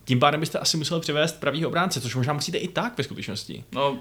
tím 0.05 0.21
pádem 0.21 0.41
byste 0.41 0.59
asi 0.59 0.77
museli 0.77 1.01
přivést 1.01 1.41
pravý 1.41 1.67
obránce, 1.67 2.01
což 2.01 2.15
možná 2.15 2.33
musíte 2.33 2.59
i 2.59 2.69
tak 2.69 2.99
ve 2.99 3.05
skutečnosti. 3.05 3.65
No, 3.73 3.99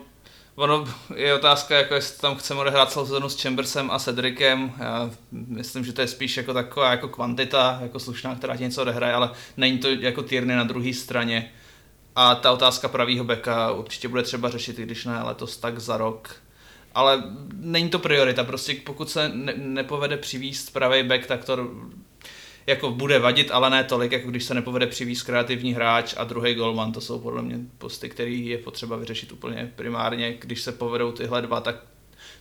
ono 0.56 0.86
je 1.16 1.34
otázka, 1.34 1.78
jako 1.78 1.96
jestli 1.96 2.22
tam 2.22 2.36
chceme 2.36 2.60
odehrát 2.60 2.92
celou 2.92 3.06
sezonu 3.06 3.30
s 3.30 3.42
Chambersem 3.42 3.92
a 3.92 4.00
Cedricem. 4.00 4.72
Já 4.80 5.12
myslím, 5.32 5.86
že 5.86 5.94
to 5.94 6.02
je 6.02 6.08
spíš 6.08 6.38
jako 6.38 6.54
taková 6.54 6.92
jako 6.92 7.08
kvantita, 7.08 7.80
jako 7.82 8.00
slušná, 8.00 8.36
která 8.36 8.58
ti 8.58 8.64
něco 8.64 8.82
odehraje, 8.82 9.14
ale 9.14 9.30
není 9.58 9.78
to 9.78 9.90
jako 9.90 10.24
týrny 10.24 10.56
na 10.56 10.64
druhé 10.64 10.94
straně 10.94 11.52
a 12.16 12.36
ta 12.36 12.52
otázka 12.52 12.88
pravýho 12.88 13.24
beka 13.24 13.72
určitě 13.72 14.08
bude 14.08 14.24
třeba 14.24 14.50
řešit, 14.50 14.80
i 14.80 14.84
když 14.84 15.06
ne 15.06 15.24
letos, 15.24 15.58
tak 15.58 15.80
za 15.80 15.98
rok. 15.98 16.36
Ale 16.94 17.24
není 17.54 17.90
to 17.90 18.00
priorita, 18.00 18.44
prostě 18.44 18.76
pokud 18.86 19.10
se 19.10 19.30
ne, 19.30 19.54
nepovede 19.58 20.18
přivíst 20.18 20.74
pravý 20.74 21.04
back, 21.04 21.26
tak 21.26 21.46
to 21.46 21.70
jako 22.68 22.92
bude 22.92 23.20
vadit, 23.20 23.52
ale 23.52 23.70
ne 23.70 23.84
tolik, 23.84 24.12
jako 24.12 24.30
když 24.30 24.44
se 24.44 24.54
nepovede 24.54 24.88
přivíst 24.88 25.26
kreativní 25.26 25.74
hráč 25.74 26.14
a 26.18 26.24
druhý 26.24 26.54
golman, 26.54 26.92
to 26.92 27.02
jsou 27.02 27.20
podle 27.20 27.42
mě 27.42 27.60
posty, 27.78 28.10
který 28.10 28.48
je 28.48 28.58
potřeba 28.58 28.96
vyřešit 28.96 29.32
úplně 29.32 29.72
primárně. 29.76 30.36
Když 30.40 30.62
se 30.62 30.72
povedou 30.72 31.12
tyhle 31.12 31.42
dva, 31.42 31.62
tak 31.62 31.76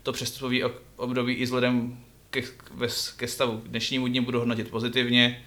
to 0.02 0.12
přestupový 0.12 0.62
období 0.96 1.32
i 1.34 1.44
vzhledem 1.44 1.98
ke, 2.30 2.42
ke 3.16 3.28
stavu 3.28 3.62
dnešnímu 3.66 4.06
dní 4.06 4.20
budu 4.20 4.38
hodnotit 4.38 4.70
pozitivně 4.70 5.44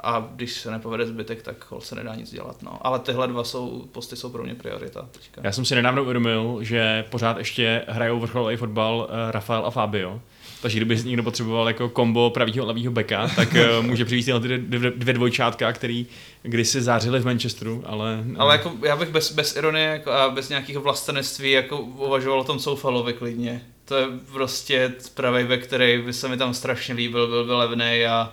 a 0.00 0.28
když 0.34 0.52
se 0.52 0.70
nepovede 0.70 1.06
zbytek, 1.06 1.42
tak 1.42 1.72
se 1.78 1.94
nedá 1.94 2.14
nic 2.14 2.30
dělat. 2.30 2.62
No. 2.62 2.86
Ale 2.86 2.98
tyhle 2.98 3.28
dva 3.28 3.44
jsou, 3.44 3.84
posty 3.92 4.16
jsou 4.16 4.30
pro 4.30 4.42
mě 4.42 4.54
priorita. 4.54 5.08
Teďka. 5.12 5.40
Já 5.44 5.52
jsem 5.52 5.64
si 5.64 5.74
nedávno 5.74 6.02
uvědomil, 6.02 6.58
že 6.60 7.04
pořád 7.10 7.38
ještě 7.38 7.84
hrajou 7.88 8.20
vrcholový 8.20 8.56
fotbal 8.56 8.96
uh, 8.96 9.30
Rafael 9.30 9.66
a 9.66 9.70
Fabio. 9.70 10.20
Takže 10.62 10.78
kdyby 10.78 11.02
někdo 11.04 11.22
potřeboval 11.22 11.68
jako 11.68 11.88
kombo 11.88 12.30
pravýho 12.30 12.64
a 12.64 12.68
levýho 12.68 12.92
beka, 12.92 13.30
tak 13.36 13.48
uh, 13.52 13.86
může 13.86 14.04
přivést 14.04 14.24
ty 14.24 14.58
dvě, 14.58 14.90
dvě 14.90 15.14
dvojčátka, 15.14 15.72
který 15.72 16.06
kdysi 16.42 16.82
zářili 16.82 17.20
v 17.20 17.24
Manchesteru, 17.24 17.82
ale... 17.86 18.20
No. 18.24 18.40
Ale 18.40 18.54
jako, 18.54 18.72
já 18.82 18.96
bych 18.96 19.08
bez, 19.08 19.32
bez 19.32 19.56
ironie 19.56 19.86
jako, 19.86 20.12
a 20.12 20.30
bez 20.30 20.48
nějakého 20.48 20.82
vlastenectví 20.82 21.50
jako 21.50 21.80
uvažoval 21.80 22.40
o 22.40 22.44
tom 22.44 22.58
Soufalovi 22.58 23.12
klidně. 23.12 23.62
To 23.84 23.96
je 23.96 24.06
prostě 24.32 24.92
pravý 25.14 25.44
bek, 25.44 25.66
který 25.66 26.02
by 26.02 26.12
se 26.12 26.28
mi 26.28 26.36
tam 26.36 26.54
strašně 26.54 26.94
líbil, 26.94 27.26
byl 27.26 27.44
by 27.44 27.52
levný 27.52 28.06
a 28.06 28.32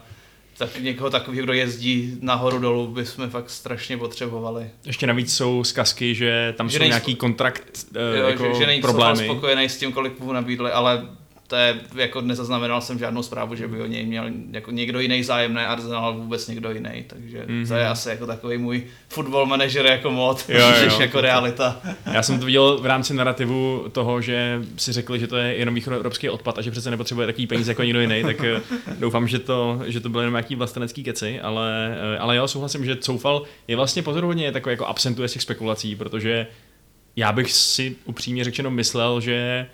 tak 0.66 0.80
někoho 0.80 1.09
takového, 1.09 1.43
kdo 1.43 1.53
jezdí 1.53 2.18
nahoru 2.22 2.59
dolů, 2.59 2.88
bychom 2.88 3.30
fakt 3.30 3.49
strašně 3.49 3.97
potřebovali. 3.97 4.70
Ještě 4.86 5.07
navíc 5.07 5.36
jsou 5.36 5.64
zkazky, 5.64 6.16
že 6.16 6.53
tam 6.57 6.70
že 6.70 6.78
jsou 6.78 6.80
nejspo... 6.80 6.91
nějaký 6.91 7.16
kontrakt 7.16 7.86
uh, 7.95 8.18
jo, 8.18 8.28
jako 8.28 8.53
že, 8.53 8.59
že 8.59 8.66
není 8.66 8.82
problémy. 8.82 9.24
spokojený 9.24 9.70
s 9.70 9.78
tím, 9.78 9.91
kolik 9.91 10.20
mu 10.20 10.34
nabídli, 10.34 10.72
ale 10.72 11.07
to 11.54 11.58
je, 11.58 11.80
jako 11.95 12.22
nezaznamenal 12.22 12.82
jsem 12.82 12.99
žádnou 12.99 13.24
zprávu, 13.24 13.56
že 13.56 13.68
by 13.68 13.82
o 13.82 13.86
něj 13.86 14.06
měl 14.06 14.26
jako 14.51 14.72
někdo 14.72 14.99
jiný 14.99 15.24
zájem, 15.24 15.54
ne 15.54 15.68
Arsenal, 15.68 16.14
vůbec 16.14 16.47
někdo 16.47 16.72
jiný, 16.72 17.04
takže 17.08 17.45
mm-hmm. 17.47 17.68
to 17.68 17.74
je 17.74 17.88
asi 17.88 18.10
jako 18.10 18.28
takový 18.28 18.58
můj 18.58 18.84
football 19.10 19.45
manager 19.45 19.86
jako 19.86 20.12
mod, 20.12 20.45
jo, 20.49 20.74
jo, 20.84 20.97
jako 20.99 21.22
realita. 21.22 21.82
Já 22.14 22.24
jsem 22.24 22.39
to 22.39 22.45
viděl 22.45 22.78
v 22.78 22.86
rámci 22.86 23.14
narrativu 23.14 23.86
toho, 23.91 24.22
že 24.22 24.62
si 24.78 24.91
řekli, 24.91 25.20
že 25.20 25.28
to 25.28 25.38
je 25.38 25.56
jenom 25.56 25.76
východoevropský 25.76 26.30
odpad 26.30 26.58
a 26.58 26.62
že 26.62 26.72
přece 26.72 26.91
nepotřebuje 26.91 27.28
takový 27.28 27.47
peníze 27.47 27.72
jako 27.72 27.84
nikdo 27.84 28.01
jiný, 28.01 28.24
tak 28.24 28.43
eh, 28.43 28.62
doufám, 28.99 29.28
že 29.28 29.39
to, 29.39 29.82
že 29.86 29.99
to 29.99 30.10
byly 30.10 30.22
jenom 30.22 30.34
nějaký 30.34 30.56
vlastenecký 30.56 31.04
keci, 31.04 31.41
ale, 31.41 31.97
eh, 32.16 32.18
ale 32.18 32.36
jo, 32.36 32.47
souhlasím, 32.47 32.86
že 32.86 32.95
Coufal 32.95 33.43
je 33.68 33.76
vlastně 33.76 34.01
pozoruhodně 34.01 34.51
takový 34.51 34.74
jako 34.74 34.86
absentuje 34.86 35.28
z 35.28 35.34
těch 35.34 35.41
spekulací, 35.41 35.95
protože 35.95 36.47
já 37.16 37.32
bych 37.32 37.51
si 37.51 37.95
upřímně 38.06 38.43
řečeno 38.43 38.72
myslel, 38.72 39.22
že 39.22 39.68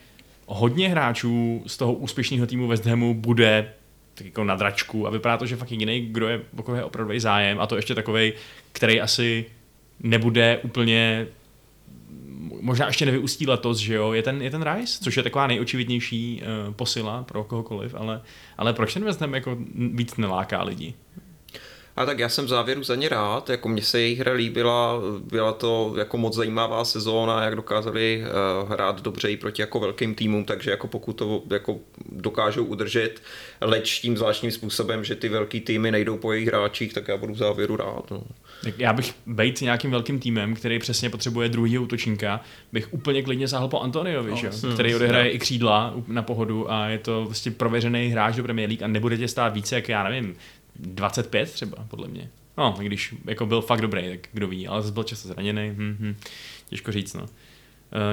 hodně 0.51 0.89
hráčů 0.89 1.63
z 1.67 1.77
toho 1.77 1.93
úspěšného 1.93 2.47
týmu 2.47 2.67
West 2.67 2.85
Hamu 2.85 3.13
bude 3.13 3.73
tak 4.13 4.25
jako 4.25 4.43
na 4.43 4.55
dračku 4.55 5.07
a 5.07 5.09
vypadá 5.09 5.37
to, 5.37 5.45
že 5.45 5.55
fakt 5.55 5.71
jediný, 5.71 6.01
kdo 6.01 6.27
je, 6.27 6.41
o 6.65 6.75
je 6.75 6.83
opravdu 6.83 7.19
zájem 7.19 7.59
a 7.59 7.67
to 7.67 7.75
ještě 7.75 7.95
takový, 7.95 8.33
který 8.71 9.01
asi 9.01 9.45
nebude 9.99 10.57
úplně 10.57 11.27
možná 12.61 12.87
ještě 12.87 13.05
nevyústí 13.05 13.47
letos, 13.47 13.77
že 13.77 13.93
jo, 13.93 14.13
je 14.13 14.23
ten, 14.23 14.41
je 14.41 14.51
ten 14.51 14.73
Rice, 14.73 15.03
což 15.03 15.17
je 15.17 15.23
taková 15.23 15.47
nejočividnější 15.47 16.41
uh, 16.41 16.73
posila 16.73 17.23
pro 17.23 17.43
kohokoliv, 17.43 17.95
ale, 17.95 18.21
ale 18.57 18.73
proč 18.73 18.93
ten 18.93 19.03
West 19.03 19.21
Ham 19.21 19.33
jako 19.33 19.57
víc 19.75 20.17
neláká 20.17 20.63
lidi? 20.63 20.93
A 21.99 22.05
tak 22.05 22.19
já 22.19 22.29
jsem 22.29 22.45
v 22.45 22.47
závěru 22.47 22.83
za 22.83 22.95
ně 22.95 23.09
rád, 23.09 23.49
jako 23.49 23.69
mně 23.69 23.81
se 23.81 23.99
jejich 23.99 24.19
hra 24.19 24.33
líbila, 24.33 25.01
byla 25.19 25.53
to 25.53 25.93
jako 25.97 26.17
moc 26.17 26.35
zajímavá 26.35 26.85
sezóna, 26.85 27.43
jak 27.43 27.55
dokázali 27.55 28.23
uh, 28.63 28.71
hrát 28.71 29.01
dobře 29.01 29.31
i 29.31 29.37
proti 29.37 29.61
jako 29.61 29.79
velkým 29.79 30.15
týmům, 30.15 30.45
takže 30.45 30.71
jako 30.71 30.87
pokud 30.87 31.13
to 31.13 31.43
jako 31.49 31.77
dokážou 32.11 32.63
udržet, 32.63 33.21
leč 33.61 33.99
tím 33.99 34.17
zvláštním 34.17 34.51
způsobem, 34.51 35.03
že 35.03 35.15
ty 35.15 35.29
velký 35.29 35.59
týmy 35.59 35.91
nejdou 35.91 36.17
po 36.17 36.33
jejich 36.33 36.47
hráčích, 36.47 36.93
tak 36.93 37.07
já 37.07 37.17
budu 37.17 37.33
v 37.33 37.37
závěru 37.37 37.75
rád. 37.75 38.11
No. 38.11 38.23
Tak 38.63 38.79
já 38.79 38.93
bych 38.93 39.13
být 39.25 39.61
nějakým 39.61 39.91
velkým 39.91 40.19
týmem, 40.19 40.55
který 40.55 40.79
přesně 40.79 41.09
potřebuje 41.09 41.49
druhý 41.49 41.77
útočníka, 41.77 42.41
bych 42.71 42.93
úplně 42.93 43.23
klidně 43.23 43.47
sáhl 43.47 43.67
po 43.67 43.79
Antoniovi, 43.79 44.31
no, 44.31 44.37
že? 44.37 44.49
Který 44.73 44.95
odehraje 44.95 45.29
i 45.31 45.39
křídla 45.39 45.93
na 46.07 46.21
pohodu 46.21 46.71
a 46.71 46.87
je 46.87 46.97
to 46.97 47.25
vlastně 47.25 47.51
prověřený 47.51 48.09
hráč 48.09 48.35
do 48.35 48.43
Premier 48.43 48.69
League 48.69 48.83
a 48.83 48.87
nebude 48.87 49.17
tě 49.17 49.27
stát 49.27 49.53
více, 49.53 49.75
jak 49.75 49.89
já 49.89 50.03
nevím, 50.03 50.35
25 50.79 51.51
třeba, 51.51 51.85
podle 51.87 52.07
mě. 52.07 52.29
No, 52.57 52.75
když 52.79 53.15
jako 53.25 53.45
byl 53.45 53.61
fakt 53.61 53.81
dobrý, 53.81 54.09
tak 54.09 54.19
kdo 54.33 54.47
ví, 54.47 54.67
ale 54.67 54.81
zase 54.81 54.93
byl 54.93 55.03
často 55.03 55.27
zraněný, 55.27 55.69
hm, 55.69 55.97
hm, 55.99 56.15
těžko 56.69 56.91
říct, 56.91 57.13
no. 57.13 57.21
Uh, 57.21 57.29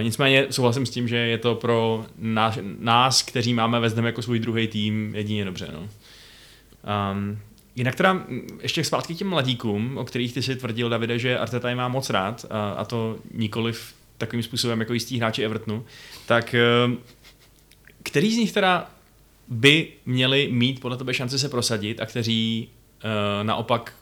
nicméně 0.02 0.46
souhlasím 0.50 0.86
s 0.86 0.90
tím, 0.90 1.08
že 1.08 1.16
je 1.16 1.38
to 1.38 1.54
pro 1.54 2.06
nás, 2.18 2.58
nás 2.78 3.22
kteří 3.22 3.54
máme 3.54 3.80
West 3.80 3.96
jako 3.96 4.22
svůj 4.22 4.38
druhý 4.38 4.68
tým, 4.68 5.14
jedině 5.14 5.44
dobře. 5.44 5.68
No. 5.72 5.88
Um, 7.12 7.38
jinak 7.76 7.94
teda 7.94 8.24
ještě 8.62 8.84
zpátky 8.84 9.14
těm 9.14 9.28
mladíkům, 9.28 9.98
o 9.98 10.04
kterých 10.04 10.34
ty 10.34 10.42
si 10.42 10.56
tvrdil, 10.56 10.88
Davide, 10.88 11.18
že 11.18 11.38
Arteta 11.38 11.68
je 11.68 11.74
má 11.74 11.88
moc 11.88 12.10
rád 12.10 12.46
a, 12.50 12.70
a 12.70 12.84
to 12.84 13.18
nikoliv 13.34 13.94
takovým 14.18 14.42
způsobem 14.42 14.80
jako 14.80 14.92
jistý 14.92 15.18
hráči 15.18 15.44
Evertonu, 15.44 15.84
tak 16.26 16.54
uh, 16.88 16.94
který 18.02 18.34
z 18.34 18.36
nich 18.36 18.52
teda 18.52 18.90
by 19.48 19.88
měli 20.06 20.48
mít 20.52 20.80
podle 20.80 20.96
tebe 20.96 21.14
šanci 21.14 21.38
se 21.38 21.48
prosadit 21.48 22.00
a 22.00 22.06
kteří 22.06 22.68
uh, 23.04 23.46
naopak 23.46 23.94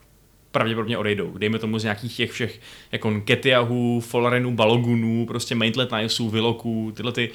pravděpodobně 0.51 0.99
odejdou. 0.99 1.39
Dejme 1.39 1.59
tomu 1.59 1.79
z 1.79 1.83
nějakých 1.83 2.17
těch 2.17 2.33
všech 2.33 2.61
jako 2.93 3.21
Ketiahů, 3.25 4.01
Folarenů, 4.01 4.55
Balogunů, 4.55 5.27
prostě 5.27 5.55
Maintlet 5.55 5.93
Nilesů, 5.93 6.31
Viloků, 6.31 6.93
tyhle 6.97 7.13
ty 7.13 7.31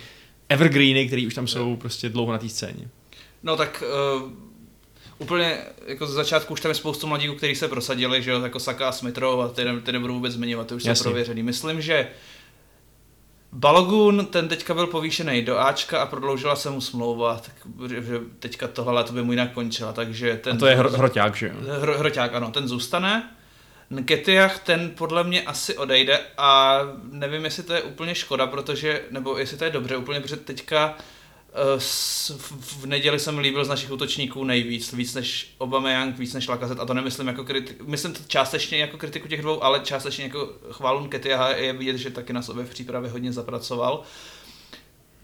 evergreeny, 0.49 1.07
které 1.07 1.27
už 1.27 1.33
tam 1.33 1.47
jsou 1.47 1.75
prostě 1.75 2.09
dlouho 2.09 2.31
na 2.31 2.37
té 2.37 2.49
scéně. 2.49 2.87
No 3.43 3.55
tak 3.57 3.83
uh, 4.15 4.31
úplně 5.17 5.57
jako 5.87 6.07
z 6.07 6.13
začátku 6.13 6.53
už 6.53 6.61
tam 6.61 6.69
je 6.69 6.75
spoustu 6.75 7.07
mladíků, 7.07 7.35
kteří 7.35 7.55
se 7.55 7.67
prosadili, 7.67 8.23
že 8.23 8.31
jo, 8.31 8.41
jako 8.41 8.59
Saka 8.59 8.89
a 8.89 8.91
Smithrov 8.91 9.39
a 9.39 9.47
ty, 9.47 9.63
ty 9.83 9.91
nebudu 9.91 10.13
vůbec 10.13 10.33
zmiňovat, 10.33 10.67
ty 10.67 10.75
už 10.75 10.85
Jasně. 10.85 10.95
jsou 10.95 11.03
prověřený. 11.03 11.43
Myslím, 11.43 11.81
že 11.81 12.07
Balogun, 13.51 14.25
ten 14.25 14.47
teďka 14.47 14.73
byl 14.73 14.87
povýšený 14.87 15.41
do 15.41 15.59
Ačka 15.59 16.01
a 16.01 16.05
prodloužila 16.05 16.55
se 16.55 16.69
mu 16.69 16.81
smlouva, 16.81 17.37
tak, 17.37 17.53
že 17.89 18.19
teďka 18.39 18.67
tohle 18.67 18.93
léto 18.93 19.13
by 19.13 19.23
mu 19.23 19.31
jinak 19.31 19.53
končila, 19.53 19.93
takže 19.93 20.37
ten... 20.37 20.55
A 20.55 20.59
to 20.59 20.67
je 20.67 20.75
hro, 20.75 20.89
hroťák, 20.89 21.35
že 21.35 21.47
jo? 21.47 21.53
Hro, 21.81 21.97
hroťák, 21.97 22.33
ano, 22.33 22.51
ten 22.51 22.67
zůstane. 22.67 23.29
Nketiah, 23.89 24.59
ten 24.59 24.91
podle 24.97 25.23
mě 25.23 25.41
asi 25.41 25.77
odejde 25.77 26.19
a 26.37 26.79
nevím, 27.11 27.45
jestli 27.45 27.63
to 27.63 27.73
je 27.73 27.81
úplně 27.81 28.15
škoda, 28.15 28.47
protože, 28.47 29.01
nebo 29.11 29.37
jestli 29.37 29.57
to 29.57 29.63
je 29.63 29.69
dobře 29.69 29.97
úplně, 29.97 30.19
protože 30.19 30.35
teďka 30.35 30.95
v 32.59 32.85
neděli 32.85 33.19
jsem 33.19 33.37
líbil 33.37 33.65
z 33.65 33.69
našich 33.69 33.91
útočníků 33.91 34.43
nejvíc, 34.43 34.93
víc 34.93 35.13
než 35.15 35.55
Young, 35.61 36.17
víc 36.17 36.33
než 36.33 36.47
Lacazette 36.47 36.81
a 36.81 36.85
to 36.85 36.93
nemyslím 36.93 37.27
jako 37.27 37.43
kritiku, 37.43 37.83
myslím 37.87 38.13
to 38.13 38.19
částečně 38.27 38.77
jako 38.77 38.97
kritiku 38.97 39.27
těch 39.27 39.41
dvou, 39.41 39.63
ale 39.63 39.79
částečně 39.79 40.23
jako 40.23 40.49
chválu 40.71 40.99
Nketiaha 40.99 41.49
je 41.49 41.73
vidět, 41.73 41.97
že 41.97 42.09
taky 42.09 42.33
na 42.33 42.41
sobě 42.41 42.65
v 42.65 42.69
přípravě 42.69 43.09
hodně 43.09 43.33
zapracoval. 43.33 44.03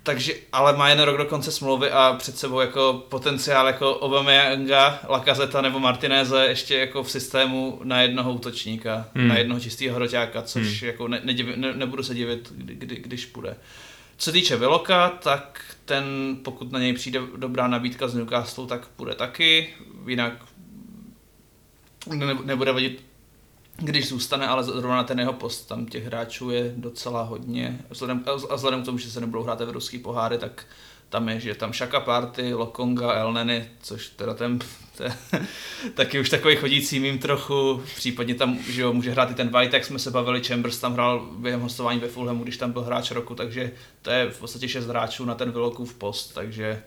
Takže, 0.04 0.34
ale 0.52 0.78
má 0.78 0.90
jen 0.90 1.00
rok 1.00 1.18
do 1.18 1.26
konce 1.26 1.52
smlouvy 1.52 1.92
a 1.92 2.16
před 2.20 2.38
sebou 2.38 2.60
jako 2.60 3.06
potenciál 3.10 3.68
jako 3.68 4.00
Aubameyanga, 4.00 5.00
Lacazette 5.10 5.62
nebo 5.62 5.80
Martineze 5.80 6.46
ještě 6.46 6.78
jako 6.78 7.04
v 7.04 7.12
systému 7.12 7.80
na 7.84 8.02
jednoho 8.02 8.34
útočníka, 8.34 9.08
hmm. 9.16 9.28
na 9.28 9.38
jednoho 9.38 9.60
čistého 9.60 9.96
hroťáka, 9.96 10.42
což 10.42 10.82
hmm. 10.82 10.88
jako 10.88 11.08
ne, 11.08 11.22
ne, 11.56 11.74
nebudu 11.74 12.04
se 12.04 12.16
divit, 12.16 12.52
kdy, 12.56 12.76
kdy, 12.76 12.96
když 12.96 13.26
půjde. 13.26 13.56
Co 14.18 14.32
týče 14.32 14.56
Veloka, 14.56 15.10
tak 15.10 15.75
ten, 15.86 16.38
pokud 16.44 16.72
na 16.72 16.80
něj 16.80 16.94
přijde 16.94 17.22
dobrá 17.36 17.68
nabídka 17.68 18.08
z 18.08 18.14
Newcastle, 18.14 18.68
tak 18.68 18.88
půjde 18.88 19.16
taky, 19.16 19.74
jinak 20.08 20.34
nebude 22.44 22.72
vadit, 22.72 23.06
když 23.76 24.10
zůstane, 24.10 24.48
ale 24.48 24.64
zrovna 24.64 25.04
ten 25.04 25.20
jeho 25.20 25.34
post, 25.34 25.66
tam 25.66 25.86
těch 25.86 26.06
hráčů 26.06 26.50
je 26.50 26.74
docela 26.78 27.24
hodně, 27.24 27.80
vzhledem, 27.90 28.24
a 28.50 28.56
vzhledem 28.56 28.82
k 28.82 28.86
tomu, 28.86 28.98
že 28.98 29.12
se 29.12 29.22
nebudou 29.22 29.44
hrát 29.44 29.62
evropský 29.62 30.00
poháry, 30.00 30.38
tak 30.38 30.66
tam 31.10 31.30
je, 31.30 31.40
že 31.40 31.56
tam 31.56 31.74
Shaka 31.74 32.00
Party, 32.00 32.54
Lokonga, 32.54 33.14
Elneny, 33.14 33.70
což 33.82 34.10
teda 34.10 34.34
ten, 34.34 34.60
ten 34.98 35.14
taky 35.94 36.20
už 36.20 36.30
takový 36.30 36.56
chodící 36.56 37.00
mým 37.00 37.20
trochu, 37.20 37.84
případně 37.96 38.36
tam 38.36 38.60
že 38.70 38.82
jo, 38.82 38.94
může 38.94 39.12
hrát 39.12 39.32
i 39.32 39.34
ten 39.34 39.50
White, 39.50 39.74
jak 39.74 39.86
jsme 39.86 40.00
se 40.00 40.12
bavili, 40.12 40.44
Chambers 40.44 40.80
tam 40.80 40.94
hrál 40.94 41.30
během 41.38 41.62
hostování 41.62 42.00
ve 42.00 42.08
Fulhamu, 42.08 42.44
když 42.44 42.58
tam 42.58 42.72
byl 42.72 42.82
hráč 42.82 43.12
roku, 43.12 43.36
takže 43.36 43.72
to 44.02 44.10
je 44.10 44.30
v 44.30 44.40
podstatě 44.40 44.68
šest 44.68 44.88
hráčů 44.88 45.26
na 45.26 45.36
ten 45.36 45.54
v 45.86 45.94
post, 45.94 46.34
takže, 46.34 46.84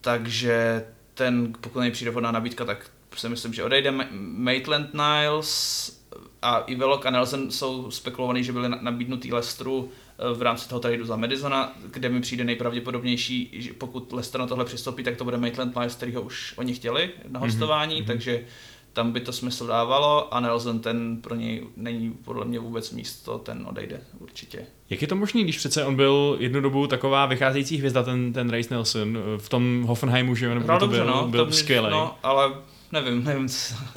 takže 0.00 0.84
ten, 1.14 1.52
pokud 1.60 1.80
nepřijde 1.80 2.10
vhodná 2.10 2.32
nabídka, 2.32 2.64
tak 2.64 2.90
si 3.16 3.28
myslím, 3.28 3.54
že 3.54 3.64
odejde 3.64 3.90
Maitland 4.10 4.94
Niles 4.94 6.02
a 6.42 6.58
i 6.58 6.74
Velok 6.74 7.06
a 7.06 7.10
Nelson 7.10 7.50
jsou 7.50 7.90
spekulovaný, 7.90 8.44
že 8.44 8.52
byli 8.52 8.68
nabídnutý 8.80 9.32
Lestru 9.32 9.90
v 10.34 10.42
rámci 10.42 10.68
toho 10.68 10.80
tradu 10.80 11.04
za 11.04 11.16
Madisona, 11.16 11.72
kde 11.90 12.08
mi 12.08 12.20
přijde 12.20 12.44
nejpravděpodobnější, 12.44 13.50
že 13.52 13.72
pokud 13.72 14.12
Leicester 14.12 14.40
na 14.40 14.46
tohle 14.46 14.64
přistoupí, 14.64 15.02
tak 15.02 15.16
to 15.16 15.24
bude 15.24 15.36
Maitland 15.36 15.76
Niles, 15.76 15.94
kterýho 15.94 16.22
už 16.22 16.54
oni 16.56 16.74
chtěli 16.74 17.10
na 17.28 17.40
mhm, 17.40 17.48
hostování, 17.48 18.02
mm-hmm. 18.02 18.06
takže 18.06 18.44
tam 18.92 19.12
by 19.12 19.20
to 19.20 19.32
smysl 19.32 19.66
dávalo 19.66 20.34
a 20.34 20.40
Nelson 20.40 20.80
ten 20.80 21.16
pro 21.16 21.34
něj 21.34 21.62
není 21.76 22.10
podle 22.24 22.44
mě 22.44 22.58
vůbec 22.58 22.90
místo, 22.90 23.38
ten 23.38 23.66
odejde 23.68 24.00
určitě. 24.18 24.66
Jak 24.90 25.02
je 25.02 25.08
to 25.08 25.16
možné, 25.16 25.42
když 25.42 25.58
přece 25.58 25.84
on 25.84 25.96
byl 25.96 26.36
jednu 26.40 26.60
dobu 26.60 26.86
taková 26.86 27.26
vycházející 27.26 27.78
hvězda, 27.78 28.02
ten, 28.02 28.32
ten 28.32 28.50
Race 28.50 28.74
Nelson, 28.74 29.18
v 29.38 29.48
tom 29.48 29.82
Hoffenheimu, 29.82 30.34
že 30.34 30.48
on 30.48 30.62
byl, 30.62 30.78
dobře, 30.78 30.98
byl, 30.98 31.06
no, 31.06 31.28
byl 31.28 31.52
skvělý. 31.52 31.90
No, 31.90 32.14
ale 32.22 32.52
nevím, 32.92 33.24
nevím. 33.24 33.48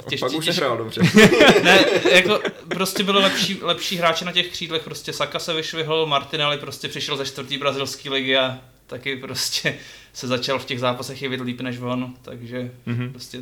Těž, 0.08 0.20
pak 0.20 0.32
už 0.32 0.48
hrál 0.48 0.76
dobře. 0.76 1.00
ne, 1.62 1.84
jako 2.12 2.40
prostě 2.68 3.02
byly 3.02 3.22
lepší, 3.22 3.58
lepší 3.62 3.96
hráči 3.96 4.24
na 4.24 4.32
těch 4.32 4.48
křídlech, 4.48 4.82
prostě 4.82 5.12
Saka 5.12 5.38
se 5.38 5.54
vyšvihl, 5.54 6.06
Martinelli 6.06 6.58
prostě 6.58 6.88
přišel 6.88 7.16
ze 7.16 7.26
čtvrtý 7.26 7.58
brazilský 7.58 8.10
ligy 8.10 8.36
a 8.36 8.58
taky 8.86 9.16
prostě 9.16 9.78
se 10.16 10.26
začal 10.26 10.58
v 10.58 10.64
těch 10.64 10.80
zápasech 10.80 11.22
jevit 11.22 11.40
líp 11.40 11.60
než 11.60 11.78
on, 11.78 12.14
takže 12.22 12.70
mm-hmm. 12.86 13.10
prostě 13.10 13.38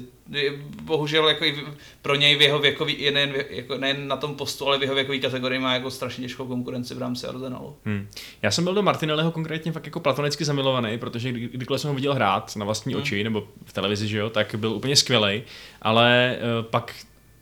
bohužel 0.82 1.28
jako 1.28 1.44
i 1.44 1.56
pro 2.02 2.14
něj 2.14 2.36
v 2.36 2.42
jeho 2.42 2.58
věkový, 2.58 3.10
nejen, 3.10 3.34
jako 3.50 3.78
nejen 3.78 4.08
na 4.08 4.16
tom 4.16 4.34
postu, 4.34 4.66
ale 4.66 4.78
v 4.78 4.82
jeho 4.82 4.94
věkový 4.94 5.20
kategorii 5.20 5.60
má 5.60 5.74
jako 5.74 5.90
strašně 5.90 6.22
těžkou 6.22 6.46
konkurenci 6.46 6.94
v 6.94 6.98
rámci 6.98 7.26
Arsenalu. 7.26 7.76
Hmm. 7.84 8.08
Já 8.42 8.50
jsem 8.50 8.64
byl 8.64 8.74
do 8.74 8.82
Martinelliho 8.82 9.30
konkrétně 9.30 9.72
fakt 9.72 9.86
jako 9.86 10.00
platonicky 10.00 10.44
zamilovaný, 10.44 10.98
protože 10.98 11.32
kdy, 11.32 11.48
kdykoliv 11.48 11.80
jsem 11.80 11.88
ho 11.88 11.94
viděl 11.94 12.14
hrát 12.14 12.56
na 12.56 12.64
vlastní 12.64 12.94
hmm. 12.94 13.02
oči 13.02 13.24
nebo 13.24 13.48
v 13.64 13.72
televizi, 13.72 14.08
že 14.08 14.18
jo, 14.18 14.30
tak 14.30 14.54
byl 14.54 14.72
úplně 14.72 14.96
skvělý, 14.96 15.42
ale 15.82 16.38
uh, 16.38 16.64
pak 16.64 16.94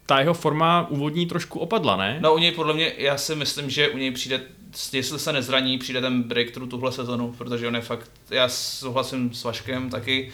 ta 0.07 0.20
jeho 0.20 0.35
forma 0.35 0.87
úvodní 0.91 1.26
trošku 1.26 1.59
opadla, 1.59 1.97
ne? 1.97 2.18
No 2.20 2.35
u 2.35 2.39
něj 2.39 2.53
podle 2.53 2.74
mě, 2.74 2.93
já 2.99 3.16
si 3.18 3.35
myslím, 3.35 3.70
že 3.70 3.89
u 3.89 3.99
něj 3.99 4.11
přijde, 4.11 4.41
jestli 4.93 5.18
se 5.18 5.33
nezraní, 5.33 5.79
přijde 5.79 6.01
ten 6.01 6.23
breakthrough 6.23 6.70
tuhle 6.70 6.93
sezonu, 6.93 7.35
protože 7.39 7.68
on 7.68 7.75
je 7.75 7.81
fakt, 7.81 8.11
já 8.31 8.49
souhlasím 8.49 9.35
s 9.35 9.45
Vaškem 9.45 9.91
taky, 9.91 10.33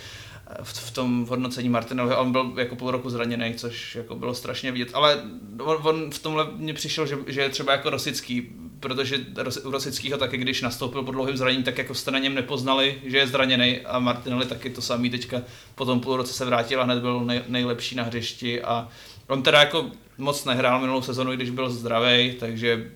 v, 0.63 0.73
v 0.73 0.91
tom 0.91 1.27
hodnocení 1.29 1.69
Martinelliho, 1.69 2.21
on 2.21 2.33
byl 2.33 2.53
jako 2.57 2.77
půl 2.77 2.91
roku 2.91 3.11
zraněný, 3.11 3.55
což 3.55 3.95
jako 3.95 4.15
bylo 4.15 4.35
strašně 4.35 4.73
vidět, 4.73 4.91
ale 4.93 5.23
on, 5.65 5.77
on 5.83 6.11
v 6.11 6.19
tomhle 6.19 6.47
mně 6.57 6.75
přišel, 6.75 7.07
že, 7.07 7.19
že 7.27 7.41
je 7.41 7.49
třeba 7.49 7.73
jako 7.73 7.91
Rosický, 7.91 8.53
protože 8.81 9.27
u 9.65 9.71
Rosického 9.71 10.19
taky, 10.19 10.37
když 10.37 10.63
nastoupil 10.63 11.03
po 11.03 11.13
dlouhém 11.13 11.37
zranění, 11.37 11.63
tak 11.63 11.79
jako 11.79 11.95
jste 11.95 12.11
na 12.11 12.19
něm 12.19 12.35
nepoznali, 12.35 12.99
že 13.05 13.19
je 13.19 13.27
zraněný 13.27 13.81
a 13.81 13.99
Martinelli 13.99 14.47
taky 14.47 14.71
to 14.71 14.83
samý 14.83 15.11
teďka 15.11 15.43
po 15.75 15.85
tom 15.85 16.01
půl 16.01 16.17
roce 16.17 16.33
se 16.33 16.45
vrátil 16.45 16.81
a 16.81 16.85
hned 16.85 16.99
byl 16.99 17.25
nej, 17.25 17.43
nejlepší 17.49 17.95
na 17.95 18.03
hřišti 18.03 18.63
a 18.63 18.89
on 19.27 19.43
teda 19.43 19.61
jako 19.61 19.91
moc 20.19 20.45
nehrál 20.45 20.81
minulou 20.81 21.03
sezonu, 21.03 21.33
když 21.33 21.51
byl 21.51 21.71
zdravý, 21.71 22.33
takže 22.41 22.91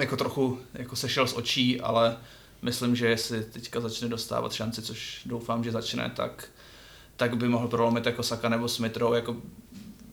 jako 0.00 0.16
trochu 0.16 0.58
jako 0.74 0.96
sešel 0.96 1.26
z 1.26 1.36
očí, 1.36 1.80
ale 1.80 2.16
myslím, 2.62 2.96
že 2.96 3.06
jestli 3.06 3.44
teďka 3.44 3.80
začne 3.80 4.08
dostávat 4.08 4.52
šanci, 4.52 4.82
což 4.82 5.22
doufám, 5.26 5.64
že 5.64 5.70
začne, 5.70 6.12
tak, 6.16 6.48
tak 7.16 7.36
by 7.36 7.48
mohl 7.48 7.68
prolomit 7.68 8.06
jako 8.06 8.22
Saka 8.22 8.48
nebo 8.48 8.68
Smithrow, 8.68 9.14
jako 9.14 9.36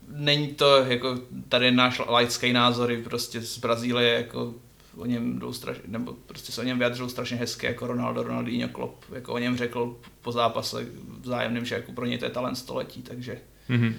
není 0.08 0.48
to 0.48 0.78
jako 0.78 1.20
tady 1.50 1.72
náš 1.72 2.02
laický 2.08 2.54
názory 2.54 3.04
prostě 3.04 3.42
z 3.42 3.58
Brazílie, 3.58 4.14
jako 4.14 4.54
o 4.98 5.06
něm 5.06 5.40
jdou 5.40 5.54
strašně, 5.54 5.84
nebo 5.88 6.14
prostě 6.26 6.52
se 6.52 6.62
o 6.62 6.64
něm 6.64 6.78
vyjadřují 6.78 7.10
strašně 7.10 7.38
hezky, 7.38 7.66
jako 7.66 7.88
Ronaldo, 7.88 8.24
Ronaldinho, 8.24 8.70
Klopp, 8.70 9.04
jako 9.14 9.34
o 9.34 9.38
něm 9.38 9.58
řekl 9.58 9.98
po 10.22 10.32
zápase 10.32 10.86
vzájemným, 11.22 11.66
že 11.66 11.76
jako 11.76 11.92
pro 11.92 12.06
něj 12.06 12.18
to 12.18 12.26
je 12.26 12.32
talent 12.32 12.56
století, 12.56 13.02
takže 13.02 13.42
mm-hmm. 13.70 13.94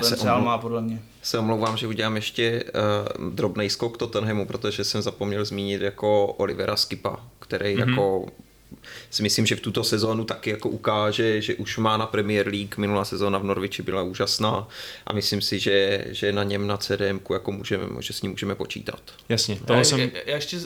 Potenciál 0.00 0.42
má 0.42 0.58
podle 0.58 0.82
mě. 0.82 1.02
Se 1.22 1.38
omlouvám, 1.38 1.76
že 1.76 1.86
udělám 1.86 2.16
ještě 2.16 2.64
uh, 3.18 3.30
drobný 3.30 3.70
skok 3.70 3.98
Tottenhamu, 3.98 4.46
protože 4.46 4.84
jsem 4.84 5.02
zapomněl 5.02 5.44
zmínit 5.44 5.80
jako 5.82 6.26
Olivera 6.26 6.76
Skipa, 6.76 7.20
který 7.38 7.76
mm-hmm. 7.76 7.88
jako 7.88 8.26
si 9.10 9.22
myslím, 9.22 9.46
že 9.46 9.56
v 9.56 9.60
tuto 9.60 9.84
sezónu 9.84 10.24
taky 10.24 10.50
jako 10.50 10.68
ukáže, 10.68 11.40
že 11.40 11.54
už 11.54 11.78
má 11.78 11.96
na 11.96 12.06
Premier 12.06 12.48
League. 12.48 12.76
Minulá 12.76 13.04
sezóna 13.04 13.38
v 13.38 13.44
Norviči 13.44 13.82
byla 13.82 14.02
úžasná 14.02 14.68
a 15.06 15.12
myslím 15.12 15.40
si, 15.40 15.58
že, 15.58 16.04
že 16.10 16.32
na 16.32 16.42
něm 16.42 16.66
na 16.66 16.76
CDM 16.76 17.20
jako 17.32 17.52
můžeme, 17.52 17.84
že 18.00 18.12
s 18.12 18.22
ním 18.22 18.30
můžeme 18.30 18.54
počítat. 18.54 19.00
Jasně, 19.28 19.56
toho 19.56 19.78
já, 19.78 19.84
jsem... 19.84 20.00
Já, 20.00 20.08
já 20.26 20.34
ještě 20.34 20.58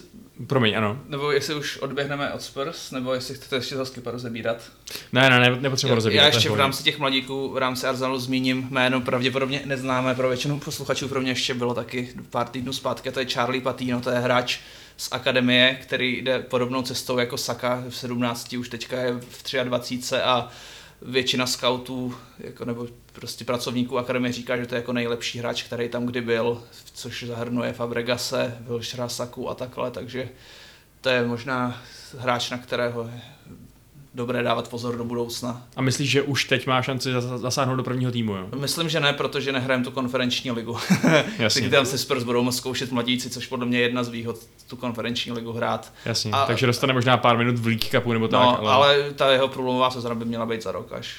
Promiň, 0.46 0.76
ano. 0.76 1.00
Nebo 1.08 1.32
jestli 1.32 1.54
už 1.54 1.78
odběhneme 1.78 2.32
od 2.32 2.42
Spurs, 2.42 2.90
nebo 2.90 3.14
jestli 3.14 3.34
chcete 3.34 3.56
ještě 3.56 3.76
za 3.76 3.84
Skipa 3.84 4.10
rozebírat. 4.10 4.62
Ne, 5.12 5.30
ne, 5.30 5.40
ne 5.40 5.56
nepotřebuji 5.60 5.94
rozebírat. 5.94 6.22
Já 6.22 6.34
ještě 6.34 6.50
v 6.50 6.56
rámci 6.56 6.82
těch 6.82 6.98
mladíků, 6.98 7.52
v 7.52 7.56
rámci 7.56 7.86
Arsenalu 7.86 8.18
zmíním 8.18 8.68
jméno 8.70 9.00
pravděpodobně 9.00 9.62
neznámé 9.64 10.14
pro 10.14 10.28
většinu 10.28 10.60
posluchačů, 10.60 11.08
pro 11.08 11.20
mě 11.20 11.30
ještě 11.30 11.54
bylo 11.54 11.74
taky 11.74 12.08
pár 12.30 12.48
týdnů 12.48 12.72
zpátky, 12.72 13.10
to 13.10 13.20
je 13.20 13.26
Charlie 13.26 13.62
Patino, 13.62 14.00
to 14.00 14.10
je 14.10 14.18
hráč 14.18 14.58
z 14.98 15.08
akademie, 15.12 15.78
který 15.82 16.22
jde 16.22 16.38
podobnou 16.38 16.82
cestou 16.82 17.18
jako 17.18 17.36
Saka 17.36 17.84
v 17.88 17.96
17, 17.96 18.52
už 18.52 18.68
teďka 18.68 19.00
je 19.00 19.12
v 19.12 19.42
23 19.64 20.16
a 20.16 20.48
většina 21.02 21.46
scoutů 21.46 22.14
jako, 22.38 22.64
nebo 22.64 22.86
prostě 23.12 23.44
pracovníků 23.44 23.98
akademie 23.98 24.32
říká, 24.32 24.56
že 24.56 24.66
to 24.66 24.74
je 24.74 24.78
jako 24.78 24.92
nejlepší 24.92 25.38
hráč, 25.38 25.62
který 25.62 25.88
tam 25.88 26.06
kdy 26.06 26.20
byl, 26.20 26.62
což 26.94 27.22
zahrnuje 27.22 27.72
Fabregase, 27.72 28.58
Wilshera, 28.60 29.08
Saku 29.08 29.50
a 29.50 29.54
takhle, 29.54 29.90
takže 29.90 30.28
to 31.00 31.08
je 31.08 31.26
možná 31.26 31.82
hráč, 32.18 32.50
na 32.50 32.58
kterého 32.58 33.10
dobré 34.18 34.42
dávat 34.42 34.68
pozor 34.68 34.96
do 34.96 35.04
budoucna. 35.04 35.62
A 35.76 35.82
myslíš, 35.82 36.10
že 36.10 36.22
už 36.22 36.44
teď 36.44 36.66
má 36.66 36.82
šanci 36.82 37.10
zasáhnout 37.36 37.76
do 37.76 37.82
prvního 37.82 38.12
týmu, 38.12 38.36
jo? 38.36 38.48
Myslím, 38.56 38.88
že 38.88 39.00
ne, 39.00 39.12
protože 39.12 39.52
nehrajeme 39.52 39.84
tu 39.84 39.90
konferenční 39.90 40.50
ligu. 40.50 40.76
Jasně. 41.38 41.70
tam 41.70 41.86
se 41.86 41.98
Spurs 41.98 42.22
budou 42.22 42.52
zkoušet 42.52 42.92
mladíci, 42.92 43.30
což 43.30 43.46
podle 43.46 43.66
mě 43.66 43.78
je 43.78 43.82
jedna 43.82 44.04
z 44.04 44.08
výhod 44.08 44.36
tu 44.66 44.76
konferenční 44.76 45.32
ligu 45.32 45.52
hrát. 45.52 45.92
Jasně, 46.04 46.30
a, 46.32 46.46
takže 46.46 46.66
dostane 46.66 46.92
možná 46.92 47.16
pár 47.16 47.38
minut 47.38 47.58
v 47.58 47.66
League 47.66 47.84
Cupu 47.84 48.12
nebo 48.12 48.28
no, 48.32 48.52
tak. 48.52 48.58
Ale... 48.60 48.72
ale 48.72 49.10
ta 49.10 49.32
jeho 49.32 49.48
průlomová 49.48 49.90
sezona 49.90 50.14
by 50.14 50.24
měla 50.24 50.46
být 50.46 50.62
za 50.62 50.72
rok 50.72 50.92
až. 50.92 51.16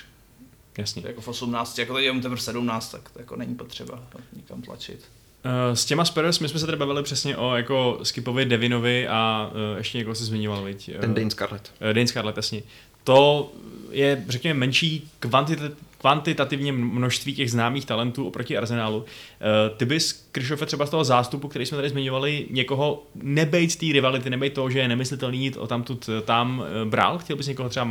Jasně. 0.78 1.04
Jako 1.06 1.22
v 1.22 1.28
18, 1.28 1.80
jako 1.80 1.96
teď 1.96 2.06
je 2.06 2.12
mu 2.12 2.22
teprve 2.22 2.42
17, 2.42 2.92
tak 2.92 3.10
to 3.10 3.20
jako 3.20 3.36
není 3.36 3.56
potřeba 3.56 4.00
nikam 4.34 4.62
tlačit. 4.62 5.06
Uh, 5.46 5.76
s 5.76 5.86
těma 5.86 6.06
Spurs, 6.06 6.40
my 6.40 6.50
jsme 6.50 6.60
se 6.60 6.66
tady 6.66 6.78
bavili 6.78 7.04
přesně 7.04 7.38
o 7.38 7.56
jako 7.56 8.00
Skipovi, 8.04 8.46
Devinovi 8.46 9.08
a 9.08 9.52
uh, 9.52 9.78
ještě 9.78 9.98
někoho 9.98 10.16
si 10.16 10.24
zmiňoval, 10.24 10.64
viď? 10.64 10.90
Ten 11.02 11.14
Dane 11.14 11.30
Scarlett. 11.30 11.74
Uh, 11.82 11.94
Dane 11.94 12.08
Scarlett, 12.08 12.38
jasně 12.38 12.62
to 13.04 13.52
je, 13.92 14.26
řekněme, 14.28 14.60
menší 14.60 15.10
kvantit- 15.22 15.72
kvantitativně 15.98 16.72
množství 16.72 17.34
těch 17.36 17.52
známých 17.52 17.86
talentů 17.86 18.28
oproti 18.28 18.58
Arsenálu. 18.58 19.06
Eh, 19.06 19.76
ty 19.78 19.86
bys, 19.86 20.28
Krišofe, 20.32 20.66
třeba 20.66 20.86
z 20.86 20.90
toho 20.90 21.04
zástupu, 21.04 21.48
který 21.48 21.66
jsme 21.66 21.76
tady 21.76 21.90
zmiňovali, 21.90 22.48
někoho 22.50 23.04
nebejt 23.16 23.76
té 23.76 23.86
rivality, 23.86 24.30
nebejt 24.30 24.54
toho, 24.54 24.70
že 24.70 24.80
je 24.80 24.88
nemyslitelný 24.88 25.44
jít 25.44 25.58
o 25.58 25.68
tamtud 25.68 26.10
eh, 26.10 26.22
tam 26.22 26.64
eh, 26.64 26.86
bral? 26.86 27.18
Chtěl 27.18 27.36
bys 27.36 27.48
někoho 27.48 27.70
třeba 27.70 27.86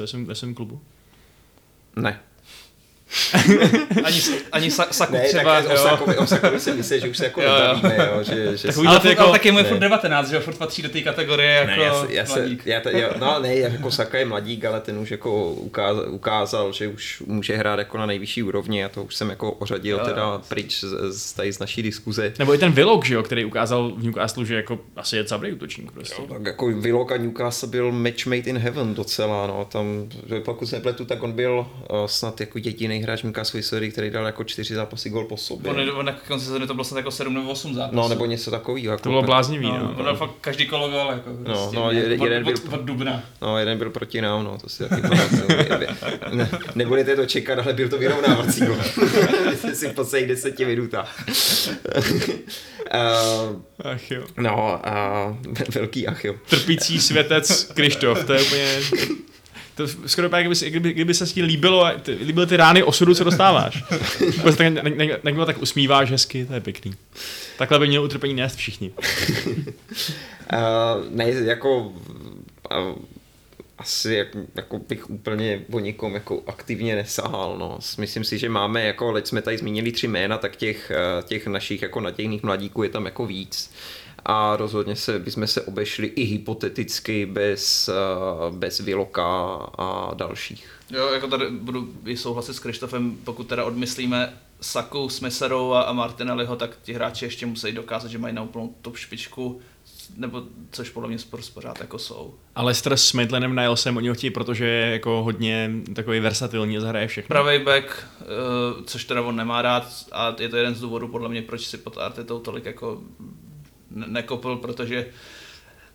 ve 0.00 0.06
svém, 0.06 0.26
ve 0.26 0.34
svém 0.34 0.54
klubu? 0.54 0.80
Ne. 1.96 2.20
Ani, 4.04 4.20
ani 4.52 4.70
sa, 4.70 4.86
Saku 4.90 5.12
ne, 5.12 5.20
třeba. 5.20 5.62
Tak 5.62 5.72
o, 5.72 5.76
Sakovi, 5.76 6.16
o 6.16 6.26
Sakovi 6.26 6.60
si 6.60 6.72
myslí, 6.72 7.00
že 7.00 7.08
už 7.08 7.16
se 7.16 7.24
jako 7.24 7.42
jo, 7.42 7.48
nebavíme, 7.48 7.96
jo, 7.96 8.22
že, 8.22 8.56
že 8.56 8.68
tak 8.68 8.76
ale, 8.86 9.08
jako, 9.08 9.22
ale 9.22 9.32
taky 9.32 9.50
mu 9.50 9.58
je 9.58 9.64
furt 9.64 9.78
19, 9.78 10.28
že 10.28 10.36
jo, 10.36 10.40
furt 10.40 10.58
patří 10.58 10.82
do 10.82 10.88
té 10.88 11.00
kategorie 11.00 11.50
jako 11.50 11.70
ne, 11.70 11.76
já, 11.76 12.06
já 12.08 12.26
se. 12.26 12.48
Já, 12.64 12.88
já, 12.90 13.10
no 13.18 13.40
ne, 13.40 13.56
jako 13.56 13.90
Saka 13.90 14.18
je 14.18 14.24
mladík, 14.24 14.64
ale 14.64 14.80
ten 14.80 14.98
už 14.98 15.10
jako 15.10 15.50
ukázal, 15.50 16.04
ukázal, 16.08 16.72
že 16.72 16.88
už 16.88 17.22
může 17.26 17.56
hrát 17.56 17.78
jako 17.78 17.98
na 17.98 18.06
nejvyšší 18.06 18.42
úrovni 18.42 18.84
a 18.84 18.88
to 18.88 19.02
už 19.04 19.14
jsem 19.14 19.30
jako 19.30 19.52
ořadil 19.52 19.98
jo, 19.98 20.04
teda 20.04 20.22
jo. 20.22 20.40
pryč 20.48 20.80
z, 20.80 21.18
z, 21.18 21.32
tady 21.32 21.52
z 21.52 21.58
naší 21.58 21.82
diskuze. 21.82 22.32
Nebo 22.38 22.54
i 22.54 22.58
ten 22.58 22.72
Vilok, 22.72 23.04
že 23.04 23.14
jo, 23.14 23.22
který 23.22 23.44
ukázal 23.44 23.92
v 23.96 24.04
Newcastle, 24.04 24.44
že 24.44 24.54
jako 24.54 24.78
asi 24.96 25.16
je 25.16 25.24
cabrý 25.24 25.52
útočník 25.52 25.92
prostě. 25.92 26.22
Jo, 26.22 26.28
tak 26.28 26.46
jako 26.46 26.66
Vilok 26.66 27.12
a 27.12 27.16
Newcastle 27.16 27.68
byl 27.68 27.92
match 27.92 28.26
made 28.26 28.50
in 28.50 28.58
heaven 28.58 28.94
docela, 28.94 29.46
no, 29.46 29.64
tam, 29.64 30.08
pokud 30.44 30.66
se 30.66 30.76
nepletu, 30.76 31.04
tak 31.04 31.22
on 31.22 31.32
byl 31.32 31.66
uh, 31.90 32.06
snad 32.06 32.40
jako 32.40 32.58
jediný 32.58 32.93
hráč 33.02 33.22
Newcastle 33.22 33.58
historii, 33.58 33.90
který 33.90 34.10
dal 34.10 34.26
jako 34.26 34.44
čtyři 34.44 34.74
zápasy 34.74 35.10
gol 35.10 35.24
po 35.24 35.36
sobě. 35.36 35.70
On, 35.70 35.90
on 35.90 36.06
na 36.06 36.12
konci 36.12 36.44
sezóny 36.44 36.66
to 36.66 36.74
bylo 36.74 36.84
snad 36.84 36.98
jako 36.98 37.10
sedm 37.10 37.34
nebo 37.34 37.50
osm 37.50 37.74
zápasů. 37.74 37.96
No, 37.96 38.08
nebo 38.08 38.26
něco 38.26 38.50
takového. 38.50 38.92
Jako 38.92 39.02
to 39.02 39.08
bylo 39.08 39.22
bláznivý, 39.22 39.66
no. 39.66 39.94
no. 39.98 40.10
On 40.10 40.16
fakt 40.16 40.30
každý 40.40 40.66
kolo 40.66 40.88
gol, 40.88 41.10
jako 41.10 41.30
no, 41.30 41.44
prostě, 41.44 41.76
no, 41.76 41.90
jeden, 41.90 42.20
od, 42.20 42.24
jeden 42.24 42.44
byl, 42.44 42.54
od, 42.68 42.72
od, 42.72 42.80
dubna. 42.80 43.22
No, 43.42 43.58
jeden 43.58 43.78
byl 43.78 43.90
proti 43.90 44.20
nám, 44.20 44.44
no, 44.44 44.58
to 44.58 44.68
si 44.68 44.88
taky 44.88 45.02
ne, 46.32 46.48
Nebudete 46.74 47.16
to 47.16 47.26
čekat, 47.26 47.58
ale 47.58 47.72
byl 47.72 47.88
to 47.88 47.98
vyrovnávací 47.98 48.66
gol. 48.66 48.76
si 49.74 49.88
v 49.88 49.92
posledních 49.94 50.28
deseti 50.28 50.64
minutách. 50.64 51.24
Uh, 52.94 53.62
ach 53.92 54.10
jo. 54.10 54.24
No, 54.38 54.80
uh, 54.86 55.54
velký 55.74 56.06
ach 56.06 56.24
jo. 56.24 56.34
Trpící 56.50 57.00
světec 57.00 57.72
Krištof, 57.74 58.24
to 58.24 58.32
je 58.32 58.42
úplně 58.42 58.80
to 59.74 59.88
skoro 60.06 60.28
tak, 60.28 60.46
kdyby, 60.46 60.70
kdyby, 60.70 60.92
kdyby 60.92 61.14
se 61.14 61.26
ti 61.26 61.42
líbilo, 61.42 61.86
ty, 62.02 62.12
líbily 62.12 62.46
ty 62.46 62.56
rány 62.56 62.82
osudu, 62.82 63.14
co 63.14 63.24
dostáváš. 63.24 63.84
tak, 64.56 64.58
ne, 64.58 64.82
ne, 64.82 65.18
ne, 65.24 65.46
tak 65.46 65.62
usmíváš 65.62 66.10
hezky, 66.10 66.44
to 66.44 66.54
je 66.54 66.60
pěkný. 66.60 66.94
Takhle 67.58 67.78
by 67.78 67.86
měl 67.86 68.04
utrpení 68.04 68.34
nést 68.34 68.56
všichni. 68.56 68.90
uh, 68.90 69.54
ne, 71.10 71.30
jako 71.30 71.78
uh, 71.78 71.94
asi 73.78 74.14
jak, 74.14 74.28
jako 74.54 74.78
bych 74.78 75.10
úplně 75.10 75.62
o 75.72 75.78
nikom 75.78 76.14
jako 76.14 76.42
aktivně 76.46 76.96
nesahal. 76.96 77.58
No. 77.58 77.78
Myslím 77.98 78.24
si, 78.24 78.38
že 78.38 78.48
máme, 78.48 78.84
jako, 78.84 79.12
leč 79.12 79.26
jsme 79.26 79.42
tady 79.42 79.58
zmínili 79.58 79.92
tři 79.92 80.08
jména, 80.08 80.38
tak 80.38 80.56
těch, 80.56 80.90
eh, 80.90 81.22
těch 81.22 81.46
našich 81.46 81.82
jako 81.82 82.00
nadějných 82.00 82.42
mladíků 82.42 82.82
je 82.82 82.88
tam 82.88 83.04
jako 83.04 83.26
víc 83.26 83.70
a 84.24 84.56
rozhodně 84.56 84.96
se, 84.96 85.18
bychom 85.18 85.46
se 85.46 85.62
obešli 85.62 86.06
i 86.06 86.22
hypoteticky 86.24 87.26
bez, 87.26 87.88
eh, 87.88 87.92
bez 88.50 88.80
Viloka 88.80 89.24
a 89.78 90.14
dalších. 90.14 90.68
Jo, 90.90 91.08
jako 91.08 91.28
tady 91.28 91.50
budu 91.50 91.88
i 92.06 92.16
souhlasit 92.16 92.54
s 92.54 92.58
Krištofem, 92.58 93.16
pokud 93.24 93.46
teda 93.46 93.64
odmyslíme 93.64 94.32
Saku, 94.60 95.08
Smiserou 95.08 95.72
a 95.72 95.92
Martinelliho, 95.92 96.56
tak 96.56 96.78
ti 96.82 96.92
hráči 96.92 97.24
ještě 97.24 97.46
musí 97.46 97.72
dokázat, 97.72 98.08
že 98.08 98.18
mají 98.18 98.34
na 98.34 98.42
úplnou 98.42 98.74
top 98.82 98.96
špičku, 98.96 99.60
nebo 100.16 100.42
což 100.70 100.90
podle 100.90 101.08
mě 101.08 101.18
Spurs 101.18 101.50
pořád 101.50 101.80
jako 101.80 101.98
jsou. 101.98 102.34
Ale 102.54 102.74
s 102.74 103.12
Maitlandem 103.12 103.56
Nilesem 103.56 103.96
oni 103.96 104.08
ho 104.08 104.14
chtějí, 104.14 104.30
protože 104.30 104.64
je 104.64 104.92
jako 104.92 105.22
hodně 105.22 105.70
takový 105.94 106.20
versatilní 106.20 106.76
a 106.76 106.80
zahraje 106.80 107.08
všechno. 107.08 107.28
Pravý 107.28 107.58
back, 107.58 107.84
uh, 107.86 108.84
což 108.84 109.04
teda 109.04 109.22
on 109.22 109.36
nemá 109.36 109.62
rád 109.62 110.06
a 110.12 110.36
je 110.38 110.48
to 110.48 110.56
jeden 110.56 110.74
z 110.74 110.80
důvodů 110.80 111.08
podle 111.08 111.28
mě, 111.28 111.42
proč 111.42 111.66
si 111.66 111.78
pod 111.78 111.98
Artetou 111.98 112.38
tolik 112.38 112.64
jako 112.64 113.00
nekopl, 113.94 114.56
protože 114.56 115.06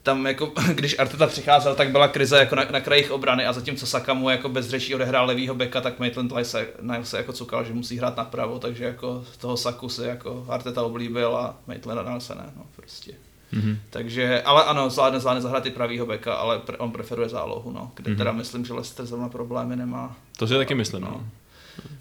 tam 0.03 0.27
jako, 0.27 0.53
když 0.73 0.99
Arteta 0.99 1.27
přicházel, 1.27 1.75
tak 1.75 1.91
byla 1.91 2.07
krize 2.07 2.37
jako 2.37 2.55
na, 2.55 2.65
na 2.71 2.81
krajích 2.81 3.11
obrany 3.11 3.45
a 3.45 3.53
zatímco 3.53 3.85
Saka 3.85 4.13
mu 4.13 4.29
jako 4.29 4.49
bez 4.49 4.69
řečí 4.69 4.95
odehrál 4.95 5.25
levýho 5.25 5.55
beka, 5.55 5.81
tak 5.81 5.99
Maitland 5.99 6.33
se, 6.43 6.67
se 7.03 7.17
jako 7.17 7.33
cukal, 7.33 7.63
že 7.63 7.73
musí 7.73 7.97
hrát 7.97 8.17
napravo, 8.17 8.59
takže 8.59 8.83
jako 8.83 9.23
toho 9.37 9.57
Saku 9.57 9.89
se 9.89 10.07
jako 10.07 10.45
Arteta 10.49 10.83
oblíbil 10.83 11.37
a 11.37 11.57
Maitland 11.67 12.23
se 12.23 12.35
ne, 12.35 12.53
no 12.57 12.63
prostě. 12.75 13.13
Mm-hmm. 13.53 13.77
Takže, 13.89 14.41
ale 14.41 14.63
ano, 14.63 14.89
zvládne, 14.89 15.19
zvládne 15.19 15.41
zahrát 15.41 15.65
i 15.65 15.71
pravýho 15.71 16.05
beka, 16.05 16.33
ale 16.33 16.59
pre, 16.59 16.77
on 16.77 16.91
preferuje 16.91 17.29
zálohu, 17.29 17.71
no, 17.71 17.91
kde 17.95 18.11
mm-hmm. 18.11 18.17
teda 18.17 18.31
myslím, 18.31 18.65
že 18.65 18.73
Leicester 18.73 19.05
zrovna 19.05 19.29
problémy 19.29 19.75
nemá. 19.75 20.15
To 20.37 20.47
si 20.47 20.53
taky 20.53 20.75
myslím, 20.75 21.01
no. 21.01 21.09
no. 21.09 21.25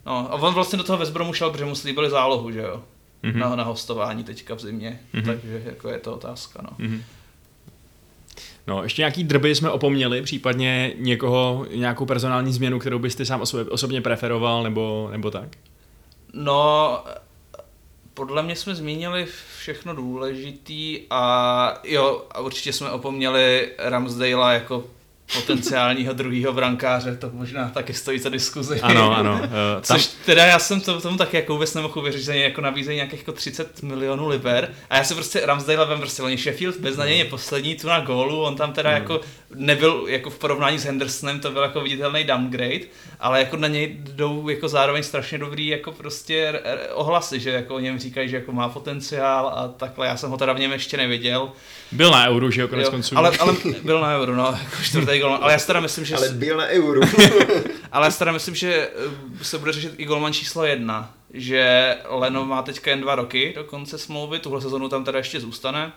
No, 0.07 0.33
a 0.33 0.35
on 0.35 0.55
vlastně 0.55 0.79
do 0.79 0.85
toho 0.85 0.99
Westbromu 0.99 1.33
šel, 1.33 1.51
protože 1.51 1.65
mu 1.65 1.75
slíbili 1.75 2.11
zálohu, 2.11 2.51
že 2.51 2.61
jo 2.61 2.83
mm-hmm. 3.23 3.36
na, 3.36 3.57
na 3.57 3.65
hostování 3.65 4.24
teďka 4.24 4.55
v 4.55 4.61
zimě, 4.61 5.01
mm-hmm. 5.15 5.24
takže 5.24 5.62
jako 5.65 5.89
je 5.89 5.99
to 5.99 6.15
otázka. 6.15 6.61
No. 6.62 6.86
Mm-hmm. 6.86 7.03
No, 8.66 8.82
ještě 8.82 9.03
nějaký 9.03 9.24
drby 9.24 9.55
jsme 9.55 9.70
opomněli, 9.70 10.23
případně 10.23 10.93
někoho, 10.99 11.66
nějakou 11.74 12.07
personální 12.07 12.53
změnu, 12.53 12.78
kterou 12.78 12.99
byste 12.99 13.24
sám 13.24 13.43
osobně 13.70 14.01
preferoval, 14.01 14.62
nebo, 14.62 15.09
nebo 15.12 15.31
tak? 15.31 15.49
No, 16.32 17.05
podle 18.15 18.43
mě 18.43 18.57
jsme 18.57 18.74
zmínili 18.74 19.27
všechno 19.59 19.95
důležitý 19.95 21.01
a 21.11 21.81
jo, 21.85 22.27
a 22.31 22.40
určitě 22.40 22.73
jsme 22.73 22.90
opomněli 22.90 23.73
Ramsdale 23.78 24.55
jako 24.55 24.85
potenciálního 25.34 26.12
druhého 26.12 26.52
brankáře, 26.52 27.16
to 27.16 27.30
možná 27.32 27.68
taky 27.68 27.94
stojí 27.94 28.18
za 28.18 28.28
diskuzi. 28.28 28.80
Ano, 28.80 29.16
ano. 29.16 29.32
Uh, 29.32 29.40
tam... 29.86 29.96
Což 29.98 30.06
teda 30.06 30.46
já 30.46 30.59
jsem 30.59 30.80
to, 30.80 31.00
tomu 31.00 31.16
taky 31.16 31.36
jako 31.36 31.52
vůbec 31.52 31.74
nemohl 31.74 31.98
uvěřit, 31.98 32.22
že 32.22 32.36
jako 32.36 32.60
nabízejí 32.60 32.96
nějakých 32.96 33.20
jako 33.20 33.32
30 33.32 33.82
milionů 33.82 34.28
liber 34.28 34.74
a 34.90 34.96
já 34.96 35.05
se 35.05 35.14
prostě 35.14 35.46
Ramsdale 35.46 35.86
vem 35.86 36.00
prostě 36.00 36.22
oni 36.22 36.36
Sheffield 36.36 36.76
beznadějně 36.76 37.24
no. 37.24 37.30
poslední 37.30 37.74
tu 37.74 37.88
na 37.88 38.00
gólu, 38.00 38.42
on 38.42 38.56
tam 38.56 38.72
teda 38.72 38.90
no. 38.90 38.96
jako 38.96 39.20
nebyl 39.55 40.05
jako 40.09 40.30
v 40.30 40.38
porovnání 40.38 40.78
s 40.78 40.84
Hendersonem, 40.84 41.40
to 41.40 41.50
byl 41.50 41.62
jako 41.62 41.80
viditelný 41.80 42.24
downgrade, 42.24 42.86
ale 43.20 43.38
jako 43.38 43.56
na 43.56 43.68
něj 43.68 43.96
jdou 44.00 44.48
jako 44.48 44.68
zároveň 44.68 45.02
strašně 45.02 45.38
dobrý 45.38 45.66
jako 45.66 45.92
prostě 45.92 46.62
ohlasy, 46.94 47.40
že 47.40 47.50
jako 47.50 47.74
o 47.74 47.78
něm 47.78 47.98
říkají, 47.98 48.28
že 48.28 48.36
jako 48.36 48.52
má 48.52 48.68
potenciál 48.68 49.52
a 49.55 49.68
takhle, 49.68 50.06
já 50.06 50.16
jsem 50.16 50.30
ho 50.30 50.36
teda 50.36 50.52
v 50.52 50.59
něm 50.59 50.72
ještě 50.72 50.96
neviděl. 50.96 51.52
Byl 51.93 52.10
na 52.10 52.28
euro, 52.28 52.51
že 52.51 52.60
jo, 52.60 52.69
konec 52.69 52.89
konců. 52.89 53.19
Ale, 53.19 53.39
ale 53.39 53.56
byl 53.82 54.01
na 54.01 54.16
euro, 54.16 54.36
no, 54.36 54.59
jako 54.65 54.82
čtvrtý 54.82 55.19
gol, 55.19 55.39
ale 55.43 55.52
já 55.52 55.59
teda 55.59 55.81
myslím, 55.81 56.05
že... 56.05 56.16
Ale 56.16 56.28
byl 56.28 56.56
na 56.56 56.66
euro. 56.66 57.01
ale 57.93 58.06
já 58.06 58.12
teda 58.12 58.32
myslím, 58.32 58.55
že 58.55 58.90
eh, 59.40 59.44
se 59.44 59.59
bude 59.59 59.73
řešit 59.73 59.94
i 59.97 60.05
golman 60.05 60.32
číslo 60.32 60.65
jedna, 60.65 61.15
že 61.35 61.94
Leno 62.09 62.44
má 62.44 62.62
teďka 62.62 62.90
jen 62.90 63.01
dva 63.01 63.15
roky 63.15 63.52
do 63.56 63.65
konce 63.65 63.98
smlouvy, 63.98 64.39
tuhle 64.39 64.60
sezonu 64.60 64.89
tam 64.89 65.05
teda 65.05 65.19
ještě 65.19 65.40
zůstane, 65.40 65.93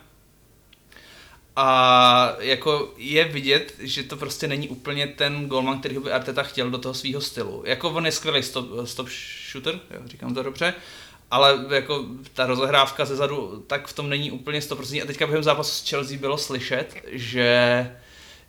a 1.56 2.36
jako 2.38 2.94
je 2.96 3.24
vidět, 3.24 3.74
že 3.78 4.02
to 4.02 4.16
prostě 4.16 4.48
není 4.48 4.68
úplně 4.68 5.06
ten 5.06 5.46
golman, 5.46 5.80
který 5.80 5.98
by 5.98 6.12
Arteta 6.12 6.42
chtěl 6.42 6.70
do 6.70 6.78
toho 6.78 6.94
svého 6.94 7.20
stylu. 7.20 7.62
Jako 7.66 7.90
on 7.90 8.06
je 8.06 8.12
skvělý 8.12 8.42
stop, 8.42 8.66
stop 8.84 9.08
shooter, 9.52 9.80
jo, 9.90 10.00
říkám 10.04 10.34
to 10.34 10.42
dobře, 10.42 10.74
ale 11.32 11.64
jako 11.70 12.04
ta 12.34 12.46
rozehrávka 12.46 13.04
ze 13.04 13.16
zadu, 13.16 13.64
tak 13.66 13.86
v 13.86 13.92
tom 13.92 14.08
není 14.08 14.30
úplně 14.30 14.60
100%. 14.60 15.02
A 15.02 15.06
teďka 15.06 15.26
během 15.26 15.42
zápasu 15.42 15.70
s 15.70 15.90
Chelsea 15.90 16.18
bylo 16.18 16.38
slyšet, 16.38 16.94
že 17.12 17.90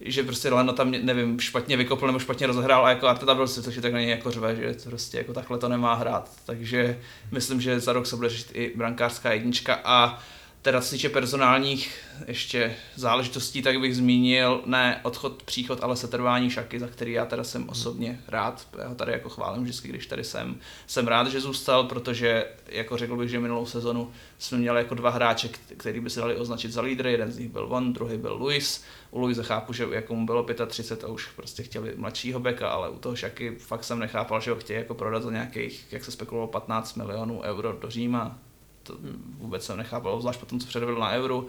že 0.05 0.23
prostě 0.23 0.49
Leno 0.49 0.73
tam, 0.73 0.91
nevím, 0.91 1.39
špatně 1.39 1.77
vykopl 1.77 2.07
nebo 2.07 2.19
špatně 2.19 2.47
rozehrál 2.47 2.85
a 2.85 2.89
jako 2.89 3.07
Arteta 3.07 3.35
byl 3.35 3.47
si, 3.47 3.63
což 3.63 3.75
je 3.75 3.81
tak 3.81 3.93
na 3.93 3.99
něj 3.99 4.09
jako 4.09 4.31
řve, 4.31 4.55
že 4.55 4.73
to 4.73 4.89
prostě 4.89 5.17
jako 5.17 5.33
takhle 5.33 5.57
to 5.57 5.69
nemá 5.69 5.93
hrát. 5.93 6.29
Takže 6.45 6.99
myslím, 7.31 7.61
že 7.61 7.79
za 7.79 7.93
rok 7.93 8.07
se 8.07 8.15
bude 8.15 8.29
řešit 8.29 8.51
i 8.53 8.73
brankářská 8.75 9.33
jednička 9.33 9.79
a 9.83 10.19
teda 10.63 10.81
co 10.81 10.87
se 10.87 10.95
týče 10.95 11.09
personálních 11.09 11.99
ještě 12.27 12.75
záležitostí, 12.95 13.61
tak 13.61 13.79
bych 13.79 13.95
zmínil 13.95 14.61
ne 14.65 14.99
odchod, 15.03 15.43
příchod, 15.43 15.83
ale 15.83 15.95
setrvání 15.95 16.49
Šaky, 16.49 16.79
za 16.79 16.87
který 16.87 17.11
já 17.11 17.25
teda 17.25 17.43
jsem 17.43 17.69
osobně 17.69 18.19
rád. 18.27 18.67
Já 18.77 18.87
ho 18.87 18.95
tady 18.95 19.11
jako 19.11 19.29
chválím 19.29 19.63
vždycky, 19.63 19.87
když 19.87 20.07
tady 20.07 20.23
jsem. 20.23 20.59
Jsem 20.87 21.07
rád, 21.07 21.27
že 21.27 21.41
zůstal, 21.41 21.83
protože 21.83 22.45
jako 22.67 22.97
řekl 22.97 23.17
bych, 23.17 23.29
že 23.29 23.39
minulou 23.39 23.65
sezonu 23.65 24.11
jsme 24.39 24.57
měli 24.57 24.77
jako 24.77 24.95
dva 24.95 25.09
hráče, 25.09 25.49
který 25.77 25.99
by 25.99 26.09
se 26.09 26.19
dali 26.19 26.35
označit 26.35 26.71
za 26.71 26.81
lídry. 26.81 27.11
Jeden 27.11 27.31
z 27.31 27.37
nich 27.37 27.49
byl 27.49 27.67
Von, 27.67 27.93
druhý 27.93 28.17
byl 28.17 28.33
Luis. 28.33 28.83
U 29.11 29.19
Luise 29.19 29.43
chápu, 29.43 29.73
že 29.73 29.87
jako 29.91 30.15
mu 30.15 30.25
bylo 30.25 30.45
35 30.67 31.07
a 31.07 31.07
už 31.11 31.27
prostě 31.27 31.63
chtěli 31.63 31.93
mladšího 31.95 32.39
beka, 32.39 32.69
ale 32.69 32.89
u 32.89 32.99
toho 32.99 33.15
Šaky 33.15 33.55
fakt 33.59 33.83
jsem 33.83 33.99
nechápal, 33.99 34.41
že 34.41 34.51
ho 34.51 34.57
chtějí 34.57 34.79
jako 34.79 34.93
prodat 34.93 35.23
za 35.23 35.31
nějakých, 35.31 35.85
jak 35.91 36.05
se 36.05 36.11
spekulovalo, 36.11 36.47
15 36.47 36.95
milionů 36.95 37.41
euro 37.41 37.73
do 37.73 37.89
Říma 37.89 38.39
to 38.83 38.97
vůbec 39.37 39.65
jsem 39.65 39.77
nechápal, 39.77 40.21
zvlášť 40.21 40.39
potom, 40.39 40.59
co 40.59 40.67
předvedl 40.67 40.99
na 40.99 41.11
Euro 41.11 41.45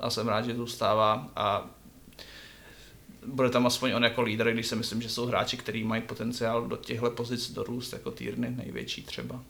a 0.00 0.10
jsem 0.10 0.28
rád, 0.28 0.44
že 0.44 0.54
zůstává 0.54 1.28
a 1.36 1.70
bude 3.26 3.50
tam 3.50 3.66
aspoň 3.66 3.92
on 3.92 4.04
jako 4.04 4.22
lídr, 4.22 4.52
když 4.52 4.66
si 4.66 4.76
myslím, 4.76 5.02
že 5.02 5.08
jsou 5.08 5.26
hráči, 5.26 5.56
kteří 5.56 5.84
mají 5.84 6.02
potenciál 6.02 6.66
do 6.66 6.76
těchto 6.76 7.10
pozic 7.10 7.52
dorůst, 7.52 7.92
jako 7.92 8.10
Týrny 8.10 8.50
největší 8.50 9.02
třeba. 9.02 9.42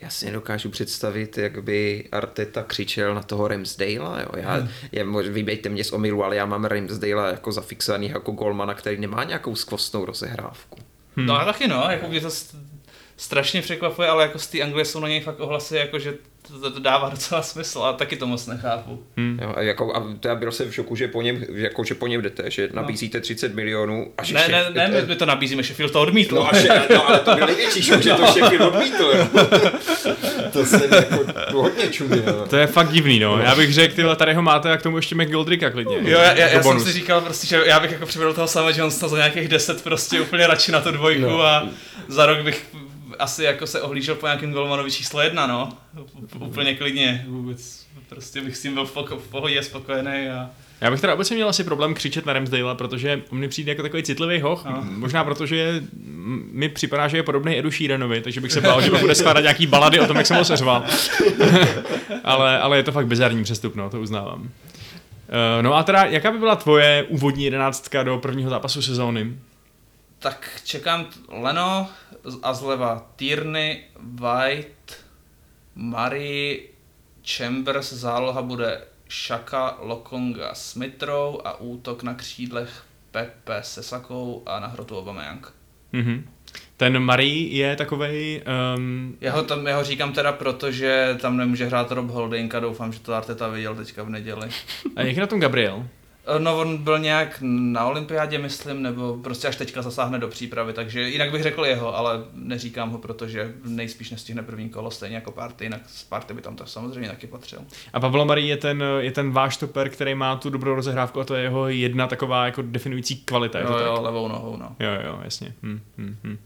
Já 0.00 0.10
si 0.10 0.26
nedokážu 0.26 0.70
představit, 0.70 1.38
jak 1.38 1.62
by 1.64 2.08
Arteta 2.12 2.62
křičel 2.62 3.14
na 3.14 3.22
toho 3.22 3.48
Ramsdale. 3.48 4.22
Jo. 4.22 4.28
Já, 4.36 4.54
hmm. 4.54 4.68
já, 4.92 5.04
vybejte 5.30 5.68
mě 5.68 5.84
z 5.84 5.92
omilu, 5.92 6.24
ale 6.24 6.36
já 6.36 6.46
mám 6.46 6.64
Ramsdale 6.64 7.30
jako 7.30 7.52
zafixovaný 7.52 8.08
jako 8.08 8.32
golmana, 8.32 8.74
který 8.74 9.00
nemá 9.00 9.24
nějakou 9.24 9.56
skvostnou 9.56 10.04
rozehrávku. 10.04 10.78
Hmm. 11.16 11.26
No 11.26 11.40
a 11.40 11.44
taky 11.44 11.68
no, 11.68 11.84
jako 11.90 12.08
mě 12.08 12.20
to 12.20 12.30
strašně 13.16 13.62
překvapuje, 13.62 14.08
ale 14.08 14.22
jako 14.22 14.38
z 14.38 14.46
té 14.46 14.60
Anglie 14.62 14.84
jsou 14.84 15.00
na 15.00 15.08
něj 15.08 15.20
fakt 15.20 15.40
ohlasy, 15.40 15.76
jako 15.76 15.98
že 15.98 16.18
to, 16.60 16.70
to 16.70 16.80
dává 16.80 17.08
docela 17.08 17.42
smysl 17.42 17.82
a 17.82 17.92
taky 17.92 18.16
to 18.16 18.26
moc 18.26 18.46
nechápu. 18.46 19.02
Hmm. 19.16 19.38
Jo, 19.42 19.52
a, 19.56 19.62
jako, 19.62 19.96
a 19.96 20.02
já 20.24 20.34
byl 20.34 20.52
jsem 20.52 20.70
v 20.70 20.74
šoku, 20.74 20.96
že 20.96 21.08
po 21.08 21.22
něm, 21.22 21.44
jako, 21.54 21.84
že 21.84 21.94
po 21.94 22.06
něm 22.06 22.22
jdete, 22.22 22.50
že 22.50 22.68
no. 22.72 22.82
nabízíte 22.82 23.20
30 23.20 23.54
milionů. 23.54 24.12
A 24.18 24.24
že 24.24 24.34
ne, 24.34 24.40
šef, 24.40 24.50
ne, 24.50 24.70
ne, 24.74 25.00
my, 25.00 25.06
my 25.06 25.16
to 25.16 25.26
nabízíme, 25.26 25.62
Sheffield 25.62 25.92
to 25.92 26.00
odmítl. 26.00 26.34
No, 26.34 26.54
a 26.54 26.56
še, 26.56 26.68
no 26.94 27.08
ale 27.08 27.18
to 27.18 27.34
byl 27.34 27.46
největší 27.46 27.82
šok, 27.82 28.02
že 28.02 28.14
to 28.14 28.26
Sheffield 28.26 28.74
odmítl. 28.74 29.12
to 30.52 30.66
se 30.66 30.88
jako 30.96 31.24
hodně 31.52 31.88
čuměl. 31.90 32.46
To 32.50 32.56
je 32.56 32.66
fakt 32.66 32.92
divný, 32.92 33.18
no. 33.18 33.38
Já 33.38 33.54
bych 33.56 33.74
řekl, 33.74 33.94
tyhle, 33.94 34.16
tady 34.16 34.34
ho 34.34 34.42
máte 34.42 34.72
a 34.72 34.76
k 34.76 34.82
tomu 34.82 34.96
ještě 34.96 35.14
McGoldricka 35.14 35.70
klidně. 35.70 35.96
Jo, 35.96 36.18
já, 36.18 36.32
já, 36.32 36.48
já 36.48 36.62
jsem 36.62 36.80
si 36.80 36.92
říkal 36.92 37.20
prostě, 37.20 37.46
že 37.46 37.62
já 37.66 37.80
bych 37.80 37.92
jako 37.92 38.06
přivedl 38.06 38.34
toho 38.34 38.48
samého 38.48 38.78
Johnsona 38.78 39.08
za 39.08 39.16
nějakých 39.16 39.48
10 39.48 39.82
prostě 39.82 40.20
úplně 40.20 40.46
radši 40.46 40.72
na 40.72 40.80
tu 40.80 40.90
dvojku 40.90 41.20
no. 41.22 41.42
a 41.42 41.68
za 42.08 42.26
rok 42.26 42.38
bych 42.38 42.66
asi 43.20 43.44
jako 43.44 43.66
se 43.66 43.82
ohlížel 43.82 44.14
po 44.14 44.26
nějakém 44.26 44.52
golmanovi 44.52 44.90
číslo 44.90 45.20
jedna, 45.20 45.46
no. 45.46 45.68
Úplně 46.38 46.74
klidně, 46.74 47.24
vůbec. 47.28 47.86
Prostě 48.08 48.40
bych 48.40 48.56
s 48.56 48.62
tím 48.62 48.74
byl 48.74 48.86
v, 48.86 48.96
poko- 48.96 49.18
v 49.18 49.28
pohodě 49.28 49.62
spokojený 49.62 50.28
a... 50.28 50.50
Já 50.80 50.90
bych 50.90 51.00
teda 51.00 51.14
obecně 51.14 51.36
měl 51.36 51.48
asi 51.48 51.64
problém 51.64 51.94
křičet 51.94 52.26
na 52.26 52.32
Ramsdale, 52.32 52.74
protože 52.74 53.22
on 53.30 53.38
mi 53.38 53.48
přijde 53.48 53.72
jako 53.72 53.82
takový 53.82 54.02
citlivý 54.02 54.40
hoch. 54.40 54.64
No. 54.64 54.86
Možná 54.90 55.24
protože 55.24 55.82
mi 56.52 56.68
připadá, 56.68 57.08
že 57.08 57.16
je 57.16 57.22
podobný 57.22 57.58
Edu 57.58 57.70
Sheeranovi, 57.70 58.20
takže 58.20 58.40
bych 58.40 58.52
se 58.52 58.60
bál, 58.60 58.80
že 58.80 58.90
bude 58.90 59.14
skládat 59.14 59.40
nějaký 59.40 59.66
balady 59.66 60.00
o 60.00 60.06
tom, 60.06 60.16
jak 60.16 60.26
jsem 60.26 60.36
ho 60.36 60.44
seřval. 60.44 60.84
ale, 62.24 62.58
ale 62.58 62.76
je 62.76 62.82
to 62.82 62.92
fakt 62.92 63.06
bizarní 63.06 63.44
přestup, 63.44 63.76
no, 63.76 63.90
to 63.90 64.00
uznávám. 64.00 64.40
Uh, 64.40 65.62
no 65.62 65.74
a 65.74 65.82
teda, 65.82 66.04
jaká 66.04 66.30
by 66.30 66.38
byla 66.38 66.56
tvoje 66.56 67.04
úvodní 67.08 67.44
jedenáctka 67.44 68.02
do 68.02 68.18
prvního 68.18 68.50
zápasu 68.50 68.82
sezóny? 68.82 69.32
Tak 70.20 70.60
čekám 70.64 71.06
Leno 71.28 71.88
a 72.42 72.54
zleva 72.54 73.06
Tierney, 73.16 73.84
White, 74.00 74.94
Murray, 75.74 76.68
Chambers, 77.36 77.92
záloha 77.92 78.42
bude 78.42 78.84
Shaka, 79.10 79.76
Lokonga, 79.80 80.54
Smithrow 80.54 81.40
a 81.44 81.60
útok 81.60 82.02
na 82.02 82.14
křídlech 82.14 82.84
Pepe 83.10 83.62
se 83.62 83.82
Sakou 83.82 84.42
a 84.46 84.60
na 84.60 84.66
hrotu 84.66 84.98
Aubameyang. 84.98 85.52
Mm-hmm. 85.92 86.22
Ten 86.76 86.98
Marie 86.98 87.56
je 87.56 87.76
takovej... 87.76 88.42
Um... 88.76 89.16
Já, 89.20 89.32
ho 89.32 89.42
tam, 89.42 89.66
já 89.66 89.76
ho 89.76 89.84
říkám 89.84 90.12
teda 90.12 90.32
proto, 90.32 90.72
že 90.72 91.18
tam 91.20 91.36
nemůže 91.36 91.66
hrát 91.66 91.90
Rob 91.90 92.10
Holding 92.10 92.54
a 92.54 92.60
doufám, 92.60 92.92
že 92.92 93.00
to 93.00 93.14
Arteta 93.14 93.48
viděl 93.48 93.74
teďka 93.74 94.02
v 94.02 94.10
neděli. 94.10 94.48
A 94.96 95.02
jak 95.02 95.16
na 95.16 95.26
tom 95.26 95.40
Gabriel? 95.40 95.86
No 96.38 96.58
on 96.58 96.78
byl 96.78 96.98
nějak 96.98 97.38
na 97.42 97.84
olympiádě, 97.86 98.38
myslím, 98.38 98.82
nebo 98.82 99.16
prostě 99.22 99.48
až 99.48 99.56
teďka 99.56 99.82
zasáhne 99.82 100.18
do 100.18 100.28
přípravy, 100.28 100.72
takže 100.72 101.08
jinak 101.08 101.30
bych 101.30 101.42
řekl 101.42 101.64
jeho, 101.64 101.96
ale 101.96 102.24
neříkám 102.34 102.90
ho, 102.90 102.98
protože 102.98 103.54
nejspíš 103.64 104.10
nestihne 104.10 104.42
první 104.42 104.68
kolo, 104.68 104.90
stejně 104.90 105.16
jako 105.16 105.32
Party, 105.32 105.64
jinak 105.64 105.80
z 105.86 106.04
Party 106.04 106.34
by 106.34 106.42
tam 106.42 106.56
to 106.56 106.66
samozřejmě 106.66 107.08
taky 107.08 107.26
patřil. 107.26 107.58
A 107.92 108.00
Pavlo 108.00 108.24
Marí 108.24 108.48
je 108.48 108.56
ten, 108.56 108.84
je 108.98 109.12
ten 109.12 109.32
váš 109.32 109.56
toper, 109.56 109.90
který 109.90 110.14
má 110.14 110.36
tu 110.36 110.50
dobrou 110.50 110.74
rozehrávku 110.74 111.20
a 111.20 111.24
to 111.24 111.34
je 111.34 111.42
jeho 111.42 111.68
jedna 111.68 112.06
taková 112.06 112.44
jako 112.44 112.62
definující 112.62 113.16
kvalita. 113.16 113.58
Je 113.58 113.64
to 113.64 113.78
jo, 113.78 113.94
tak? 113.94 114.04
levou 114.04 114.28
nohou, 114.28 114.56
no. 114.56 114.76
Jo, 114.80 114.90
jo, 115.04 115.20
jasně. 115.24 115.54
Hm, 115.62 115.80
hm, 115.98 116.16
hm. 116.24 116.38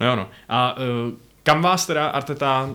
No 0.00 0.06
jo, 0.06 0.16
no. 0.16 0.28
A 0.48 0.76
uh, 0.76 1.12
kam 1.42 1.62
vás 1.62 1.86
teda 1.86 2.06
Arteta 2.06 2.70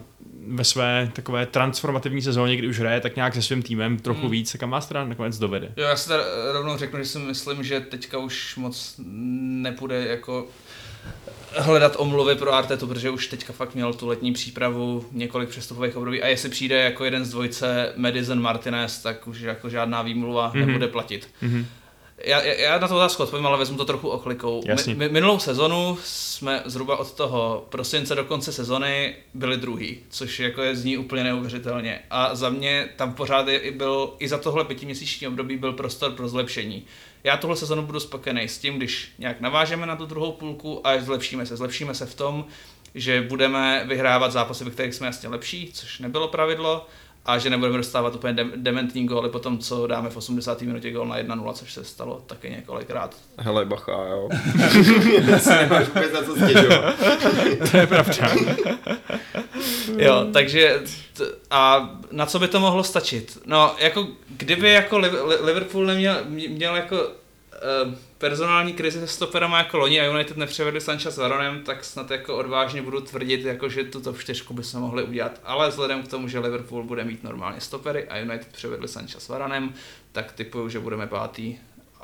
ve 0.48 0.64
své 0.64 1.11
takové 1.14 1.45
transformativní 1.45 2.22
sezóně, 2.22 2.56
kdy 2.56 2.68
už 2.68 2.80
hraje 2.80 3.02
tak 3.02 3.15
nějak 3.15 3.35
se 3.35 3.41
svým 3.41 3.61
týmem 3.61 3.98
trochu 3.98 4.22
hmm. 4.22 4.31
víc, 4.31 4.56
kam 4.60 4.69
vás 4.69 4.88
teda 4.88 5.06
nakonec 5.06 5.38
dovede? 5.38 5.72
Jo, 5.77 5.84
já 5.84 5.95
si 5.95 6.07
teda 6.07 6.23
rovnou 6.53 6.77
řeknu, 6.77 6.99
že 6.99 7.06
si 7.06 7.19
myslím, 7.19 7.64
že 7.64 7.80
teďka 7.80 8.18
už 8.18 8.56
moc 8.56 8.95
nepůjde 8.98 10.07
jako 10.07 10.48
hledat 11.57 11.95
omluvy 11.98 12.35
pro 12.35 12.53
Artetu, 12.53 12.88
protože 12.88 13.10
už 13.10 13.27
teďka 13.27 13.53
fakt 13.53 13.76
měl 13.76 13.94
tu 13.94 14.07
letní 14.07 14.34
přípravu, 14.34 15.06
několik 15.11 15.49
přestupových 15.49 15.98
období 15.98 16.23
a 16.23 16.27
jestli 16.27 16.49
přijde 16.49 16.76
jako 16.76 17.06
jeden 17.06 17.26
z 17.26 17.30
dvojce 17.30 17.94
Madison 17.95 18.41
Martinez, 18.41 19.02
tak 19.02 19.27
už 19.27 19.39
jako 19.41 19.69
žádná 19.69 20.02
výmluva 20.02 20.52
mm-hmm. 20.53 20.65
nebude 20.65 20.88
platit. 20.88 21.30
Mm-hmm. 21.44 21.65
Já, 22.23 22.44
já 22.44 22.80
na 22.80 22.88
to 22.88 22.95
otázku 22.95 23.23
odpovím, 23.23 23.45
ale 23.45 23.57
vezmu 23.57 23.77
to 23.77 23.85
trochu 23.85 24.10
oklikou. 24.10 24.64
Mi, 24.95 25.10
minulou 25.10 25.39
sezonu 25.39 25.98
jsme 26.03 26.61
zhruba 26.65 26.98
od 26.98 27.14
toho 27.14 27.65
prosince 27.69 28.15
do 28.15 28.23
konce 28.23 28.52
sezony 28.52 29.15
byli 29.34 29.57
druhý, 29.57 29.99
což 30.10 30.39
jako 30.39 30.61
je 30.61 30.76
zní 30.76 30.98
úplně 30.98 31.23
neuvěřitelně. 31.23 31.99
A 32.10 32.35
za 32.35 32.49
mě 32.49 32.89
tam 32.95 33.14
pořád 33.14 33.48
je, 33.48 33.72
byl, 33.72 34.14
i 34.19 34.27
za 34.27 34.38
tohle 34.38 34.65
pětiměsíční 34.65 35.27
období 35.27 35.57
byl 35.57 35.73
prostor 35.73 36.11
pro 36.11 36.27
zlepšení. 36.27 36.85
Já 37.23 37.38
tohle 37.38 37.56
sezonu 37.56 37.81
budu 37.81 37.99
spokojený 37.99 38.48
s 38.48 38.57
tím, 38.57 38.77
když 38.77 39.11
nějak 39.19 39.41
navážeme 39.41 39.85
na 39.85 39.95
tu 39.95 40.06
druhou 40.06 40.31
půlku 40.31 40.88
a 40.88 41.02
zlepšíme 41.02 41.45
se. 41.45 41.57
Zlepšíme 41.57 41.94
se 41.94 42.06
v 42.06 42.15
tom, 42.15 42.45
že 42.95 43.22
budeme 43.22 43.84
vyhrávat 43.88 44.31
zápasy, 44.31 44.64
ve 44.64 44.72
kterých 44.72 44.94
jsme 44.94 45.07
jasně 45.07 45.30
lepší, 45.30 45.72
což 45.73 45.99
nebylo 45.99 46.27
pravidlo 46.27 46.88
a 47.28 47.38
že 47.38 47.49
nebudeme 47.49 47.78
dostávat 47.78 48.16
úplně 48.16 48.34
de- 48.34 48.45
dementní 48.56 49.06
góly 49.08 49.30
po 49.30 49.40
tom, 49.40 49.58
co 49.58 49.88
dáme 49.88 50.10
v 50.10 50.18
80. 50.18 50.62
minutě 50.62 50.91
gól 50.91 51.08
na 51.08 51.18
1-0, 51.18 51.54
což 51.54 51.74
se 51.74 51.84
stalo 51.84 52.22
taky 52.28 52.49
několikrát. 52.49 53.16
Hele, 53.38 53.66
bacha, 53.66 53.91
jo. 53.91 54.30
si 55.38 55.49
nemáš 55.49 55.88
vůbec 55.88 56.14
na 56.14 56.22
co 56.24 56.36
stěžovat. 56.36 56.95
to 57.72 57.78
je 57.78 57.88
pravda. 57.88 58.30
jo, 59.98 60.28
takže 60.34 60.82
t- 61.14 61.24
a 61.52 61.90
na 62.12 62.26
co 62.26 62.40
by 62.40 62.48
to 62.48 62.60
mohlo 62.60 62.84
stačit? 62.84 63.38
No, 63.45 63.76
jako 63.80 64.08
kdyby 64.28 64.72
jako 64.72 64.98
Liverpool 65.41 65.86
neměl 65.86 66.16
měl 66.28 66.76
jako 66.76 66.95
uh, 67.04 67.94
personální 68.18 68.73
krizi 68.73 68.99
se 68.99 69.07
stoperama 69.07 69.57
jako 69.57 69.77
loni 69.77 70.02
a 70.02 70.11
United 70.11 70.38
nepřevedli 70.38 70.81
Sancha 70.81 71.11
s 71.11 71.18
Varonem, 71.18 71.64
tak 71.64 71.84
snad 71.84 72.11
jako 72.11 72.38
odvážně 72.38 72.81
budu 72.81 73.02
tvrdit, 73.02 73.45
jako, 73.45 73.69
že 73.69 73.84
tuto 73.84 74.14
čtyřku 74.14 74.53
by 74.53 74.64
se 74.64 74.77
mohli 74.77 75.03
udělat. 75.03 75.41
Ale 75.44 75.69
vzhledem 75.69 76.03
k 76.03 76.07
tomu, 76.07 76.27
že 76.27 76.39
Liverpool 76.39 76.84
bude 76.84 77.03
mít 77.03 77.23
normálně 77.23 77.61
stopery 77.61 78.07
a 78.07 78.18
United 78.18 78.48
převedli 78.48 78.88
Sancha 78.88 79.19
s 79.19 79.30
Varanem, 79.30 79.73
tak 80.11 80.31
typuju, 80.31 80.69
že 80.69 80.80
budeme 80.80 81.07
pátý 81.07 81.57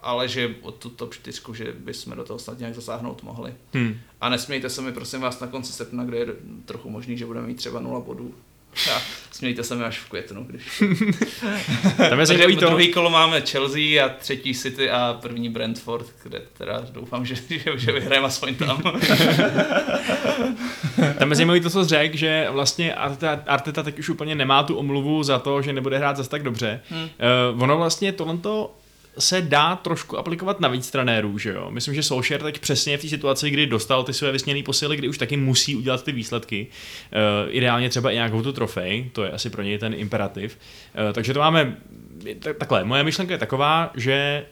ale 0.03 0.27
že 0.27 0.55
od 0.61 0.75
tu 0.75 0.89
top 0.89 1.13
4, 1.13 1.41
že 1.53 1.73
bychom 1.77 2.15
do 2.15 2.23
toho 2.23 2.39
snad 2.39 2.59
nějak 2.59 2.75
zasáhnout 2.75 3.23
mohli. 3.23 3.53
Hmm. 3.73 3.99
A 4.21 4.29
nesmějte 4.29 4.69
se 4.69 4.81
mi 4.81 4.91
prosím 4.91 5.21
vás 5.21 5.39
na 5.39 5.47
konci 5.47 5.73
srpna, 5.73 6.03
kde 6.03 6.17
je 6.17 6.27
trochu 6.65 6.89
možný, 6.89 7.17
že 7.17 7.25
budeme 7.25 7.47
mít 7.47 7.55
třeba 7.55 7.79
nula 7.79 7.99
bodů. 7.99 8.35
A 8.95 9.01
smějte 9.31 9.63
se 9.63 9.75
mi 9.75 9.83
až 9.83 9.99
v 9.99 10.09
květnu, 10.09 10.43
když... 10.43 10.83
Tam 12.09 12.19
je 12.19 12.25
zajímavý 12.25 12.57
to... 12.57 12.65
Druhý 12.65 12.91
kolo 12.91 13.09
máme 13.09 13.41
Chelsea 13.41 14.05
a 14.05 14.09
třetí 14.09 14.53
City 14.53 14.89
a 14.89 15.17
první 15.21 15.49
Brentford, 15.49 16.05
kde 16.23 16.41
teda 16.57 16.85
doufám, 16.91 17.25
že, 17.25 17.35
že, 17.49 17.77
že 17.77 17.91
vyhrajeme 17.91 18.27
aspoň 18.27 18.55
tam. 18.55 18.81
Tam 21.19 21.29
je 21.29 21.35
zajímavý 21.35 21.61
to, 21.61 21.69
co 21.69 21.85
řekl, 21.85 22.17
že 22.17 22.47
vlastně 22.51 22.93
Arteta, 22.93 23.39
Arteta 23.47 23.83
teď 23.83 23.99
už 23.99 24.09
úplně 24.09 24.35
nemá 24.35 24.63
tu 24.63 24.75
omluvu 24.75 25.23
za 25.23 25.39
to, 25.39 25.61
že 25.61 25.73
nebude 25.73 25.97
hrát 25.97 26.17
zase 26.17 26.29
tak 26.29 26.43
dobře. 26.43 26.81
Hmm. 26.89 27.03
Uh, 27.53 27.63
ono 27.63 27.77
vlastně 27.77 28.11
tohle 28.11 28.37
se 29.19 29.41
dá 29.41 29.75
trošku 29.75 30.17
aplikovat 30.17 30.59
na 30.59 30.69
víc 30.69 30.91
trenérů, 30.91 31.37
že 31.37 31.53
jo. 31.53 31.67
Myslím, 31.71 31.95
že 31.95 32.03
Solskjaer 32.03 32.41
teď 32.41 32.59
přesně 32.59 32.97
v 32.97 33.01
té 33.01 33.07
situaci, 33.07 33.49
kdy 33.49 33.67
dostal 33.67 34.03
ty 34.03 34.13
své 34.13 34.31
vysněné 34.31 34.63
posily, 34.63 34.97
kdy 34.97 35.07
už 35.07 35.17
taky 35.17 35.37
musí 35.37 35.75
udělat 35.75 36.03
ty 36.03 36.11
výsledky. 36.11 36.67
Uh, 36.67 37.55
ideálně 37.55 37.89
třeba 37.89 38.11
i 38.11 38.15
nějakou 38.15 38.41
tu 38.41 38.53
trofej, 38.53 39.09
to 39.13 39.23
je 39.23 39.31
asi 39.31 39.49
pro 39.49 39.61
něj 39.61 39.77
ten 39.77 39.93
imperativ. 39.93 40.57
Uh, 41.07 41.13
takže 41.13 41.33
to 41.33 41.39
máme 41.39 41.77
takhle, 42.57 42.83
moje 42.83 43.03
myšlenka 43.03 43.33
je 43.33 43.37
taková, 43.37 43.91
že 43.95 44.45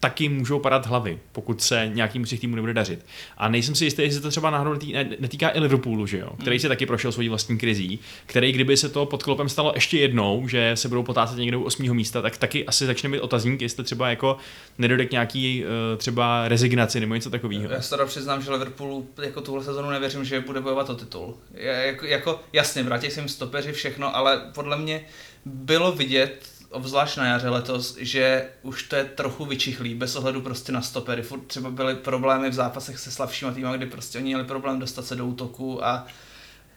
taky 0.00 0.28
můžou 0.28 0.58
padat 0.58 0.86
hlavy, 0.86 1.18
pokud 1.32 1.62
se 1.62 1.90
nějakým 1.94 2.26
z 2.26 2.28
těch 2.28 2.40
týmů 2.40 2.56
nebude 2.56 2.74
dařit. 2.74 3.06
A 3.38 3.48
nejsem 3.48 3.74
si 3.74 3.84
jistý, 3.84 4.02
jestli 4.02 4.20
to 4.20 4.30
třeba 4.30 4.50
náhodou 4.50 4.80
netýká 5.20 5.50
i 5.54 5.60
Liverpoolu, 5.60 6.06
že 6.06 6.18
jo? 6.18 6.30
který 6.40 6.56
hmm. 6.56 6.60
se 6.60 6.68
taky 6.68 6.86
prošel 6.86 7.12
svojí 7.12 7.28
vlastní 7.28 7.58
krizí, 7.58 7.98
který 8.26 8.52
kdyby 8.52 8.76
se 8.76 8.88
to 8.88 9.06
pod 9.06 9.22
klopem 9.22 9.48
stalo 9.48 9.72
ještě 9.74 9.98
jednou, 9.98 10.48
že 10.48 10.72
se 10.74 10.88
budou 10.88 11.02
potácet 11.02 11.38
někde 11.38 11.56
u 11.56 11.62
osmého 11.62 11.94
místa, 11.94 12.22
tak 12.22 12.36
taky 12.36 12.66
asi 12.66 12.86
začne 12.86 13.08
být 13.08 13.20
otazník, 13.20 13.62
jestli 13.62 13.84
třeba 13.84 14.10
jako 14.10 14.36
nedojde 14.78 15.06
k 15.06 15.10
nějaký 15.10 15.64
uh, 15.64 15.98
třeba 15.98 16.48
rezignaci 16.48 17.00
nebo 17.00 17.14
něco 17.14 17.30
takového. 17.30 17.72
Já 17.72 17.82
se 17.82 17.90
teda 17.90 18.06
přiznám, 18.06 18.42
že 18.42 18.50
Liverpoolu 18.50 19.08
jako 19.22 19.40
tuhle 19.40 19.64
sezonu 19.64 19.90
nevěřím, 19.90 20.24
že 20.24 20.40
bude 20.40 20.60
bojovat 20.60 20.90
o 20.90 20.94
titul. 20.94 21.36
Jako, 21.54 22.06
jako 22.06 22.40
jasně, 22.52 22.82
vrátí 22.82 23.10
se 23.10 23.20
jim 23.20 23.28
stopeři 23.28 23.72
všechno, 23.72 24.16
ale 24.16 24.40
podle 24.54 24.78
mě 24.78 25.04
bylo 25.44 25.92
vidět 25.92 26.59
obzvlášť 26.70 27.16
na 27.16 27.26
jaře 27.26 27.48
letos, 27.48 27.96
že 28.00 28.48
už 28.62 28.82
to 28.82 28.96
je 28.96 29.04
trochu 29.04 29.44
vyčichlý, 29.44 29.94
bez 29.94 30.16
ohledu 30.16 30.40
prostě 30.40 30.72
na 30.72 30.82
stopery. 30.82 31.22
Furt 31.22 31.46
třeba 31.46 31.70
byly 31.70 31.94
problémy 31.94 32.50
v 32.50 32.54
zápasech 32.54 32.98
se 32.98 33.10
slabšíma 33.10 33.52
týmy, 33.52 33.68
kdy 33.76 33.86
prostě 33.86 34.18
oni 34.18 34.26
měli 34.26 34.44
problém 34.44 34.78
dostat 34.78 35.04
se 35.04 35.16
do 35.16 35.26
útoku 35.26 35.84
a 35.84 36.06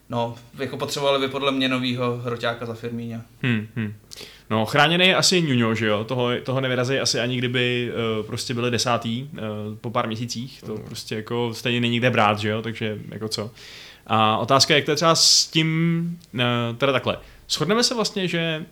no, 0.10 0.36
jako 0.60 0.78
potřebovali 0.78 1.20
by 1.20 1.28
podle 1.28 1.52
mě 1.52 1.70
novýho 1.70 2.18
hroťáka 2.18 2.66
za 2.66 2.74
Firmíně. 2.74 3.22
Hmm, 3.42 3.68
hmm. 3.76 3.94
No, 4.50 4.66
chráněný 4.66 5.08
je 5.08 5.16
asi 5.16 5.42
Nuno, 5.42 5.76
že 5.76 5.88
jo? 5.88 6.04
Toho, 6.04 6.30
toho 6.44 6.62
nevyrazí 6.62 7.00
asi 7.00 7.20
ani 7.20 7.38
kdyby 7.38 7.92
uh, 8.20 8.26
prostě 8.26 8.54
byli 8.54 8.72
desátý 8.72 9.24
uh, 9.24 9.40
po 9.82 9.92
pár 9.92 10.08
měsících. 10.08 10.62
To 10.66 10.76
mm. 10.76 10.84
prostě 10.84 11.16
jako 11.16 11.54
stejně 11.54 11.82
není 11.82 11.98
kde 11.98 12.10
brát, 12.10 12.40
že 12.40 12.50
jo? 12.50 12.62
Takže 12.62 13.00
jako 13.10 13.28
co. 13.28 13.52
A 14.08 14.38
otázka 14.38 14.74
je, 14.74 14.78
jak 14.78 14.86
to 14.86 14.92
je 14.92 14.96
třeba 14.96 15.16
s 15.16 15.48
tím, 15.48 16.20
uh, 16.34 16.42
teda 16.78 16.92
takhle. 16.92 17.18
Shodneme 17.50 17.84
se 17.84 17.96
vlastně, 17.96 18.28
že 18.28 18.66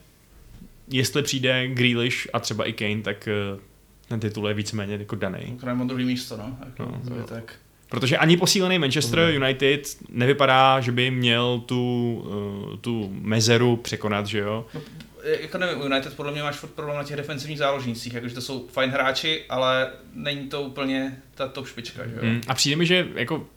jestli 0.91 1.23
přijde 1.23 1.67
Grealish 1.67 2.27
a 2.33 2.39
třeba 2.39 2.65
i 2.65 2.73
Kane, 2.73 3.01
tak 3.01 3.27
eh, 3.27 3.59
ten 4.07 4.19
titul 4.19 4.47
je 4.47 4.53
víceméně 4.53 4.95
jako 4.95 5.15
daný. 5.15 5.57
Krajmo 5.59 5.85
druhý 5.85 6.05
místo, 6.05 6.37
no. 6.37 6.57
Jako, 6.65 6.91
no, 6.91 7.01
to 7.07 7.15
je 7.15 7.23
tak. 7.23 7.55
Protože 7.89 8.17
ani 8.17 8.37
posílený 8.37 8.79
Manchester 8.79 9.19
United 9.19 9.97
nevypadá, 10.09 10.79
že 10.79 10.91
by 10.91 11.11
měl 11.11 11.59
tu, 11.59 12.13
uh, 12.71 12.77
tu 12.77 13.09
mezeru 13.21 13.77
překonat, 13.77 14.27
že 14.27 14.39
jo? 14.39 14.65
No, 14.73 14.81
jako 15.23 15.57
nevím, 15.57 15.81
United 15.81 16.15
podle 16.15 16.31
mě 16.31 16.43
máš 16.43 16.55
furt 16.55 16.69
problém 16.69 16.97
na 16.97 17.03
těch 17.03 17.17
defensivních 17.17 17.59
záložnících, 17.59 18.13
jakože 18.13 18.35
to 18.35 18.41
jsou 18.41 18.67
fajn 18.67 18.89
hráči, 18.89 19.43
ale 19.49 19.89
není 20.13 20.47
to 20.47 20.61
úplně 20.61 21.17
ta 21.35 21.47
top 21.47 21.67
špička, 21.67 22.07
že 22.07 22.15
jo? 22.15 22.21
Mm, 22.23 22.41
a 22.47 22.53
přijde 22.53 22.75
mi, 22.75 22.85
že 22.85 23.07
jako 23.15 23.47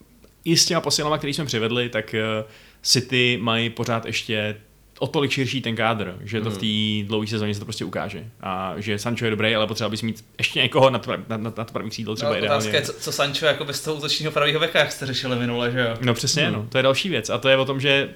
i 0.44 0.56
s 0.56 0.66
těma 0.66 0.80
posilama, 0.80 1.18
který 1.18 1.34
jsme 1.34 1.44
přivedli, 1.44 1.88
tak 1.88 2.14
uh, 2.14 2.50
City 2.82 3.38
mají 3.42 3.70
pořád 3.70 4.06
ještě 4.06 4.56
o 4.98 5.06
tolik 5.06 5.30
širší 5.30 5.60
ten 5.60 5.76
kádr, 5.76 6.16
že 6.24 6.40
to 6.40 6.50
v 6.50 6.58
té 6.58 6.66
hmm. 6.66 7.08
dlouhé 7.08 7.26
sezóně 7.26 7.54
se 7.54 7.60
to 7.60 7.66
prostě 7.66 7.84
ukáže. 7.84 8.24
A 8.40 8.74
že 8.76 8.98
Sancho 8.98 9.24
je 9.24 9.30
dobrý, 9.30 9.54
ale 9.54 9.66
potřeba 9.66 9.90
bys 9.90 10.02
mít 10.02 10.24
ještě 10.38 10.62
někoho 10.62 10.90
na, 10.90 10.98
to, 10.98 11.10
na, 11.10 11.18
na, 11.28 11.36
na 11.36 11.50
to 11.50 11.72
pravý 11.72 11.90
křídlo 11.90 12.14
třeba 12.14 12.30
no, 12.30 12.38
ideálně. 12.38 12.70
je, 12.70 12.82
co, 12.82 12.92
co 12.92 13.12
Sancho 13.12 13.46
jako 13.46 13.64
bez 13.64 13.80
toho 13.80 13.96
útočního 13.96 14.32
pravého 14.32 14.60
veka, 14.60 14.78
jak 14.78 14.92
jste 14.92 15.06
řešili 15.06 15.36
minule, 15.36 15.70
že 15.70 15.80
jo? 15.80 15.96
No 16.00 16.14
přesně, 16.14 16.44
hmm. 16.44 16.54
no, 16.54 16.66
to 16.68 16.78
je 16.78 16.82
další 16.82 17.08
věc. 17.08 17.30
A 17.30 17.38
to 17.38 17.48
je 17.48 17.56
o 17.56 17.64
tom, 17.64 17.80
že 17.80 18.08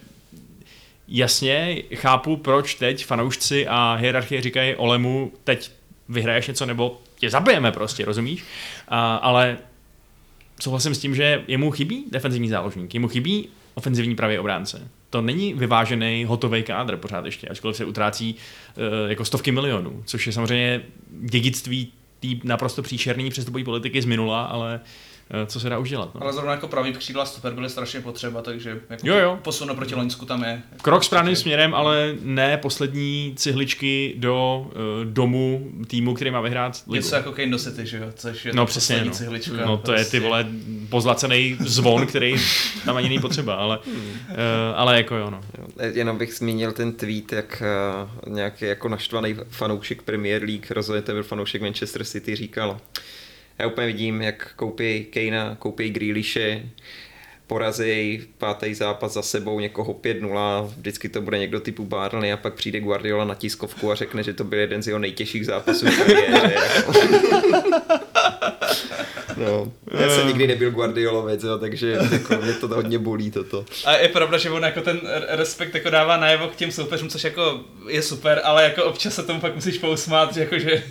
jasně 1.08 1.82
chápu, 1.94 2.36
proč 2.36 2.74
teď 2.74 3.06
fanoušci 3.06 3.66
a 3.68 3.94
hierarchie 3.94 4.42
říkají 4.42 4.74
Olemu, 4.74 5.32
teď 5.44 5.70
vyhraješ 6.08 6.46
něco 6.46 6.66
nebo 6.66 7.00
tě 7.16 7.30
zabijeme 7.30 7.72
prostě, 7.72 8.04
rozumíš? 8.04 8.44
A, 8.88 9.16
ale 9.16 9.58
souhlasím 10.60 10.94
s 10.94 10.98
tím, 10.98 11.14
že 11.14 11.44
jemu 11.48 11.70
chybí 11.70 12.04
defenzivní 12.10 12.48
záložník, 12.48 12.94
jemu 12.94 13.08
chybí 13.08 13.48
ofenzivní 13.74 14.16
pravý 14.16 14.38
obránce 14.38 14.88
to 15.10 15.22
není 15.22 15.54
vyvážený 15.54 16.24
hotový 16.24 16.62
kádr 16.62 16.96
pořád 16.96 17.24
ještě, 17.24 17.48
ačkoliv 17.48 17.76
se 17.76 17.84
utrácí 17.84 18.34
uh, 18.34 19.10
jako 19.10 19.24
stovky 19.24 19.52
milionů, 19.52 20.02
což 20.06 20.26
je 20.26 20.32
samozřejmě 20.32 20.82
dědictví 21.10 21.92
té 22.20 22.28
naprosto 22.44 22.82
příšerné 22.82 23.30
přestupové 23.30 23.64
politiky 23.64 24.02
z 24.02 24.04
minula, 24.04 24.44
ale 24.44 24.80
Eh, 24.80 25.07
co 25.46 25.60
se 25.60 25.68
dá 25.68 25.78
už 25.78 25.90
dělat. 25.90 26.14
No. 26.14 26.22
Ale 26.22 26.32
zrovna 26.32 26.52
jako 26.52 26.68
pravý 26.68 26.92
křídla 26.92 27.26
stoper 27.26 27.52
byly 27.52 27.68
strašně 27.68 28.00
potřeba, 28.00 28.42
takže 28.42 28.80
jako 28.90 29.08
jo, 29.08 29.16
jo. 29.16 29.38
posun 29.42 29.76
proti 29.76 29.94
Loňsku 29.94 30.26
tam 30.26 30.44
je. 30.44 30.62
Krok 30.82 31.04
správným 31.04 31.36
směrem, 31.36 31.74
ale 31.74 32.14
ne 32.22 32.56
poslední 32.56 33.34
cihličky 33.36 34.14
do 34.16 34.66
uh, 34.66 34.72
domu 35.04 35.70
týmu, 35.86 36.14
který 36.14 36.30
má 36.30 36.40
vyhrát 36.40 36.82
ligu. 36.86 36.94
Něco 36.94 37.14
jako 37.14 37.32
Kane 37.32 37.50
do 37.50 37.58
City, 37.58 37.86
že 37.86 37.98
jo? 37.98 38.04
Což 38.14 38.44
je 38.44 38.52
no, 38.52 38.66
přesně, 38.66 39.04
no. 39.04 39.10
cihlička. 39.10 39.66
No 39.66 39.76
to 39.76 39.82
prostě. 39.82 40.00
je 40.00 40.04
ty 40.04 40.10
prostě. 40.10 40.20
vole 40.20 40.46
pozlacený 40.88 41.56
zvon, 41.60 42.06
který 42.06 42.36
tam 42.84 42.96
ani 42.96 43.08
není 43.08 43.20
potřeba, 43.20 43.54
ale, 43.54 43.78
uh, 43.78 44.34
ale 44.74 44.96
jako 44.96 45.16
jo, 45.16 45.30
no. 45.30 45.40
Jenom 45.92 46.18
bych 46.18 46.34
zmínil 46.34 46.72
ten 46.72 46.92
tweet, 46.92 47.32
jak 47.32 47.62
uh, 48.26 48.34
nějaký 48.34 48.64
jako 48.64 48.88
naštvaný 48.88 49.36
fanoušek 49.50 50.02
Premier 50.02 50.42
League, 50.42 50.70
rozhodně 50.70 51.02
byl 51.14 51.22
fanoušek 51.22 51.62
Manchester 51.62 52.04
City, 52.04 52.36
říkal, 52.36 52.80
já 53.58 53.66
úplně 53.66 53.86
vidím, 53.86 54.22
jak 54.22 54.50
koupí 54.56 55.04
Kejna, 55.04 55.56
koupí 55.58 55.90
Grealishe, 55.90 56.62
porazí 57.46 58.22
pátý 58.38 58.74
zápas 58.74 59.12
za 59.12 59.22
sebou 59.22 59.60
někoho 59.60 59.94
5-0, 59.94 60.66
vždycky 60.76 61.08
to 61.08 61.22
bude 61.22 61.38
někdo 61.38 61.60
typu 61.60 61.84
Barney 61.84 62.32
a 62.32 62.36
pak 62.36 62.54
přijde 62.54 62.80
Guardiola 62.80 63.24
na 63.24 63.34
tiskovku 63.34 63.92
a 63.92 63.94
řekne, 63.94 64.22
že 64.22 64.32
to 64.32 64.44
byl 64.44 64.58
jeden 64.58 64.82
z 64.82 64.86
jeho 64.86 64.98
nejtěžších 64.98 65.46
zápasů. 65.46 65.86
No, 69.38 69.72
já 70.00 70.08
jsem 70.10 70.26
nikdy 70.26 70.46
nebyl 70.46 70.70
Guardiolovec, 70.70 71.44
jo, 71.44 71.58
takže 71.58 71.98
jako 72.12 72.36
mě 72.36 72.52
to 72.52 72.68
hodně 72.68 72.98
bolí 72.98 73.30
toto. 73.30 73.64
A 73.84 73.96
je 73.96 74.08
pravda, 74.08 74.38
že 74.38 74.50
on 74.50 74.62
jako 74.62 74.80
ten 74.80 75.00
respekt 75.28 75.74
jako 75.74 75.90
dává 75.90 76.16
najevo 76.16 76.48
k 76.48 76.56
těm 76.56 76.72
soupeřům, 76.72 77.08
což 77.08 77.24
jako 77.24 77.60
je 77.88 78.02
super, 78.02 78.40
ale 78.44 78.64
jako 78.64 78.84
občas 78.84 79.14
se 79.14 79.22
tomu 79.22 79.40
fakt 79.40 79.54
musíš 79.54 79.78
pousmát, 79.78 80.34
že 80.34 80.40
jako, 80.40 80.58
že 80.58 80.82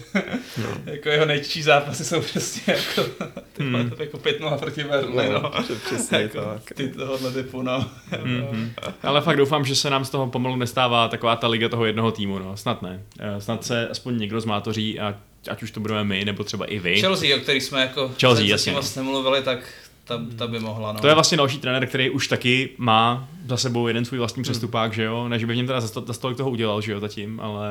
no. 0.57 0.69
jako 0.93 1.09
jeho 1.09 1.25
nejtěžší 1.25 1.63
zápasy 1.63 2.05
jsou 2.05 2.21
prostě 2.21 2.71
jako, 2.71 3.09
ty, 3.53 3.63
hmm. 3.63 3.91
jako 3.99 4.17
5-0 4.17 4.57
proti 4.57 4.83
Berlinu. 4.83 5.33
No, 5.33 5.39
no. 5.41 5.51
Přesně 5.85 6.17
jako, 6.17 6.41
tak. 6.41 6.75
Ty 6.75 6.87
tohohle 6.87 7.31
typu, 7.31 7.61
no. 7.61 7.85
Mm-hmm. 8.11 8.69
ale 9.03 9.21
fakt 9.21 9.37
doufám, 9.37 9.65
že 9.65 9.75
se 9.75 9.89
nám 9.89 10.05
z 10.05 10.09
toho 10.09 10.27
pomalu 10.27 10.55
nestává 10.55 11.07
taková 11.07 11.35
ta 11.35 11.47
liga 11.47 11.69
toho 11.69 11.85
jednoho 11.85 12.11
týmu, 12.11 12.39
no. 12.39 12.57
Snad 12.57 12.81
ne. 12.81 13.03
Eh, 13.19 13.41
snad 13.41 13.65
se 13.65 13.87
aspoň 13.87 14.17
někdo 14.17 14.41
zmátoří 14.41 14.99
a 14.99 15.15
ať 15.49 15.63
už 15.63 15.71
to 15.71 15.79
budeme 15.79 16.03
my, 16.03 16.25
nebo 16.25 16.43
třeba 16.43 16.65
i 16.65 16.79
vy. 16.79 17.01
Chelsea, 17.01 17.37
o 17.37 17.39
který 17.39 17.61
jsme 17.61 17.81
jako 17.81 18.11
Chelsea, 18.19 18.45
jasně. 18.45 18.71
vlastně 18.71 19.01
mluvili, 19.01 19.41
tak 19.41 19.59
ta, 20.07 20.21
ta 20.35 20.47
by 20.47 20.59
mohla. 20.59 20.93
No. 20.93 20.99
To 20.99 21.07
je 21.07 21.13
vlastně 21.13 21.37
další 21.37 21.59
trenér, 21.59 21.87
který 21.87 22.09
už 22.09 22.27
taky 22.27 22.69
má 22.77 23.27
za 23.47 23.57
sebou 23.57 23.87
jeden 23.87 24.05
svůj 24.05 24.19
vlastní 24.19 24.39
hmm. 24.39 24.43
přestupák, 24.43 24.93
že 24.93 25.03
jo, 25.03 25.27
než 25.27 25.43
by 25.43 25.53
v 25.53 25.55
něm 25.55 25.67
teda 25.67 25.81
za, 25.81 25.87
za 26.05 26.13
toho 26.13 26.55
toho 26.55 26.81
že 26.81 26.91
jo, 26.91 26.99
zatím, 26.99 27.39
ale, 27.39 27.69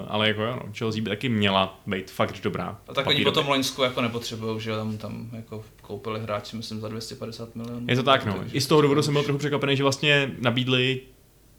uh, 0.00 0.06
ale 0.08 0.28
jako 0.28 0.42
jo, 0.42 0.60
no, 0.64 0.72
Chelsea 0.78 1.02
by 1.02 1.10
taky 1.10 1.28
měla 1.28 1.80
být 1.86 2.10
fakt 2.10 2.40
dobrá. 2.42 2.78
A 2.88 2.94
tak 2.94 3.06
oni 3.06 3.24
potom 3.24 3.48
Loňsku 3.48 3.82
jako 3.82 4.00
nepotřebují, 4.00 4.60
že 4.60 4.70
jo, 4.70 4.76
tam, 4.76 4.98
tam 4.98 5.28
jako 5.32 5.64
koupili 5.80 6.20
hráči, 6.20 6.56
myslím, 6.56 6.80
za 6.80 6.88
250 6.88 7.56
milionů. 7.56 7.86
Je 7.88 7.96
to 7.96 8.02
tak, 8.02 8.26
no. 8.26 8.36
I 8.52 8.60
z 8.60 8.66
toho 8.66 8.80
důvodu 8.80 9.02
jsem 9.02 9.14
byl 9.14 9.22
trochu 9.22 9.38
překvapený, 9.38 9.76
že 9.76 9.82
vlastně 9.82 10.30
nabídli 10.38 11.00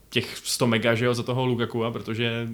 těch 0.09 0.38
100 0.38 0.67
mega, 0.67 0.95
že 0.95 1.05
jo, 1.05 1.13
za 1.13 1.23
toho 1.23 1.45
Lukaku, 1.45 1.84
protože 1.91 2.47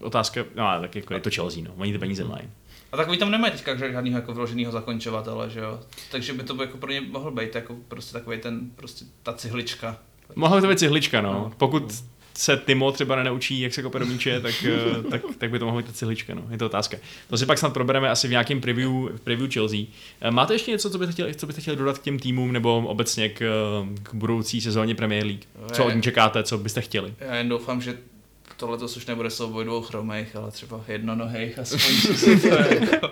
otázka, 0.00 0.44
no 0.54 0.80
tak 0.80 0.96
jako 0.96 1.14
je 1.14 1.20
to 1.20 1.30
Chelsea, 1.30 1.62
no, 1.62 1.70
oni 1.76 1.92
ty 1.92 1.98
peníze 1.98 2.24
mají. 2.24 2.48
A 2.92 2.96
tak 2.96 3.08
oni 3.08 3.18
tam 3.18 3.30
nemají 3.30 3.52
teďka 3.52 3.76
žádného 3.76 4.16
jako 4.16 4.34
vloženého 4.34 4.72
zakončovatele, 4.72 5.50
že 5.50 5.60
jo, 5.60 5.80
takže 6.10 6.32
by 6.32 6.42
to 6.42 6.54
by 6.54 6.62
jako 6.62 6.78
pro 6.78 6.92
ně 6.92 7.00
mohl 7.00 7.30
být 7.30 7.54
jako 7.54 7.76
prostě 7.88 8.12
takový 8.12 8.38
ten, 8.38 8.70
prostě 8.76 9.04
ta 9.22 9.32
cihlička 9.32 9.98
Mohla 10.36 10.60
to 10.60 10.68
být 10.68 10.78
cihlička, 10.78 11.20
no. 11.20 11.32
no. 11.32 11.52
Pokud 11.56 12.04
se 12.38 12.56
Timo 12.56 12.92
třeba 12.92 13.16
nenaučí, 13.16 13.60
jak 13.60 13.74
se 13.74 13.82
kope 13.82 13.98
do 13.98 14.06
míče, 14.06 14.40
tak, 14.40 14.64
eh, 14.64 15.02
tak, 15.10 15.22
tak 15.38 15.50
by 15.50 15.58
to 15.58 15.64
mohla 15.64 15.82
být 15.82 15.96
cihlička, 15.96 16.34
no. 16.34 16.44
Je 16.50 16.58
to 16.58 16.66
otázka. 16.66 16.96
To 17.28 17.38
si 17.38 17.46
pak 17.46 17.58
snad 17.58 17.72
probereme 17.72 18.10
asi 18.10 18.28
v 18.28 18.30
nějakém 18.30 18.60
preview, 18.60 18.90
v 18.90 19.20
preview 19.20 19.52
Chelsea. 19.52 19.80
Eh, 20.20 20.30
máte 20.30 20.54
ještě 20.54 20.70
něco, 20.70 20.90
co 20.90 20.98
byste 20.98 21.12
chtěli, 21.12 21.34
co 21.34 21.46
byste 21.46 21.62
chtěli 21.62 21.76
dodat 21.76 21.98
k 21.98 22.02
těm 22.02 22.18
týmům 22.18 22.52
nebo 22.52 22.76
obecně 22.76 23.28
k, 23.28 23.38
k 24.02 24.14
budoucí 24.14 24.60
sezóně 24.60 24.94
Premier 24.94 25.26
League? 25.26 25.42
Co 25.72 25.84
od 25.84 25.90
ní 25.90 26.02
čekáte, 26.02 26.42
co 26.42 26.58
byste 26.58 26.80
chtěli? 26.80 27.14
Já 27.20 27.34
jen 27.34 27.48
doufám, 27.48 27.80
že 27.80 27.98
tohle 28.56 28.78
to 28.78 28.84
už 28.84 29.06
nebude 29.06 29.30
souboj 29.30 29.64
dvou 29.64 29.82
chromejch, 29.82 30.36
ale 30.36 30.50
třeba 30.50 30.80
jednonohejch, 30.88 31.58
aspoň 31.58 32.16
se 32.16 32.36
to 32.36 32.48
jako 32.48 33.08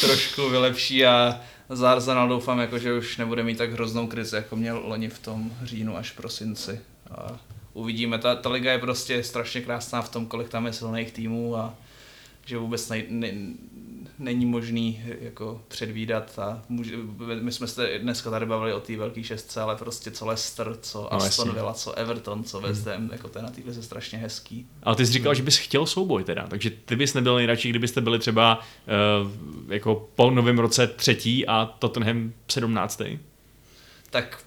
trošku 0.00 0.50
vylepší 0.50 1.06
a 1.06 1.40
za 1.68 1.92
Arsenal 1.92 2.28
doufám, 2.28 2.58
jako, 2.58 2.78
že 2.78 2.94
už 2.94 3.16
nebude 3.16 3.42
mít 3.42 3.58
tak 3.58 3.72
hroznou 3.72 4.06
krizi, 4.06 4.36
jako 4.36 4.56
měl 4.56 4.82
loni 4.84 5.08
v 5.08 5.18
tom 5.18 5.52
říjnu 5.62 5.96
až 5.96 6.10
prosinci. 6.10 6.80
A 7.10 7.38
uvidíme, 7.74 8.18
ta, 8.18 8.34
ta 8.34 8.48
liga 8.48 8.72
je 8.72 8.78
prostě 8.78 9.22
strašně 9.22 9.60
krásná 9.60 10.02
v 10.02 10.08
tom, 10.08 10.26
kolik 10.26 10.48
tam 10.48 10.66
je 10.66 10.72
silných 10.72 11.12
týmů 11.12 11.56
a 11.56 11.74
že 12.46 12.58
vůbec 12.58 12.88
nej, 12.88 13.06
ne, 13.08 13.32
není 14.18 14.46
možný 14.46 15.02
jako 15.20 15.62
předvídat 15.68 16.38
a 16.38 16.62
může, 16.68 16.96
my 17.40 17.52
jsme 17.52 17.66
se 17.66 17.98
dneska 17.98 18.30
tady 18.30 18.46
bavili 18.46 18.72
o 18.72 18.80
té 18.80 18.96
velké 18.96 19.24
šestce, 19.24 19.60
ale 19.60 19.76
prostě 19.76 20.10
co 20.10 20.26
Leicester, 20.26 20.76
co 20.80 21.02
no, 21.02 21.12
Aston 21.12 21.54
Villa, 21.54 21.74
co 21.74 21.92
Everton, 21.92 22.44
co 22.44 22.60
West 22.60 22.86
Ham, 22.86 22.96
hmm. 22.96 23.08
jako 23.12 23.28
ten 23.28 23.42
na 23.42 23.50
té 23.50 23.60
je 23.60 23.82
strašně 23.82 24.18
hezký. 24.18 24.66
Ale 24.82 24.96
ty 24.96 25.06
jsi 25.06 25.12
říkal, 25.12 25.30
hmm. 25.30 25.36
že 25.36 25.42
bys 25.42 25.56
chtěl 25.56 25.86
souboj 25.86 26.24
teda, 26.24 26.46
takže 26.48 26.70
ty 26.70 26.96
bys 26.96 27.14
nebyl 27.14 27.36
nejradši, 27.36 27.70
kdybyste 27.70 28.00
byli 28.00 28.18
třeba 28.18 28.58
uh, 28.58 29.72
jako 29.72 30.08
po 30.14 30.30
novém 30.30 30.58
roce 30.58 30.86
třetí 30.86 31.46
a 31.46 31.74
Tottenham 31.78 32.32
sedmnáctý? 32.48 33.18
Tak 34.10 34.44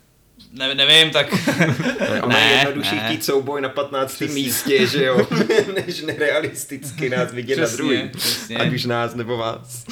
ne, 0.52 0.76
nevím, 0.76 1.14
tak... 1.14 1.28
ono 2.22 2.34
ne, 2.34 2.40
je 2.40 2.58
jednodušší 2.58 3.00
chtít 3.00 3.26
souboj 3.26 3.62
na 3.62 3.70
15. 3.70 4.14
Přesně. 4.14 4.34
místě, 4.34 4.88
že 4.88 5.06
jo, 5.06 5.28
než 5.86 6.02
nerealisticky 6.02 7.10
nás 7.10 7.32
vidět 7.32 7.56
přesně, 7.56 7.72
na 7.72 7.78
druhý. 7.78 8.12
Ať 8.58 8.74
už 8.74 8.86
nás 8.86 9.16
nebo 9.16 9.38
vás. 9.38 9.86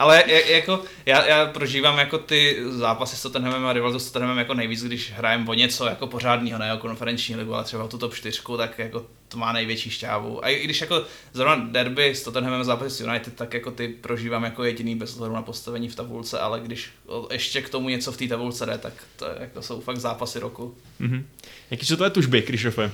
Ale 0.00 0.24
jako, 0.48 0.82
já, 1.06 1.26
já 1.26 1.46
prožívám 1.46 1.98
jako 1.98 2.18
ty 2.18 2.56
zápasy 2.68 3.16
s 3.16 3.22
Tottenhamem 3.22 3.66
a 3.66 3.72
rivalitu 3.72 3.98
s 3.98 4.06
Tottenhamem 4.06 4.38
jako 4.38 4.54
nejvíc, 4.54 4.84
když 4.84 5.12
hrajeme 5.12 5.48
o 5.48 5.54
něco 5.54 5.86
jako 5.86 6.06
pořádného, 6.06 6.58
ne 6.58 6.66
jako 6.66 6.88
konferenční 6.88 7.36
ligu, 7.36 7.54
ale 7.54 7.64
třeba 7.64 7.84
o 7.84 7.88
tu 7.88 7.98
top 7.98 8.14
4, 8.14 8.40
tak 8.56 8.78
jako 8.78 9.06
to 9.28 9.38
má 9.38 9.52
největší 9.52 9.90
šťávu. 9.90 10.44
A 10.44 10.48
i 10.48 10.64
když 10.64 10.80
jako 10.80 11.04
zrovna 11.32 11.68
derby 11.70 12.14
s 12.14 12.22
Tottenhamem 12.22 12.64
zápasy 12.64 12.90
s 12.90 13.00
United, 13.00 13.34
tak 13.34 13.54
jako 13.54 13.70
ty 13.70 13.88
prožívám 13.88 14.44
jako 14.44 14.64
jediný 14.64 14.96
bez 14.96 15.16
ohledu 15.16 15.34
na 15.34 15.42
postavení 15.42 15.88
v 15.88 15.94
tabulce, 15.94 16.38
ale 16.38 16.60
když 16.60 16.90
ještě 17.32 17.62
k 17.62 17.68
tomu 17.68 17.88
něco 17.88 18.12
v 18.12 18.16
té 18.16 18.28
tabulce 18.28 18.66
jde, 18.66 18.78
tak 18.78 18.92
to 19.16 19.26
jako 19.40 19.62
jsou 19.62 19.80
fakt 19.80 19.96
zápasy 19.96 20.38
roku. 20.38 20.74
Mm-hmm. 21.00 21.24
Jaký 21.70 21.86
jsou 21.86 21.96
tvoje 21.96 22.10
tužby, 22.10 22.42
Krišofe? 22.42 22.90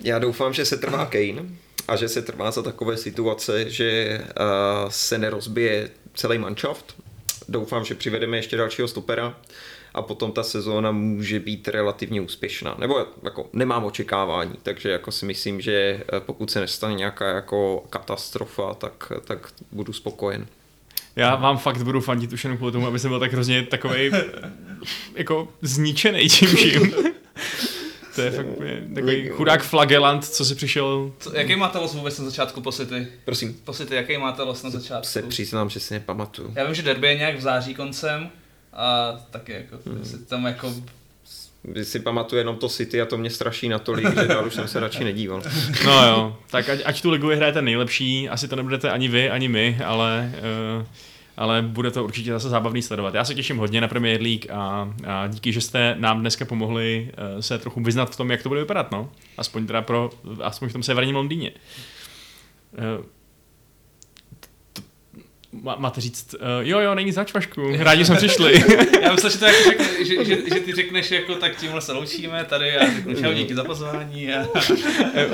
Já 0.00 0.18
doufám, 0.18 0.52
že 0.52 0.64
se 0.64 0.76
trvá 0.76 1.06
Kane 1.06 1.44
a 1.88 1.96
že 1.96 2.08
se 2.08 2.22
trvá 2.22 2.50
za 2.50 2.62
takové 2.62 2.96
situace, 2.96 3.70
že 3.70 4.20
uh, 4.20 4.88
se 4.88 5.18
nerozbije 5.18 5.90
celý 6.20 6.38
manšaft. 6.38 6.94
Doufám, 7.48 7.84
že 7.84 7.94
přivedeme 7.94 8.36
ještě 8.36 8.56
dalšího 8.56 8.88
stopera 8.88 9.36
a 9.94 10.02
potom 10.02 10.32
ta 10.32 10.42
sezóna 10.42 10.90
může 10.92 11.40
být 11.40 11.68
relativně 11.68 12.20
úspěšná. 12.20 12.76
Nebo 12.78 13.06
jako 13.22 13.48
nemám 13.52 13.84
očekávání, 13.84 14.54
takže 14.62 14.90
jako 14.90 15.12
si 15.12 15.26
myslím, 15.26 15.60
že 15.60 15.72
eh, 15.72 16.20
pokud 16.20 16.50
se 16.50 16.60
nestane 16.60 16.94
nějaká 16.94 17.28
jako 17.28 17.84
katastrofa, 17.90 18.74
tak, 18.74 19.12
tak 19.24 19.52
budu 19.72 19.92
spokojen. 19.92 20.46
Já 21.16 21.36
vám 21.36 21.58
fakt 21.58 21.82
budu 21.82 22.00
fandit 22.00 22.32
už 22.32 22.44
jenom 22.44 22.56
kvůli 22.56 22.72
tomu, 22.72 22.86
aby 22.86 22.98
jsem 22.98 23.10
byl 23.10 23.20
tak 23.20 23.32
hrozně 23.32 23.62
takový 23.62 24.10
jako 25.14 25.48
zničený 25.62 26.28
tím 26.28 26.48
vším. 26.48 26.94
To 28.14 28.20
je 28.20 28.30
fakt 28.30 28.46
takový 28.94 29.28
chudák 29.28 29.62
flagelant, 29.62 30.24
co 30.24 30.44
si 30.44 30.54
přišel... 30.54 31.12
Co, 31.18 31.36
jaký 31.36 31.56
máte 31.56 31.78
los 31.78 31.94
vůbec 31.94 32.18
na 32.18 32.24
začátku 32.24 32.60
posity? 32.60 33.06
Prosím. 33.24 33.54
Posity, 33.64 33.94
jaký 33.94 34.18
máte 34.18 34.42
los 34.42 34.62
na 34.62 34.70
začátku? 34.70 35.06
Se 35.06 35.22
přiznám, 35.22 35.70
že 35.70 35.80
si 35.80 35.94
nepamatuju. 35.94 36.52
Já 36.56 36.64
vím, 36.64 36.74
že 36.74 36.82
derby 36.82 37.06
je 37.08 37.14
nějak 37.14 37.36
v 37.36 37.40
září 37.40 37.74
koncem 37.74 38.30
a 38.72 39.12
taky 39.30 39.52
jako, 39.52 39.78
hmm. 39.86 40.24
tam 40.28 40.44
jako 40.46 40.74
vy 41.64 41.84
si 41.84 42.00
pamatuju 42.00 42.38
jenom 42.38 42.56
to 42.56 42.68
City 42.68 43.00
a 43.00 43.06
to 43.06 43.18
mě 43.18 43.30
straší 43.30 43.68
natolik, 43.68 44.20
že 44.20 44.26
dál 44.26 44.46
už 44.46 44.54
jsem 44.54 44.68
se 44.68 44.80
radši 44.80 45.04
nedíval. 45.04 45.42
No 45.84 46.06
jo, 46.06 46.36
tak 46.50 46.68
ať, 46.68 46.80
ať 46.84 47.02
tu 47.02 47.10
ligu 47.10 47.26
vyhrajete 47.26 47.62
nejlepší, 47.62 48.28
asi 48.28 48.48
to 48.48 48.56
nebudete 48.56 48.90
ani 48.90 49.08
vy, 49.08 49.30
ani 49.30 49.48
my, 49.48 49.78
ale 49.84 50.32
uh, 50.78 50.86
ale 51.40 51.62
bude 51.62 51.90
to 51.90 52.04
určitě 52.04 52.32
zase 52.32 52.48
zábavný 52.48 52.82
sledovat. 52.82 53.14
Já 53.14 53.24
se 53.24 53.34
těším 53.34 53.56
hodně 53.56 53.80
na 53.80 53.88
Premier 53.88 54.22
League 54.22 54.50
a, 54.50 54.94
a 55.06 55.26
díky, 55.26 55.52
že 55.52 55.60
jste 55.60 55.96
nám 55.98 56.20
dneska 56.20 56.44
pomohli 56.44 57.10
uh, 57.34 57.40
se 57.40 57.58
trochu 57.58 57.80
vyznat 57.80 58.12
v 58.12 58.16
tom, 58.16 58.30
jak 58.30 58.42
to 58.42 58.48
bude 58.48 58.60
vypadat, 58.60 58.90
no. 58.90 59.10
Aspoň 59.38 59.66
teda 59.66 59.82
pro, 59.82 60.10
aspoň 60.42 60.68
v 60.68 60.72
tom 60.72 60.82
severním 60.82 61.16
Londýně. 61.16 61.52
Uh, 62.72 63.04
máte 65.78 66.00
říct, 66.00 66.34
uh, 66.34 66.40
jo, 66.60 66.78
jo, 66.78 66.94
není 66.94 67.12
zač, 67.12 67.34
Vašku, 67.34 67.72
rádi 67.78 68.04
jsme 68.04 68.16
přišli. 68.16 68.64
Já 69.02 69.12
myslím, 69.12 69.30
že, 69.30 69.38
to 69.38 69.44
jako 69.44 69.70
řekne, 69.70 70.04
že, 70.04 70.24
že, 70.24 70.36
že, 70.54 70.60
ty 70.60 70.74
řekneš, 70.74 71.10
jako 71.10 71.34
tak 71.34 71.56
tímhle 71.56 71.80
se 71.80 71.92
loučíme 71.92 72.44
tady 72.44 72.76
a 72.76 72.94
řeknu 72.94 73.14
čau, 73.14 73.32
díky 73.32 73.54
za 73.54 73.64
pozvání. 73.64 74.32
A... 74.32 74.46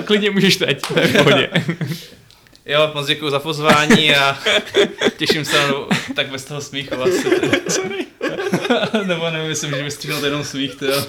Klidně 0.05 0.31
můžeš 0.31 0.57
teď, 0.57 0.81
to 0.81 1.01
je 1.01 1.07
v 1.07 1.17
pohodě. 1.17 1.51
Jo, 2.67 2.91
moc 2.95 3.07
děkuji 3.07 3.31
za 3.31 3.39
pozvání 3.39 4.15
a 4.15 4.39
těším 5.17 5.45
se 5.45 5.57
na 5.59 5.75
tak 6.15 6.29
bez 6.29 6.45
toho 6.45 6.61
smíchu 6.61 6.95
asi. 6.95 7.23
Sorry. 7.69 8.07
Nebo 9.07 9.31
nevím, 9.31 9.49
myslím, 9.49 9.71
že 9.71 9.83
vystříhnul 9.83 10.25
jenom 10.25 10.45
smích, 10.45 10.75
ty 10.75 10.85
jo. 10.87 11.05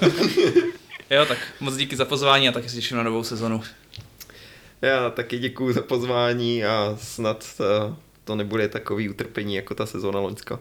Jo, 1.09 1.25
tak 1.25 1.38
moc 1.59 1.75
díky 1.75 1.95
za 1.95 2.05
pozvání 2.05 2.49
a 2.49 2.51
taky 2.51 2.69
se 2.69 2.75
těším 2.75 2.97
na 2.97 3.03
novou 3.03 3.23
sezonu. 3.23 3.63
Já 4.81 5.09
taky 5.09 5.39
děkuji 5.39 5.73
za 5.73 5.81
pozvání 5.81 6.65
a 6.65 6.97
snad 7.01 7.45
eh, 7.59 7.95
to 8.23 8.35
nebude 8.35 8.67
takový 8.67 9.09
utrpení 9.09 9.55
jako 9.55 9.75
ta 9.75 9.85
sezóna 9.85 10.19
loňska. 10.19 10.59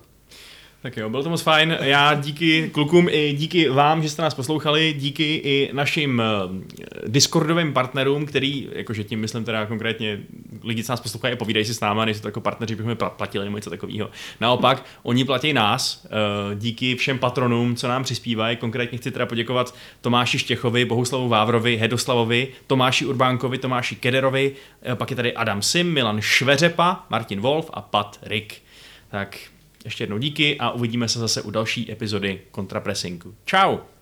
Tak 0.87 0.97
jo, 0.97 1.11
bylo 1.11 1.23
to 1.23 1.31
moc 1.31 1.43
fajn. 1.43 1.79
Já 1.81 2.15
díky 2.15 2.71
klukům 2.73 3.09
i 3.11 3.33
díky 3.33 3.69
vám, 3.69 4.03
že 4.03 4.09
jste 4.09 4.23
nás 4.23 4.35
poslouchali, 4.35 4.95
díky 4.99 5.35
i 5.35 5.71
našim 5.73 6.23
eh, 6.23 7.05
Discordovým 7.07 7.73
partnerům, 7.73 8.27
který, 8.27 8.69
jakože 8.73 9.05
tím 9.05 9.21
myslím 9.21 9.45
teda 9.45 9.67
konkrétně, 9.67 10.19
lidi, 10.63 10.85
co 10.85 10.93
nás 10.93 11.01
poslouchají 11.01 11.35
a 11.35 11.37
povídají 11.37 11.65
si 11.65 11.75
s 11.75 11.81
náma, 11.81 12.05
nejsou 12.05 12.23
to 12.23 12.29
jako 12.29 12.41
partneři, 12.41 12.75
bychom 12.75 12.97
platili 12.97 13.45
nebo 13.45 13.57
něco 13.59 13.71
takového. 13.71 14.11
Naopak, 14.41 14.85
oni 15.03 15.25
platí 15.25 15.53
nás, 15.53 16.07
eh, 16.07 16.55
díky 16.55 16.95
všem 16.95 17.19
patronům, 17.19 17.77
co 17.77 17.89
nám 17.89 18.05
přispívají. 18.05 18.57
Konkrétně 18.57 18.99
chci 18.99 19.11
teda 19.11 19.27
poděkovat 19.27 19.75
Tomáši 20.01 20.39
Štěchovi, 20.39 20.85
Bohuslavu 20.85 21.29
Vávrovi, 21.29 21.77
Hedoslavovi, 21.77 22.49
Tomáši 22.67 23.07
Urbánkovi, 23.07 23.59
Tomáši 23.59 23.97
Kederovi, 23.97 24.53
eh, 24.83 24.97
pak 24.97 25.11
je 25.11 25.17
tady 25.17 25.35
Adam 25.35 25.63
Sim, 25.63 25.93
Milan 25.93 26.21
Šveřepa, 26.21 27.07
Martin 27.11 27.41
Wolf 27.41 27.71
a 27.75 27.81
Pat 27.81 28.19
Rick. 28.23 28.55
Tak 29.11 29.39
ještě 29.87 30.03
jednou 30.03 30.19
díky 30.19 30.59
a 30.59 30.71
uvidíme 30.71 31.09
se 31.09 31.19
zase 31.19 31.43
u 31.43 31.51
další 31.51 31.93
epizody 31.93 32.41
Kontrapressingu. 32.51 33.35
Ciao! 33.45 33.95